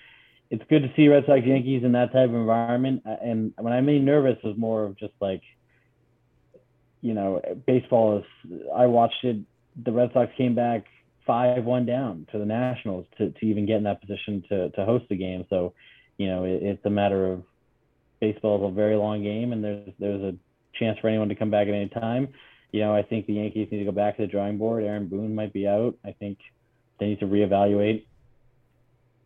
it's 0.51 0.65
good 0.69 0.83
to 0.83 0.93
see 0.95 1.09
Red 1.09 1.25
Sox 1.27 1.41
Yankees 1.45 1.85
in 1.85 1.93
that 1.93 2.13
type 2.13 2.29
of 2.29 2.35
environment. 2.35 3.03
Uh, 3.07 3.17
and 3.23 3.55
when 3.59 3.73
I 3.73 3.81
mean 3.81 4.05
nervous 4.05 4.39
was 4.45 4.57
more 4.57 4.85
of 4.85 4.97
just 4.99 5.15
like, 5.21 5.43
you 7.01 7.15
know, 7.15 7.41
baseball 7.67 8.19
is. 8.19 8.61
I 8.75 8.87
watched 8.87 9.25
it. 9.25 9.39
The 9.85 9.93
Red 9.93 10.11
Sox 10.13 10.31
came 10.37 10.55
back 10.55 10.87
five 11.27 11.65
one 11.65 11.87
down 11.87 12.27
to 12.33 12.39
the 12.39 12.45
Nationals 12.45 13.07
to, 13.19 13.31
to 13.31 13.47
even 13.47 13.67
get 13.67 13.77
in 13.77 13.85
that 13.85 14.01
position 14.01 14.45
to 14.49 14.71
to 14.71 14.85
host 14.85 15.07
the 15.09 15.17
game. 15.17 15.45
So, 15.51 15.75
you 16.17 16.29
know, 16.29 16.45
it, 16.45 16.63
it's 16.63 16.85
a 16.87 16.91
matter 16.91 17.33
of 17.33 17.43
baseball 18.21 18.65
is 18.65 18.73
a 18.73 18.75
very 18.75 18.97
long 18.97 19.23
game, 19.23 19.53
and 19.53 19.63
there's 19.63 19.91
there's 19.99 20.23
a 20.23 20.35
chance 20.79 20.99
for 21.01 21.09
anyone 21.09 21.29
to 21.29 21.35
come 21.35 21.51
back 21.51 21.69
at 21.69 21.75
any 21.75 21.89
time. 21.89 22.29
You 22.73 22.81
know, 22.81 22.95
I 22.95 23.03
think 23.03 23.27
the 23.27 23.35
Yankees 23.35 23.69
need 23.71 23.79
to 23.79 23.85
go 23.85 23.93
back 23.93 24.17
to 24.17 24.23
the 24.23 24.29
drawing 24.29 24.59
board. 24.59 24.83
Aaron 24.83 25.07
Boone 25.07 25.35
might 25.35 25.53
be 25.53 25.69
out. 25.69 25.97
I 26.05 26.13
think 26.13 26.39
they 26.99 27.07
need 27.07 27.21
to 27.21 27.27
reevaluate 27.27 28.07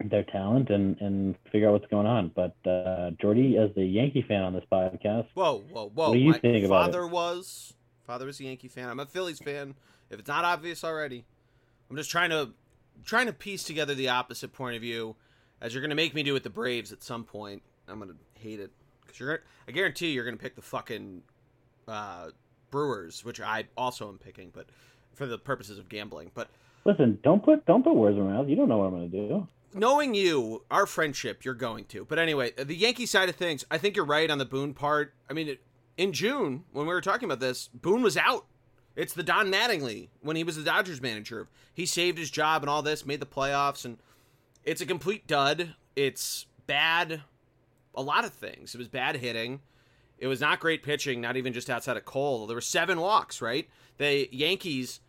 their 0.04 0.22
talent 0.24 0.70
and 0.70 0.96
and 1.00 1.34
figure 1.50 1.68
out 1.68 1.72
what's 1.72 1.90
going 1.90 2.06
on. 2.06 2.30
But 2.34 2.54
uh, 2.68 3.10
Geordie, 3.20 3.56
as 3.56 3.70
the 3.74 3.84
Yankee 3.84 4.22
fan 4.22 4.42
on 4.42 4.52
this 4.52 4.64
podcast, 4.70 5.26
Whoa, 5.34 5.64
whoa, 5.70 5.90
whoa! 5.94 6.08
What 6.08 6.12
do 6.14 6.18
you 6.18 6.30
My 6.32 6.38
think 6.38 6.64
about 6.64 6.88
it? 6.90 6.92
father 6.92 7.06
was 7.06 7.74
father 8.06 8.26
was 8.26 8.40
a 8.40 8.44
Yankee 8.44 8.68
fan. 8.68 8.88
I'm 8.88 9.00
a 9.00 9.06
Phillies 9.06 9.38
fan. 9.38 9.74
If 10.10 10.18
it's 10.18 10.28
not 10.28 10.44
obvious 10.44 10.84
already, 10.84 11.24
I'm 11.90 11.96
just 11.96 12.10
trying 12.10 12.30
to 12.30 12.50
trying 13.04 13.26
to 13.26 13.32
piece 13.32 13.64
together 13.64 13.94
the 13.94 14.08
opposite 14.08 14.52
point 14.52 14.76
of 14.76 14.82
view, 14.82 15.16
as 15.60 15.74
you're 15.74 15.80
going 15.82 15.90
to 15.90 15.96
make 15.96 16.14
me 16.14 16.22
do 16.22 16.32
with 16.32 16.42
the 16.42 16.50
Braves 16.50 16.92
at 16.92 17.02
some 17.02 17.24
point. 17.24 17.62
I'm 17.88 17.98
going 17.98 18.10
to 18.10 18.16
hate 18.40 18.60
it 18.60 18.70
because 19.02 19.18
you're. 19.18 19.42
I 19.66 19.72
guarantee 19.72 20.12
you're 20.12 20.24
going 20.24 20.36
to 20.36 20.42
pick 20.42 20.54
the 20.56 20.62
fucking 20.62 21.22
uh, 21.86 22.28
Brewers, 22.70 23.24
which 23.24 23.40
I 23.40 23.64
also 23.76 24.08
am 24.08 24.18
picking, 24.18 24.50
but 24.54 24.66
for 25.14 25.26
the 25.26 25.38
purposes 25.38 25.78
of 25.78 25.88
gambling. 25.88 26.30
But 26.34 26.48
listen, 26.84 27.18
don't 27.22 27.42
put 27.42 27.66
don't 27.66 27.82
put 27.82 27.94
words 27.94 28.16
in 28.16 28.24
my 28.24 28.32
mouth. 28.34 28.48
You 28.48 28.56
don't 28.56 28.68
know 28.68 28.78
what 28.78 28.84
I'm 28.86 28.90
going 28.92 29.10
to 29.10 29.28
do. 29.28 29.48
Knowing 29.74 30.14
you, 30.14 30.64
our 30.70 30.86
friendship, 30.86 31.44
you're 31.44 31.54
going 31.54 31.84
to. 31.86 32.04
But 32.04 32.18
anyway, 32.18 32.52
the 32.52 32.74
Yankee 32.74 33.06
side 33.06 33.28
of 33.28 33.36
things, 33.36 33.64
I 33.70 33.78
think 33.78 33.96
you're 33.96 34.04
right 34.04 34.30
on 34.30 34.38
the 34.38 34.44
Boone 34.44 34.74
part. 34.74 35.14
I 35.28 35.32
mean, 35.32 35.48
it, 35.48 35.60
in 35.96 36.12
June 36.12 36.64
when 36.72 36.86
we 36.86 36.94
were 36.94 37.00
talking 37.00 37.26
about 37.26 37.40
this, 37.40 37.68
Boone 37.68 38.02
was 38.02 38.16
out. 38.16 38.46
It's 38.96 39.14
the 39.14 39.22
Don 39.22 39.52
Mattingly 39.52 40.08
when 40.20 40.36
he 40.36 40.44
was 40.44 40.56
the 40.56 40.64
Dodgers 40.64 41.00
manager. 41.00 41.48
He 41.72 41.86
saved 41.86 42.18
his 42.18 42.30
job 42.30 42.62
and 42.62 42.70
all 42.70 42.82
this, 42.82 43.06
made 43.06 43.20
the 43.20 43.26
playoffs, 43.26 43.84
and 43.84 43.98
it's 44.64 44.80
a 44.80 44.86
complete 44.86 45.26
dud. 45.26 45.74
It's 45.94 46.46
bad. 46.66 47.22
A 47.94 48.02
lot 48.02 48.24
of 48.24 48.32
things. 48.32 48.74
It 48.74 48.78
was 48.78 48.88
bad 48.88 49.16
hitting. 49.16 49.60
It 50.18 50.26
was 50.26 50.40
not 50.40 50.58
great 50.58 50.82
pitching, 50.82 51.20
not 51.20 51.36
even 51.36 51.52
just 51.52 51.70
outside 51.70 51.96
of 51.96 52.04
Cole. 52.04 52.46
There 52.46 52.56
were 52.56 52.60
seven 52.60 53.00
walks, 53.00 53.40
right? 53.40 53.68
The 53.98 54.28
Yankees, 54.32 55.00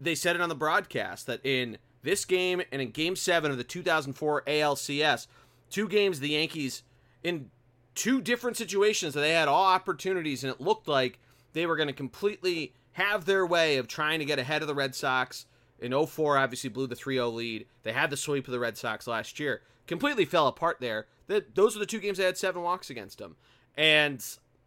they 0.00 0.14
said 0.14 0.36
it 0.36 0.42
on 0.42 0.48
the 0.48 0.54
broadcast 0.54 1.26
that 1.26 1.44
in 1.44 1.78
this 2.04 2.24
game 2.24 2.62
and 2.70 2.80
in 2.80 2.90
game 2.90 3.16
seven 3.16 3.50
of 3.50 3.56
the 3.56 3.64
2004 3.64 4.42
ALCS, 4.46 5.26
two 5.70 5.88
games 5.88 6.20
the 6.20 6.28
Yankees, 6.28 6.82
in 7.24 7.50
two 7.94 8.20
different 8.20 8.56
situations, 8.56 9.14
that 9.14 9.20
they 9.20 9.32
had 9.32 9.48
all 9.48 9.64
opportunities 9.64 10.44
and 10.44 10.52
it 10.52 10.60
looked 10.60 10.86
like 10.86 11.18
they 11.54 11.66
were 11.66 11.76
going 11.76 11.88
to 11.88 11.94
completely 11.94 12.74
have 12.92 13.24
their 13.24 13.44
way 13.44 13.78
of 13.78 13.88
trying 13.88 14.20
to 14.20 14.24
get 14.24 14.38
ahead 14.38 14.62
of 14.62 14.68
the 14.68 14.74
Red 14.74 14.94
Sox. 14.94 15.46
In 15.80 16.06
04, 16.06 16.38
obviously 16.38 16.70
blew 16.70 16.86
the 16.86 16.94
3 16.94 17.16
0 17.16 17.30
lead. 17.30 17.66
They 17.82 17.92
had 17.92 18.10
the 18.10 18.16
sweep 18.16 18.46
of 18.46 18.52
the 18.52 18.60
Red 18.60 18.76
Sox 18.76 19.06
last 19.06 19.40
year. 19.40 19.62
Completely 19.86 20.24
fell 20.24 20.46
apart 20.46 20.78
there. 20.80 21.06
That 21.26 21.54
Those 21.54 21.74
are 21.74 21.80
the 21.80 21.86
two 21.86 21.98
games 21.98 22.18
they 22.18 22.24
had 22.24 22.38
seven 22.38 22.62
walks 22.62 22.90
against 22.90 23.18
them. 23.18 23.36
And 23.76 24.24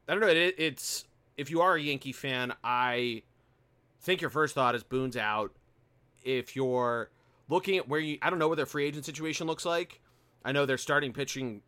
I 0.08 0.14
don't 0.14 0.22
know. 0.22 0.28
It, 0.28 0.56
it's 0.58 1.06
if 1.38 1.50
you 1.50 1.62
are 1.62 1.76
a 1.76 1.82
Yankee 1.82 2.12
fan, 2.12 2.54
I 2.64 3.24
think 4.02 4.22
your 4.22 4.30
first 4.30 4.56
thought 4.56 4.76
is 4.76 4.84
Boone's 4.84 5.18
out. 5.18 5.54
If 6.24 6.56
you're 6.56 7.10
looking 7.50 7.78
at 7.78 7.88
where 7.88 8.00
you, 8.00 8.18
I 8.22 8.30
don't 8.30 8.40
know 8.40 8.48
what 8.48 8.58
their 8.58 8.66
free 8.66 8.86
agent 8.86 9.06
situation 9.06 9.48
looks 9.48 9.66
like. 9.66 10.02
I 10.44 10.52
know 10.52 10.66
their 10.66 10.78
starting 10.78 11.14
pitching 11.14 11.62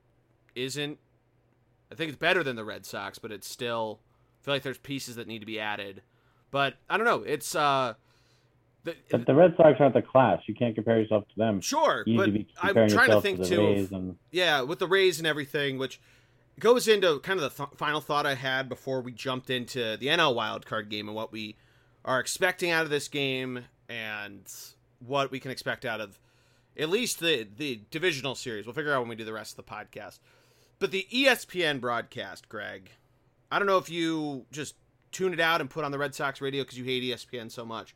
isn't. 0.56 1.00
I 1.92 1.96
think 1.96 2.10
it's 2.10 2.20
better 2.20 2.44
than 2.44 2.56
the 2.56 2.66
Red 2.66 2.86
Sox, 2.86 3.20
but 3.20 3.32
it's 3.32 3.48
still. 3.48 4.00
I 4.42 4.46
feel 4.46 4.54
like 4.54 4.64
there's 4.64 4.78
pieces 4.78 5.16
that 5.16 5.28
need 5.28 5.40
to 5.40 5.46
be 5.46 5.60
added. 5.60 6.02
But 6.52 6.76
I 6.90 6.98
don't 6.98 7.06
know. 7.06 7.24
It's 7.24 7.56
uh. 7.56 7.96
The, 8.86 8.96
but 9.12 9.26
the 9.26 9.36
Red 9.36 9.56
Sox 9.58 9.78
aren't 9.80 9.94
the 9.94 10.02
class. 10.02 10.40
You 10.46 10.56
can't 10.56 10.74
compare 10.74 11.00
yourself 11.02 11.26
to 11.28 11.36
them. 11.36 11.60
Sure, 11.60 12.06
but 12.16 12.30
I'm 12.62 12.88
trying 12.88 13.10
to 13.10 13.20
think 13.20 13.44
to 13.44 13.46
too. 13.46 13.88
And... 13.92 14.16
Yeah, 14.32 14.62
with 14.62 14.80
the 14.80 14.88
Rays 14.88 15.18
and 15.18 15.28
everything, 15.28 15.78
which 15.78 16.00
goes 16.60 16.88
into 16.88 17.20
kind 17.20 17.40
of 17.40 17.56
the 17.56 17.66
th- 17.66 17.78
final 17.78 18.00
thought 18.00 18.26
I 18.26 18.36
had 18.36 18.70
before 18.70 19.02
we 19.02 19.12
jumped 19.12 19.50
into 19.50 19.98
the 19.98 20.08
NL 20.08 20.34
wildcard 20.34 20.90
game 20.90 21.08
and 21.08 21.16
what 21.16 21.32
we 21.32 21.58
are 22.06 22.20
expecting 22.22 22.72
out 22.72 22.84
of 22.84 22.90
this 22.90 23.10
game 23.10 23.66
and 23.90 24.50
what 25.06 25.32
we 25.32 25.40
can 25.40 25.52
expect 25.52 25.86
out 25.86 26.02
of 26.02 26.20
at 26.78 26.90
least 26.90 27.20
the 27.20 27.48
the 27.58 27.82
divisional 27.92 28.36
series. 28.36 28.66
We'll 28.66 28.76
figure 28.76 28.94
out 28.94 29.02
when 29.02 29.10
we 29.10 29.16
do 29.16 29.26
the 29.26 29.34
rest 29.34 29.58
of 29.58 29.66
the 29.66 29.72
podcast. 29.72 30.20
But 30.80 30.92
the 30.92 31.08
ESPN 31.12 31.82
broadcast, 31.82 32.48
Greg, 32.48 32.92
I 33.52 33.60
don't 33.60 33.68
know 33.68 33.78
if 33.78 33.90
you 33.90 34.46
just 34.52 34.76
tune 35.12 35.34
it 35.34 35.40
out 35.40 35.60
and 35.60 35.70
put 35.70 35.84
on 35.84 35.92
the 35.92 35.98
Red 35.98 36.16
Sox 36.16 36.40
radio 36.40 36.64
because 36.64 36.78
you 36.78 36.86
hate 36.86 37.04
ESPN 37.04 37.52
so 37.52 37.66
much. 37.66 37.96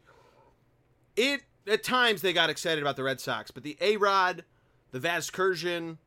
It 1.15 1.43
at 1.67 1.83
times 1.83 2.21
they 2.21 2.33
got 2.33 2.49
excited 2.49 2.81
about 2.81 2.97
the 2.97 3.03
Red 3.03 3.19
Sox, 3.21 3.51
but 3.51 3.63
the 3.63 3.77
A 3.79 3.97
Rod, 3.97 4.43
the 4.91 4.99
Vasgersian, 4.99 5.97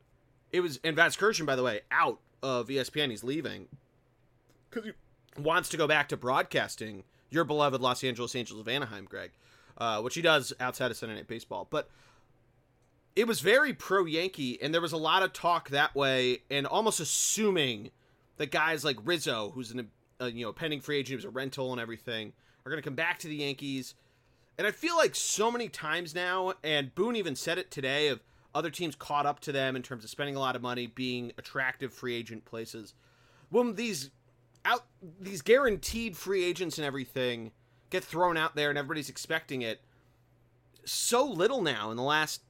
it 0.53 0.61
was 0.61 0.81
and 0.85 0.97
Vasgersian, 0.97 1.47
by 1.47 1.57
the 1.57 1.63
way, 1.63 1.81
out 1.91 2.21
of 2.43 2.69
ESPN. 2.69 3.11
He's 3.11 3.25
leaving 3.25 3.69
because 4.69 4.85
he 4.85 5.43
wants 5.43 5.69
to 5.71 5.77
go 5.77 5.87
back 5.87 6.09
to 6.11 6.17
broadcasting 6.17 7.05
your 7.31 7.45
beloved 7.45 7.81
Los 7.81 8.05
Angeles 8.05 8.35
Angels 8.35 8.61
of 8.61 8.69
Anaheim, 8.69 9.07
Greg, 9.09 9.33
uh, 9.79 10.01
which 10.01 10.15
he 10.15 10.23
does 10.23 10.53
outside 10.61 10.91
of 10.91 10.97
Sunday 10.97 11.17
Night 11.17 11.29
Baseball. 11.29 11.67
But 11.71 11.89
it 13.15 13.27
was 13.27 13.41
very 13.41 13.73
pro 13.73 14.05
Yankee, 14.05 14.61
and 14.61 14.73
there 14.75 14.81
was 14.81 14.93
a 14.93 14.99
lot 14.99 15.23
of 15.23 15.33
talk 15.33 15.71
that 15.71 15.95
way, 15.95 16.43
and 16.51 16.67
almost 16.67 17.01
assuming 17.01 17.91
that 18.37 18.51
guys 18.51 18.85
like 18.85 18.97
Rizzo, 19.05 19.53
who's 19.55 19.71
an 19.71 19.91
a, 20.21 20.31
you 20.31 20.45
know 20.45 20.53
pending 20.53 20.81
free 20.81 20.99
agent, 20.99 21.19
who's 21.19 21.25
a 21.25 21.31
rental 21.31 21.73
and 21.73 21.81
everything, 21.81 22.33
are 22.65 22.71
going 22.71 22.83
to 22.83 22.87
come 22.87 22.95
back 22.95 23.19
to 23.21 23.29
the 23.29 23.37
Yankees. 23.37 23.95
And 24.59 24.67
I 24.67 24.71
feel 24.71 24.97
like 24.97 25.15
so 25.15 25.51
many 25.51 25.69
times 25.69 26.15
now, 26.15 26.55
and 26.65 26.95
Boone 26.95 27.17
even 27.17 27.37
said 27.37 27.59
it 27.59 27.71
today, 27.71 28.09
of 28.09 28.21
other 28.55 28.71
teams 28.71 28.95
caught 28.95 29.27
up 29.27 29.41
to 29.41 29.53
them 29.53 29.77
in 29.77 29.83
terms 29.83 30.03
of 30.03 30.09
spending 30.09 30.35
a 30.35 30.41
lot 30.41 30.57
of 30.57 30.63
money, 30.63 30.87
being 30.87 31.33
attractive 31.37 31.93
free 31.93 32.15
agent 32.15 32.45
places. 32.47 32.95
When 33.51 33.75
these 33.75 34.11
out 34.65 34.87
these 35.21 35.43
guaranteed 35.43 36.17
free 36.17 36.45
agents 36.45 36.79
and 36.79 36.87
everything 36.87 37.53
get 37.91 38.05
thrown 38.05 38.37
out 38.37 38.57
there 38.57 38.71
and 38.71 38.79
everybody's 38.79 39.09
expecting 39.09 39.63
it. 39.63 39.81
So 40.85 41.25
little 41.25 41.63
now 41.63 41.91
in 41.91 41.97
the 41.97 42.03
last 42.03 42.43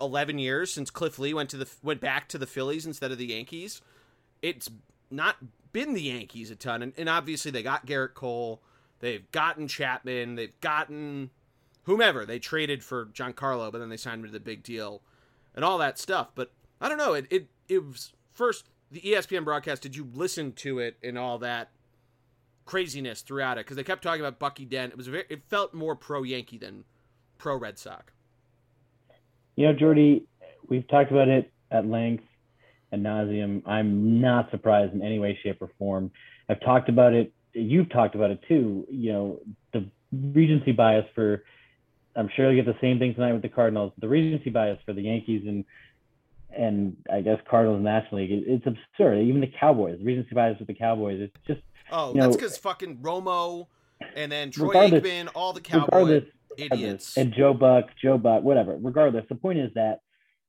11 0.00 0.38
years 0.38 0.72
since 0.72 0.90
Cliff 0.90 1.18
Lee 1.18 1.34
went 1.34 1.50
to 1.50 1.56
the 1.56 1.68
went 1.82 2.00
back 2.00 2.28
to 2.28 2.38
the 2.38 2.46
Phillies 2.46 2.86
instead 2.86 3.12
of 3.12 3.18
the 3.18 3.26
Yankees. 3.26 3.80
It's 4.42 4.70
not 5.10 5.36
been 5.72 5.94
the 5.94 6.02
Yankees 6.02 6.50
a 6.50 6.56
ton 6.56 6.82
and, 6.82 6.92
and 6.96 7.08
obviously 7.08 7.50
they 7.50 7.62
got 7.62 7.86
Gerrit 7.86 8.14
Cole 8.14 8.62
they've 9.00 9.30
gotten 9.32 9.68
Chapman 9.68 10.36
they've 10.36 10.58
gotten 10.60 11.30
whomever. 11.84 12.24
They 12.24 12.38
traded 12.38 12.82
for 12.82 13.06
Giancarlo 13.06 13.70
but 13.70 13.78
then 13.78 13.88
they 13.88 13.96
signed 13.96 14.20
him 14.20 14.26
to 14.26 14.32
the 14.32 14.40
big 14.40 14.62
deal 14.62 15.02
and 15.54 15.64
all 15.64 15.78
that 15.78 15.98
stuff. 15.98 16.28
But 16.34 16.52
I 16.80 16.88
don't 16.88 16.98
know 16.98 17.14
it 17.14 17.26
it, 17.30 17.48
it 17.68 17.84
was 17.84 18.12
first 18.32 18.68
the 18.90 19.00
ESPN 19.00 19.44
broadcast, 19.44 19.82
did 19.82 19.96
you 19.96 20.08
listen 20.14 20.52
to 20.52 20.78
it 20.78 20.96
and 21.02 21.18
all 21.18 21.38
that 21.38 21.70
craziness 22.64 23.22
throughout 23.22 23.58
it? 23.58 23.66
Because 23.66 23.76
they 23.76 23.84
kept 23.84 24.02
talking 24.02 24.20
about 24.20 24.38
Bucky 24.38 24.64
Dent. 24.64 24.92
It 24.92 24.96
was 24.96 25.08
very, 25.08 25.24
it 25.28 25.42
felt 25.48 25.74
more 25.74 25.94
pro 25.96 26.22
Yankee 26.22 26.58
than 26.58 26.84
pro 27.38 27.56
Red 27.56 27.78
Sox. 27.78 28.12
You 29.56 29.66
know, 29.66 29.74
Geordie, 29.74 30.26
we've 30.68 30.86
talked 30.88 31.10
about 31.10 31.28
it 31.28 31.52
at 31.70 31.86
length 31.86 32.24
and 32.92 33.04
nauseum. 33.04 33.62
I'm 33.66 34.20
not 34.20 34.50
surprised 34.50 34.94
in 34.94 35.02
any 35.02 35.18
way, 35.18 35.38
shape, 35.42 35.60
or 35.60 35.70
form. 35.78 36.10
I've 36.48 36.60
talked 36.60 36.88
about 36.88 37.12
it. 37.12 37.32
You've 37.52 37.90
talked 37.90 38.14
about 38.14 38.30
it 38.30 38.40
too. 38.48 38.86
You 38.90 39.12
know, 39.12 39.40
the 39.72 39.88
recency 40.12 40.72
bias 40.72 41.06
for. 41.14 41.44
I'm 42.16 42.28
sure 42.36 42.52
you'll 42.52 42.64
get 42.64 42.72
the 42.72 42.78
same 42.80 43.00
thing 43.00 43.14
tonight 43.14 43.32
with 43.32 43.42
the 43.42 43.48
Cardinals. 43.48 43.92
The 43.98 44.08
recency 44.08 44.50
bias 44.50 44.78
for 44.86 44.92
the 44.92 45.02
Yankees 45.02 45.42
and 45.46 45.64
and 46.56 46.96
I 47.12 47.20
guess 47.20 47.38
Cardinals 47.50 47.82
National 47.82 48.22
League. 48.22 48.30
It's 48.46 48.66
absurd. 48.66 49.18
Even 49.18 49.40
the 49.40 49.50
Cowboys, 49.58 49.98
the 49.98 50.04
reason 50.04 50.26
bias 50.32 50.58
with 50.58 50.68
the 50.68 50.74
Cowboys, 50.74 51.20
it's 51.20 51.36
just 51.46 51.60
oh, 51.90 52.12
that's 52.14 52.36
because 52.36 52.58
fucking 52.58 52.98
Romo 52.98 53.66
and 54.14 54.30
then 54.30 54.50
Troy 54.50 54.74
Aikman, 54.74 55.28
all 55.34 55.52
the 55.52 55.60
Cowboys 55.60 56.24
idiots, 56.56 57.16
and 57.16 57.32
Joe 57.32 57.54
Buck, 57.54 57.86
Joe 58.00 58.18
Buck, 58.18 58.42
whatever. 58.42 58.76
Regardless, 58.80 59.24
the 59.28 59.34
point 59.34 59.58
is 59.58 59.70
that 59.74 60.00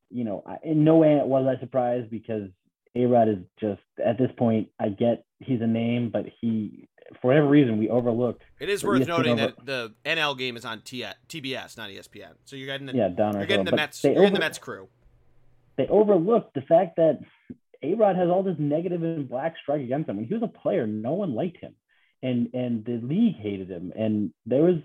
you 0.09 0.23
know, 0.23 0.43
in 0.63 0.83
no 0.83 0.97
way 0.97 1.19
was 1.23 1.45
I 1.47 1.59
surprised 1.59 2.09
because 2.09 2.49
A 2.95 3.05
Rod 3.05 3.27
is 3.27 3.37
just 3.59 3.81
at 4.03 4.17
this 4.17 4.31
point. 4.37 4.69
I 4.79 4.89
get 4.89 5.25
he's 5.39 5.61
a 5.61 5.67
name, 5.67 6.09
but 6.11 6.25
he 6.41 6.87
for 7.21 7.27
whatever 7.27 7.47
reason 7.47 7.77
we 7.77 7.89
overlooked. 7.89 8.43
It 8.59 8.69
is 8.69 8.83
worth 8.83 9.07
noting 9.07 9.39
over- 9.39 9.53
that 9.57 9.65
the 9.65 9.93
NL 10.05 10.37
game 10.37 10.57
is 10.57 10.65
on 10.65 10.81
T- 10.81 11.05
TBS, 11.29 11.77
not 11.77 11.89
ESPN. 11.89 12.33
So 12.45 12.55
you're 12.55 12.67
getting 12.67 12.87
the 12.87 12.93
yeah, 12.93 13.09
down 13.09 13.35
you're 13.35 13.45
getting 13.45 13.65
the 13.65 13.75
Mets. 13.75 14.03
You're 14.03 14.17
over- 14.17 14.31
the 14.31 14.39
Mets 14.39 14.57
crew 14.57 14.89
they 15.77 15.87
overlooked 15.87 16.53
the 16.53 16.61
fact 16.61 16.95
that 16.97 17.19
A 17.91 17.95
Rod 17.95 18.15
has 18.15 18.29
all 18.29 18.43
this 18.43 18.55
negative 18.59 19.03
and 19.03 19.29
black 19.29 19.55
strike 19.61 19.81
against 19.81 20.09
him. 20.09 20.17
When 20.17 20.25
he 20.25 20.33
was 20.33 20.43
a 20.43 20.59
player, 20.59 20.87
no 20.87 21.13
one 21.13 21.35
liked 21.35 21.57
him, 21.57 21.75
and 22.21 22.49
and 22.53 22.85
the 22.85 22.99
league 23.03 23.35
hated 23.37 23.69
him. 23.69 23.93
And 23.95 24.31
there 24.45 24.63
was 24.63 24.77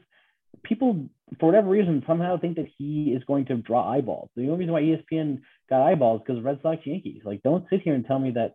people 0.62 1.08
for 1.38 1.46
whatever 1.46 1.68
reason 1.68 2.02
somehow 2.06 2.38
think 2.38 2.56
that 2.56 2.68
he 2.78 3.12
is 3.16 3.22
going 3.24 3.46
to 3.46 3.56
draw 3.56 3.90
eyeballs. 3.90 4.30
The 4.36 4.48
only 4.48 4.66
reason 4.66 4.72
why 4.72 4.82
ESPN 4.82 5.40
got 5.68 5.86
eyeballs 5.86 6.22
because 6.26 6.42
Red 6.42 6.60
Sox 6.62 6.80
Yankees. 6.84 7.22
Like, 7.24 7.42
don't 7.42 7.66
sit 7.70 7.82
here 7.82 7.94
and 7.94 8.04
tell 8.04 8.18
me 8.18 8.32
that 8.32 8.54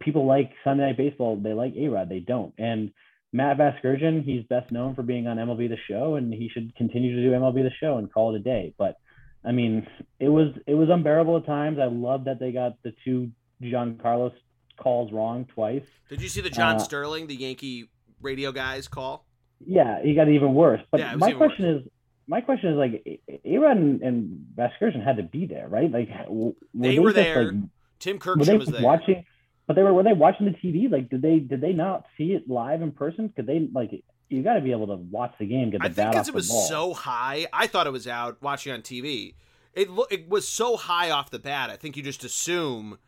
people 0.00 0.26
like 0.26 0.50
Sunday 0.64 0.86
Night 0.86 0.96
Baseball. 0.96 1.36
They 1.36 1.52
like 1.52 1.74
A 1.76 1.88
Rod. 1.88 2.08
They 2.08 2.20
don't. 2.20 2.52
And 2.58 2.92
Matt 3.32 3.58
Vasgersian, 3.58 4.24
he's 4.24 4.44
best 4.44 4.70
known 4.70 4.94
for 4.94 5.02
being 5.02 5.26
on 5.26 5.38
MLB 5.38 5.68
The 5.68 5.76
Show, 5.88 6.16
and 6.16 6.32
he 6.32 6.50
should 6.52 6.74
continue 6.76 7.16
to 7.16 7.22
do 7.22 7.34
MLB 7.34 7.62
The 7.62 7.70
Show 7.80 7.98
and 7.98 8.12
call 8.12 8.34
it 8.34 8.40
a 8.40 8.42
day. 8.42 8.74
But 8.76 8.96
I 9.44 9.52
mean, 9.52 9.86
it 10.20 10.28
was 10.28 10.48
it 10.66 10.74
was 10.74 10.88
unbearable 10.90 11.38
at 11.38 11.46
times. 11.46 11.78
I 11.80 11.86
love 11.86 12.24
that 12.24 12.38
they 12.38 12.52
got 12.52 12.82
the 12.82 12.92
two 13.04 13.30
Giancarlo 13.62 14.32
calls 14.78 15.12
wrong 15.12 15.46
twice. 15.46 15.84
Did 16.08 16.20
you 16.20 16.28
see 16.28 16.40
the 16.40 16.50
John 16.50 16.76
uh, 16.76 16.78
Sterling, 16.80 17.26
the 17.26 17.36
Yankee 17.36 17.88
radio 18.20 18.52
guys 18.52 18.88
call? 18.88 19.26
Yeah, 19.64 20.02
he 20.02 20.14
got 20.14 20.28
even 20.28 20.54
worse. 20.54 20.80
But 20.90 21.00
yeah, 21.00 21.14
my 21.16 21.32
question 21.32 21.66
worse. 21.66 21.82
is, 21.82 21.88
my 22.26 22.40
question 22.40 22.70
is 22.70 22.76
like, 22.76 23.22
Aaron 23.44 24.00
and, 24.02 24.46
and 24.56 25.02
had 25.04 25.16
to 25.16 25.22
be 25.22 25.46
there, 25.46 25.68
right? 25.68 25.90
Like 25.90 26.08
were 26.28 26.52
they, 26.74 26.92
they 26.92 26.98
were 26.98 27.12
there. 27.12 27.52
Like, 27.52 27.62
Tim 27.98 28.18
Kurkjian 28.18 28.58
was 28.58 28.68
there. 28.68 28.82
Watching, 28.82 29.24
but 29.66 29.76
they 29.76 29.82
were 29.82 29.92
were 29.92 30.02
they 30.02 30.12
watching 30.12 30.46
the 30.46 30.52
TV? 30.52 30.90
Like, 30.90 31.08
did 31.08 31.22
they 31.22 31.38
did 31.38 31.60
they 31.60 31.72
not 31.72 32.06
see 32.18 32.32
it 32.32 32.48
live 32.48 32.82
in 32.82 32.90
person? 32.90 33.32
Could 33.36 33.46
they 33.46 33.68
like 33.72 34.02
you 34.32 34.42
got 34.42 34.54
to 34.54 34.60
be 34.60 34.72
able 34.72 34.86
to 34.88 34.96
watch 34.96 35.34
the 35.38 35.46
game. 35.46 35.70
Get 35.70 35.80
the 35.80 35.86
I 35.86 35.90
think 35.90 36.10
because 36.10 36.28
it 36.28 36.34
was 36.34 36.48
ball. 36.48 36.66
so 36.66 36.94
high. 36.94 37.46
I 37.52 37.66
thought 37.66 37.86
it 37.86 37.92
was 37.92 38.08
out 38.08 38.42
watching 38.42 38.72
on 38.72 38.82
TV. 38.82 39.34
It 39.74 39.88
it 40.10 40.28
was 40.28 40.48
so 40.48 40.76
high 40.76 41.10
off 41.10 41.30
the 41.30 41.38
bat. 41.38 41.70
I 41.70 41.76
think 41.76 41.96
you 41.96 42.02
just 42.02 42.24
assume 42.24 42.98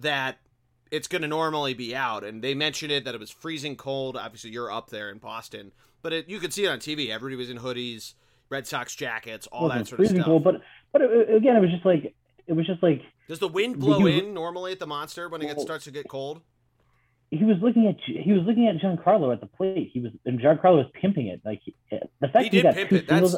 that 0.00 0.38
it's 0.90 1.08
going 1.08 1.22
to 1.22 1.28
normally 1.28 1.74
be 1.74 1.94
out. 1.94 2.24
And 2.24 2.42
they 2.42 2.54
mentioned 2.54 2.92
it 2.92 3.04
that 3.04 3.14
it 3.14 3.20
was 3.20 3.30
freezing 3.30 3.76
cold. 3.76 4.16
Obviously, 4.16 4.50
you're 4.50 4.70
up 4.70 4.90
there 4.90 5.10
in 5.10 5.18
Boston, 5.18 5.72
but 6.02 6.12
it, 6.12 6.28
you 6.28 6.38
could 6.38 6.52
see 6.52 6.64
it 6.64 6.68
on 6.68 6.78
TV. 6.78 7.10
Everybody 7.10 7.36
was 7.36 7.50
in 7.50 7.58
hoodies, 7.58 8.14
Red 8.48 8.66
Sox 8.66 8.94
jackets, 8.94 9.46
all 9.48 9.68
that 9.68 9.86
sort 9.86 10.00
of 10.00 10.08
stuff. 10.08 10.24
Cold, 10.24 10.44
but 10.44 10.60
but 10.92 11.02
it, 11.02 11.34
again, 11.34 11.56
it 11.56 11.60
was 11.60 11.70
just 11.70 11.84
like 11.84 12.14
it 12.46 12.52
was 12.52 12.66
just 12.66 12.82
like. 12.82 13.02
Does 13.28 13.38
the 13.38 13.48
wind 13.48 13.78
blow 13.78 14.06
in 14.06 14.34
normally 14.34 14.72
at 14.72 14.80
the 14.80 14.86
monster 14.86 15.28
when 15.28 15.40
it 15.40 15.46
gets, 15.46 15.62
starts 15.62 15.84
to 15.84 15.92
get 15.92 16.08
cold? 16.08 16.42
he 17.30 17.44
was 17.44 17.56
looking 17.62 17.86
at 17.86 17.96
he 18.04 18.32
was 18.32 18.42
looking 18.42 18.66
at 18.66 18.76
Giancarlo 18.76 19.32
at 19.32 19.40
the 19.40 19.46
plate. 19.46 19.90
He 19.92 20.00
was 20.00 20.10
and 20.24 20.40
Giancarlo 20.40 20.78
was 20.78 20.86
pimping 21.00 21.28
it. 21.28 21.40
Like 21.44 21.62
the 21.90 22.28
fact 22.28 22.52
he, 22.52 22.56
he 22.56 22.62
did 22.62 22.74
pimp 22.74 22.92
it. 22.92 23.06
That's 23.06 23.36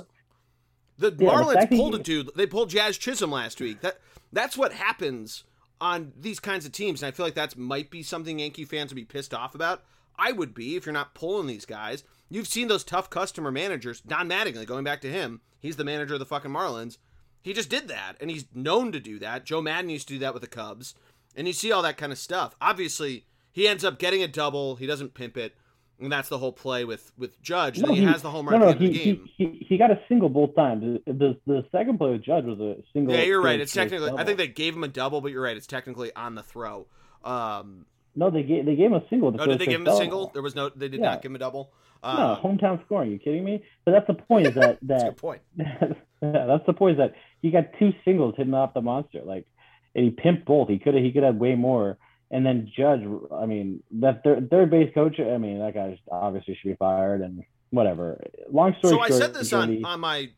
the 0.99 1.15
yeah, 1.19 1.29
Marlins 1.29 1.69
the 1.69 1.77
pulled 1.77 1.95
he, 1.95 2.01
a 2.01 2.03
dude. 2.03 2.31
They 2.35 2.47
pulled 2.47 2.71
Jazz 2.71 2.97
Chisholm 2.97 3.31
last 3.31 3.61
week. 3.61 3.83
That 3.83 3.99
that's 4.33 4.57
what 4.57 4.73
happens 4.73 5.45
on 5.83 6.13
these 6.17 6.39
kinds 6.39 6.65
of 6.65 6.71
teams, 6.71 7.03
and 7.03 7.09
I 7.09 7.11
feel 7.11 7.27
like 7.27 7.35
that 7.35 7.59
might 7.59 7.91
be 7.91 8.05
something 8.05 8.39
Yankee 8.39 8.65
fans 8.65 8.93
would 8.93 8.97
be 8.97 9.05
pissed 9.05 9.35
off 9.35 9.55
about. 9.55 9.83
I 10.17 10.31
would 10.31 10.55
be 10.55 10.77
if 10.77 10.87
you're 10.87 10.93
not 10.93 11.13
pulling 11.13 11.49
these 11.49 11.67
guys. 11.67 12.05
You've 12.31 12.47
seen 12.47 12.69
those 12.69 12.85
tough 12.85 13.11
customer 13.11 13.51
managers. 13.51 14.01
Don 14.01 14.29
Mattingly, 14.29 14.65
going 14.65 14.85
back 14.85 15.01
to 15.01 15.11
him, 15.11 15.41
he's 15.59 15.75
the 15.75 15.85
manager 15.85 16.15
of 16.15 16.21
the 16.21 16.27
fucking 16.27 16.53
Marlins. 16.53 16.99
He 17.43 17.53
just 17.53 17.69
did 17.69 17.89
that, 17.89 18.15
and 18.21 18.31
he's 18.31 18.45
known 18.55 18.93
to 18.93 19.01
do 19.01 19.19
that. 19.19 19.45
Joe 19.45 19.61
Maddon 19.61 19.91
used 19.91 20.07
to 20.07 20.15
do 20.15 20.21
that 20.21 20.33
with 20.33 20.43
the 20.43 20.49
Cubs, 20.49 20.95
and 21.35 21.49
you 21.49 21.53
see 21.53 21.73
all 21.73 21.83
that 21.83 21.97
kind 21.97 22.13
of 22.13 22.19
stuff. 22.19 22.55
Obviously, 22.61 23.27
he 23.51 23.67
ends 23.67 23.85
up 23.85 23.99
getting 23.99 24.23
a 24.23 24.29
double. 24.29 24.77
He 24.77 24.87
doesn't 24.87 25.15
pimp 25.15 25.37
it, 25.37 25.57
and 26.03 26.13
that's 26.13 26.29
the 26.29 26.39
whole 26.39 26.53
play 26.53 26.85
with 26.85 27.13
with 27.17 27.41
Judge. 27.43 27.79
No, 27.79 27.93
he, 27.93 28.01
he, 28.01 28.05
has 28.05 28.23
the 28.23 28.31
home 28.31 28.49
run 28.49 28.61
no, 28.61 28.73
no, 28.73 28.79
he, 28.79 28.93
he, 28.93 29.23
he, 29.37 29.67
he, 29.69 29.79
got 29.79 29.91
a 29.91 30.01
single 30.09 30.29
both 30.29 30.55
times. 30.55 31.01
The, 31.07 31.13
the, 31.13 31.39
the 31.47 31.65
second 31.73 31.99
play 31.99 32.11
with 32.11 32.25
Judge 32.25 32.45
was 32.45 32.59
a 32.61 32.83
single. 32.93 33.15
Yeah, 33.15 33.23
you're 33.23 33.43
right. 33.43 33.61
It's 33.61 33.73
technically. 33.73 34.09
Double. 34.09 34.21
I 34.21 34.25
think 34.25 34.39
they 34.39 34.49
gave 34.49 34.75
him 34.75 34.85
a 34.85 34.89
double, 34.89 35.21
but 35.21 35.33
you're 35.33 35.43
right. 35.43 35.57
It's 35.57 35.67
technically 35.67 36.15
on 36.15 36.35
the 36.35 36.43
throw. 36.43 36.87
Um, 37.25 37.87
No, 38.17 38.31
they 38.31 38.43
gave 38.43 38.67
they 38.67 38.75
gave 38.75 38.87
him 38.87 38.95
a 38.95 39.05
single. 39.09 39.35
Oh, 39.39 39.47
did 39.47 39.59
they 39.59 39.67
give 39.67 39.81
him 39.81 39.87
a 39.87 39.97
single? 39.97 40.31
There 40.35 40.43
was 40.43 40.55
no. 40.55 40.69
They 40.69 40.89
did 40.89 41.01
yeah. 41.01 41.11
not 41.11 41.23
give 41.23 41.31
him 41.31 41.37
a 41.37 41.41
double. 41.41 41.73
Uh, 42.03 42.37
no, 42.43 42.49
hometown 42.49 42.85
scoring. 42.85 43.11
Are 43.11 43.13
you 43.13 43.19
kidding 43.19 43.45
me? 43.45 43.65
But 43.85 43.93
that's 43.93 44.07
the 44.09 44.15
point. 44.15 44.49
Is 44.49 44.55
that 44.55 44.79
that 44.83 44.89
that's 44.89 45.05
good 45.05 45.17
point. 45.17 45.43
that's 45.57 46.67
the 46.67 46.73
point. 46.73 46.93
Is 46.93 46.99
that 46.99 47.15
he 47.41 47.51
got 47.51 47.65
two 47.79 47.93
singles 48.05 48.35
hitting 48.37 48.55
off 48.55 48.75
the 48.75 48.81
monster. 48.81 49.21
Like, 49.25 49.47
and 49.95 50.05
he 50.05 50.11
pimped 50.11 50.45
both. 50.45 50.69
He 50.69 50.79
could 50.79 50.95
have. 50.95 51.03
He 51.05 51.13
could 51.13 51.23
have 51.23 51.37
way 51.37 51.55
more. 51.55 51.99
And 52.33 52.45
then 52.45 52.71
Judge. 52.77 53.03
I 53.33 53.47
mean, 53.47 53.83
that 54.01 54.25
third, 54.25 54.51
third 54.51 54.71
base 54.71 54.93
coach. 54.95 55.21
I 55.21 55.39
mean, 55.39 55.61
that 55.61 55.75
guy 55.75 55.99
obviously 56.11 56.59
should 56.61 56.71
be 56.71 56.77
fired. 56.77 57.21
And 57.21 57.45
whatever. 57.73 58.23
Long 58.51 58.75
story 58.79 58.93
so 58.93 58.97
short. 58.97 59.09
So 59.09 59.17
I 59.17 59.19
said 59.19 59.35
this 59.35 59.53
on 59.53 59.85
on 59.85 60.01
my 60.01 60.31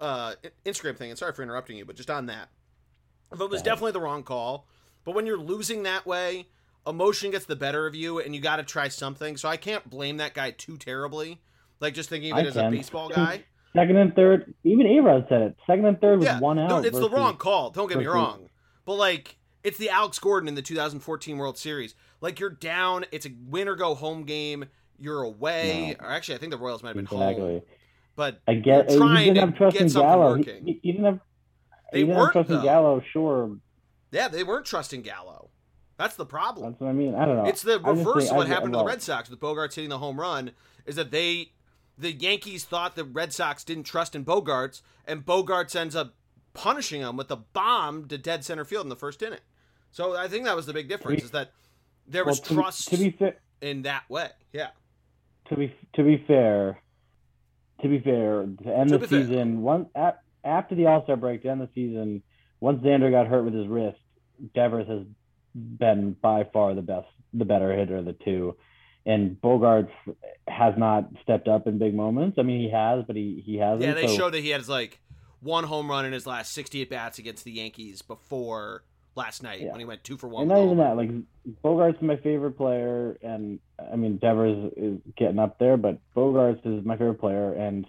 uh, 0.00 0.34
Instagram 0.64 0.96
thing, 0.96 1.10
and 1.10 1.18
sorry 1.18 1.32
for 1.32 1.42
interrupting 1.42 1.76
you, 1.76 1.84
but 1.84 1.96
just 1.96 2.10
on 2.10 2.26
that, 2.26 2.48
if 3.32 3.40
it 3.40 3.50
was 3.50 3.62
definitely 3.62 3.92
the 3.92 4.00
wrong 4.00 4.22
call. 4.22 4.66
But 5.04 5.14
when 5.14 5.26
you're 5.26 5.38
losing 5.38 5.84
that 5.84 6.06
way, 6.06 6.46
emotion 6.86 7.30
gets 7.30 7.44
the 7.46 7.56
better 7.56 7.86
of 7.86 7.94
you, 7.94 8.18
and 8.18 8.34
you 8.34 8.40
got 8.40 8.56
to 8.56 8.62
try 8.62 8.88
something. 8.88 9.36
So 9.36 9.48
I 9.48 9.56
can't 9.56 9.88
blame 9.88 10.18
that 10.18 10.34
guy 10.34 10.50
too 10.52 10.76
terribly. 10.76 11.40
Like 11.80 11.94
just 11.94 12.08
thinking 12.08 12.32
of 12.32 12.38
it 12.38 12.44
I 12.44 12.48
as 12.48 12.54
can. 12.54 12.66
a 12.66 12.70
baseball 12.70 13.08
guy. 13.08 13.44
Second 13.74 13.96
and 13.96 14.14
third, 14.14 14.54
even 14.64 14.86
Arod 14.86 15.28
said 15.28 15.42
it. 15.42 15.56
Second 15.66 15.84
and 15.84 16.00
third 16.00 16.18
was 16.18 16.26
yeah, 16.26 16.40
one 16.40 16.58
out. 16.58 16.68
No, 16.68 16.78
it's 16.78 16.90
versus, 16.90 17.00
the 17.00 17.10
wrong 17.10 17.36
call. 17.36 17.70
Don't 17.70 17.88
get 17.88 17.98
me 17.98 18.06
wrong. 18.06 18.48
But 18.84 18.94
like, 18.94 19.36
it's 19.64 19.78
the 19.78 19.90
Alex 19.90 20.18
Gordon 20.18 20.48
in 20.48 20.54
the 20.54 20.62
2014 20.62 21.36
World 21.38 21.58
Series. 21.58 21.94
Like 22.20 22.40
you're 22.40 22.50
down. 22.50 23.04
It's 23.12 23.26
a 23.26 23.30
win 23.46 23.68
or 23.68 23.74
go 23.74 23.94
home 23.94 24.24
game. 24.24 24.66
You're 24.98 25.22
away. 25.22 25.96
No. 25.98 26.06
Or 26.06 26.10
actually, 26.10 26.36
I 26.36 26.38
think 26.38 26.52
the 26.52 26.58
Royals 26.58 26.82
might 26.82 26.90
have 26.90 26.96
been 26.96 27.04
exactly. 27.04 27.52
home. 27.52 27.62
But 28.16 28.40
I 28.48 28.54
get 28.54 28.90
you're 28.90 29.02
uh, 29.02 29.06
trying 29.06 29.34
to 29.34 29.46
get 29.70 29.90
something 29.90 29.92
Gallo. 29.92 30.36
working. 30.36 30.66
He, 30.66 30.80
he, 30.82 30.92
didn't 30.92 31.04
have. 31.04 31.20
They 31.92 32.04
weren't 32.04 32.32
trusting 32.32 32.62
Gallo. 32.62 33.02
Sure. 33.12 33.56
Yeah, 34.10 34.28
they 34.28 34.42
weren't 34.42 34.66
trusting 34.66 35.02
Gallo. 35.02 35.50
That's 35.98 36.16
the 36.16 36.26
problem. 36.26 36.70
That's 36.70 36.80
what 36.80 36.88
I 36.88 36.92
mean. 36.92 37.14
I 37.14 37.24
don't 37.24 37.36
know. 37.36 37.46
It's 37.46 37.62
the 37.62 37.80
reverse 37.80 38.24
think, 38.24 38.30
of 38.32 38.36
what 38.36 38.46
I, 38.46 38.50
happened 38.50 38.74
I, 38.74 38.78
to 38.78 38.84
the 38.84 38.88
Red 38.88 39.02
Sox 39.02 39.30
with 39.30 39.40
Bogaerts 39.40 39.74
hitting 39.74 39.90
the 39.90 39.98
home 39.98 40.18
run. 40.18 40.52
Is 40.86 40.96
that 40.96 41.10
they, 41.10 41.52
the 41.96 42.12
Yankees 42.12 42.64
thought 42.64 42.96
the 42.96 43.04
Red 43.04 43.32
Sox 43.32 43.64
didn't 43.64 43.84
trust 43.84 44.14
in 44.14 44.24
Bogaerts, 44.24 44.82
and 45.06 45.26
Bogaerts 45.26 45.76
ends 45.76 45.94
up 45.94 46.14
punishing 46.54 47.02
them 47.02 47.16
with 47.16 47.30
a 47.30 47.36
bomb 47.36 48.08
to 48.08 48.18
dead 48.18 48.44
center 48.44 48.64
field 48.64 48.84
in 48.84 48.88
the 48.88 48.96
first 48.96 49.22
inning. 49.22 49.40
So 49.90 50.16
I 50.16 50.28
think 50.28 50.44
that 50.44 50.56
was 50.56 50.66
the 50.66 50.72
big 50.72 50.88
difference. 50.88 51.24
Is 51.24 51.30
that 51.30 51.52
there 52.06 52.24
was 52.24 52.40
well, 52.40 52.48
to, 52.48 52.54
trust 52.54 52.88
to 52.88 52.96
be 52.96 53.10
fa- 53.10 53.34
in 53.60 53.82
that 53.82 54.08
way. 54.08 54.30
Yeah. 54.52 54.68
To 55.48 55.56
be 55.56 55.74
to 55.94 56.04
be 56.04 56.22
fair, 56.26 56.80
to 57.82 57.88
be 57.88 58.00
fair, 58.00 58.46
to 58.64 58.76
end 58.76 58.90
to 58.90 58.98
the 58.98 59.08
season, 59.08 59.62
one 59.62 59.86
after 60.44 60.74
the 60.74 60.86
All 60.86 61.02
Star 61.04 61.16
break, 61.16 61.42
to 61.42 61.48
end 61.48 61.60
the 61.60 61.68
season, 61.74 62.22
once 62.60 62.82
Xander 62.82 63.10
got 63.10 63.26
hurt 63.26 63.44
with 63.44 63.54
his 63.54 63.66
wrist, 63.66 63.98
Devers 64.54 64.88
has 64.88 65.06
been 65.54 66.16
by 66.20 66.44
far 66.52 66.74
the 66.74 66.82
best, 66.82 67.06
the 67.32 67.44
better 67.44 67.76
hitter 67.76 67.96
of 67.96 68.04
the 68.04 68.16
two. 68.24 68.56
And 69.06 69.40
Bogaerts 69.40 69.90
has 70.48 70.74
not 70.76 71.08
stepped 71.22 71.48
up 71.48 71.66
in 71.66 71.78
big 71.78 71.94
moments. 71.94 72.36
I 72.38 72.42
mean, 72.42 72.60
he 72.60 72.70
has, 72.70 73.04
but 73.06 73.16
he 73.16 73.42
he 73.44 73.56
hasn't. 73.56 73.82
Yeah, 73.82 73.94
they 73.94 74.06
so. 74.06 74.16
showed 74.16 74.34
that 74.34 74.40
he 74.40 74.50
has 74.50 74.68
like 74.68 75.00
one 75.40 75.64
home 75.64 75.90
run 75.90 76.04
in 76.04 76.12
his 76.12 76.26
last 76.26 76.52
60 76.52 76.82
at 76.82 76.90
bats 76.90 77.18
against 77.18 77.44
the 77.44 77.52
Yankees 77.52 78.02
before 78.02 78.82
last 79.14 79.42
night 79.42 79.60
yeah. 79.60 79.70
when 79.70 79.80
he 79.80 79.84
went 79.84 80.02
two 80.04 80.16
for 80.16 80.28
one. 80.28 80.42
And 80.42 80.50
not 80.50 80.64
even 80.64 80.78
that, 80.78 80.96
like 80.96 81.10
Bogaerts 81.62 81.96
is 81.96 82.02
my 82.02 82.16
favorite 82.16 82.56
player, 82.56 83.18
and 83.22 83.58
I 83.78 83.96
mean 83.96 84.16
Devers 84.16 84.72
is 84.76 84.98
getting 85.16 85.38
up 85.38 85.58
there, 85.58 85.76
but 85.76 85.98
Bogaerts 86.16 86.64
is 86.64 86.84
my 86.84 86.96
favorite 86.96 87.20
player, 87.20 87.52
and 87.52 87.86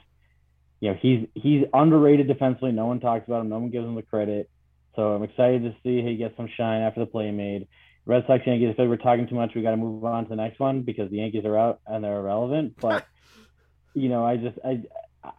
you 0.79 0.91
know 0.91 0.97
he's 0.99 1.27
he's 1.35 1.65
underrated 1.73 2.27
defensively. 2.27 2.71
No 2.71 2.87
one 2.87 2.99
talks 2.99 3.27
about 3.27 3.41
him. 3.41 3.49
No 3.49 3.59
one 3.59 3.69
gives 3.69 3.85
him 3.85 3.95
the 3.95 4.01
credit. 4.01 4.49
So 4.95 5.13
I'm 5.13 5.23
excited 5.23 5.63
to 5.63 5.75
see 5.83 6.01
he 6.01 6.17
gets 6.17 6.35
some 6.35 6.49
shine 6.57 6.81
after 6.81 6.99
the 6.99 7.05
play 7.05 7.27
he 7.27 7.31
made. 7.31 7.67
Red 8.05 8.23
Sox 8.25 8.41
Yankees. 8.45 8.73
If 8.75 8.89
we're 8.89 8.97
talking 8.97 9.27
too 9.27 9.35
much, 9.35 9.51
we 9.55 9.61
got 9.61 9.71
to 9.71 9.77
move 9.77 10.03
on 10.03 10.23
to 10.23 10.29
the 10.29 10.35
next 10.35 10.59
one 10.59 10.81
because 10.81 11.11
the 11.11 11.17
Yankees 11.17 11.45
are 11.45 11.57
out 11.57 11.79
and 11.85 12.03
they're 12.03 12.17
irrelevant. 12.17 12.75
But 12.81 13.05
you 13.93 14.09
know, 14.09 14.25
I 14.25 14.37
just 14.37 14.57
I 14.65 14.81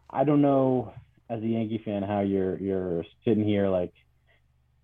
I 0.08 0.24
don't 0.24 0.40
know 0.40 0.92
as 1.30 1.42
a 1.42 1.46
Yankee 1.46 1.80
fan 1.84 2.02
how 2.02 2.20
you're 2.20 2.58
you're 2.58 3.04
sitting 3.24 3.44
here 3.44 3.68
like 3.68 3.92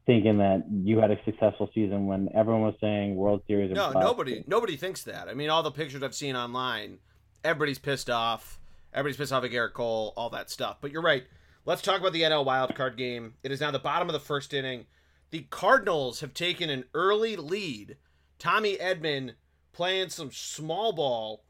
thinking 0.07 0.39
that 0.39 0.65
you 0.71 0.99
had 0.99 1.11
a 1.11 1.19
successful 1.25 1.69
season 1.75 2.07
when 2.07 2.29
everyone 2.35 2.63
was 2.63 2.77
saying 2.81 3.17
World 3.17 3.43
Series. 3.49 3.73
No, 3.73 3.91
nobody, 3.91 4.45
nobody 4.47 4.77
thinks 4.77 5.03
that. 5.03 5.29
I 5.29 5.35
mean, 5.35 5.51
all 5.51 5.65
the 5.65 5.73
pictures 5.73 6.03
I've 6.03 6.15
seen 6.15 6.37
online, 6.37 6.99
everybody's 7.43 7.81
pissed 7.81 8.09
off. 8.09 8.61
Everybody's 8.95 9.17
pissed 9.17 9.33
off 9.33 9.45
at 9.45 9.51
Gerrit 9.51 9.73
Cole, 9.73 10.15
all 10.17 10.31
that 10.31 10.49
stuff. 10.49 10.79
But 10.81 10.93
you're 10.93 11.03
right. 11.03 11.25
Let's 11.65 11.83
talk 11.83 12.01
about 12.01 12.13
the 12.13 12.23
NL 12.23 12.47
wildcard 12.47 12.97
game. 12.97 13.35
It 13.43 13.51
is 13.51 13.61
now 13.61 13.73
the 13.73 13.81
bottom 13.81 14.09
of 14.09 14.13
the 14.13 14.21
first 14.21 14.55
inning. 14.55 14.87
The 15.31 15.47
Cardinals 15.51 16.21
have 16.21 16.33
taken 16.33 16.71
an 16.71 16.85
early 16.95 17.35
lead. 17.35 17.97
Tommy 18.39 18.77
Edman 18.77 19.33
playing 19.73 20.11
some 20.11 20.31
small 20.31 20.93
ball, 20.93 21.43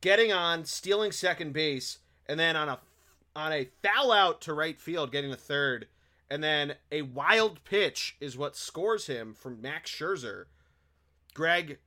getting 0.00 0.32
on, 0.32 0.64
stealing 0.64 1.10
second 1.10 1.52
base, 1.52 1.98
and 2.26 2.38
then 2.38 2.54
on 2.54 2.68
a 2.68 2.78
on 3.36 3.52
a 3.52 3.68
foul 3.82 4.10
out 4.10 4.40
to 4.42 4.54
right 4.54 4.80
field, 4.80 5.12
getting 5.12 5.30
the 5.30 5.36
third 5.36 5.86
and 6.28 6.42
then 6.42 6.74
a 6.90 7.02
wild 7.02 7.62
pitch 7.64 8.16
is 8.20 8.36
what 8.36 8.56
scores 8.56 9.06
him 9.06 9.34
from 9.34 9.60
Max 9.60 9.90
Scherzer. 9.90 10.46
Greg, 11.34 11.78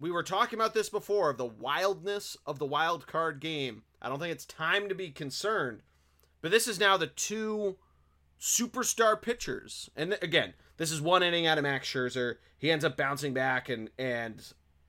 we 0.00 0.10
were 0.10 0.22
talking 0.22 0.58
about 0.58 0.74
this 0.74 0.88
before 0.88 1.30
of 1.30 1.38
the 1.38 1.46
wildness 1.46 2.36
of 2.46 2.58
the 2.58 2.66
wild 2.66 3.06
card 3.06 3.40
game. 3.40 3.82
I 4.02 4.08
don't 4.08 4.18
think 4.18 4.32
it's 4.32 4.44
time 4.44 4.88
to 4.88 4.94
be 4.94 5.10
concerned, 5.10 5.82
but 6.42 6.50
this 6.50 6.66
is 6.66 6.80
now 6.80 6.96
the 6.96 7.06
two 7.06 7.76
superstar 8.40 9.20
pitchers. 9.20 9.88
And 9.96 10.18
again, 10.20 10.54
this 10.76 10.90
is 10.90 11.00
one 11.00 11.22
inning 11.22 11.46
out 11.46 11.58
of 11.58 11.64
Max 11.64 11.88
Scherzer. 11.88 12.36
He 12.58 12.70
ends 12.70 12.84
up 12.84 12.96
bouncing 12.96 13.32
back 13.32 13.68
and 13.68 13.90
and 13.98 14.42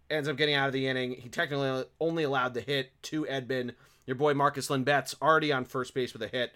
ends 0.09 0.27
up 0.27 0.37
getting 0.37 0.55
out 0.55 0.67
of 0.67 0.73
the 0.73 0.87
inning. 0.87 1.11
He 1.11 1.29
technically 1.29 1.85
only 1.99 2.23
allowed 2.23 2.53
the 2.53 2.61
hit 2.61 2.91
to 3.03 3.25
Edman. 3.25 3.73
Your 4.07 4.15
boy 4.15 4.33
Marcus 4.33 4.69
Lindbet's 4.69 5.15
already 5.21 5.51
on 5.51 5.65
first 5.65 5.93
base 5.93 6.13
with 6.13 6.23
a 6.23 6.29
hit. 6.29 6.53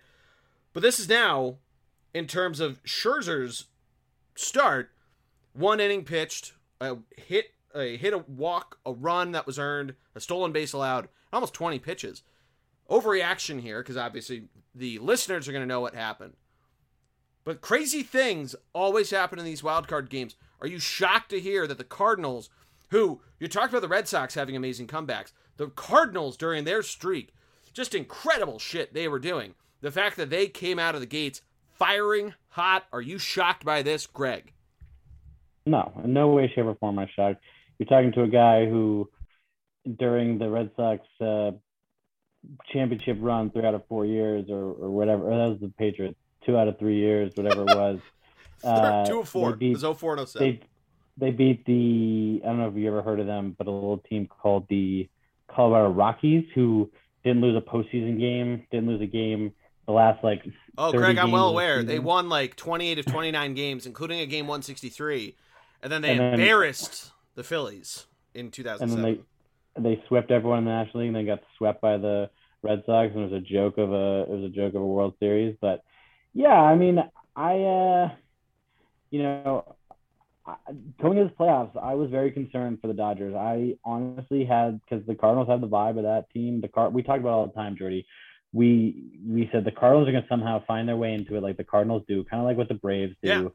But 0.74 0.82
this 0.82 0.99
is 0.99 1.10
now 1.10 1.58
in 2.14 2.26
terms 2.26 2.60
of 2.60 2.82
Scherzer's 2.84 3.66
start, 4.36 4.91
one 5.54 5.82
inning 5.82 6.06
pitched, 6.06 6.54
a 6.80 6.97
hit, 7.16 7.52
a 7.76 7.97
hit, 7.97 8.14
a 8.14 8.20
walk, 8.20 8.80
a 8.86 8.93
run 8.93 9.34
that 9.34 9.45
was 9.45 9.60
earned, 9.60 9.95
a 10.16 10.22
stolen 10.22 10.54
base 10.54 10.74
allowed, 10.74 11.10
almost 11.32 11.54
20 11.54 11.78
pitches. 11.80 12.24
Overreaction 12.89 13.62
here, 13.62 13.82
because 13.82 13.97
obviously 13.97 14.45
the 14.74 14.97
listeners 14.99 15.47
are 15.47 15.52
going 15.52 15.64
to 15.64 15.68
know 15.68 15.82
what 15.82 15.93
happened. 15.93 16.34
But 17.43 17.62
crazy 17.62 18.04
things 18.04 18.56
always 18.74 19.10
happen 19.10 19.39
in 19.39 19.45
these 19.45 19.64
wild 19.64 19.88
card 19.88 20.10
games. 20.10 20.36
Are 20.62 20.68
you 20.68 20.80
shocked 20.80 21.30
to 21.32 21.39
hear 21.39 21.68
that 21.68 21.78
the 21.78 21.84
Cardinals, 21.84 22.49
who 22.89 23.22
you 23.39 23.47
talked 23.47 23.70
about 23.70 23.82
the 23.82 23.88
Red 23.88 24.08
Sox 24.08 24.36
having 24.36 24.56
amazing 24.56 24.88
comebacks, 24.88 25.32
the 25.58 25.68
Cardinals 25.68 26.38
during 26.38 26.64
their 26.64 26.84
streak, 26.84 27.34
just 27.73 27.95
incredible 27.95 28.60
shit 28.60 28.93
they 28.93 29.07
were 29.07 29.19
doing. 29.19 29.53
The 29.81 29.91
fact 29.91 30.18
that 30.18 30.30
they 30.30 30.48
came 30.48 30.80
out 30.80 30.95
of 30.95 31.02
the 31.02 31.07
gates 31.07 31.41
firing 31.81 32.34
hot. 32.49 32.85
Are 32.93 33.02
you 33.02 33.18
shocked 33.18 33.65
by 33.65 33.81
this, 33.81 34.06
Greg? 34.06 34.53
No, 35.65 35.91
in 36.03 36.14
no 36.14 36.30
way, 36.30 36.52
shape, 36.53 36.65
or 36.65 36.76
form 36.76 36.99
I'm 36.99 37.07
shocked. 37.15 37.41
You're 37.80 37.88
talking 37.88 38.11
to 38.14 38.23
a 38.23 38.27
guy 38.27 38.65
who, 38.65 39.10
during 39.98 40.38
the 40.38 40.49
Red 40.49 40.72
Sox 40.76 41.02
uh, 41.19 41.52
championship 42.72 43.18
run, 43.19 43.49
three 43.49 43.65
out 43.65 43.73
of 43.73 43.85
four 43.88 44.06
years, 44.06 44.45
or, 44.49 44.73
or 44.73 44.89
whatever, 44.89 45.23
or 45.23 45.38
that 45.38 45.49
was 45.52 45.60
the 45.60 45.69
Patriots, 45.69 46.18
two 46.45 46.57
out 46.57 46.68
of 46.68 46.77
three 46.77 46.98
years, 46.98 47.31
whatever 47.35 47.61
it 47.61 47.76
was. 47.76 47.99
uh, 48.64 49.06
two 49.06 49.22
of 49.22 49.30
four. 49.30 49.56
Beat, 49.56 49.72
it 49.72 49.84
was 49.84 49.98
04 49.98 50.18
and 50.18 50.30
07. 50.30 50.48
They, 50.48 50.61
they 51.18 51.31
beat 51.31 51.65
the, 51.65 52.41
I 52.43 52.48
don't 52.48 52.60
know 52.60 52.68
if 52.68 52.76
you 52.76 52.88
ever 52.88 53.02
heard 53.02 53.19
of 53.19 53.27
them, 53.27 53.56
but 53.57 53.68
a 53.68 53.72
little 53.72 53.98
team 53.98 54.27
called 54.27 54.68
the 54.69 55.10
Colorado 55.48 55.89
Rockies, 55.89 56.45
who 56.53 56.91
didn't 57.23 57.41
lose 57.41 57.56
a 57.56 57.61
postseason 57.61 58.19
game, 58.19 58.65
didn't 58.72 58.88
lose 58.88 59.02
a 59.02 59.07
game 59.07 59.53
the 59.85 59.93
last 59.93 60.23
like. 60.23 60.43
Oh, 60.77 60.91
Craig, 60.91 61.18
I'm 61.18 61.31
well 61.31 61.49
aware. 61.49 61.84
They 61.84 61.99
won 61.99 62.30
like 62.30 62.56
28 62.56 62.99
of 62.99 63.06
29 63.06 63.53
games, 63.53 63.85
including 63.85 64.19
a 64.19 64.26
game 64.26 64.48
163, 64.48 65.35
and 65.84 65.91
then 65.91 66.02
they 66.02 66.11
and 66.11 66.19
then, 66.19 66.34
embarrassed 66.34 67.11
the 67.35 67.43
Phillies 67.43 68.07
in 68.34 68.52
2007. 68.52 68.98
And 68.98 69.06
then 69.06 69.23
they 69.76 69.95
they 69.95 70.03
swept 70.07 70.31
everyone 70.31 70.60
in 70.60 70.65
the 70.65 70.72
National 70.72 71.02
League, 71.02 71.07
and 71.10 71.15
they 71.15 71.26
got 71.26 71.41
swept 71.57 71.81
by 71.81 71.98
the 71.98 72.30
Red 72.64 72.84
Sox, 72.85 73.11
and 73.14 73.23
it 73.23 73.31
was 73.31 73.41
a 73.41 73.53
joke 73.53 73.77
of 73.77 73.91
a 73.91 74.22
it 74.23 74.30
was 74.30 74.43
a 74.43 74.49
joke 74.49 74.73
of 74.76 74.81
a 74.81 74.85
World 74.85 75.15
Series. 75.19 75.56
But 75.61 75.84
yeah, 76.34 76.49
I 76.49 76.76
mean, 76.76 76.99
I 77.35 77.60
uh, 77.60 78.10
you 79.10 79.23
know, 79.23 79.76
going 81.01 81.18
into 81.18 81.30
the 81.30 81.43
playoffs, 81.43 81.77
I 81.81 81.93
was 81.93 82.09
very 82.09 82.31
concerned 82.31 82.80
for 82.81 82.88
the 82.88 82.93
Dodgers. 82.93 83.35
I 83.35 83.77
honestly 83.84 84.45
had 84.45 84.81
because 84.81 85.05
the 85.05 85.15
Cardinals 85.15 85.47
had 85.47 85.61
the 85.61 85.68
vibe 85.68 85.97
of 85.97 86.03
that 86.03 86.30
team. 86.34 86.61
The 86.61 86.68
car 86.68 86.89
we 86.89 87.03
talked 87.03 87.19
about 87.19 87.34
all 87.34 87.47
the 87.47 87.53
time, 87.53 87.76
Geordie 87.77 88.05
we 88.53 89.03
we 89.26 89.49
said 89.51 89.63
the 89.63 89.72
Cardinals 89.72 90.07
are 90.07 90.11
going 90.11 90.23
to 90.23 90.30
somehow 90.30 90.63
find 90.65 90.88
their 90.88 90.97
way 90.97 91.13
into 91.13 91.35
it, 91.35 91.43
like 91.43 91.57
the 91.57 91.63
Cardinals 91.63 92.03
do, 92.07 92.23
kind 92.26 92.41
of 92.41 92.45
like 92.45 92.57
what 92.57 92.68
the 92.68 92.73
Braves 92.73 93.15
do, 93.23 93.30
yeah. 93.30 93.47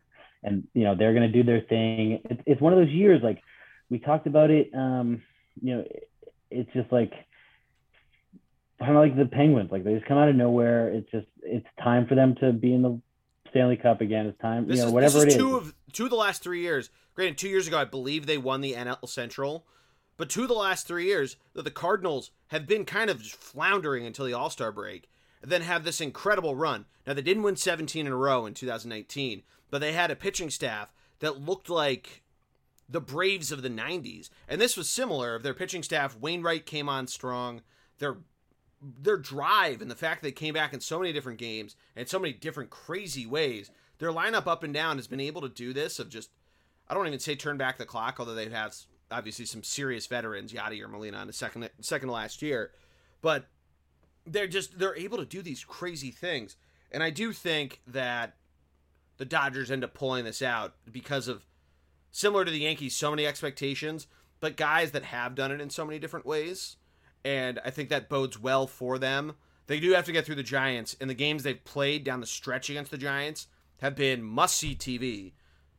and 0.42 0.66
you 0.74 0.84
know 0.84 0.94
they're 0.94 1.12
going 1.12 1.30
to 1.30 1.32
do 1.32 1.42
their 1.42 1.60
thing. 1.60 2.20
It's, 2.24 2.42
it's 2.46 2.60
one 2.60 2.72
of 2.72 2.78
those 2.78 2.94
years 2.94 3.20
like 3.22 3.42
we 3.90 3.98
talked 3.98 4.26
about 4.26 4.50
it. 4.50 4.70
Um, 4.74 5.22
you 5.60 5.76
know, 5.76 5.84
it's 6.50 6.72
just 6.72 6.90
like 6.90 7.12
kind 8.78 8.92
of 8.92 8.96
like 8.96 9.16
the 9.16 9.26
Penguins, 9.26 9.70
like 9.70 9.84
they 9.84 9.94
just 9.94 10.06
come 10.06 10.18
out 10.18 10.28
of 10.28 10.36
nowhere. 10.36 10.88
It's 10.88 11.10
just 11.10 11.26
it's 11.42 11.66
time 11.82 12.06
for 12.06 12.14
them 12.14 12.34
to 12.40 12.52
be 12.52 12.72
in 12.72 12.82
the 12.82 13.00
Stanley 13.56 13.76
Cup 13.76 14.00
again. 14.00 14.26
It's 14.26 14.38
time. 14.38 14.66
This 14.66 14.76
you 14.76 14.82
know, 14.82 14.88
is, 14.88 14.94
whatever 14.94 15.14
this 15.14 15.22
it 15.24 15.28
is 15.28 15.34
is. 15.34 15.40
two 15.40 15.56
of 15.56 15.74
two 15.92 16.04
of 16.04 16.10
the 16.10 16.16
last 16.16 16.42
three 16.42 16.60
years. 16.60 16.90
Granted, 17.14 17.38
two 17.38 17.48
years 17.48 17.66
ago, 17.66 17.78
I 17.78 17.84
believe 17.84 18.26
they 18.26 18.38
won 18.38 18.60
the 18.60 18.74
NL 18.74 19.08
Central, 19.08 19.64
but 20.16 20.28
two 20.28 20.42
of 20.42 20.48
the 20.48 20.54
last 20.54 20.86
three 20.86 21.06
years, 21.06 21.36
that 21.54 21.62
the 21.62 21.70
Cardinals 21.70 22.30
have 22.48 22.66
been 22.66 22.84
kind 22.84 23.08
of 23.08 23.22
floundering 23.22 24.04
until 24.04 24.26
the 24.26 24.34
All 24.34 24.50
Star 24.50 24.70
break, 24.70 25.08
and 25.42 25.50
then 25.50 25.62
have 25.62 25.84
this 25.84 26.00
incredible 26.00 26.54
run. 26.54 26.84
Now 27.06 27.14
they 27.14 27.22
didn't 27.22 27.42
win 27.42 27.56
17 27.56 28.06
in 28.06 28.12
a 28.12 28.16
row 28.16 28.46
in 28.46 28.54
2019, 28.54 29.42
but 29.70 29.80
they 29.80 29.92
had 29.92 30.10
a 30.10 30.16
pitching 30.16 30.50
staff 30.50 30.92
that 31.20 31.40
looked 31.40 31.70
like 31.70 32.22
the 32.88 33.00
Braves 33.00 33.50
of 33.50 33.62
the 33.62 33.70
90s, 33.70 34.28
and 34.48 34.60
this 34.60 34.76
was 34.76 34.88
similar. 34.88 35.38
Their 35.38 35.54
pitching 35.54 35.82
staff, 35.82 36.16
Wainwright 36.18 36.66
came 36.66 36.88
on 36.88 37.06
strong. 37.06 37.62
Their 37.98 38.18
their 38.81 39.16
drive 39.16 39.81
and 39.81 39.90
the 39.90 39.97
fact 39.97 40.23
that 40.23 40.28
they 40.28 40.32
came 40.32 40.55
back 40.55 40.73
in 40.73 40.81
so 40.81 40.98
many 40.98 41.12
different 41.12 41.39
games 41.39 41.77
and 41.94 42.09
so 42.09 42.19
many 42.19 42.32
different 42.32 42.70
crazy 42.70 43.27
ways. 43.27 43.70
Their 43.98 44.12
lineup 44.12 44.47
up 44.47 44.62
and 44.62 44.74
down 44.74 44.97
has 44.97 45.07
been 45.07 45.20
able 45.20 45.40
to 45.43 45.48
do 45.48 45.73
this 45.73 45.98
of 45.98 46.11
just 46.11 46.31
I 46.89 46.94
don't 46.94 47.07
even 47.07 47.19
say 47.19 47.35
turn 47.35 47.57
back 47.57 47.78
the 47.78 47.85
clock, 47.85 48.16
although 48.19 48.35
they've 48.35 48.53
had 48.53 48.73
obviously 49.11 49.44
some 49.44 49.62
serious 49.62 50.07
veterans, 50.07 50.53
Yadi 50.53 50.82
or 50.82 50.89
Molina 50.89 51.20
in 51.20 51.27
the 51.27 51.32
second 51.32 51.69
second 51.81 52.11
last 52.11 52.43
year, 52.43 52.73
but 53.23 53.47
they're 54.27 54.47
just 54.47 54.78
they're 54.78 54.97
able 54.97 55.19
to 55.19 55.24
do 55.24 55.43
these 55.43 55.65
crazy 55.65 56.11
things, 56.11 56.57
and 56.93 57.03
I 57.03 57.11
do 57.11 57.32
think 57.32 57.81
that 57.86 58.36
the 59.16 59.24
Dodgers 59.24 59.70
end 59.70 59.82
up 59.82 59.94
pulling 59.94 60.24
this 60.24 60.43
out 60.43 60.74
because 60.90 61.27
of 61.27 61.47
similar 62.11 62.44
to 62.44 62.51
the 62.51 62.61
Yankees, 62.61 62.94
so 62.94 63.11
many 63.11 63.27
expectations, 63.27 64.07
but 64.40 64.57
guys 64.57 64.93
that 64.93 65.05
have 65.05 65.35
done 65.35 65.51
it 65.51 65.61
in 65.61 65.70
so 65.70 65.85
many 65.85 65.98
different 65.98 66.27
ways, 66.27 66.77
and 67.27 67.59
I 67.65 67.70
think 67.70 67.89
that 67.89 68.09
bodes 68.09 68.39
well 68.39 68.69
for 68.69 69.01
them. 69.01 69.35
They 69.66 69.81
do 69.81 69.90
have 69.94 70.05
to 70.05 70.12
get 70.12 70.24
through 70.24 70.36
the 70.36 70.44
Giants, 70.44 70.97
and 71.01 71.11
the 71.11 71.15
games 71.15 71.43
they've 71.43 71.65
played 71.65 72.05
down 72.05 72.20
the 72.20 72.27
stretch 72.27 72.70
against 72.70 72.93
the 72.93 72.98
Giants 72.98 73.48
have 73.81 73.97
been 73.97 74.23
must 74.23 74.57
see 74.57 74.77
TV. 74.77 75.32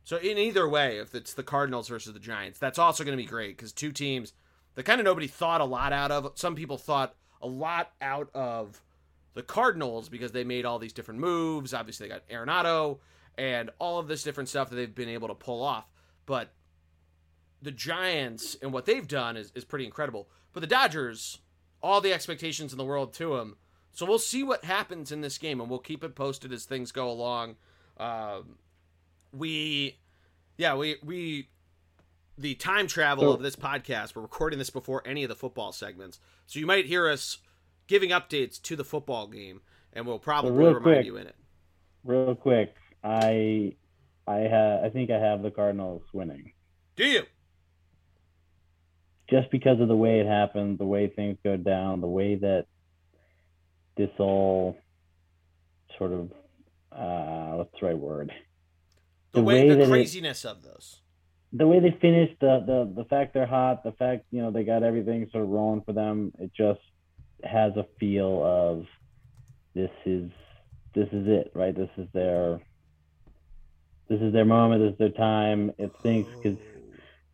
So 0.04 0.18
in 0.18 0.36
either 0.36 0.68
way, 0.68 0.98
if 0.98 1.14
it's 1.14 1.32
the 1.32 1.42
Cardinals 1.42 1.88
versus 1.88 2.12
the 2.12 2.20
Giants, 2.20 2.58
that's 2.58 2.78
also 2.78 3.02
going 3.02 3.16
to 3.16 3.22
be 3.22 3.26
great 3.26 3.56
because 3.56 3.72
two 3.72 3.92
teams 3.92 4.34
that 4.74 4.82
kind 4.82 5.00
of 5.00 5.06
nobody 5.06 5.26
thought 5.26 5.62
a 5.62 5.64
lot 5.64 5.90
out 5.90 6.10
of. 6.10 6.32
Some 6.34 6.54
people 6.54 6.76
thought 6.76 7.14
a 7.40 7.48
lot 7.48 7.92
out 8.02 8.28
of 8.34 8.82
the 9.32 9.42
Cardinals 9.42 10.10
because 10.10 10.32
they 10.32 10.44
made 10.44 10.66
all 10.66 10.78
these 10.78 10.92
different 10.92 11.20
moves. 11.20 11.72
Obviously, 11.72 12.08
they 12.08 12.14
got 12.14 12.28
Arenado 12.28 12.98
and 13.38 13.70
all 13.78 13.98
of 13.98 14.06
this 14.06 14.22
different 14.22 14.50
stuff 14.50 14.68
that 14.68 14.76
they've 14.76 14.94
been 14.94 15.08
able 15.08 15.28
to 15.28 15.34
pull 15.34 15.62
off. 15.62 15.86
But 16.26 16.52
the 17.62 17.70
Giants 17.72 18.56
and 18.62 18.72
what 18.72 18.86
they've 18.86 19.06
done 19.08 19.36
is, 19.36 19.50
is 19.54 19.64
pretty 19.64 19.84
incredible. 19.84 20.28
But 20.52 20.60
the 20.60 20.66
Dodgers, 20.66 21.38
all 21.82 22.00
the 22.00 22.12
expectations 22.12 22.72
in 22.72 22.78
the 22.78 22.84
world 22.84 23.12
to 23.14 23.36
them. 23.36 23.56
So 23.92 24.06
we'll 24.06 24.18
see 24.18 24.42
what 24.44 24.64
happens 24.64 25.10
in 25.10 25.22
this 25.22 25.38
game, 25.38 25.60
and 25.60 25.68
we'll 25.68 25.78
keep 25.80 26.04
it 26.04 26.14
posted 26.14 26.52
as 26.52 26.64
things 26.64 26.92
go 26.92 27.10
along. 27.10 27.56
Um, 27.98 28.58
we 29.32 29.98
yeah 30.56 30.74
we 30.74 30.96
we 31.04 31.48
the 32.38 32.54
time 32.54 32.86
travel 32.86 33.24
So- 33.24 33.32
of 33.32 33.42
this 33.42 33.56
podcast 33.56 34.14
we're 34.14 34.22
recording 34.22 34.58
this 34.58 34.70
before 34.70 35.02
any 35.04 35.22
of 35.24 35.28
the 35.28 35.34
football 35.34 35.72
segments 35.72 36.18
so 36.46 36.58
you 36.58 36.66
might 36.66 36.86
hear 36.86 37.08
us 37.08 37.38
giving 37.88 38.10
updates 38.10 38.60
to 38.62 38.74
the 38.76 38.84
football 38.84 39.26
game 39.26 39.60
and 39.92 40.06
we'll 40.06 40.18
probably 40.18 40.52
remind 40.52 40.82
quick- 40.82 41.04
you 41.06 41.16
in 41.16 41.26
it 41.26 41.34
Real 42.04 42.34
quick, 42.36 42.74
I 43.04 43.74
I 44.26 44.46
ha- 44.48 44.80
I 44.84 44.88
think 44.88 45.10
I 45.10 45.18
have 45.18 45.42
the 45.42 45.50
Cardinals 45.50 46.02
winning. 46.14 46.52
do 46.96 47.04
you 47.04 47.22
just 49.30 49.50
because 49.50 49.80
of 49.80 49.88
the 49.88 49.96
way 49.96 50.20
it 50.20 50.26
happened, 50.26 50.78
the 50.78 50.86
way 50.86 51.06
things 51.08 51.36
go 51.44 51.56
down, 51.56 52.00
the 52.00 52.06
way 52.06 52.34
that 52.36 52.66
this 53.96 54.10
all 54.18 54.76
sort 55.98 56.12
of 56.12 56.30
uh 56.92 57.56
what's 57.56 57.70
the 57.80 57.86
right 57.86 57.98
word? 57.98 58.32
the, 59.32 59.40
The 59.40 59.44
way, 59.44 59.68
way 59.68 59.74
the 59.74 59.82
it- 59.82 59.88
craziness 59.88 60.44
of 60.44 60.62
those 60.62 61.00
The 61.52 61.66
way 61.66 61.80
they 61.80 61.90
finished, 62.00 62.38
the 62.40 62.62
the 62.66 63.02
the 63.02 63.04
fact 63.08 63.34
they're 63.34 63.46
hot, 63.46 63.82
the 63.84 63.92
fact, 63.92 64.24
you 64.30 64.40
know, 64.42 64.50
they 64.50 64.64
got 64.64 64.82
everything 64.82 65.28
sort 65.32 65.44
of 65.44 65.50
rolling 65.50 65.82
for 65.82 65.92
them, 65.92 66.32
it 66.38 66.52
just 66.54 66.80
has 67.44 67.76
a 67.76 67.84
feel 68.00 68.42
of 68.44 68.86
this 69.74 69.90
is 70.06 70.30
this 70.94 71.08
is 71.12 71.26
it, 71.28 71.52
right? 71.54 71.74
This 71.76 71.90
is 71.96 72.08
their 72.12 72.60
this 74.08 74.20
is 74.20 74.32
their 74.32 74.44
moment, 74.46 74.82
this 74.82 74.92
is 74.92 74.98
their 74.98 75.10
time. 75.10 75.70
It 75.78 75.92
stinks 76.00 76.30
because 76.42 76.58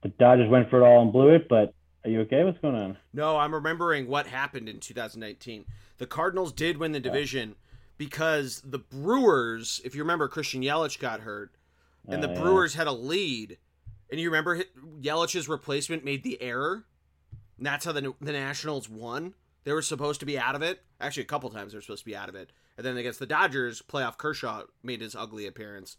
the 0.02 0.08
Dodgers 0.08 0.48
went 0.50 0.68
for 0.70 0.80
it 0.80 0.84
all 0.84 1.02
and 1.02 1.12
blew 1.12 1.28
it, 1.30 1.48
but 1.48 1.72
are 2.04 2.10
you 2.10 2.20
okay? 2.22 2.44
What's 2.44 2.58
going 2.58 2.74
on? 2.74 2.96
No, 3.12 3.38
I'm 3.38 3.54
remembering 3.54 4.08
what 4.08 4.26
happened 4.26 4.68
in 4.68 4.80
2019. 4.80 5.64
The 5.98 6.06
Cardinals 6.06 6.52
did 6.52 6.76
win 6.78 6.92
the 6.92 7.00
division 7.00 7.56
because 7.96 8.60
the 8.64 8.78
Brewers, 8.78 9.80
if 9.84 9.94
you 9.94 10.02
remember, 10.02 10.28
Christian 10.28 10.62
Yelich 10.62 10.98
got 10.98 11.20
hurt, 11.20 11.52
and 12.08 12.22
the 12.22 12.28
Uh, 12.28 12.32
yeah. 12.32 12.40
Brewers 12.40 12.74
had 12.74 12.86
a 12.86 12.92
lead. 12.92 13.58
And 14.10 14.20
you 14.20 14.28
remember 14.28 14.62
Yelich's 15.00 15.48
replacement 15.48 16.04
made 16.04 16.22
the 16.22 16.40
error, 16.42 16.84
and 17.56 17.66
that's 17.66 17.84
how 17.84 17.92
the 17.92 18.14
the 18.20 18.32
Nationals 18.32 18.88
won. 18.88 19.34
They 19.64 19.72
were 19.72 19.82
supposed 19.82 20.20
to 20.20 20.26
be 20.26 20.38
out 20.38 20.54
of 20.54 20.62
it. 20.62 20.84
Actually, 21.00 21.22
a 21.22 21.26
couple 21.26 21.48
times 21.48 21.72
they 21.72 21.78
were 21.78 21.82
supposed 21.82 22.04
to 22.04 22.10
be 22.10 22.14
out 22.16 22.28
of 22.28 22.34
it, 22.34 22.50
and 22.76 22.84
then 22.84 22.98
against 22.98 23.18
the 23.18 23.26
Dodgers, 23.26 23.80
playoff 23.82 24.18
Kershaw 24.18 24.64
made 24.82 25.00
his 25.00 25.16
ugly 25.16 25.46
appearance. 25.46 25.96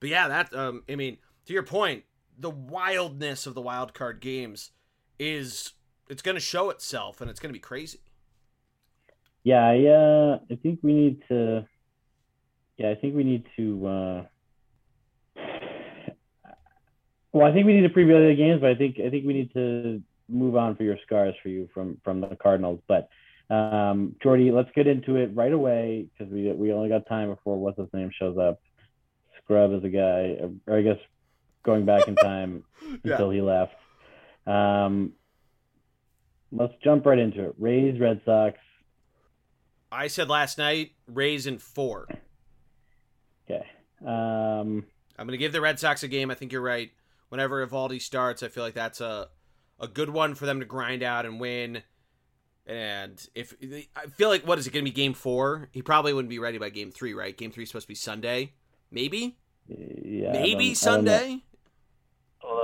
But 0.00 0.08
yeah, 0.08 0.26
that 0.26 0.54
um, 0.54 0.84
I 0.88 0.96
mean, 0.96 1.18
to 1.46 1.52
your 1.52 1.62
point, 1.62 2.04
the 2.36 2.50
wildness 2.50 3.46
of 3.46 3.54
the 3.54 3.60
wild 3.60 3.92
card 3.92 4.20
games 4.20 4.70
is 5.18 5.72
it's 6.08 6.22
going 6.22 6.34
to 6.34 6.40
show 6.40 6.70
itself, 6.70 7.20
and 7.20 7.30
it's 7.30 7.40
going 7.40 7.50
to 7.50 7.54
be 7.54 7.58
crazy. 7.60 8.00
Yeah, 9.42 9.64
I 9.66 9.84
uh, 9.86 10.38
I 10.50 10.56
think 10.56 10.80
we 10.82 10.92
need 10.94 11.22
to. 11.28 11.66
Yeah, 12.78 12.90
I 12.90 12.94
think 12.96 13.14
we 13.14 13.24
need 13.24 13.44
to. 13.56 13.86
Uh, 13.86 14.24
well, 17.32 17.46
I 17.46 17.52
think 17.52 17.66
we 17.66 17.74
need 17.74 17.82
to 17.86 17.94
preview 17.94 18.28
the 18.28 18.34
games, 18.36 18.60
but 18.60 18.70
I 18.70 18.74
think 18.74 18.96
I 19.04 19.10
think 19.10 19.26
we 19.26 19.32
need 19.32 19.52
to 19.54 20.02
move 20.28 20.56
on 20.56 20.76
for 20.76 20.82
your 20.84 20.96
scars 21.04 21.34
for 21.42 21.48
you 21.48 21.68
from 21.74 21.98
from 22.04 22.20
the 22.20 22.36
Cardinals. 22.40 22.80
But 22.88 23.08
um, 23.50 24.16
Geordie, 24.22 24.50
let's 24.50 24.70
get 24.74 24.86
into 24.86 25.16
it 25.16 25.30
right 25.34 25.52
away 25.52 26.06
because 26.16 26.32
we 26.32 26.50
we 26.52 26.72
only 26.72 26.88
got 26.88 27.06
time 27.06 27.28
before 27.28 27.58
what's 27.58 27.78
his 27.78 27.88
name 27.92 28.10
shows 28.18 28.38
up. 28.38 28.60
Scrub 29.42 29.72
is 29.74 29.84
a 29.84 29.88
guy, 29.88 30.38
or 30.66 30.78
I 30.78 30.82
guess 30.82 30.98
going 31.64 31.84
back 31.84 32.08
in 32.08 32.14
time 32.16 32.64
Yeah. 33.04 33.12
until 33.12 33.30
he 33.30 33.40
left. 33.40 33.74
Um, 34.46 35.12
let's 36.52 36.74
jump 36.82 37.06
right 37.06 37.18
into 37.18 37.44
it. 37.48 37.54
Rays, 37.58 37.98
Red 38.00 38.20
Sox. 38.24 38.58
I 39.90 40.08
said 40.08 40.28
last 40.28 40.58
night, 40.58 40.92
Rays 41.06 41.46
in 41.46 41.58
four. 41.58 42.08
Okay. 43.48 43.64
Um, 44.04 44.84
I'm 45.18 45.26
going 45.26 45.30
to 45.32 45.38
give 45.38 45.52
the 45.52 45.60
Red 45.60 45.78
Sox 45.78 46.02
a 46.02 46.08
game. 46.08 46.30
I 46.30 46.34
think 46.34 46.52
you're 46.52 46.60
right. 46.60 46.90
Whenever 47.28 47.64
Eovaldi 47.66 48.00
starts, 48.02 48.42
I 48.42 48.48
feel 48.48 48.62
like 48.64 48.74
that's 48.74 49.00
a 49.00 49.28
a 49.80 49.88
good 49.88 50.10
one 50.10 50.34
for 50.36 50.46
them 50.46 50.60
to 50.60 50.66
grind 50.66 51.02
out 51.02 51.26
and 51.26 51.40
win. 51.40 51.82
And 52.66 53.24
if 53.34 53.54
I 53.96 54.06
feel 54.06 54.28
like 54.28 54.46
what 54.46 54.58
is 54.58 54.66
it 54.66 54.72
going 54.72 54.84
to 54.84 54.90
be 54.90 54.94
game 54.94 55.14
four? 55.14 55.68
He 55.72 55.82
probably 55.82 56.12
wouldn't 56.12 56.30
be 56.30 56.38
ready 56.38 56.58
by 56.58 56.70
game 56.70 56.90
three, 56.90 57.12
right? 57.12 57.36
Game 57.36 57.50
three 57.50 57.66
supposed 57.66 57.84
to 57.84 57.88
be 57.88 57.94
Sunday, 57.94 58.52
maybe, 58.90 59.36
yeah. 59.68 60.32
Maybe 60.32 60.74
don't- 60.74 60.86
I 60.88 60.96
don't 60.96 61.04
know. 61.04 61.12
Sunday. 61.18 61.42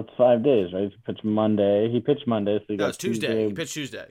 That's 0.02 0.16
five 0.16 0.42
days, 0.42 0.72
right? 0.72 0.90
He 0.90 0.96
pitched 1.06 1.24
Monday. 1.24 1.90
He 1.90 2.00
pitched 2.00 2.26
Monday, 2.26 2.58
so 2.58 2.64
you 2.68 2.76
No, 2.76 2.84
got 2.84 2.88
it's 2.90 2.98
Tuesday. 2.98 3.26
Tuesday, 3.28 3.48
He 3.48 3.52
pitched 3.54 3.74
Tuesday, 3.74 4.06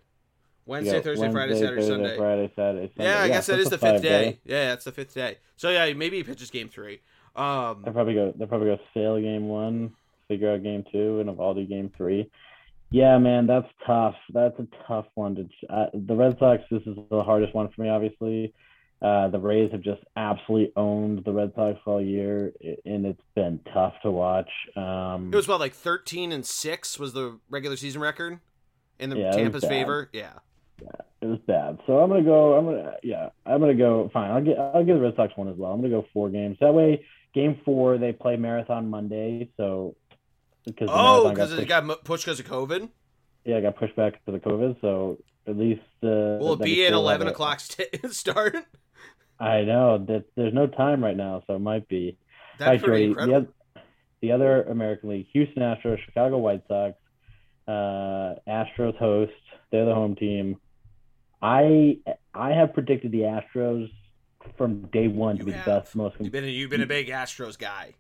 Wednesday, 0.66 0.94
got 0.94 1.04
Thursday, 1.04 1.32
Friday, 1.32 1.54
Saturday, 1.54 1.76
Thursday, 1.76 1.92
Sunday. 1.92 2.18
Friday, 2.18 2.52
Saturday, 2.56 2.92
Sunday. 2.96 3.12
Yeah, 3.12 3.22
I 3.22 3.28
guess 3.28 3.46
that 3.48 3.58
that's 3.58 3.70
the 3.70 3.78
fifth 3.78 4.02
day. 4.02 4.32
five 4.32 4.40
Yeah, 4.46 4.68
that's 4.70 4.86
the 4.86 4.92
fifth 4.92 5.14
day. 5.14 5.38
So 5.56 5.70
yeah, 5.70 5.92
maybe 5.94 6.18
he 6.18 6.24
pitches 6.24 6.52
game 6.52 6.70
three. 6.70 7.02
Um, 7.36 7.82
They'll 7.84 7.94
probably 7.94 8.14
go. 8.14 8.34
They'll 8.38 8.48
probably 8.48 8.68
go 8.68 8.80
Sale 8.94 9.22
game 9.22 9.48
one, 9.48 9.94
figure 10.28 10.52
out 10.54 10.64
game 10.64 10.84
two, 10.92 11.20
and 11.20 11.30
Eovaldi 11.30 11.68
game 11.68 11.92
three. 11.98 12.30
Yeah, 12.92 13.18
man, 13.20 13.46
that's 13.46 13.68
tough. 13.86 14.16
That's 14.34 14.58
a 14.60 14.68
tough 14.88 15.06
one 15.16 15.36
to. 15.36 15.48
Uh, 15.74 15.86
the 15.94 16.16
Red 16.16 16.38
Sox. 16.40 16.64
This 16.72 16.82
is 16.88 16.98
the 17.12 17.24
hardest 17.24 17.54
one 17.54 17.70
for 17.76 17.82
me, 17.84 17.90
obviously. 17.90 18.54
Uh, 19.02 19.30
the 19.30 19.40
Rays 19.40 19.72
have 19.72 19.82
just 19.82 20.02
absolutely 20.18 20.74
owned 20.76 21.24
the 21.24 21.32
Red 21.32 21.54
Sox 21.56 21.80
all 21.86 22.02
year, 22.02 22.52
and 22.86 23.06
it's 23.06 23.22
been 23.34 23.60
tough 23.74 23.94
to 24.04 24.12
watch. 24.12 24.50
Um, 24.76 25.30
it 25.32 25.36
was 25.38 25.48
what 25.48 25.60
like 25.62 25.74
13 25.74 26.32
and 26.34 26.46
six 26.46 27.00
was 27.00 27.14
the 27.14 27.40
regular 27.50 27.78
season 27.78 28.02
record 28.02 28.40
in 29.00 29.10
the 29.10 29.18
Yeah, 29.18 29.32
Tampa's 29.32 29.64
favor. 29.64 30.10
Yeah. 30.12 30.34
it 31.22 31.26
was 31.28 31.40
bad. 31.48 31.80
So 31.88 32.00
I'm 32.00 32.10
gonna 32.10 32.24
go. 32.24 32.56
I'm 32.58 32.66
gonna 32.66 32.94
yeah. 33.02 33.30
I'm 33.46 33.62
gonna 33.62 33.74
go. 33.74 34.10
Fine. 34.12 34.32
I'll 34.32 34.44
get. 34.44 34.60
I'll 34.60 34.84
give 34.84 34.98
the 34.98 35.02
Red 35.04 35.16
Sox 35.16 35.32
one 35.38 35.48
as 35.48 35.56
well. 35.56 35.72
I'm 35.72 35.80
gonna 35.80 35.90
go 35.94 36.06
four 36.14 36.30
games. 36.30 36.58
That 36.60 36.74
way, 36.74 37.06
game 37.34 37.60
four 37.64 37.98
they 37.98 38.12
play 38.12 38.36
Marathon 38.36 38.90
Monday. 38.90 39.50
So 39.56 39.96
because 40.66 40.90
Oh, 40.92 41.30
because 41.30 41.54
it 41.54 41.68
got 41.70 42.04
pushed 42.04 42.26
because 42.26 42.40
of 42.42 42.48
COVID. 42.48 42.90
yeah 43.46 43.56
it 43.58 43.62
got 43.62 43.78
pushed 43.78 43.96
back 43.96 44.24
to 44.26 44.32
the 44.34 44.40
COVID. 44.40 44.82
So 44.82 45.18
at 45.48 45.58
least 45.58 45.80
uh, 46.04 46.38
Will 46.40 46.54
it 46.54 46.62
be 46.62 46.86
an 46.86 46.94
11 46.94 47.28
o'clock 47.28 47.60
st- 47.62 47.90
start? 48.14 48.58
I 49.40 49.62
know 49.62 49.98
that 50.08 50.26
there's 50.36 50.54
no 50.54 50.68
time 50.68 51.04
right 51.04 51.16
now, 51.16 51.44
so 51.48 51.56
it 51.56 51.60
might 51.60 51.88
be. 51.88 52.18
That's 52.58 52.84
Geordie. 52.84 53.06
The, 53.06 53.10
incredible. 53.10 53.54
the 54.22 54.32
other 54.32 54.64
American 54.64 55.10
League, 55.10 55.28
Houston 55.32 55.64
Astros, 55.64 55.98
Chicago 56.06 56.38
White 56.38 56.64
Sox, 56.68 56.96
uh, 57.68 58.36
Astros 58.48 58.98
host. 58.98 59.32
They're 59.72 59.86
the 59.86 59.96
home 59.96 60.16
team. 60.16 60.58
I 61.42 62.00
I 62.34 62.52
have 62.52 62.74
predicted 62.74 63.12
the 63.12 63.22
Astros 63.22 63.90
from 64.58 64.82
day 64.88 65.08
one 65.08 65.36
to 65.38 65.40
You 65.40 65.46
be 65.46 65.52
the 65.52 65.64
best, 65.66 65.96
most 65.96 66.16
You've 66.20 66.32
been 66.32 66.44
a, 66.44 66.48
you've 66.48 66.70
been 66.70 66.82
a 66.82 66.88
big 66.88 67.08
Astros 67.08 67.58
guy. 67.58 67.94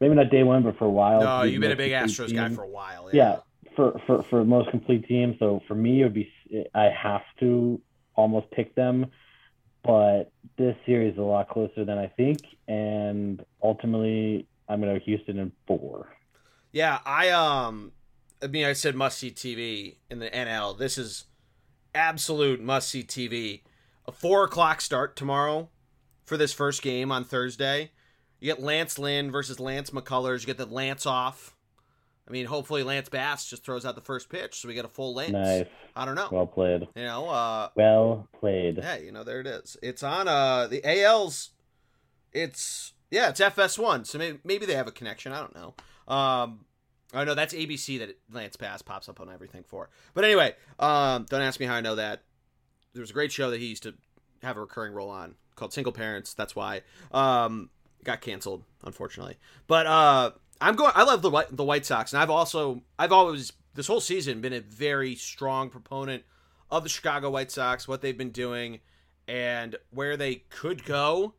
maybe 0.00 0.14
not 0.14 0.30
day 0.30 0.44
one, 0.44 0.62
but 0.62 0.78
for 0.78 0.86
a 0.86 0.90
while. 0.90 1.20
No, 1.20 1.42
you've 1.42 1.60
been 1.60 1.72
a 1.72 1.76
big 1.76 1.92
Astros 1.92 2.34
guy 2.34 2.48
for 2.48 2.62
a 2.62 2.68
while. 2.68 3.10
yeah 3.12 3.40
for 3.76 4.00
for 4.06 4.22
for 4.24 4.44
most 4.44 4.70
complete 4.70 5.06
team. 5.06 5.36
So 5.38 5.62
for 5.68 5.74
me, 5.74 6.00
it 6.00 6.04
would 6.04 6.14
be 6.14 6.32
I 6.74 6.88
have 6.90 7.22
to 7.40 7.80
almost 8.14 8.50
pick 8.50 8.74
them, 8.74 9.06
but 9.86 10.32
this 10.58 10.76
series 10.84 11.12
is 11.12 11.18
a 11.18 11.22
lot 11.22 11.48
closer 11.48 11.84
than 11.84 11.98
I 11.98 12.08
think, 12.08 12.40
and 12.66 13.44
ultimately 13.62 14.46
I'm 14.68 14.80
going 14.80 14.98
to 14.98 15.04
Houston 15.04 15.38
in 15.38 15.52
four. 15.66 16.08
Yeah, 16.72 16.98
I 17.06 17.30
um, 17.30 17.92
I 18.42 18.48
mean, 18.48 18.64
I 18.64 18.72
said 18.72 18.94
must 18.94 19.18
see 19.18 19.30
TV 19.30 19.96
in 20.10 20.18
the 20.18 20.28
NL. 20.30 20.76
This 20.76 20.98
is 20.98 21.24
absolute 21.94 22.60
must 22.60 22.88
see 22.88 23.02
TV. 23.02 23.62
A 24.06 24.12
four 24.12 24.44
o'clock 24.44 24.80
start 24.80 25.16
tomorrow 25.16 25.68
for 26.24 26.36
this 26.36 26.52
first 26.52 26.82
game 26.82 27.10
on 27.10 27.24
Thursday. 27.24 27.92
You 28.40 28.52
get 28.52 28.62
Lance 28.62 28.98
Lynn 28.98 29.30
versus 29.30 29.58
Lance 29.58 29.90
McCullers. 29.90 30.40
You 30.40 30.46
get 30.46 30.58
the 30.58 30.66
Lance 30.66 31.06
off. 31.06 31.55
I 32.28 32.32
mean, 32.32 32.46
hopefully 32.46 32.82
Lance 32.82 33.08
Bass 33.08 33.46
just 33.48 33.64
throws 33.64 33.84
out 33.86 33.94
the 33.94 34.00
first 34.00 34.28
pitch, 34.28 34.60
so 34.60 34.68
we 34.68 34.74
get 34.74 34.84
a 34.84 34.88
full 34.88 35.14
Lance. 35.14 35.32
Nice, 35.32 35.66
I 35.94 36.04
don't 36.04 36.16
know. 36.16 36.28
well 36.32 36.46
played, 36.46 36.88
You 36.96 37.04
know, 37.04 37.28
uh, 37.28 37.68
well 37.76 38.28
played. 38.40 38.78
yeah, 38.78 38.96
you 38.96 39.12
know, 39.12 39.22
there 39.24 39.40
it 39.40 39.46
is. 39.46 39.76
It's 39.82 40.02
on 40.02 40.26
uh 40.28 40.66
the 40.66 40.82
AL's. 40.84 41.50
It's 42.32 42.92
yeah, 43.10 43.28
it's 43.30 43.40
FS1, 43.40 44.06
so 44.06 44.18
maybe 44.18 44.38
maybe 44.44 44.66
they 44.66 44.74
have 44.74 44.88
a 44.88 44.92
connection. 44.92 45.32
I 45.32 45.40
don't 45.40 45.54
know. 45.54 45.74
Um, 46.12 46.64
I 47.14 47.24
know 47.24 47.34
that's 47.34 47.54
ABC 47.54 47.98
that 48.00 48.18
Lance 48.32 48.56
Bass 48.56 48.82
pops 48.82 49.08
up 49.08 49.20
on 49.20 49.30
everything 49.32 49.62
for. 49.62 49.88
But 50.12 50.24
anyway, 50.24 50.54
um, 50.78 51.24
don't 51.30 51.42
ask 51.42 51.60
me 51.60 51.66
how 51.66 51.74
I 51.74 51.80
know 51.80 51.94
that. 51.94 52.22
There 52.92 53.00
was 53.00 53.10
a 53.10 53.14
great 53.14 53.30
show 53.32 53.50
that 53.50 53.60
he 53.60 53.66
used 53.66 53.84
to 53.84 53.94
have 54.42 54.56
a 54.56 54.60
recurring 54.60 54.92
role 54.92 55.10
on 55.10 55.36
called 55.54 55.72
Single 55.72 55.92
Parents. 55.92 56.34
That's 56.34 56.56
why. 56.56 56.82
Um, 57.12 57.70
got 58.04 58.20
canceled 58.20 58.64
unfortunately. 58.84 59.36
But 59.66 59.86
uh, 59.86 60.30
I'm 60.60 60.76
going. 60.76 60.92
I 60.94 61.04
love 61.04 61.22
the 61.22 61.46
the 61.50 61.64
White 61.64 61.86
Sox, 61.86 62.12
and 62.12 62.22
I've 62.22 62.30
also 62.30 62.82
I've 62.98 63.12
always 63.12 63.52
this 63.74 63.86
whole 63.86 64.00
season 64.00 64.40
been 64.40 64.52
a 64.52 64.60
very 64.60 65.14
strong 65.14 65.68
proponent 65.70 66.24
of 66.70 66.82
the 66.82 66.88
Chicago 66.88 67.30
White 67.30 67.50
Sox, 67.50 67.86
what 67.86 68.00
they've 68.00 68.16
been 68.16 68.30
doing, 68.30 68.80
and 69.28 69.76
where 69.90 70.16
they 70.16 70.36
could 70.50 70.84
go. 70.84 71.34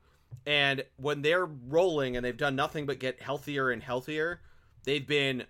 And 0.45 0.83
when 0.97 1.21
they're 1.21 1.45
rolling 1.45 2.15
and 2.15 2.25
they've 2.25 2.37
done 2.37 2.55
nothing 2.55 2.85
but 2.85 2.99
get 2.99 3.21
healthier 3.21 3.69
and 3.69 3.81
healthier, 3.81 4.41
they've 4.83 5.05
been 5.05 5.45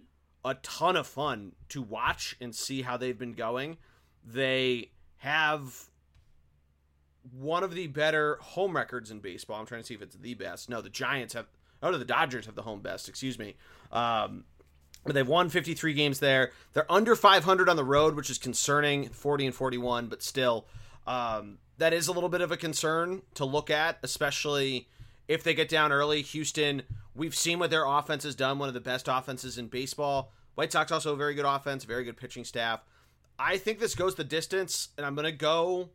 a 0.45 0.55
ton 0.55 0.95
of 0.95 1.07
fun 1.07 1.53
to 1.69 1.81
watch 1.81 2.35
and 2.39 2.55
see 2.55 2.81
how 2.81 2.97
they've 2.97 3.17
been 3.17 3.33
going. 3.33 3.77
They 4.25 4.91
have 5.17 5.89
one 7.31 7.63
of 7.63 7.73
the 7.73 7.87
better 7.87 8.37
home 8.41 8.75
records 8.75 9.11
in 9.11 9.19
baseball. 9.19 9.59
I'm 9.59 9.65
trying 9.65 9.81
to 9.81 9.87
see 9.87 9.93
if 9.93 10.01
it's 10.01 10.15
the 10.15 10.33
best. 10.33 10.69
No, 10.69 10.81
the 10.81 10.89
Giants 10.89 11.33
have. 11.33 11.47
Oh, 11.81 11.95
the 11.95 12.05
Dodgers 12.05 12.45
have 12.45 12.55
the 12.55 12.63
home 12.63 12.81
best. 12.81 13.07
Excuse 13.07 13.37
me. 13.37 13.55
Um, 13.91 14.45
but 15.05 15.13
they've 15.13 15.27
won 15.27 15.49
53 15.49 15.93
games 15.93 16.19
there. 16.19 16.51
They're 16.73 16.91
under 16.91 17.15
500 17.15 17.69
on 17.69 17.75
the 17.75 17.83
road, 17.83 18.15
which 18.15 18.29
is 18.29 18.37
concerning. 18.37 19.09
40 19.09 19.47
and 19.47 19.55
41, 19.55 20.07
but 20.07 20.21
still, 20.21 20.67
um, 21.05 21.59
that 21.77 21.93
is 21.93 22.07
a 22.07 22.11
little 22.11 22.29
bit 22.29 22.41
of 22.41 22.51
a 22.51 22.57
concern 22.57 23.21
to 23.35 23.45
look 23.45 23.69
at, 23.69 23.99
especially 24.03 24.89
if 25.27 25.43
they 25.43 25.53
get 25.53 25.69
down 25.69 25.91
early. 25.91 26.21
Houston, 26.21 26.83
we've 27.15 27.35
seen 27.35 27.59
what 27.59 27.69
their 27.69 27.85
offense 27.85 28.23
has 28.23 28.35
done. 28.35 28.59
One 28.59 28.67
of 28.67 28.73
the 28.73 28.81
best 28.81 29.07
offenses 29.07 29.57
in 29.57 29.67
baseball. 29.67 30.31
White 30.55 30.71
Sox 30.71 30.91
also 30.91 31.13
a 31.13 31.17
very 31.17 31.35
good 31.35 31.45
offense, 31.45 31.83
very 31.83 32.03
good 32.03 32.17
pitching 32.17 32.43
staff. 32.43 32.81
I 33.39 33.57
think 33.57 33.79
this 33.79 33.93
goes 33.95 34.15
the 34.15 34.23
distance, 34.23 34.89
and 34.97 35.05
I'm 35.05 35.15
going 35.15 35.25
to 35.25 35.31
go. 35.31 35.89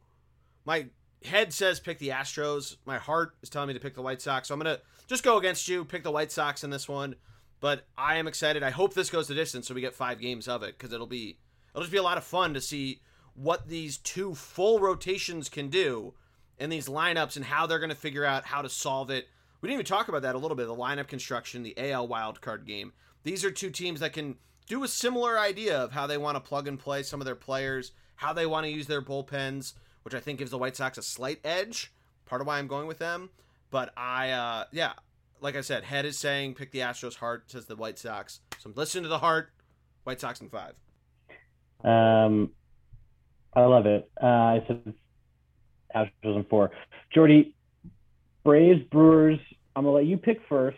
My 0.64 0.86
head 1.24 1.52
says 1.52 1.80
pick 1.80 1.98
the 1.98 2.10
Astros. 2.10 2.76
My 2.86 2.98
heart 2.98 3.34
is 3.42 3.50
telling 3.50 3.68
me 3.68 3.74
to 3.74 3.80
pick 3.80 3.94
the 3.94 4.02
White 4.02 4.22
Sox. 4.22 4.48
So 4.48 4.54
I'm 4.54 4.60
going 4.60 4.76
to 4.76 4.82
just 5.12 5.24
go 5.24 5.36
against 5.36 5.68
you, 5.68 5.84
pick 5.84 6.02
the 6.02 6.10
White 6.10 6.32
Sox 6.32 6.64
in 6.64 6.70
this 6.70 6.88
one. 6.88 7.16
But 7.60 7.84
I 7.96 8.16
am 8.16 8.26
excited. 8.26 8.62
I 8.62 8.70
hope 8.70 8.94
this 8.94 9.10
goes 9.10 9.28
the 9.28 9.34
distance 9.34 9.68
so 9.68 9.74
we 9.74 9.80
get 9.80 9.94
five 9.94 10.18
games 10.18 10.48
of 10.48 10.62
it 10.62 10.76
because 10.76 10.92
it'll 10.92 11.06
be 11.06 11.38
it'll 11.70 11.82
just 11.82 11.92
be 11.92 11.98
a 11.98 12.02
lot 12.02 12.18
of 12.18 12.24
fun 12.24 12.54
to 12.54 12.60
see 12.60 13.00
what 13.34 13.68
these 13.68 13.98
two 13.98 14.34
full 14.34 14.80
rotations 14.80 15.48
can 15.48 15.68
do 15.68 16.14
in 16.58 16.70
these 16.70 16.88
lineups 16.88 17.36
and 17.36 17.44
how 17.44 17.66
they're 17.66 17.78
going 17.78 17.90
to 17.90 17.96
figure 17.96 18.24
out 18.24 18.46
how 18.46 18.62
to 18.62 18.68
solve 18.68 19.10
it. 19.10 19.28
We 19.60 19.68
didn't 19.68 19.80
even 19.80 19.86
talk 19.86 20.08
about 20.08 20.22
that 20.22 20.34
a 20.34 20.38
little 20.38 20.56
bit. 20.56 20.66
The 20.66 20.74
lineup 20.74 21.06
construction, 21.06 21.62
the 21.62 21.92
AL 21.92 22.08
wildcard 22.08 22.66
game. 22.66 22.92
These 23.22 23.44
are 23.44 23.50
two 23.50 23.70
teams 23.70 24.00
that 24.00 24.12
can 24.12 24.36
do 24.66 24.82
a 24.82 24.88
similar 24.88 25.38
idea 25.38 25.78
of 25.78 25.92
how 25.92 26.06
they 26.06 26.18
want 26.18 26.36
to 26.36 26.40
plug 26.40 26.66
and 26.66 26.78
play 26.78 27.02
some 27.02 27.20
of 27.20 27.26
their 27.26 27.36
players, 27.36 27.92
how 28.16 28.32
they 28.32 28.46
want 28.46 28.64
to 28.64 28.72
use 28.72 28.86
their 28.86 29.02
bullpens, 29.02 29.74
which 30.02 30.14
I 30.14 30.20
think 30.20 30.40
gives 30.40 30.50
the 30.50 30.58
White 30.58 30.76
Sox 30.76 30.98
a 30.98 31.02
slight 31.02 31.38
edge. 31.44 31.92
Part 32.26 32.40
of 32.40 32.46
why 32.46 32.58
I'm 32.58 32.66
going 32.66 32.88
with 32.88 32.98
them. 32.98 33.30
But 33.72 33.92
I, 33.96 34.30
uh, 34.30 34.64
yeah, 34.70 34.92
like 35.40 35.56
I 35.56 35.62
said, 35.62 35.82
head 35.82 36.04
is 36.04 36.18
saying 36.18 36.54
pick 36.54 36.70
the 36.70 36.80
Astros, 36.80 37.16
heart 37.16 37.50
says 37.50 37.66
the 37.66 37.74
White 37.74 37.98
Sox. 37.98 38.40
So 38.58 38.70
I'm 38.70 38.74
listening 38.76 39.02
to 39.04 39.08
the 39.08 39.18
heart. 39.18 39.50
White 40.04 40.20
Sox 40.20 40.40
in 40.40 40.50
five. 40.50 40.74
Um, 41.82 42.50
I 43.54 43.62
love 43.62 43.86
it. 43.86 44.10
Uh, 44.22 44.26
I 44.26 44.64
said 44.68 44.94
Astros 45.96 46.36
in 46.36 46.44
four. 46.44 46.70
Geordie, 47.12 47.56
Braves, 48.44 48.82
Brewers. 48.90 49.40
I'm 49.74 49.84
gonna 49.84 49.96
let 49.96 50.06
you 50.06 50.18
pick 50.18 50.40
first. 50.48 50.76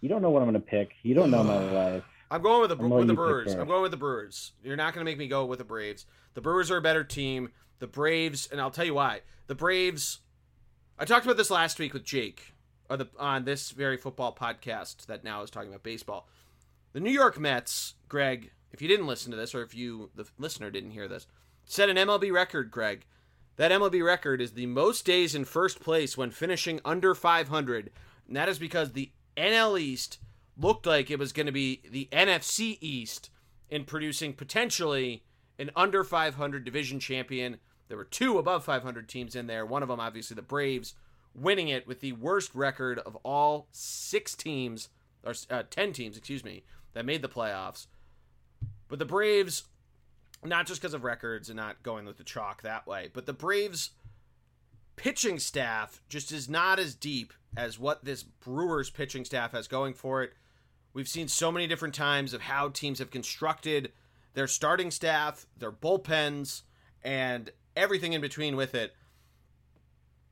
You 0.00 0.08
don't 0.08 0.22
know 0.22 0.30
what 0.30 0.40
I'm 0.40 0.48
gonna 0.48 0.60
pick. 0.60 0.90
You 1.02 1.14
don't 1.14 1.30
know 1.30 1.44
my 1.44 1.58
life. 1.70 2.04
I'm 2.30 2.42
going 2.42 2.62
with 2.62 2.70
the 2.70 2.76
with 2.76 2.90
the 2.90 2.96
let 2.96 3.02
you 3.02 3.08
pick 3.08 3.16
Brewers. 3.16 3.54
I'm 3.54 3.68
going 3.68 3.82
with 3.82 3.90
the 3.90 3.96
Brewers. 3.96 4.52
You're 4.62 4.76
not 4.76 4.94
going 4.94 5.04
to 5.04 5.10
make 5.10 5.18
me 5.18 5.28
go 5.28 5.44
with 5.44 5.58
the 5.58 5.64
Braves. 5.64 6.06
The 6.32 6.40
Brewers 6.40 6.70
are 6.70 6.78
a 6.78 6.82
better 6.82 7.04
team. 7.04 7.50
The 7.78 7.86
Braves, 7.86 8.48
and 8.50 8.60
I'll 8.60 8.72
tell 8.72 8.84
you 8.84 8.94
why. 8.94 9.20
The 9.46 9.54
Braves. 9.54 10.20
I 10.96 11.04
talked 11.04 11.26
about 11.26 11.36
this 11.36 11.50
last 11.50 11.80
week 11.80 11.92
with 11.92 12.04
Jake, 12.04 12.54
or 12.88 12.96
the 12.96 13.08
on 13.18 13.44
this 13.44 13.72
very 13.72 13.96
football 13.96 14.32
podcast 14.32 15.06
that 15.06 15.24
now 15.24 15.42
is 15.42 15.50
talking 15.50 15.70
about 15.70 15.82
baseball. 15.82 16.28
The 16.92 17.00
New 17.00 17.10
York 17.10 17.38
Mets, 17.38 17.94
Greg. 18.08 18.52
If 18.70 18.80
you 18.80 18.86
didn't 18.86 19.08
listen 19.08 19.32
to 19.32 19.36
this, 19.36 19.54
or 19.54 19.62
if 19.62 19.74
you, 19.74 20.10
the 20.14 20.26
listener, 20.38 20.70
didn't 20.70 20.92
hear 20.92 21.08
this, 21.08 21.26
set 21.64 21.88
an 21.88 21.96
MLB 21.96 22.32
record, 22.32 22.70
Greg. 22.70 23.06
That 23.56 23.72
MLB 23.72 24.04
record 24.04 24.40
is 24.40 24.52
the 24.52 24.66
most 24.66 25.04
days 25.04 25.34
in 25.34 25.44
first 25.44 25.80
place 25.80 26.16
when 26.16 26.30
finishing 26.30 26.80
under 26.84 27.14
500, 27.14 27.90
and 28.28 28.36
that 28.36 28.48
is 28.48 28.60
because 28.60 28.92
the 28.92 29.10
NL 29.36 29.80
East 29.80 30.18
looked 30.56 30.86
like 30.86 31.10
it 31.10 31.18
was 31.18 31.32
going 31.32 31.46
to 31.46 31.52
be 31.52 31.82
the 31.90 32.08
NFC 32.12 32.78
East 32.80 33.30
in 33.68 33.84
producing 33.84 34.32
potentially 34.32 35.24
an 35.58 35.70
under 35.74 36.04
500 36.04 36.64
division 36.64 37.00
champion. 37.00 37.58
There 37.88 37.96
were 37.96 38.04
two 38.04 38.38
above 38.38 38.64
500 38.64 39.08
teams 39.08 39.36
in 39.36 39.46
there. 39.46 39.66
One 39.66 39.82
of 39.82 39.88
them, 39.88 40.00
obviously, 40.00 40.34
the 40.34 40.42
Braves, 40.42 40.94
winning 41.34 41.68
it 41.68 41.86
with 41.86 42.00
the 42.00 42.12
worst 42.12 42.54
record 42.54 42.98
of 43.00 43.16
all 43.24 43.68
six 43.72 44.34
teams, 44.34 44.88
or 45.22 45.34
uh, 45.50 45.64
10 45.68 45.92
teams, 45.92 46.16
excuse 46.16 46.44
me, 46.44 46.64
that 46.94 47.04
made 47.04 47.22
the 47.22 47.28
playoffs. 47.28 47.86
But 48.88 48.98
the 48.98 49.04
Braves, 49.04 49.64
not 50.42 50.66
just 50.66 50.80
because 50.80 50.94
of 50.94 51.04
records 51.04 51.48
and 51.48 51.56
not 51.56 51.82
going 51.82 52.06
with 52.06 52.16
the 52.16 52.24
chalk 52.24 52.62
that 52.62 52.86
way, 52.86 53.10
but 53.12 53.26
the 53.26 53.32
Braves 53.32 53.90
pitching 54.96 55.38
staff 55.38 56.00
just 56.08 56.32
is 56.32 56.48
not 56.48 56.78
as 56.78 56.94
deep 56.94 57.32
as 57.56 57.78
what 57.78 58.04
this 58.04 58.22
Brewers 58.22 58.90
pitching 58.90 59.24
staff 59.24 59.52
has 59.52 59.68
going 59.68 59.94
for 59.94 60.22
it. 60.22 60.32
We've 60.92 61.08
seen 61.08 61.28
so 61.28 61.50
many 61.50 61.66
different 61.66 61.94
times 61.94 62.32
of 62.32 62.42
how 62.42 62.68
teams 62.68 63.00
have 63.00 63.10
constructed 63.10 63.92
their 64.34 64.46
starting 64.46 64.90
staff, 64.90 65.46
their 65.56 65.72
bullpens, 65.72 66.62
and 67.02 67.50
everything 67.76 68.12
in 68.12 68.20
between 68.20 68.56
with 68.56 68.74
it. 68.74 68.94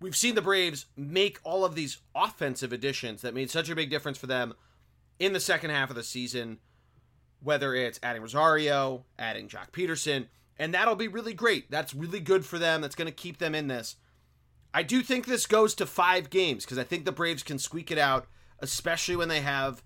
We've 0.00 0.16
seen 0.16 0.34
the 0.34 0.42
Braves 0.42 0.86
make 0.96 1.38
all 1.44 1.64
of 1.64 1.74
these 1.74 1.98
offensive 2.14 2.72
additions 2.72 3.22
that 3.22 3.34
made 3.34 3.50
such 3.50 3.68
a 3.68 3.76
big 3.76 3.90
difference 3.90 4.18
for 4.18 4.26
them 4.26 4.54
in 5.18 5.32
the 5.32 5.40
second 5.40 5.70
half 5.70 5.90
of 5.90 5.96
the 5.96 6.02
season, 6.02 6.58
whether 7.40 7.74
it's 7.74 8.00
adding 8.02 8.22
Rosario, 8.22 9.04
adding 9.18 9.48
Joc 9.48 9.70
Pederson, 9.70 10.26
and 10.58 10.74
that'll 10.74 10.96
be 10.96 11.08
really 11.08 11.34
great. 11.34 11.70
That's 11.70 11.94
really 11.94 12.20
good 12.20 12.44
for 12.44 12.58
them. 12.58 12.80
That's 12.80 12.96
going 12.96 13.06
to 13.06 13.12
keep 13.12 13.38
them 13.38 13.54
in 13.54 13.68
this. 13.68 13.96
I 14.74 14.82
do 14.82 15.02
think 15.02 15.26
this 15.26 15.46
goes 15.46 15.74
to 15.76 15.86
five 15.86 16.30
games 16.30 16.64
because 16.64 16.78
I 16.78 16.84
think 16.84 17.04
the 17.04 17.12
Braves 17.12 17.42
can 17.42 17.58
squeak 17.58 17.90
it 17.90 17.98
out, 17.98 18.26
especially 18.58 19.16
when 19.16 19.28
they 19.28 19.40
have 19.40 19.82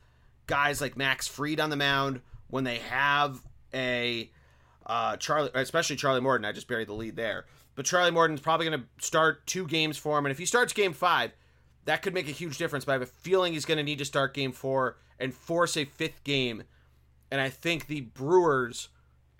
guys 0.46 0.80
like 0.80 0.96
Max 0.96 1.26
Fried 1.26 1.60
on 1.60 1.70
the 1.70 1.76
mound, 1.76 2.20
when 2.48 2.64
they 2.64 2.78
have 2.78 3.42
a 3.74 4.30
uh, 4.86 5.16
Charlie, 5.16 5.50
especially 5.54 5.96
Charlie 5.96 6.20
Morton. 6.20 6.44
I 6.44 6.52
just 6.52 6.68
buried 6.68 6.88
the 6.88 6.94
lead 6.94 7.16
there, 7.16 7.46
but 7.74 7.84
Charlie 7.84 8.10
Morton's 8.10 8.40
probably 8.40 8.68
going 8.68 8.80
to 8.80 9.04
start 9.04 9.46
two 9.46 9.66
games 9.66 9.98
for 9.98 10.18
him, 10.18 10.26
and 10.26 10.30
if 10.30 10.38
he 10.38 10.46
starts 10.46 10.72
game 10.72 10.92
five, 10.92 11.32
that 11.84 12.02
could 12.02 12.14
make 12.14 12.28
a 12.28 12.32
huge 12.32 12.58
difference. 12.58 12.84
But 12.84 12.92
I 12.92 12.94
have 12.94 13.02
a 13.02 13.06
feeling 13.06 13.52
he's 13.52 13.64
going 13.64 13.78
to 13.78 13.84
need 13.84 13.98
to 13.98 14.04
start 14.04 14.34
game 14.34 14.52
four 14.52 14.96
and 15.18 15.34
force 15.34 15.76
a 15.76 15.84
fifth 15.84 16.24
game, 16.24 16.62
and 17.30 17.40
I 17.40 17.48
think 17.50 17.86
the 17.86 18.02
Brewers 18.02 18.88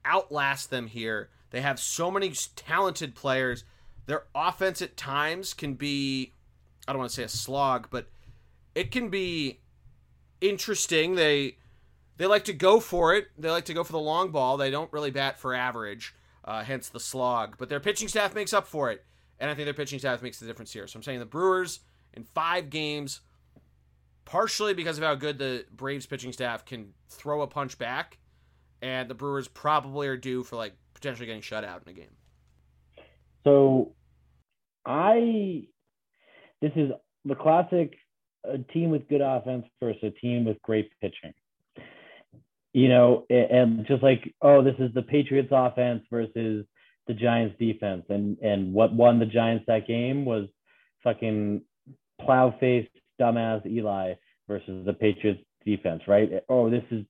outlast 0.05 0.71
them 0.71 0.89
here. 0.89 1.29
They 1.51 1.61
have 1.61 1.79
so 1.79 2.11
many 2.11 2.33
talented 2.55 3.15
players. 3.15 3.65
Their 4.07 4.25
offense 4.35 4.83
at 4.83 4.97
times 4.97 5.55
can 5.55 5.75
be, 5.75 6.33
I 6.87 6.93
don't 6.93 7.01
want 7.01 7.11
to 7.11 7.17
say 7.17 7.23
a 7.25 7.29
slog, 7.29 7.89
but 7.91 8.07
it 8.75 8.91
can 8.91 9.09
be 9.09 9.61
interesting. 10.41 11.15
They 11.15 11.57
they 12.17 12.27
like 12.27 12.45
to 12.45 12.53
go 12.53 12.81
for 12.81 13.15
it. 13.15 13.29
They 13.39 13.51
like 13.51 13.67
to 13.67 13.75
go 13.75 13.85
for 13.85 13.93
the 13.93 13.99
long 13.99 14.31
ball. 14.31 14.57
They 14.57 14.71
don't 14.71 14.93
really 14.93 15.11
bat 15.11 15.39
for 15.39 15.55
average, 15.55 16.15
uh, 16.45 16.65
hence 16.65 16.89
the 16.89 17.01
slog. 17.01 17.57
But 17.59 17.69
their 17.69 17.81
pitching 17.81 18.09
staff 18.09 18.35
makes 18.35 18.53
up 18.53 18.67
for 18.67 18.91
it, 18.91 19.05
and 19.39 19.51
I 19.51 19.55
think 19.55 19.67
their 19.67 19.75
pitching 19.75 19.99
staff 19.99 20.23
makes 20.23 20.39
the 20.39 20.47
difference 20.47 20.73
here. 20.73 20.87
So 20.87 20.99
I'm 20.99 21.03
saying 21.03 21.19
the 21.19 21.27
Brewers 21.27 21.81
in 22.15 22.25
five 22.25 22.71
games, 22.71 23.21
partially 24.25 24.75
because 24.75 24.99
of 24.99 25.05
how 25.05 25.15
good 25.15 25.39
the 25.39 25.67
Braves 25.71 26.07
pitching 26.07 26.33
staff 26.33 26.65
can 26.65 26.95
throw 27.09 27.43
a 27.43 27.47
punch 27.47 27.79
back, 27.79 28.19
and 28.81 29.09
the 29.09 29.15
Brewers 29.15 29.49
probably 29.49 30.09
are 30.09 30.17
due 30.17 30.43
for 30.43 30.57
like 30.57 30.75
potentially 30.95 31.27
getting 31.27 31.43
shut 31.43 31.65
out 31.65 31.83
in 31.87 31.91
a 31.91 31.95
game. 31.95 32.17
So, 33.45 33.93
I 34.85 35.67
this 36.63 36.73
is 36.75 36.91
the 37.25 37.35
classic 37.35 37.95
a 38.45 38.59
team 38.59 38.91
with 38.91 39.09
good 39.09 39.21
offense 39.21 39.67
versus 39.81 40.03
a 40.03 40.11
team 40.11 40.45
with 40.45 40.61
great 40.63 40.89
pitching. 41.01 41.35
You 42.77 42.91
know, 42.91 43.25
and 43.31 43.87
just 43.87 44.03
like, 44.03 44.35
oh, 44.43 44.63
this 44.63 44.75
is 44.79 44.93
the 44.93 45.01
Patriots 45.01 45.49
offense 45.51 46.03
versus 46.11 46.67
the 47.07 47.15
Giants 47.15 47.57
defense. 47.59 48.05
And 48.11 48.37
and 48.43 48.75
what 48.75 48.93
won 48.93 49.19
the 49.19 49.25
Giants 49.25 49.65
that 49.67 49.87
game 49.87 50.27
was 50.27 50.47
fucking 51.03 51.63
plow 52.21 52.55
faced 52.61 52.91
dumbass 53.19 53.65
Eli 53.65 54.13
versus 54.47 54.85
the 54.85 54.93
Patriots 54.93 55.41
defense, 55.65 56.03
right? 56.07 56.31
Oh, 56.51 56.69
this 56.69 56.85
is 56.91 57.07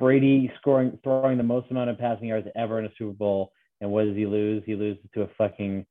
Brady 0.00 0.50
scoring 0.58 0.98
throwing 1.04 1.38
the 1.38 1.44
most 1.44 1.70
amount 1.70 1.90
of 1.90 1.98
passing 1.98 2.26
yards 2.26 2.48
ever 2.56 2.80
in 2.80 2.86
a 2.86 2.90
Super 2.98 3.12
Bowl. 3.12 3.52
And 3.80 3.92
what 3.92 4.06
does 4.06 4.16
he 4.16 4.26
lose? 4.26 4.64
He 4.66 4.74
loses 4.74 5.04
to 5.14 5.22
a 5.22 5.28
fucking 5.38 5.86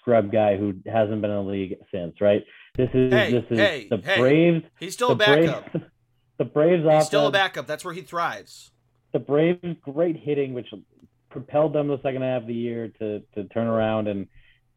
scrub 0.00 0.32
guy 0.32 0.56
who 0.56 0.74
hasn't 0.86 1.20
been 1.22 1.30
in 1.30 1.44
the 1.44 1.50
league 1.52 1.76
since, 1.94 2.20
right? 2.20 2.42
This 2.76 2.90
is 2.94 3.12
hey, 3.12 3.30
this 3.30 3.44
is 3.48 3.58
hey, 3.58 3.86
the 3.88 3.98
hey. 3.98 4.18
Braves. 4.18 4.64
He's 4.80 4.94
still 4.94 5.12
a 5.12 5.14
backup. 5.14 5.70
Braves, 5.70 5.86
the 6.40 6.44
Braves 6.46 6.80
He's 6.82 6.86
offense. 6.88 7.06
still 7.06 7.26
a 7.26 7.30
backup. 7.30 7.66
That's 7.66 7.84
where 7.84 7.92
he 7.92 8.00
thrives. 8.00 8.70
The 9.12 9.18
Braves 9.18 9.60
great 9.82 10.16
hitting, 10.16 10.54
which 10.54 10.68
propelled 11.28 11.74
them 11.74 11.88
the 11.88 12.00
second 12.02 12.22
half 12.22 12.40
of 12.42 12.48
the 12.48 12.54
year 12.54 12.88
to 12.98 13.20
to 13.34 13.44
turn 13.44 13.66
around 13.66 14.08
and 14.08 14.26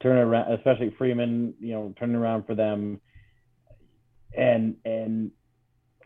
turn 0.02 0.18
around, 0.18 0.52
especially 0.54 0.94
Freeman, 0.98 1.54
you 1.62 1.72
know, 1.74 1.94
turning 1.98 2.18
around 2.18 2.46
for 2.46 2.54
them, 2.54 3.00
and 4.36 4.76
and 4.84 5.32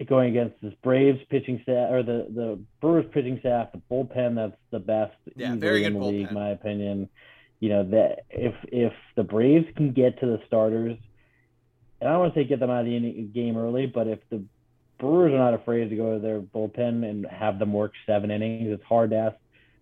going 0.08 0.30
against 0.30 0.62
this 0.62 0.74
Braves 0.84 1.18
pitching 1.32 1.60
staff 1.64 1.92
or 1.92 2.04
the 2.04 2.28
the 2.30 2.60
Brewers 2.82 3.06
pitching 3.12 3.38
staff, 3.40 3.70
the 3.72 3.82
bullpen 3.90 4.36
that's 4.36 4.62
the 4.72 4.80
best 4.80 5.16
Yeah, 5.36 5.56
very 5.56 5.84
in 5.84 5.94
good 5.94 6.02
the 6.02 6.06
bullpen. 6.06 6.28
in 6.30 6.34
my 6.36 6.50
opinion. 6.50 7.10
You 7.60 7.70
know 7.70 7.84
that 7.90 8.20
if 8.30 8.54
if 8.72 8.94
the 9.16 9.24
Braves 9.24 9.66
can 9.76 9.92
get 9.94 10.20
to 10.20 10.28
the 10.28 10.40
starters, 10.46 10.98
and 12.00 12.08
I 12.08 12.14
don't 12.14 12.22
want 12.22 12.36
to 12.36 12.40
say 12.42 12.44
get 12.46 12.60
them 12.60 12.70
out 12.70 12.82
of 12.82 12.86
the 12.86 13.30
game 13.34 13.58
early, 13.58 13.88
but 13.88 14.08
if 14.08 14.20
the 14.30 14.44
Brewers 14.99 15.34
are 15.34 15.38
not 15.38 15.53
afraid 15.53 15.90
to 15.90 15.95
go 15.95 16.15
to 16.15 16.19
their 16.19 16.41
bullpen 16.41 17.07
and 17.07 17.26
have 17.28 17.60
them 17.60 17.74
work 17.74 17.94
seven 18.06 18.32
innings, 18.32 18.68
it's 18.69 18.84
hard 18.84 19.11
to 19.11 19.15
ask 19.18 19.36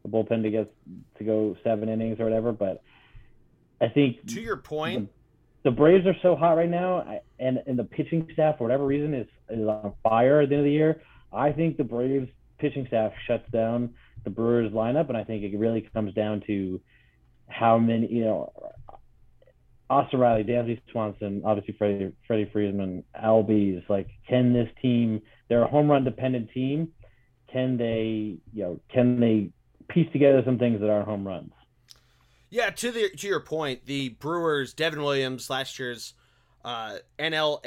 the 0.03 0.09
bullpen 0.09 0.43
to 0.43 0.51
get 0.51 0.73
to 1.17 1.23
go 1.23 1.55
seven 1.63 1.89
innings 1.89 2.19
or 2.19 2.25
whatever. 2.25 2.51
But 2.51 2.81
I 3.81 3.87
think 3.89 4.25
To 4.27 4.41
your 4.41 4.57
point, 4.57 5.09
the 5.63 5.71
Braves 5.71 6.05
are 6.05 6.15
so 6.21 6.35
hot 6.35 6.53
right 6.53 6.69
now, 6.69 7.19
and 7.39 7.59
and 7.65 7.77
the 7.77 7.83
pitching 7.83 8.27
staff 8.33 8.57
for 8.57 8.65
whatever 8.65 8.85
reason 8.85 9.13
is 9.13 9.27
is 9.49 9.67
on 9.67 9.93
fire 10.03 10.41
at 10.41 10.49
the 10.49 10.55
end 10.55 10.61
of 10.61 10.65
the 10.65 10.71
year. 10.71 11.01
I 11.33 11.51
think 11.51 11.77
the 11.77 11.83
Braves 11.83 12.29
pitching 12.59 12.85
staff 12.87 13.11
shuts 13.27 13.49
down 13.51 13.93
the 14.23 14.29
Brewers 14.29 14.71
lineup, 14.71 15.09
and 15.09 15.17
I 15.17 15.23
think 15.23 15.43
it 15.43 15.57
really 15.57 15.87
comes 15.93 16.13
down 16.13 16.43
to 16.47 16.79
how 17.47 17.77
many 17.77 18.07
you 18.11 18.23
know. 18.25 18.53
Austin 19.89 20.19
Riley, 20.19 20.43
Dansby 20.43 20.81
Swanson, 20.91 21.41
obviously 21.45 21.75
Freddie, 21.77 22.11
Freddie 22.27 22.49
Freeman, 22.51 23.03
Albies. 23.23 23.87
Like, 23.87 24.07
can 24.27 24.53
this 24.53 24.69
team? 24.81 25.21
They're 25.47 25.63
a 25.63 25.67
home 25.67 25.89
run 25.89 26.03
dependent 26.03 26.49
team. 26.51 26.89
Can 27.51 27.77
they, 27.77 28.37
you 28.53 28.63
know, 28.63 28.79
can 28.91 29.19
they 29.19 29.51
piece 29.87 30.11
together 30.11 30.41
some 30.43 30.57
things 30.57 30.81
that 30.81 30.89
aren't 30.89 31.07
home 31.07 31.27
runs? 31.27 31.51
Yeah, 32.49 32.69
to 32.69 32.91
the 32.91 33.09
to 33.09 33.27
your 33.27 33.39
point, 33.39 33.85
the 33.85 34.09
Brewers, 34.09 34.73
Devin 34.73 35.01
Williams, 35.01 35.49
last 35.49 35.77
year's 35.77 36.13
uh, 36.63 36.97
NL 37.19 37.63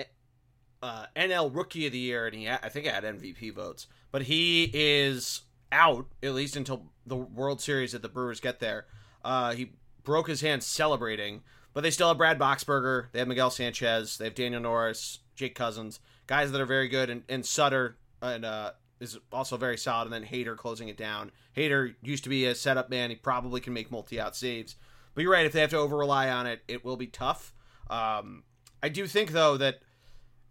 uh, 0.83 1.07
NL 1.17 1.55
Rookie 1.55 1.87
of 1.87 1.93
the 1.93 1.99
Year, 1.99 2.27
and 2.27 2.35
he 2.35 2.45
had, 2.45 2.61
I 2.63 2.69
think 2.69 2.85
he 2.85 2.91
had 2.91 3.05
MVP 3.05 3.55
votes, 3.55 3.87
but 4.11 4.23
he 4.23 4.71
is 4.73 5.43
out 5.71 6.07
at 6.23 6.35
least 6.35 6.57
until 6.57 6.93
the 7.07 7.17
World 7.17 7.61
Series 7.61 7.93
that 7.93 8.03
the 8.03 8.09
Brewers 8.09 8.41
get 8.41 8.61
there. 8.61 8.87
Uh, 9.25 9.53
he 9.53 9.73
broke 10.05 10.29
his 10.29 10.41
hand 10.41 10.63
celebrating, 10.63 11.43
but 11.79 11.85
they 11.85 11.93
still 11.93 12.09
have 12.09 12.19
Brad 12.19 12.41
Boxberger, 12.41 13.07
they 13.13 13.21
have 13.21 13.29
Miguel 13.29 13.51
Sanchez, 13.51 14.19
they 14.19 14.25
have 14.25 14.35
Daniel 14.35 14.61
Norris, 14.61 15.21
Jake 15.37 15.55
Cousins, 15.55 16.01
guys 16.27 16.51
that 16.51 16.61
are 16.61 16.67
very 16.67 16.89
good, 16.89 17.09
and, 17.09 17.23
and 17.29 17.47
Suter 17.47 17.97
and 18.21 18.45
uh, 18.45 18.73
is 18.99 19.17
also 19.31 19.57
very 19.57 19.79
solid, 19.79 20.07
and 20.07 20.13
then 20.13 20.25
Hader 20.25 20.57
closing 20.57 20.89
it 20.89 20.97
down. 20.97 21.31
Hader 21.57 21.95
used 22.03 22.25
to 22.25 22.31
be 22.31 22.47
a 22.47 22.57
setup 22.57 22.91
man; 22.91 23.11
he 23.11 23.15
probably 23.15 23.61
can 23.61 23.75
make 23.75 23.93
multi-out 23.93 24.35
saves. 24.35 24.75
But 25.15 25.23
you're 25.23 25.31
right; 25.31 25.47
if 25.47 25.53
they 25.53 25.61
have 25.61 25.71
to 25.71 25.77
over 25.77 25.97
rely 25.97 26.29
on 26.29 26.49
it, 26.49 26.63
it 26.67 26.85
will 26.85 26.97
be 26.97 27.07
tough. 27.07 27.55
Um, 27.89 28.43
I 28.83 28.89
do 28.89 29.07
think 29.07 29.31
though 29.31 29.57
that 29.57 29.79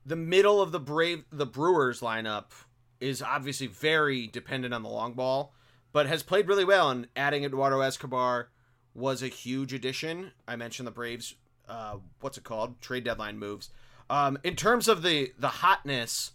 the 0.05 0.15
middle 0.15 0.61
of 0.61 0.71
the 0.71 0.79
Brave 0.79 1.25
the 1.29 1.45
Brewers 1.45 1.99
lineup 1.99 2.51
is 3.01 3.21
obviously 3.21 3.67
very 3.67 4.27
dependent 4.27 4.73
on 4.73 4.81
the 4.81 4.87
long 4.87 5.11
ball, 5.11 5.53
but 5.91 6.07
has 6.07 6.23
played 6.23 6.47
really 6.47 6.63
well. 6.63 6.89
And 6.89 7.09
adding 7.17 7.43
Eduardo 7.43 7.81
Escobar 7.81 8.47
was 8.97 9.21
a 9.21 9.27
huge 9.27 9.73
addition. 9.73 10.31
I 10.47 10.55
mentioned 10.55 10.87
the 10.87 10.91
Braves. 10.91 11.35
Uh, 11.69 11.97
what's 12.19 12.37
it 12.37 12.43
called? 12.43 12.81
Trade 12.81 13.03
deadline 13.03 13.37
moves. 13.37 13.69
Um, 14.09 14.37
in 14.43 14.55
terms 14.55 14.87
of 14.87 15.03
the 15.03 15.33
the 15.37 15.47
hotness 15.49 16.31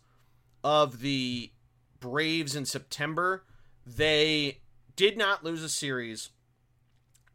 of 0.62 1.01
the 1.01 1.51
Braves 1.98 2.55
in 2.55 2.64
September, 2.64 3.44
they 3.84 4.60
did 4.94 5.18
not 5.18 5.43
lose 5.43 5.62
a 5.62 5.68
series 5.68 6.30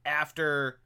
after 0.05 0.79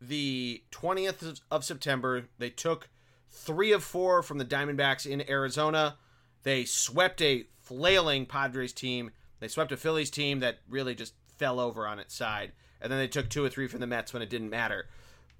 the 0.00 0.64
20th 0.70 1.22
of- 1.22 1.40
of 1.50 1.64
September. 1.64 2.28
They 2.38 2.50
took 2.50 2.88
three 3.28 3.72
of 3.72 3.84
four 3.84 4.22
from 4.22 4.38
the 4.38 4.44
Diamondbacks 4.44 5.04
in 5.06 5.28
Arizona. 5.28 5.98
They 6.44 6.64
swept 6.64 7.20
a 7.20 7.46
flailing 7.60 8.26
Padres 8.26 8.72
team. 8.72 9.12
They 9.40 9.48
swept 9.48 9.72
a 9.72 9.76
Phillies 9.76 10.10
team 10.10 10.40
that 10.40 10.60
really 10.68 10.94
just 10.94 11.14
fell 11.36 11.60
over 11.60 11.86
on 11.86 11.98
its 11.98 12.14
side. 12.14 12.52
And 12.82 12.90
then 12.90 12.98
they 12.98 13.08
took 13.08 13.30
two 13.30 13.44
or 13.44 13.48
three 13.48 13.68
from 13.68 13.80
the 13.80 13.86
Mets 13.86 14.12
when 14.12 14.22
it 14.22 14.28
didn't 14.28 14.50
matter. 14.50 14.88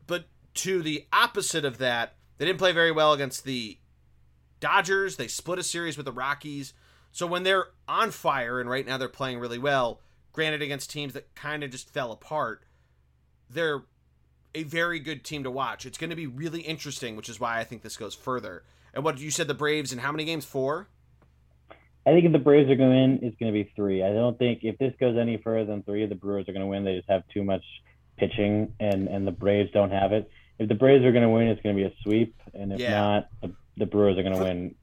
But 0.07 0.27
to 0.55 0.81
the 0.81 1.07
opposite 1.13 1.65
of 1.65 1.79
that, 1.79 2.15
they 2.39 2.47
didn't 2.47 2.59
play 2.59 2.73
very 2.73 2.93
well 2.93 3.13
against 3.13 3.45
the 3.45 3.79
Dodgers. 4.61 5.17
They 5.17 5.29
split 5.29 5.59
a 5.59 5.65
series 5.65 5.97
with 5.97 6.07
the 6.07 6.13
Rockies. 6.13 6.73
So 7.11 7.27
when 7.27 7.43
they're 7.43 7.67
on 7.89 8.13
fire, 8.13 8.61
and 8.61 8.71
right 8.71 8.87
now 8.87 8.97
they're 8.97 9.09
playing 9.09 9.39
really 9.39 9.59
well, 9.59 10.01
granted 10.33 10.63
against 10.63 10.91
teams 10.91 11.13
that 11.13 11.35
kind 11.35 11.63
of 11.63 11.71
just 11.71 11.91
fell 11.91 12.13
apart, 12.13 12.63
they're 13.51 13.83
a 14.55 14.63
very 14.63 14.99
good 14.99 15.25
team 15.25 15.43
to 15.43 15.51
watch. 15.51 15.85
It's 15.85 15.99
going 15.99 16.11
to 16.11 16.17
be 16.17 16.27
really 16.27 16.61
interesting, 16.61 17.17
which 17.17 17.29
is 17.29 17.41
why 17.41 17.59
I 17.59 17.65
think 17.65 17.83
this 17.83 17.97
goes 17.97 18.15
further. 18.15 18.63
And 18.95 19.05
what 19.05 19.19
you 19.19 19.31
said, 19.31 19.49
the 19.49 19.55
Braves 19.55 19.93
in 19.93 19.99
how 19.99 20.13
many 20.13 20.25
games? 20.25 20.45
Four. 20.45 20.89
I 22.05 22.11
think 22.11 22.25
if 22.25 22.33
the 22.33 22.39
Braves 22.39 22.69
are 22.71 22.75
going 22.77 22.91
to 22.91 22.97
win, 22.97 23.19
it's 23.23 23.37
going 23.39 23.53
to 23.53 23.65
be 23.65 23.71
three. 23.77 24.03
I 24.03 24.13
don't 24.13 24.37
think 24.39 24.61
if 24.63 24.77
this 24.79 24.93
goes 24.99 25.17
any 25.17 25.37
further 25.37 25.65
than 25.67 25.83
three, 25.85 26.05
the 26.07 26.15
Brewers 26.17 26.49
are 26.49 26.53
going 26.53 26.63
to 26.63 26.67
win. 26.67 26.85
They 26.85 26.97
just 26.97 27.09
have 27.09 27.23
too 27.33 27.45
much 27.45 27.63
pitching, 28.17 28.73
and 28.81 29.09
and 29.09 29.27
the 29.27 29.31
Braves 29.33 29.71
don't 29.73 29.91
have 29.91 30.13
it. 30.13 30.29
If 30.59 30.69
the 30.69 30.75
Braves 30.75 31.05
are 31.05 31.13
going 31.13 31.23
to 31.23 31.29
win, 31.29 31.47
it's 31.49 31.63
going 31.63 31.77
to 31.77 31.81
be 31.83 31.87
a 31.87 31.95
sweep, 32.03 32.35
and 32.55 32.73
if 32.73 32.81
Yeah. 32.81 32.91
not, 33.01 33.29
the, 33.41 33.55
the 33.77 33.87
Brewers 33.87 34.19
are 34.19 34.23
going 34.23 34.35
to 34.35 34.39
For- 34.39 34.45
win. 34.45 34.75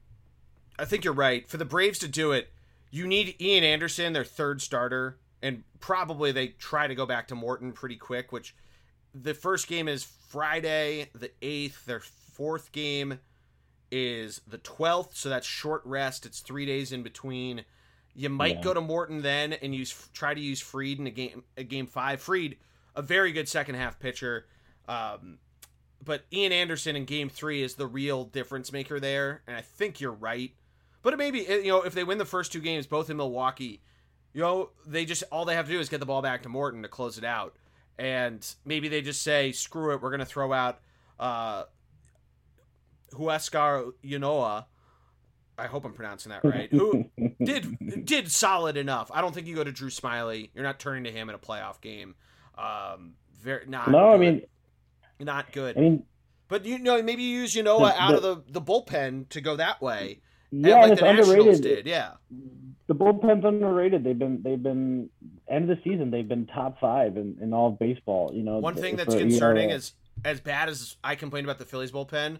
I 0.78 0.84
think 0.86 1.04
you're 1.04 1.12
right. 1.14 1.46
For 1.48 1.58
the 1.58 1.64
Braves 1.66 1.98
to 2.00 2.08
do 2.08 2.32
it, 2.32 2.48
you 2.90 3.06
need 3.06 3.40
Ian 3.40 3.64
Anderson, 3.64 4.14
their 4.14 4.24
third 4.24 4.62
starter, 4.62 5.18
and 5.42 5.62
probably 5.78 6.32
they 6.32 6.48
try 6.48 6.86
to 6.86 6.94
go 6.94 7.04
back 7.04 7.28
to 7.28 7.34
Morton 7.34 7.72
pretty 7.72 7.96
quick. 7.96 8.32
Which 8.32 8.54
the 9.14 9.34
first 9.34 9.68
game 9.68 9.88
is 9.88 10.04
Friday 10.04 11.08
the 11.14 11.30
eighth. 11.42 11.84
Their 11.84 12.00
fourth 12.00 12.72
game 12.72 13.20
is 13.90 14.40
the 14.46 14.58
twelfth, 14.58 15.16
so 15.16 15.28
that's 15.28 15.46
short 15.46 15.82
rest. 15.84 16.24
It's 16.26 16.40
three 16.40 16.66
days 16.66 16.92
in 16.92 17.02
between. 17.02 17.64
You 18.14 18.28
might 18.28 18.56
Yeah. 18.56 18.62
go 18.62 18.74
to 18.74 18.80
Morton 18.80 19.22
then 19.22 19.52
and 19.52 19.74
use 19.74 20.08
try 20.12 20.34
to 20.34 20.40
use 20.40 20.60
Fried 20.60 20.98
in 20.98 21.06
a 21.06 21.10
game 21.10 21.44
a 21.56 21.64
game 21.64 21.86
five. 21.86 22.20
Fried, 22.20 22.56
a 22.94 23.02
very 23.02 23.32
good 23.32 23.48
second 23.48 23.76
half 23.76 23.98
pitcher. 23.98 24.46
Um, 24.88 25.38
but 26.04 26.24
Ian 26.32 26.52
Anderson 26.52 26.96
in 26.96 27.04
game 27.04 27.28
three 27.28 27.62
is 27.62 27.74
the 27.74 27.86
real 27.86 28.24
difference 28.24 28.72
maker 28.72 28.98
there, 28.98 29.42
and 29.46 29.56
I 29.56 29.60
think 29.60 30.00
you're 30.00 30.12
right. 30.12 30.52
But 31.02 31.12
it 31.14 31.16
maybe 31.18 31.40
you 31.40 31.68
know 31.68 31.82
if 31.82 31.94
they 31.94 32.04
win 32.04 32.18
the 32.18 32.24
first 32.24 32.52
two 32.52 32.60
games, 32.60 32.86
both 32.86 33.10
in 33.10 33.16
Milwaukee, 33.16 33.80
you 34.32 34.40
know 34.40 34.70
they 34.86 35.04
just 35.04 35.22
all 35.30 35.44
they 35.44 35.54
have 35.54 35.66
to 35.66 35.72
do 35.72 35.78
is 35.80 35.88
get 35.88 36.00
the 36.00 36.06
ball 36.06 36.22
back 36.22 36.42
to 36.42 36.48
Morton 36.48 36.82
to 36.82 36.88
close 36.88 37.16
it 37.18 37.24
out, 37.24 37.56
and 37.98 38.54
maybe 38.64 38.88
they 38.88 39.02
just 39.02 39.22
say 39.22 39.52
screw 39.52 39.92
it, 39.94 40.02
we're 40.02 40.10
gonna 40.10 40.24
throw 40.26 40.52
out 40.52 40.80
uh, 41.18 41.64
Huascar 43.12 43.92
Ynoa. 44.04 44.64
I 45.58 45.66
hope 45.66 45.84
I'm 45.84 45.92
pronouncing 45.92 46.30
that 46.30 46.42
right. 46.44 46.70
Who 46.70 47.04
did 47.44 48.04
did 48.06 48.30
solid 48.30 48.76
enough? 48.76 49.10
I 49.12 49.20
don't 49.20 49.34
think 49.34 49.46
you 49.46 49.54
go 49.54 49.64
to 49.64 49.72
Drew 49.72 49.90
Smyly. 49.90 50.50
You're 50.54 50.64
not 50.64 50.78
turning 50.78 51.04
to 51.04 51.10
him 51.12 51.28
in 51.28 51.34
a 51.34 51.38
playoff 51.38 51.80
game. 51.80 52.14
Um, 52.56 53.14
very 53.40 53.66
not. 53.66 53.90
no, 53.90 54.10
I 54.10 54.12
good. 54.12 54.20
mean, 54.20 54.42
not 55.20 55.52
good. 55.52 55.76
I 55.76 55.80
mean, 55.80 56.04
But 56.48 56.64
you 56.64 56.78
know, 56.78 57.02
maybe 57.02 57.22
you 57.22 57.40
use 57.40 57.54
Yanoa 57.54 57.92
The- 57.94 58.02
out 58.02 58.14
of 58.14 58.22
the, 58.22 58.42
the 58.48 58.60
bullpen 58.60 59.28
to 59.30 59.40
go 59.40 59.56
that 59.56 59.80
way, 59.82 60.20
yeah, 60.50 60.80
and 60.82 60.90
like 60.90 60.98
the 60.98 61.04
Nationals 61.04 61.28
underrated. 61.30 61.62
did. 61.62 61.86
Yeah, 61.86 62.12
The 62.86 62.94
bullpen's 62.94 63.44
underrated. 63.44 64.02
They've 64.02 64.18
been 64.18 64.40
they've 64.42 64.62
been 64.62 65.10
end 65.48 65.70
of 65.70 65.76
the 65.76 65.82
season. 65.90 66.10
They've 66.10 66.26
been 66.28 66.46
top 66.46 66.80
five 66.80 67.16
in, 67.18 67.36
in 67.42 67.52
all 67.52 67.68
of 67.68 67.78
baseball. 67.78 68.30
You 68.34 68.42
know, 68.44 68.58
one 68.60 68.74
thing 68.76 68.96
for 68.96 69.04
that's 69.04 69.14
concerning 69.14 69.68
ERA. 69.70 69.76
is 69.76 69.92
as 70.24 70.40
bad 70.40 70.68
as 70.70 70.96
I 71.04 71.16
complained 71.16 71.46
about 71.46 71.58
the 71.58 71.64
Phillies 71.66 71.92
bullpen, 71.92 72.38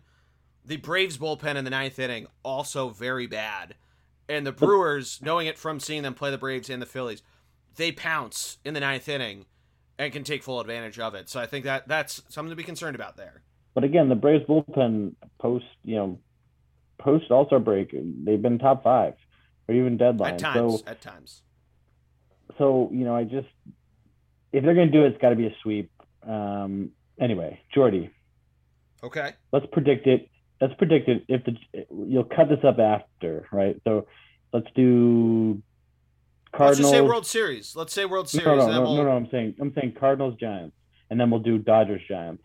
the 0.65 0.77
Braves 0.77 1.19
bullpen 1.19 1.57
in 1.57 1.65
the 1.65 1.71
ninth 1.71 1.99
inning 1.99 2.27
also 2.43 2.91
very 2.91 3.27
bad, 3.27 3.75
and 4.29 4.47
the 4.47 4.53
Brewers, 4.53 5.21
knowing 5.23 5.47
it 5.47 5.59
from 5.59 5.81
seeing 5.81 6.03
them 6.03 6.15
play 6.15 6.31
the 6.31 6.39
Braves 6.39 6.71
and 6.71 6.81
the 6.81 6.87
Phillies, 6.87 7.23
they 7.77 7.93
pounce 7.93 8.59
in 8.65 8.75
the 8.75 8.81
ninth 8.81 9.09
inning 9.09 9.47
and 9.99 10.13
can 10.13 10.25
take 10.25 10.43
full 10.43 10.61
advantage 10.61 10.99
of 10.99 11.15
it. 11.15 11.29
So 11.29 11.41
I 11.41 11.47
think 11.47 11.65
that 11.65 11.89
that's 11.89 12.23
something 12.29 12.51
to 12.51 12.57
be 12.57 12.63
concerned 12.63 12.95
about 12.95 13.17
there. 13.17 13.43
But 13.75 13.85
again, 13.85 14.09
the 14.09 14.15
Braves 14.15 14.45
bullpen 14.47 15.15
post, 15.39 15.67
you 15.85 15.97
know, 15.97 16.19
post 16.99 17.31
All 17.31 17.47
Star 17.47 17.59
break, 17.59 17.93
they've 17.93 18.41
been 18.41 18.59
top 18.59 18.83
five 18.83 19.15
or 19.69 19.75
even 19.75 19.97
deadline. 19.97 20.35
At 20.35 20.39
times, 20.39 20.81
so, 20.81 20.87
at 20.87 21.01
times. 21.01 21.43
So 22.59 22.91
you 22.93 23.05
know, 23.05 23.15
I 23.15 23.25
just 23.25 23.49
if 24.53 24.65
they're 24.65 24.75
going 24.75 24.91
to 24.91 24.93
do 24.93 25.05
it, 25.05 25.13
it's 25.13 25.23
got 25.23 25.31
to 25.31 25.37
be 25.37 25.47
a 25.47 25.55
sweep. 25.63 25.91
Um, 26.27 26.91
anyway, 27.21 27.61
Geordie. 27.73 28.11
Okay. 29.03 29.33
Let's 29.53 29.67
predict 29.73 30.07
it. 30.07 30.29
Let's 30.61 30.75
predict 30.75 31.09
it. 31.09 31.25
If 31.29 31.45
the 31.45 31.57
you'll 31.91 32.25
cut 32.25 32.49
this 32.49 32.63
up 32.65 32.79
after, 32.79 33.47
right? 33.51 33.81
So 33.85 34.07
let's 34.53 34.67
do 34.75 35.63
Cardinals. 36.53 36.79
Let's 36.79 36.79
just 36.79 36.91
say 36.91 37.01
World 37.01 37.27
Series. 37.27 37.77
Let's 37.77 37.93
say 37.93 38.05
World 38.05 38.29
Series. 38.29 38.47
No, 38.47 38.57
no, 38.57 38.67
no, 38.67 38.83
we'll... 38.83 38.97
no, 38.97 39.05
no, 39.05 39.11
I'm 39.11 39.29
saying 39.31 39.55
I'm 39.61 39.73
saying 39.75 39.95
Cardinals 39.99 40.39
Giants, 40.39 40.77
and 41.09 41.19
then 41.19 41.31
we'll 41.31 41.41
do 41.41 41.59
Dodgers 41.59 42.03
Giants. 42.09 42.43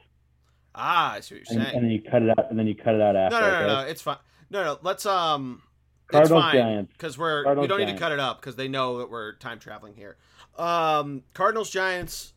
Ah, 0.73 1.13
I 1.13 1.19
see 1.19 1.35
what 1.35 1.49
you're 1.49 1.57
and, 1.57 1.65
saying. 1.65 1.75
And 1.77 1.85
then 1.85 1.91
you 1.91 2.01
cut 2.09 2.21
it 2.21 2.29
out, 2.29 2.49
and 2.49 2.59
then 2.59 2.67
you 2.67 2.75
cut 2.75 2.95
it 2.95 3.01
out 3.01 3.15
after. 3.15 3.39
No, 3.39 3.41
no, 3.41 3.51
no, 3.51 3.57
okay? 3.57 3.67
no, 3.67 3.79
it's 3.89 4.01
fine. 4.01 4.17
No, 4.49 4.63
no, 4.63 4.79
let's 4.81 5.05
um. 5.05 5.61
Cardinals 6.07 6.43
it's 6.43 6.51
fine, 6.51 6.61
Giants 6.61 6.91
because 6.93 7.17
we're 7.17 7.43
Cardinals, 7.43 7.63
we 7.63 7.67
don't 7.67 7.79
Giants. 7.79 7.91
need 7.93 7.97
to 7.97 8.03
cut 8.03 8.11
it 8.11 8.19
up 8.19 8.39
because 8.39 8.55
they 8.55 8.67
know 8.67 8.99
that 8.99 9.09
we're 9.09 9.33
time 9.37 9.59
traveling 9.59 9.95
here. 9.95 10.17
Um, 10.57 11.23
Cardinals 11.33 11.69
Giants. 11.69 12.33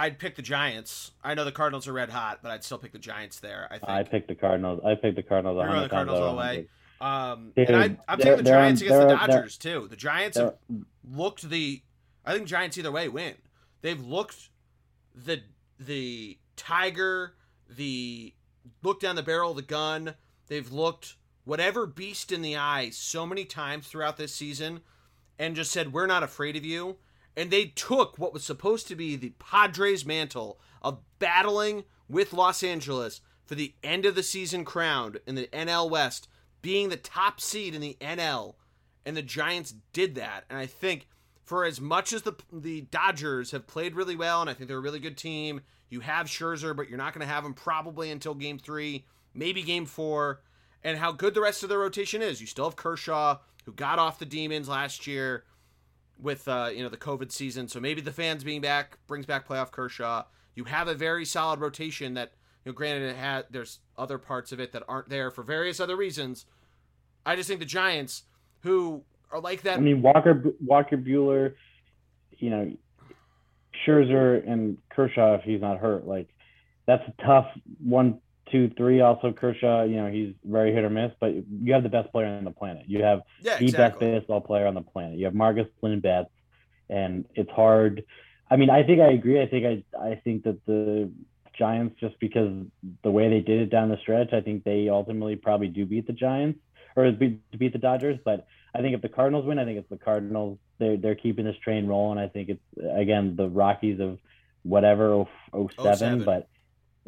I'd 0.00 0.18
pick 0.18 0.34
the 0.34 0.42
Giants. 0.42 1.10
I 1.22 1.34
know 1.34 1.44
the 1.44 1.52
Cardinals 1.52 1.86
are 1.86 1.92
red 1.92 2.08
hot, 2.08 2.38
but 2.42 2.50
I'd 2.50 2.64
still 2.64 2.78
pick 2.78 2.92
the 2.92 2.98
Giants 2.98 3.38
there. 3.40 3.68
I 3.70 3.76
think 3.78 3.90
I 3.90 4.02
picked 4.02 4.28
the 4.28 4.34
Cardinals. 4.34 4.80
I 4.82 4.94
picked 4.94 5.16
the 5.16 5.22
Cardinals. 5.22 5.62
Going 5.62 5.82
the 5.82 5.88
Cardinals 5.90 6.20
all 6.20 6.32
the 6.32 6.38
way. 6.38 6.68
Um, 7.02 7.52
and 7.54 7.76
I, 7.76 7.96
I'm 8.08 8.18
taking 8.18 8.38
the 8.38 8.42
Giants 8.44 8.80
on- 8.80 8.86
against 8.86 9.08
the 9.08 9.14
Dodgers 9.26 9.58
too. 9.58 9.88
The 9.90 9.96
Giants 9.96 10.38
have 10.38 10.54
looked 11.04 11.50
the. 11.50 11.82
I 12.24 12.32
think 12.32 12.46
Giants 12.48 12.78
either 12.78 12.90
way 12.90 13.08
win. 13.08 13.34
They've 13.82 14.00
looked 14.02 14.48
the 15.14 15.42
the 15.78 16.38
tiger, 16.56 17.34
the 17.68 18.32
look 18.82 19.00
down 19.00 19.16
the 19.16 19.22
barrel 19.22 19.50
of 19.50 19.56
the 19.56 19.62
gun. 19.62 20.14
They've 20.48 20.70
looked 20.72 21.16
whatever 21.44 21.84
beast 21.86 22.32
in 22.32 22.40
the 22.40 22.56
eye 22.56 22.88
so 22.90 23.26
many 23.26 23.44
times 23.44 23.86
throughout 23.86 24.16
this 24.16 24.34
season, 24.34 24.80
and 25.38 25.54
just 25.54 25.70
said 25.70 25.92
we're 25.92 26.06
not 26.06 26.22
afraid 26.22 26.56
of 26.56 26.64
you. 26.64 26.96
And 27.36 27.50
they 27.50 27.66
took 27.66 28.18
what 28.18 28.32
was 28.32 28.44
supposed 28.44 28.88
to 28.88 28.96
be 28.96 29.16
the 29.16 29.34
Padres' 29.38 30.04
mantle 30.04 30.60
of 30.82 31.00
battling 31.18 31.84
with 32.08 32.32
Los 32.32 32.62
Angeles 32.62 33.20
for 33.46 33.54
the 33.54 33.74
end 33.82 34.06
of 34.06 34.14
the 34.14 34.22
season 34.22 34.64
crown 34.64 35.16
in 35.26 35.34
the 35.34 35.48
NL 35.48 35.88
West, 35.90 36.28
being 36.62 36.88
the 36.88 36.96
top 36.96 37.40
seed 37.40 37.74
in 37.74 37.80
the 37.80 37.96
NL, 38.00 38.54
and 39.04 39.16
the 39.16 39.22
Giants 39.22 39.74
did 39.92 40.14
that. 40.16 40.44
And 40.50 40.58
I 40.58 40.66
think 40.66 41.08
for 41.42 41.64
as 41.64 41.80
much 41.80 42.12
as 42.12 42.22
the 42.22 42.34
the 42.52 42.82
Dodgers 42.82 43.50
have 43.50 43.66
played 43.66 43.96
really 43.96 44.16
well, 44.16 44.40
and 44.40 44.48
I 44.48 44.54
think 44.54 44.68
they're 44.68 44.78
a 44.78 44.80
really 44.80 45.00
good 45.00 45.16
team, 45.16 45.62
you 45.88 46.00
have 46.00 46.26
Scherzer, 46.26 46.76
but 46.76 46.88
you're 46.88 46.98
not 46.98 47.12
going 47.12 47.26
to 47.26 47.32
have 47.32 47.44
him 47.44 47.54
probably 47.54 48.10
until 48.10 48.34
Game 48.34 48.58
Three, 48.58 49.04
maybe 49.34 49.62
Game 49.62 49.86
Four. 49.86 50.42
And 50.82 50.96
how 50.96 51.12
good 51.12 51.34
the 51.34 51.42
rest 51.42 51.62
of 51.62 51.68
their 51.68 51.78
rotation 51.78 52.22
is. 52.22 52.40
You 52.40 52.46
still 52.46 52.64
have 52.64 52.76
Kershaw, 52.76 53.38
who 53.66 53.72
got 53.72 53.98
off 53.98 54.18
the 54.18 54.24
demons 54.24 54.68
last 54.68 55.06
year 55.06 55.44
with 56.20 56.46
uh, 56.48 56.70
you 56.72 56.82
know 56.82 56.88
the 56.88 56.96
COVID 56.96 57.32
season, 57.32 57.68
so 57.68 57.80
maybe 57.80 58.00
the 58.00 58.12
fans 58.12 58.44
being 58.44 58.60
back 58.60 58.98
brings 59.06 59.26
back 59.26 59.48
playoff 59.48 59.70
Kershaw. 59.70 60.24
You 60.54 60.64
have 60.64 60.88
a 60.88 60.94
very 60.94 61.24
solid 61.24 61.60
rotation 61.60 62.14
that 62.14 62.32
you 62.64 62.72
know, 62.72 62.74
granted 62.74 63.10
it 63.10 63.16
had 63.16 63.46
there's 63.50 63.80
other 63.96 64.18
parts 64.18 64.52
of 64.52 64.60
it 64.60 64.72
that 64.72 64.82
aren't 64.88 65.08
there 65.08 65.30
for 65.30 65.42
various 65.42 65.80
other 65.80 65.96
reasons. 65.96 66.46
I 67.24 67.36
just 67.36 67.48
think 67.48 67.60
the 67.60 67.66
Giants, 67.66 68.24
who 68.60 69.02
are 69.30 69.40
like 69.40 69.62
that, 69.62 69.78
I 69.78 69.80
mean, 69.80 70.02
Walker 70.02 70.42
Walker 70.64 70.96
Buehler, 70.96 71.54
you 72.38 72.50
know, 72.50 72.72
Scherzer 73.86 74.46
and 74.50 74.78
Kershaw 74.90 75.34
if 75.34 75.42
he's 75.42 75.60
not 75.60 75.78
hurt, 75.78 76.06
like 76.06 76.28
that's 76.86 77.02
a 77.06 77.22
tough 77.22 77.46
one, 77.82 78.18
two, 78.50 78.70
three. 78.76 79.00
Also 79.00 79.32
Kershaw, 79.32 79.84
you 79.84 79.96
know, 79.96 80.10
he's 80.10 80.34
very 80.44 80.72
hit 80.72 80.84
or 80.84 80.90
miss, 80.90 81.12
but 81.20 81.32
you 81.34 81.72
have 81.72 81.82
the 81.82 81.88
best 81.88 82.10
player 82.12 82.26
on 82.26 82.44
the 82.44 82.50
planet. 82.50 82.84
You 82.86 83.02
have 83.02 83.22
yeah, 83.40 83.58
the 83.58 83.64
exactly. 83.64 84.10
best 84.10 84.20
baseball 84.20 84.40
player 84.40 84.66
on 84.66 84.74
the 84.74 84.82
planet. 84.82 85.18
You 85.18 85.26
have 85.26 85.34
Marcus 85.34 85.66
Lynn 85.82 86.00
Betts, 86.00 86.30
and 86.88 87.26
it's 87.34 87.50
hard. 87.50 88.04
I 88.50 88.56
mean, 88.56 88.70
I 88.70 88.82
think 88.82 89.00
I 89.00 89.12
agree. 89.12 89.40
I 89.40 89.46
think 89.46 89.66
I 89.66 89.98
I 89.98 90.20
think 90.24 90.44
that 90.44 90.64
the 90.66 91.10
Giants, 91.56 91.96
just 92.00 92.18
because 92.20 92.50
the 93.02 93.10
way 93.10 93.28
they 93.28 93.40
did 93.40 93.60
it 93.60 93.70
down 93.70 93.88
the 93.90 93.98
stretch, 93.98 94.32
I 94.32 94.40
think 94.40 94.64
they 94.64 94.88
ultimately 94.88 95.36
probably 95.36 95.68
do 95.68 95.84
beat 95.84 96.06
the 96.06 96.12
Giants 96.12 96.58
or 96.96 97.10
beat, 97.12 97.40
beat 97.58 97.72
the 97.72 97.78
Dodgers. 97.78 98.18
But 98.24 98.46
I 98.74 98.80
think 98.80 98.94
if 98.94 99.02
the 99.02 99.08
Cardinals 99.08 99.46
win, 99.46 99.58
I 99.58 99.64
think 99.64 99.78
it's 99.78 99.90
the 99.90 99.98
Cardinals. 99.98 100.58
They're 100.78 100.96
they're 100.96 101.14
keeping 101.14 101.44
this 101.44 101.56
train 101.62 101.86
rolling. 101.86 102.18
I 102.18 102.28
think 102.28 102.48
it's 102.48 102.62
again 102.96 103.36
the 103.36 103.48
Rockies 103.48 104.00
of 104.00 104.18
whatever 104.62 105.12
oh, 105.12 105.28
oh 105.52 105.68
07, 105.76 105.96
07. 105.96 106.24
but 106.24 106.48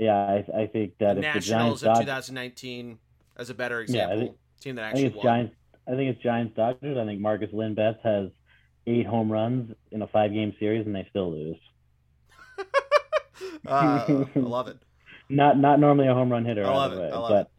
yeah, 0.02 0.16
I, 0.54 0.62
I 0.62 0.66
think 0.66 0.98
that 0.98 1.14
the 1.14 1.20
if 1.26 1.34
the 1.34 1.40
Giants 1.40 1.50
Nationals 1.50 1.82
of 1.82 1.86
Dod- 1.94 2.00
2019 2.00 2.98
as 3.36 3.50
a 3.50 3.54
better 3.54 3.76
Yeah, 3.80 3.82
example, 3.82 4.18
think- 4.18 4.36
team 4.60 4.74
that 4.76 4.84
I 4.84 4.88
actually 4.88 5.02
think 5.02 5.14
it's 5.16 5.24
won. 5.24 5.34
Giants. 5.36 5.54
I 5.86 5.90
think 5.92 6.14
it's 6.14 6.22
Giants 6.22 6.56
Dodgers. 6.56 6.96
I 6.98 7.04
think 7.06 7.20
Marcus 7.20 7.48
Lynn 7.52 7.74
Betts 7.74 7.98
has 8.04 8.28
eight 8.86 9.06
home 9.06 9.30
runs 9.32 9.72
in 9.90 10.02
a 10.02 10.06
five 10.08 10.32
game 10.32 10.54
series, 10.60 10.86
and 10.86 10.94
they 10.94 11.06
still 11.10 11.32
lose. 11.32 11.56
uh, 12.58 12.62
I 14.34 14.38
love 14.38 14.68
it. 14.68 14.78
Not 15.28 15.58
not 15.58 15.80
normally 15.80 16.08
a 16.08 16.14
home 16.14 16.30
run 16.30 16.44
hitter, 16.44 16.64
I 16.64 16.70
love 16.74 16.92
it. 16.92 16.98
way, 17.00 17.10
I 17.10 17.16
love 17.18 17.30
but 17.30 17.50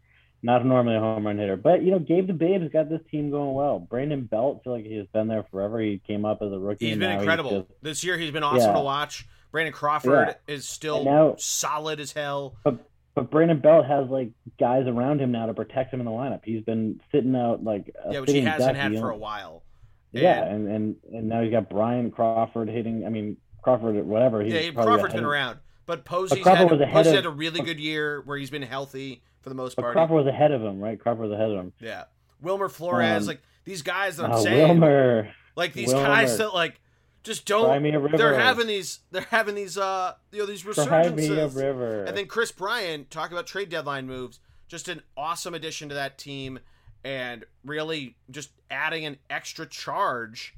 not 0.42 0.64
normally 0.64 0.96
a 0.96 1.00
home 1.00 1.26
run 1.26 1.38
hitter. 1.38 1.56
But 1.56 1.82
you 1.82 1.90
know, 1.90 1.98
Gabe 1.98 2.26
the 2.26 2.32
Babe 2.32 2.62
has 2.62 2.70
got 2.70 2.88
this 2.88 3.00
team 3.10 3.30
going 3.30 3.54
well. 3.54 3.78
Brandon 3.78 4.24
Belt, 4.24 4.58
I 4.60 4.64
feel 4.64 4.72
like 4.74 4.84
he's 4.84 5.06
been 5.12 5.28
there 5.28 5.44
forever. 5.50 5.80
He 5.80 6.00
came 6.06 6.24
up 6.24 6.38
as 6.42 6.52
a 6.52 6.58
rookie. 6.58 6.88
He's 6.90 6.98
been 6.98 7.10
incredible 7.18 7.62
just- 7.62 7.82
this 7.82 8.04
year. 8.04 8.16
He's 8.18 8.30
been 8.30 8.42
awesome 8.42 8.70
Yeah. 8.70 8.74
to 8.76 8.80
watch. 8.80 9.26
Brandon 9.54 9.72
Crawford 9.72 10.10
Yeah. 10.48 10.52
is 10.52 10.68
still 10.68 11.04
now- 11.04 11.36
solid 11.38 12.00
as 12.00 12.10
hell. 12.10 12.56
but 12.64 12.74
but 13.14 13.30
Brandon 13.30 13.60
Belt 13.60 13.86
has 13.86 14.08
like 14.10 14.30
guys 14.58 14.88
around 14.88 15.20
him 15.20 15.30
now 15.30 15.46
to 15.46 15.54
protect 15.54 15.94
him 15.94 16.00
in 16.00 16.06
the 16.06 16.10
lineup. 16.10 16.40
He's 16.44 16.64
been 16.64 17.00
sitting 17.12 17.36
out 17.36 17.62
like 17.62 17.94
a 18.04 18.14
Yeah, 18.14 18.18
which 18.20 18.32
he 18.32 18.40
hasn't 18.40 18.76
had 18.76 18.98
for 18.98 19.10
a 19.10 19.16
while. 19.16 19.62
Yeah, 20.10 20.44
and, 20.44 20.66
and 20.68 20.96
and 21.12 21.28
now 21.28 21.40
he's 21.42 21.52
got 21.52 21.70
Brian 21.70 22.10
Crawford 22.10 22.68
hitting. 22.68 23.06
I 23.06 23.10
mean 23.10 23.36
Crawford, 23.62 24.04
whatever. 24.04 24.42
He's 24.42 24.52
Yeah, 24.52 24.70
Crawford's 24.72 25.14
been 25.14 25.24
around, 25.24 25.60
but 25.86 26.04
Posey's 26.04 26.42
Crawford 26.42 26.72
had, 26.72 26.80
ahead 26.80 26.92
Posey's 27.04 27.06
of- 27.12 27.14
had 27.14 27.26
a 27.26 27.30
really 27.30 27.60
good 27.60 27.78
year 27.78 28.22
where 28.24 28.36
he's 28.36 28.50
been 28.50 28.62
healthy 28.62 29.22
for 29.42 29.50
the 29.50 29.54
most 29.54 29.76
part. 29.76 29.92
Crawford 29.92 30.16
was 30.16 30.26
ahead 30.26 30.50
of 30.50 30.62
him, 30.62 30.80
right? 30.80 30.98
Crawford 30.98 31.28
was 31.30 31.32
ahead 31.38 31.50
of 31.52 31.56
him. 31.58 31.72
Yeah, 31.78 32.04
Wilmer 32.42 32.68
Flores, 32.68 33.22
Um, 33.22 33.26
like 33.28 33.40
these 33.64 33.82
guys 33.82 34.16
that 34.16 34.24
I'm 34.24 34.32
Oh, 34.32 34.42
saying, 34.42 34.66
Wilmer, 34.80 35.28
like 35.54 35.72
these 35.72 35.92
guys 35.92 36.36
that 36.38 36.52
like 36.52 36.80
just 37.24 37.46
don't. 37.46 37.82
me 37.82 37.90
a 37.90 37.98
river. 37.98 38.16
They're 38.16 38.38
having 38.38 38.66
these. 38.66 39.00
They're 39.10 39.26
having 39.30 39.54
these. 39.54 39.76
Uh, 39.76 40.12
you 40.30 40.40
know, 40.40 40.46
these 40.46 40.62
Cry 40.62 41.08
me 41.08 41.26
a 41.26 41.30
resurgences. 41.30 41.56
river. 41.56 42.04
And 42.04 42.16
then 42.16 42.26
Kris 42.26 42.52
Bryant, 42.52 43.10
talk 43.10 43.32
about 43.32 43.46
trade 43.46 43.70
deadline 43.70 44.06
moves. 44.06 44.38
Just 44.68 44.88
an 44.88 45.02
awesome 45.16 45.54
addition 45.54 45.88
to 45.88 45.94
that 45.94 46.18
team, 46.18 46.60
and 47.02 47.44
really 47.64 48.16
just 48.30 48.50
adding 48.70 49.04
an 49.06 49.16
extra 49.30 49.66
charge 49.66 50.54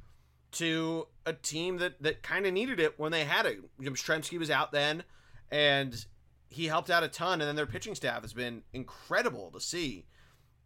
to 0.53 1.07
a 1.25 1.33
team 1.33 1.79
that 1.79 2.03
that 2.03 2.23
kind 2.23 2.47
of 2.47 2.53
needed 2.53 2.81
it 2.81 2.99
when 2.99 3.13
they 3.13 3.25
had 3.25 3.47
it. 3.47 3.59
Jim 3.81 3.95
Stremski 3.95 4.39
was 4.39 4.51
out 4.51 4.73
then, 4.73 5.05
and 5.51 6.05
he 6.49 6.67
helped 6.67 6.91
out 6.91 7.05
a 7.05 7.09
ton. 7.09 7.41
And 7.41 7.49
then 7.49 7.57
their 7.57 7.67
pitching 7.67 7.95
staff 7.95 8.23
has 8.23 8.33
been 8.33 8.63
incredible 8.73 9.51
to 9.53 9.61
see. 9.61 10.07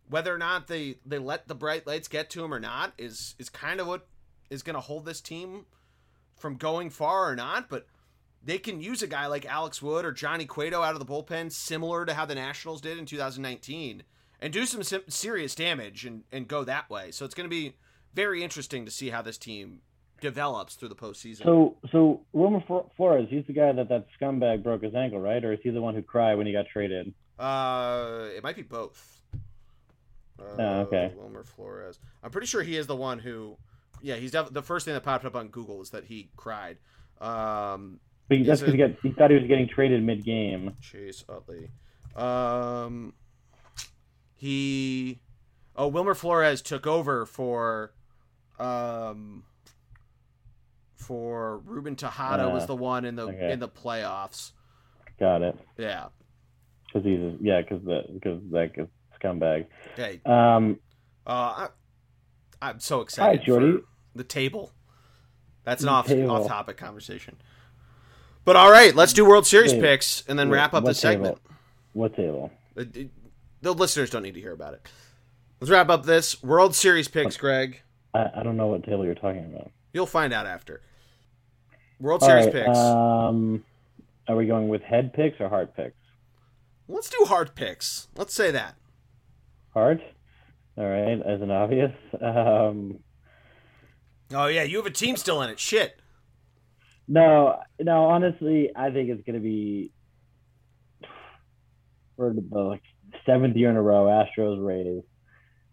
Whether 0.09 0.35
or 0.35 0.39
not 0.39 0.67
they 0.67 0.97
they 1.05 1.19
let 1.19 1.47
the 1.47 1.55
bright 1.55 1.87
lights 1.87 2.09
get 2.09 2.31
to 2.31 2.43
him 2.43 2.55
or 2.55 2.61
not 2.61 2.95
is 2.97 3.35
is 3.39 3.51
kind 3.51 3.81
of 3.81 3.87
what 3.87 4.09
is 4.49 4.63
going 4.63 4.75
to 4.75 4.81
hold 4.81 5.05
this 5.05 5.21
team 5.21 5.67
from 6.41 6.57
going 6.57 6.91
far 6.91 7.31
or 7.31 7.37
not. 7.37 7.69
But 7.69 7.87
they 8.43 8.59
can 8.59 8.81
use 8.81 9.03
a 9.03 9.07
guy 9.07 9.27
like 9.27 9.45
Alex 9.47 9.81
Wood 9.83 10.05
or 10.05 10.13
Johnny 10.13 10.47
Cueto 10.47 10.83
out 10.83 10.95
of 10.95 10.99
the 10.99 11.07
bullpen, 11.07 11.53
similar 11.53 12.05
to 12.07 12.15
how 12.15 12.25
the 12.25 12.35
Nationals 12.35 12.81
did 12.81 12.99
in 12.99 13.07
2019, 13.07 14.03
and 14.41 14.53
do 14.53 14.65
some 14.65 14.83
serious 15.09 15.55
damage 15.55 16.05
and, 16.07 16.23
and 16.33 16.49
go 16.49 16.65
that 16.65 16.89
way. 16.89 17.11
So 17.11 17.25
it's 17.25 17.35
going 17.35 17.49
to 17.49 17.55
be 17.55 17.75
very 18.15 18.43
interesting 18.43 18.85
to 18.87 18.91
see 18.91 19.11
how 19.11 19.23
this 19.23 19.37
team 19.39 19.83
develops 20.21 20.75
through 20.75 20.89
the 20.89 20.97
postseason. 20.97 21.45
So, 21.45 21.77
so 21.93 22.23
Wilmer 22.33 22.63
Flores, 22.97 23.27
he's 23.31 23.47
the 23.47 23.53
guy 23.53 23.73
that 23.73 23.89
that 23.89 24.07
scumbag 24.21 24.63
broke 24.63 24.83
his 24.83 24.95
ankle, 24.95 25.21
right? 25.21 25.43
Or 25.45 25.53
is 25.53 25.61
he 25.63 25.71
the 25.71 25.81
one 25.81 25.95
who 25.95 26.03
cried 26.03 26.35
when 26.37 26.47
he 26.47 26.53
got 26.53 26.67
traded? 26.67 27.13
uh, 27.39 28.27
it 28.35 28.43
might 28.43 28.57
be 28.57 28.63
both. 28.63 29.23
Uh, 30.39 30.45
Oh, 30.59 30.81
okay. 30.83 31.13
Wilmer 31.17 31.45
Flores. 31.45 31.99
I'm 32.23 32.31
pretty 32.31 32.47
sure 32.47 32.63
he 32.63 32.77
is 32.77 32.87
the 32.87 32.97
one 32.97 33.19
who. 33.19 33.57
Yeah, 34.03 34.17
he's 34.17 34.31
def- 34.33 34.53
the 34.53 34.63
first 34.63 34.85
thing 34.85 34.95
that 34.95 35.03
popped 35.03 35.25
up 35.25 35.37
on 35.37 35.49
Google 35.49 35.81
is 35.83 35.91
that 35.91 36.05
he 36.05 36.31
cried. 36.37 36.79
Um, 37.21 38.01
But 38.29 38.39
he, 38.39 38.45
that's 38.45 38.63
because 38.63 38.97
he, 39.03 39.09
he 39.09 39.15
thought 39.15 39.31
he 39.31 39.37
was 39.37 39.47
getting 39.47 39.69
traded 39.69 40.03
mid-game. 40.03 40.75
Chase 40.81 41.25
Utley. 41.29 41.71
Um, 42.17 43.13
he, 44.37 45.21
oh, 45.77 45.89
Wilmer 45.89 46.15
Flores 46.15 46.63
took 46.63 46.87
over 46.87 47.27
for, 47.27 47.93
um, 48.59 49.45
for 50.97 51.59
Ruben 51.59 51.97
Tejada 51.97 52.47
Uh, 52.49 52.51
was 52.51 52.67
the 52.67 52.77
one 52.77 53.05
in 53.05 53.17
the 53.17 53.25
okay. 53.29 53.53
in 53.53 53.59
the 53.59 53.69
playoffs. 53.69 54.53
Got 55.19 55.43
it. 55.43 55.57
Yeah, 55.77 56.07
Because 56.87 57.05
he's 57.07 57.21
a, 57.21 57.37
yeah, 57.41 57.61
because 57.63 57.85
the 57.85 58.05
because 58.13 58.41
that 58.53 58.73
scumbag. 59.23 59.67
Hey, 59.97 60.21
Um, 60.25 60.79
uh, 61.27 61.31
I, 61.31 61.69
I'm 62.63 62.81
so 62.81 63.01
excited 63.03 63.41
Hi, 63.41 63.45
Geordie. 63.45 63.79
for 63.79 63.85
the 64.15 64.25
table. 64.25 64.73
That's 65.65 65.83
an 65.83 65.89
off 65.89 66.07
table. 66.07 66.31
off 66.31 66.47
topic 66.49 66.77
conversation. 66.77 67.37
But 68.45 68.57
all 68.57 68.71
right, 68.71 68.95
let's 68.95 69.13
do 69.13 69.25
World 69.25 69.47
Series 69.47 69.73
Wait, 69.73 69.83
picks 69.83 70.25
and 70.27 70.39
then 70.39 70.51
wrap 70.51 70.73
up 70.75 70.85
the 70.85 70.95
segment. 70.95 71.37
table? 71.37 71.57
What 71.93 72.17
table? 72.17 72.51
Uh, 72.77 72.85
d- 72.85 73.11
The 73.63 73.75
listeners 73.75 74.09
don't 74.11 74.23
need 74.23 74.35
to 74.35 74.41
hear 74.41 74.53
about 74.53 74.75
it. 74.75 74.89
Let's 75.61 75.71
wrap 75.71 75.91
up 75.91 76.07
this 76.07 76.43
World 76.43 76.75
Series 76.75 77.07
picks, 77.09 77.37
Greg. 77.37 77.83
I, 78.15 78.31
I 78.37 78.43
don't 78.43 78.57
know 78.57 78.69
what 78.69 78.83
table 78.83 79.05
you're 79.05 79.15
talking 79.15 79.45
about. 79.45 79.71
You'll 79.93 80.07
find 80.07 80.33
out 80.33 80.47
after. 80.47 80.81
World 82.01 82.23
All 82.23 82.29
Series 82.29 82.47
right, 82.47 82.55
picks. 82.65 82.79
Um, 82.79 83.63
are 84.27 84.37
we 84.37 84.47
going 84.47 84.69
with 84.69 84.83
head 84.83 85.13
picks 85.13 85.39
or 85.41 85.49
heart 85.51 85.77
picks? 85.77 85.95
Let's 86.89 87.11
do 87.11 87.25
hard 87.27 87.55
picks. 87.55 88.09
Let's 88.17 88.33
say 88.33 88.51
that. 88.51 88.75
Heart. 89.75 90.01
All 90.79 90.89
right, 90.89 91.21
as 91.21 91.43
an 91.43 91.51
obvious. 91.51 91.93
Um, 92.23 93.01
Oh 94.33 94.47
yeah, 94.47 94.63
you 94.63 94.77
have 94.77 94.87
a 94.87 94.91
team 94.91 95.17
still 95.17 95.43
in 95.43 95.51
it. 95.51 95.59
Shit. 95.59 96.01
no, 97.09 97.59
no. 97.81 98.05
Honestly, 98.05 98.71
I 98.75 98.91
think 98.91 99.11
it's 99.11 99.23
gonna 99.27 99.41
be 99.41 99.91
for 102.17 102.33
the 102.33 102.59
like 102.59 102.83
seventh 103.27 103.57
year 103.57 103.71
in 103.71 103.77
a 103.77 103.83
row. 103.83 104.07
Astros 104.07 104.65
Rays. 104.65 105.03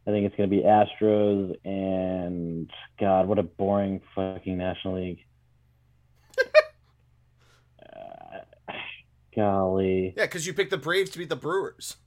I 0.08 0.12
think 0.12 0.26
it's 0.26 0.36
gonna 0.36 0.48
be 0.48 0.62
Astros 0.62 1.56
and 1.66 2.72
God, 3.00 3.28
what 3.28 3.40
a 3.40 3.44
boring 3.44 4.02
fucking 4.16 4.58
National 4.58 4.96
League. 4.96 5.20
uh, 7.84 8.74
golly. 9.36 10.14
Yeah, 10.16 10.24
because 10.24 10.48
you 10.48 10.54
picked 10.54 10.72
the 10.72 10.78
Braves 10.78 11.12
to 11.12 11.18
beat 11.20 11.30
the 11.30 11.36
Brewers. 11.36 11.98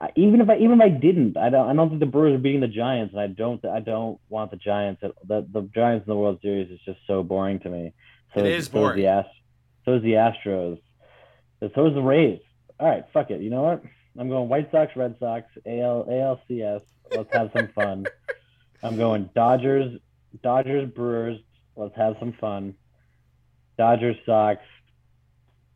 I- 0.00 0.10
even 0.16 0.40
if 0.40 0.48
I 0.50 0.56
even 0.58 0.80
if 0.80 0.84
I 0.84 0.88
didn't, 0.90 1.36
I 1.36 1.48
don't 1.48 1.68
I 1.68 1.74
don't 1.74 1.88
think 1.88 2.00
the 2.00 2.06
Brewers 2.06 2.34
are 2.34 2.38
beating 2.42 2.60
the 2.60 2.68
Giants, 2.68 3.12
and 3.14 3.20
I 3.20 3.26
don't 3.28 3.64
I 3.64 3.80
don't 3.80 4.18
want 4.28 4.50
the 4.50 4.56
Giants. 4.58 5.02
At, 5.02 5.12
the 5.26 5.46
the 5.50 5.62
Giants 5.74 6.06
in 6.06 6.10
the 6.10 6.16
World 6.16 6.38
Series 6.42 6.70
is 6.70 6.80
just 6.84 6.98
so 7.06 7.22
boring 7.22 7.60
to 7.60 7.68
me. 7.70 7.94
So 8.34 8.40
It 8.40 8.46
is 8.46 8.66
so 8.66 8.72
boring. 8.72 8.98
the 8.98 9.06
Ast- 9.06 9.28
so 9.84 9.94
is 9.94 10.02
the 10.02 10.12
Astros. 10.12 10.78
So 11.74 11.86
is 11.86 11.94
the 11.94 12.02
Rays. 12.02 12.40
All 12.78 12.88
right, 12.88 13.04
fuck 13.14 13.30
it. 13.30 13.40
You 13.40 13.48
know 13.50 13.62
what? 13.62 13.82
I'm 14.18 14.28
going 14.28 14.48
White 14.48 14.70
Sox, 14.70 14.94
Red 14.96 15.16
Sox, 15.18 15.46
AL 15.66 16.04
ALCS. 16.10 16.82
Let's 17.14 17.32
have 17.32 17.50
some 17.56 17.68
fun. 17.68 18.06
I'm 18.82 18.96
going 18.96 19.30
Dodgers, 19.34 19.98
Dodgers, 20.42 20.90
Brewers. 20.90 21.38
Let's 21.76 21.96
have 21.96 22.16
some 22.20 22.34
fun. 22.40 22.74
Dodgers, 23.78 24.16
Sox. 24.26 24.60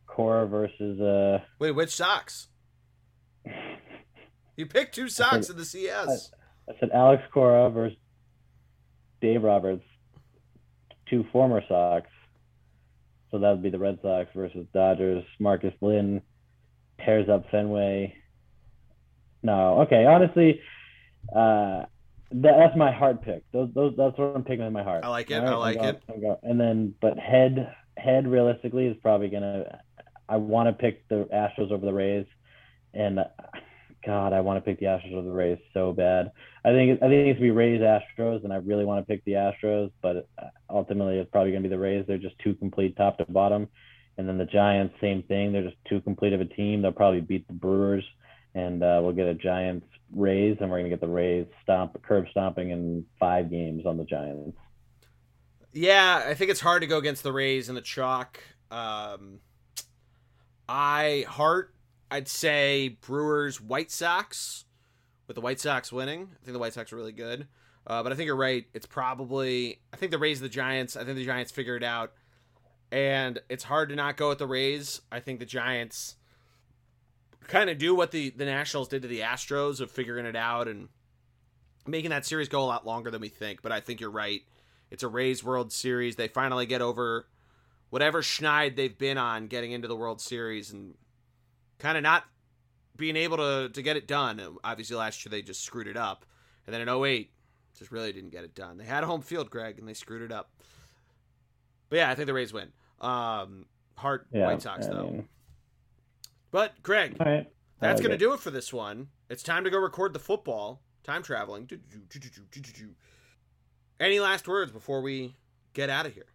Cora 0.05 0.45
versus 0.47 0.99
uh. 1.01 1.39
Wait, 1.57 1.71
which 1.71 1.89
Sox? 1.95 2.49
You 4.61 4.67
picked 4.67 4.93
two 4.93 5.09
Sox 5.09 5.49
in 5.49 5.57
the 5.57 5.65
CS. 5.65 6.29
I 6.69 6.73
said 6.79 6.91
Alex 6.93 7.23
Cora 7.33 7.67
versus 7.71 7.97
Dave 9.19 9.41
Roberts, 9.41 9.83
two 11.09 11.25
former 11.31 11.63
Sox. 11.67 12.05
So 13.31 13.39
that 13.39 13.49
would 13.49 13.63
be 13.63 13.71
the 13.71 13.79
Red 13.79 13.97
Sox 14.03 14.29
versus 14.35 14.67
Dodgers. 14.71 15.23
Marcus 15.39 15.73
Lynn 15.81 16.21
tears 17.03 17.27
up 17.27 17.49
Fenway. 17.49 18.15
No, 19.41 19.81
okay. 19.81 20.05
Honestly, 20.05 20.61
uh, 21.35 21.85
that, 22.29 22.53
that's 22.59 22.77
my 22.77 22.91
heart 22.91 23.23
pick. 23.23 23.41
Those, 23.51 23.69
those, 23.73 23.95
that's 23.97 24.15
what 24.19 24.35
I'm 24.35 24.43
picking 24.43 24.67
in 24.67 24.73
my 24.73 24.83
heart. 24.83 25.03
I 25.03 25.07
like 25.07 25.31
it, 25.31 25.43
All 25.43 25.63
I 25.63 25.71
like 25.71 25.77
going- 25.79 25.89
it. 25.95 26.21
Going- 26.21 26.37
and 26.43 26.59
then, 26.59 26.93
but 27.01 27.17
head, 27.17 27.73
head 27.97 28.27
realistically 28.27 28.85
is 28.85 28.95
probably 29.01 29.29
gonna. 29.29 29.79
I 30.29 30.37
want 30.37 30.69
to 30.69 30.73
pick 30.73 31.07
the 31.07 31.27
Astros 31.33 31.71
over 31.71 31.83
the 31.83 31.93
Rays, 31.93 32.27
and 32.93 33.21
God, 34.05 34.33
I 34.33 34.41
want 34.41 34.57
to 34.57 34.61
pick 34.61 34.79
the 34.79 34.87
Astros 34.87 35.13
over 35.13 35.27
the 35.27 35.33
Rays 35.33 35.59
so 35.73 35.93
bad. 35.93 36.31
I 36.65 36.71
think 36.71 37.01
I 37.01 37.07
think 37.07 37.27
it's 37.27 37.39
be 37.39 37.51
Rays 37.51 37.81
Astros, 37.81 38.43
and 38.43 38.51
I 38.51 38.57
really 38.57 38.85
want 38.85 39.05
to 39.05 39.11
pick 39.11 39.23
the 39.25 39.33
Astros, 39.33 39.91
but 40.01 40.27
uh, 40.39 40.47
ultimately 40.69 41.17
it's 41.17 41.29
probably 41.31 41.51
gonna 41.51 41.63
be 41.63 41.69
the 41.69 41.79
Rays. 41.79 42.05
They're 42.07 42.17
just 42.17 42.37
too 42.39 42.55
complete 42.55 42.97
top 42.97 43.17
to 43.17 43.25
bottom, 43.25 43.67
and 44.17 44.27
then 44.27 44.37
the 44.37 44.45
Giants, 44.45 44.95
same 45.01 45.23
thing. 45.23 45.51
They're 45.51 45.63
just 45.63 45.77
too 45.87 46.01
complete 46.01 46.33
of 46.33 46.41
a 46.41 46.45
team. 46.45 46.81
They'll 46.81 46.91
probably 46.91 47.21
beat 47.21 47.47
the 47.47 47.53
Brewers, 47.53 48.03
and 48.55 48.83
uh, 48.83 48.99
we'll 49.03 49.13
get 49.13 49.27
a 49.27 49.33
Giants 49.35 49.87
Rays, 50.15 50.57
and 50.59 50.69
we're 50.69 50.79
gonna 50.79 50.89
get 50.89 51.01
the 51.01 51.07
Rays 51.07 51.45
stomp 51.63 52.01
curb 52.03 52.25
stomping 52.31 52.71
in 52.71 53.05
five 53.19 53.49
games 53.49 53.85
on 53.85 53.97
the 53.97 54.05
Giants. 54.05 54.57
Yeah, 55.73 56.23
I 56.27 56.33
think 56.33 56.51
it's 56.51 56.59
hard 56.59 56.81
to 56.81 56.87
go 56.87 56.97
against 56.97 57.23
the 57.23 57.31
Rays 57.31 57.69
in 57.69 57.75
the 57.75 57.81
chalk. 57.81 58.39
Um, 58.69 59.39
I 60.67 61.25
heart. 61.27 61.73
I'd 62.11 62.27
say 62.27 62.97
Brewers, 63.01 63.61
White 63.61 63.89
Sox, 63.89 64.65
with 65.27 65.35
the 65.35 65.41
White 65.41 65.61
Sox 65.61 65.93
winning. 65.93 66.29
I 66.33 66.45
think 66.45 66.53
the 66.53 66.59
White 66.59 66.73
Sox 66.73 66.91
are 66.91 66.97
really 66.97 67.13
good. 67.13 67.47
Uh, 67.87 68.03
but 68.03 68.11
I 68.11 68.15
think 68.15 68.27
you're 68.27 68.35
right. 68.35 68.65
It's 68.73 68.85
probably. 68.85 69.79
I 69.93 69.97
think 69.97 70.11
the 70.11 70.19
Rays, 70.19 70.41
the 70.41 70.49
Giants. 70.49 70.97
I 70.97 71.05
think 71.05 71.15
the 71.15 71.25
Giants 71.25 71.51
figure 71.51 71.77
it 71.77 71.83
out, 71.83 72.11
and 72.91 73.39
it's 73.49 73.63
hard 73.63 73.89
to 73.89 73.95
not 73.95 74.17
go 74.17 74.29
with 74.29 74.39
the 74.39 74.45
Rays. 74.45 75.01
I 75.11 75.21
think 75.21 75.39
the 75.39 75.45
Giants 75.45 76.17
kind 77.47 77.69
of 77.69 77.77
do 77.77 77.95
what 77.95 78.11
the 78.11 78.29
the 78.31 78.45
Nationals 78.45 78.89
did 78.89 79.01
to 79.03 79.07
the 79.07 79.21
Astros 79.21 79.79
of 79.79 79.89
figuring 79.89 80.25
it 80.25 80.35
out 80.35 80.67
and 80.67 80.89
making 81.87 82.11
that 82.11 82.25
series 82.25 82.49
go 82.49 82.61
a 82.61 82.65
lot 82.65 82.85
longer 82.85 83.09
than 83.09 83.21
we 83.21 83.29
think. 83.29 83.61
But 83.61 83.71
I 83.71 83.79
think 83.79 84.01
you're 84.01 84.11
right. 84.11 84.41
It's 84.91 85.03
a 85.03 85.07
Rays 85.07 85.43
World 85.43 85.71
Series. 85.71 86.17
They 86.17 86.27
finally 86.27 86.65
get 86.65 86.81
over 86.81 87.27
whatever 87.89 88.21
schneid 88.21 88.75
they've 88.75 88.97
been 88.97 89.17
on 89.17 89.47
getting 89.47 89.71
into 89.71 89.87
the 89.87 89.95
World 89.95 90.21
Series 90.21 90.71
and 90.71 90.95
kind 91.81 91.97
of 91.97 92.03
not 92.03 92.25
being 92.95 93.15
able 93.15 93.37
to, 93.37 93.69
to 93.73 93.81
get 93.81 93.97
it 93.97 94.07
done. 94.07 94.39
Obviously, 94.63 94.95
last 94.95 95.25
year 95.25 95.31
they 95.31 95.41
just 95.41 95.63
screwed 95.63 95.87
it 95.87 95.97
up. 95.97 96.25
And 96.65 96.73
then 96.73 96.81
in 96.81 96.89
08, 96.89 97.31
just 97.77 97.91
really 97.91 98.13
didn't 98.13 98.29
get 98.29 98.43
it 98.43 98.53
done. 98.53 98.77
They 98.77 98.85
had 98.85 99.03
a 99.03 99.07
home 99.07 99.21
field, 99.21 99.49
Greg, 99.49 99.79
and 99.79 99.87
they 99.87 99.95
screwed 99.95 100.21
it 100.21 100.31
up. 100.31 100.51
But 101.89 101.97
yeah, 101.97 102.11
I 102.11 102.15
think 102.15 102.27
the 102.27 102.33
Rays 102.33 102.53
win. 102.53 102.71
Um, 103.01 103.65
Hart, 103.97 104.27
Yeah, 104.31 104.45
White 104.45 104.61
Sox, 104.61 104.85
I 104.85 104.91
though. 104.91 105.03
mean, 105.09 105.27
But, 106.51 106.81
Greg, 106.83 107.17
right. 107.19 107.51
That's 107.79 107.99
like 107.99 108.07
going 108.07 108.17
to 108.17 108.23
do 108.23 108.33
it 108.33 108.39
for 108.39 108.51
this 108.51 108.71
one. 108.71 109.07
It's 109.29 109.41
time 109.41 109.63
to 109.63 109.71
go 109.71 109.79
record 109.79 110.13
the 110.13 110.19
football. 110.19 110.81
Time 111.03 111.23
traveling. 111.23 111.67
Any 113.99 114.19
last 114.19 114.47
words 114.47 114.71
before 114.71 115.01
we 115.01 115.35
get 115.73 115.89
out 115.89 116.05
of 116.05 116.13
here? 116.13 116.27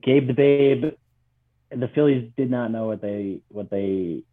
Gabe 0.00 0.26
the 0.26 0.32
Babe. 0.32 0.84
The 1.74 1.88
Phillies 1.88 2.30
did 2.36 2.50
not 2.50 2.70
know 2.70 2.86
what 2.86 3.00
they 3.00 3.40
what 3.48 3.70
they 3.70 4.24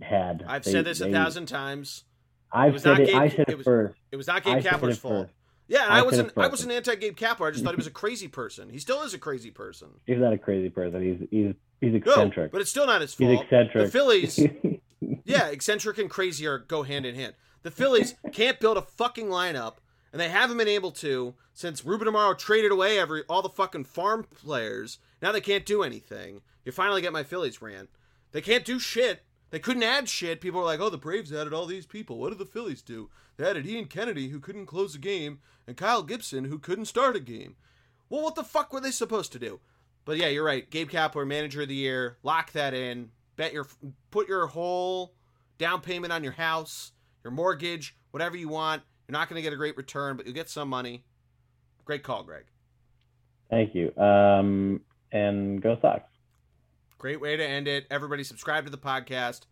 had. 0.00 0.44
I've 0.46 0.62
They- 0.64 0.72
said 0.72 0.84
this 0.84 1.00
a 1.00 1.10
thousand 1.10 1.46
times. 1.46 2.04
I've 2.52 2.72
was 2.72 2.82
said 2.82 2.90
not 2.92 3.00
it. 3.00 3.06
Gabe- 3.06 3.16
I 3.16 3.28
said 3.28 3.40
it 3.40 3.48
it, 3.50 3.58
was- 3.58 3.64
first. 3.64 3.94
It 4.10 4.16
was 4.16 4.26
not 4.26 4.42
Gabe 4.42 4.58
it 4.58 4.64
Kapler's 4.64 4.98
fault. 4.98 5.26
first. 5.26 5.34
Yeah, 5.68 5.84
and 5.84 5.92
I 5.92 5.98
I, 6.00 6.02
wasn't. 6.02 6.28
it 6.28 6.34
I 6.36 6.48
wasn't 6.48 6.72
anti 6.72 6.96
Gabe 6.96 7.16
Kapler. 7.16 7.46
I 7.46 7.52
just 7.52 7.62
thought 7.64 7.74
he 7.74 7.76
was 7.76 7.86
a 7.86 7.90
crazy 8.02 8.26
person. 8.26 8.70
He 8.70 8.78
still 8.78 9.02
is 9.02 9.14
a 9.14 9.18
crazy 9.18 9.50
person. 9.52 9.88
He's 10.06 10.18
not 10.18 10.32
a 10.32 10.38
crazy 10.38 10.68
person. 10.68 11.00
He's 11.02 11.28
he's 11.30 11.54
he's 11.80 11.92
No, 11.92 12.12
eccentric. 12.12 12.50
but 12.50 12.60
it's 12.60 12.70
still 12.70 12.86
not 12.86 13.00
his 13.02 13.16
he's 13.16 13.28
fault. 13.28 13.44
eccentric. 13.44 13.84
The 13.86 13.90
Phillies, 13.92 14.40
yeah, 15.24 15.46
eccentric 15.48 15.98
and 15.98 16.10
crazy 16.10 16.46
are 16.46 16.58
go 16.58 16.82
hand 16.82 17.06
in 17.06 17.14
hand. 17.14 17.34
The 17.62 17.70
Phillies 17.70 18.16
can't 18.32 18.58
build 18.58 18.78
a 18.78 18.82
fucking 18.82 19.26
lineup, 19.28 19.74
and 20.12 20.20
they 20.20 20.28
haven't 20.28 20.56
been 20.58 20.68
able 20.68 20.90
to 20.92 21.34
since 21.52 21.84
Ruben 21.84 22.08
Amaro 22.08 22.36
traded 22.36 22.72
away 22.72 22.98
every 22.98 23.22
all 23.28 23.42
the 23.42 23.48
fucking 23.48 23.84
farm 23.84 24.24
players. 24.24 24.98
Now 25.22 25.32
they 25.32 25.40
can't 25.40 25.66
do 25.66 25.82
anything. 25.82 26.42
You 26.64 26.72
finally 26.72 27.02
get 27.02 27.12
my 27.12 27.22
Phillies 27.22 27.62
rant. 27.62 27.90
They 28.32 28.40
can't 28.40 28.64
do 28.64 28.78
shit. 28.78 29.22
They 29.50 29.58
couldn't 29.58 29.82
add 29.82 30.08
shit. 30.08 30.40
People 30.40 30.60
were 30.60 30.66
like, 30.66 30.80
"Oh, 30.80 30.90
the 30.90 30.98
Braves 30.98 31.32
added 31.32 31.52
all 31.52 31.66
these 31.66 31.86
people. 31.86 32.18
What 32.18 32.30
did 32.30 32.38
the 32.38 32.46
Phillies 32.46 32.82
do? 32.82 33.10
They 33.36 33.48
added 33.48 33.66
Ian 33.66 33.86
Kennedy, 33.86 34.28
who 34.28 34.38
couldn't 34.38 34.66
close 34.66 34.94
a 34.94 34.98
game, 34.98 35.40
and 35.66 35.76
Kyle 35.76 36.02
Gibson, 36.02 36.44
who 36.44 36.58
couldn't 36.58 36.84
start 36.84 37.16
a 37.16 37.20
game. 37.20 37.56
Well, 38.08 38.22
what 38.22 38.34
the 38.34 38.44
fuck 38.44 38.72
were 38.72 38.80
they 38.80 38.90
supposed 38.90 39.32
to 39.32 39.38
do? 39.38 39.60
But 40.04 40.16
yeah, 40.16 40.28
you're 40.28 40.44
right. 40.44 40.68
Gabe 40.70 40.90
Kapler, 40.90 41.26
manager 41.26 41.62
of 41.62 41.68
the 41.68 41.74
year. 41.74 42.16
Lock 42.22 42.52
that 42.52 42.74
in. 42.74 43.10
Bet 43.36 43.52
your 43.52 43.66
put 44.10 44.28
your 44.28 44.46
whole 44.48 45.14
down 45.58 45.80
payment 45.80 46.12
on 46.12 46.24
your 46.24 46.32
house, 46.32 46.92
your 47.24 47.30
mortgage, 47.30 47.96
whatever 48.10 48.36
you 48.36 48.48
want. 48.48 48.82
You're 49.10 49.18
not 49.18 49.28
going 49.28 49.38
to 49.38 49.42
get 49.42 49.52
a 49.52 49.56
great 49.56 49.76
return, 49.76 50.16
but 50.16 50.24
you'll 50.24 50.36
get 50.36 50.48
some 50.48 50.68
money. 50.68 51.02
Great 51.84 52.04
call, 52.04 52.22
Greg. 52.22 52.44
Thank 53.50 53.74
you. 53.74 53.92
Um, 53.96 54.82
and 55.10 55.60
go 55.60 55.76
Sox. 55.82 56.04
Great 56.96 57.20
way 57.20 57.36
to 57.36 57.44
end 57.44 57.66
it. 57.66 57.88
Everybody 57.90 58.22
subscribe 58.22 58.66
to 58.66 58.70
the 58.70 58.78
podcast, 58.78 59.46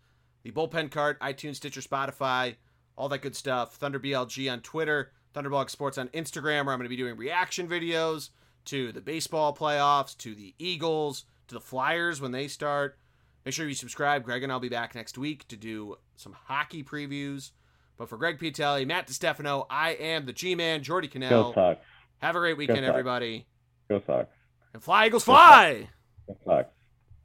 the 0.45 0.53
bullpen 0.53 0.93
cart, 0.93 1.19
iTunes, 1.19 1.57
Stitcher, 1.57 1.81
Spotify, 1.81 2.55
all 2.97 3.09
that 3.09 3.19
good 3.19 3.35
stuff. 3.35 3.75
Thunder 3.75 3.99
BLG 3.99 4.49
on 4.49 4.61
Twitter, 4.61 5.11
Thunderblog 5.35 5.71
Sports 5.71 5.99
on 5.99 6.07
Instagram, 6.11 6.65
where 6.65 6.73
I'm 6.73 6.79
going 6.79 6.85
to 6.85 6.89
be 6.89 6.97
doing 6.97 7.17
reaction 7.17 7.67
videos 7.67 8.29
to 8.67 8.93
the 8.93 9.01
baseball 9.01 9.53
playoffs, 9.53 10.17
to 10.19 10.37
the 10.37 10.55
Eagles, 10.61 11.25
to 11.49 11.57
the 11.57 11.61
Flyers 11.61 12.21
when 12.21 12.31
they 12.31 12.47
start. 12.47 12.97
Make 13.45 13.55
sure 13.55 13.67
you 13.67 13.75
subscribe. 13.75 14.23
Greg 14.23 14.45
and 14.45 14.53
I'll 14.53 14.61
be 14.61 14.69
back 14.69 14.95
next 14.95 15.19
week 15.19 15.49
to 15.49 15.57
do 15.57 15.97
some 16.15 16.37
hockey 16.45 16.85
previews. 16.85 17.51
But 17.99 18.09
for 18.09 18.17
Greg 18.17 18.39
Piatelli, 18.39 18.87
Matt 18.87 19.09
DeStefano, 19.09 19.67
I 19.69 19.91
am 19.91 20.25
the 20.25 20.33
G-Man, 20.33 20.85
Geordie 20.85 21.09
Connell. 21.09 21.51
Go. 21.51 21.55
Sox. 21.55 21.81
Have 22.19 22.37
a 22.37 22.39
great 22.39 22.57
weekend, 22.57 22.85
everybody. 22.85 23.47
Go 23.89 24.01
Sox. 24.07 24.29
And 24.73 24.83
fly, 24.83 25.07
Eagles, 25.07 25.25
fly! 25.25 25.89
Go 26.29 26.37
Sox. 26.45 26.69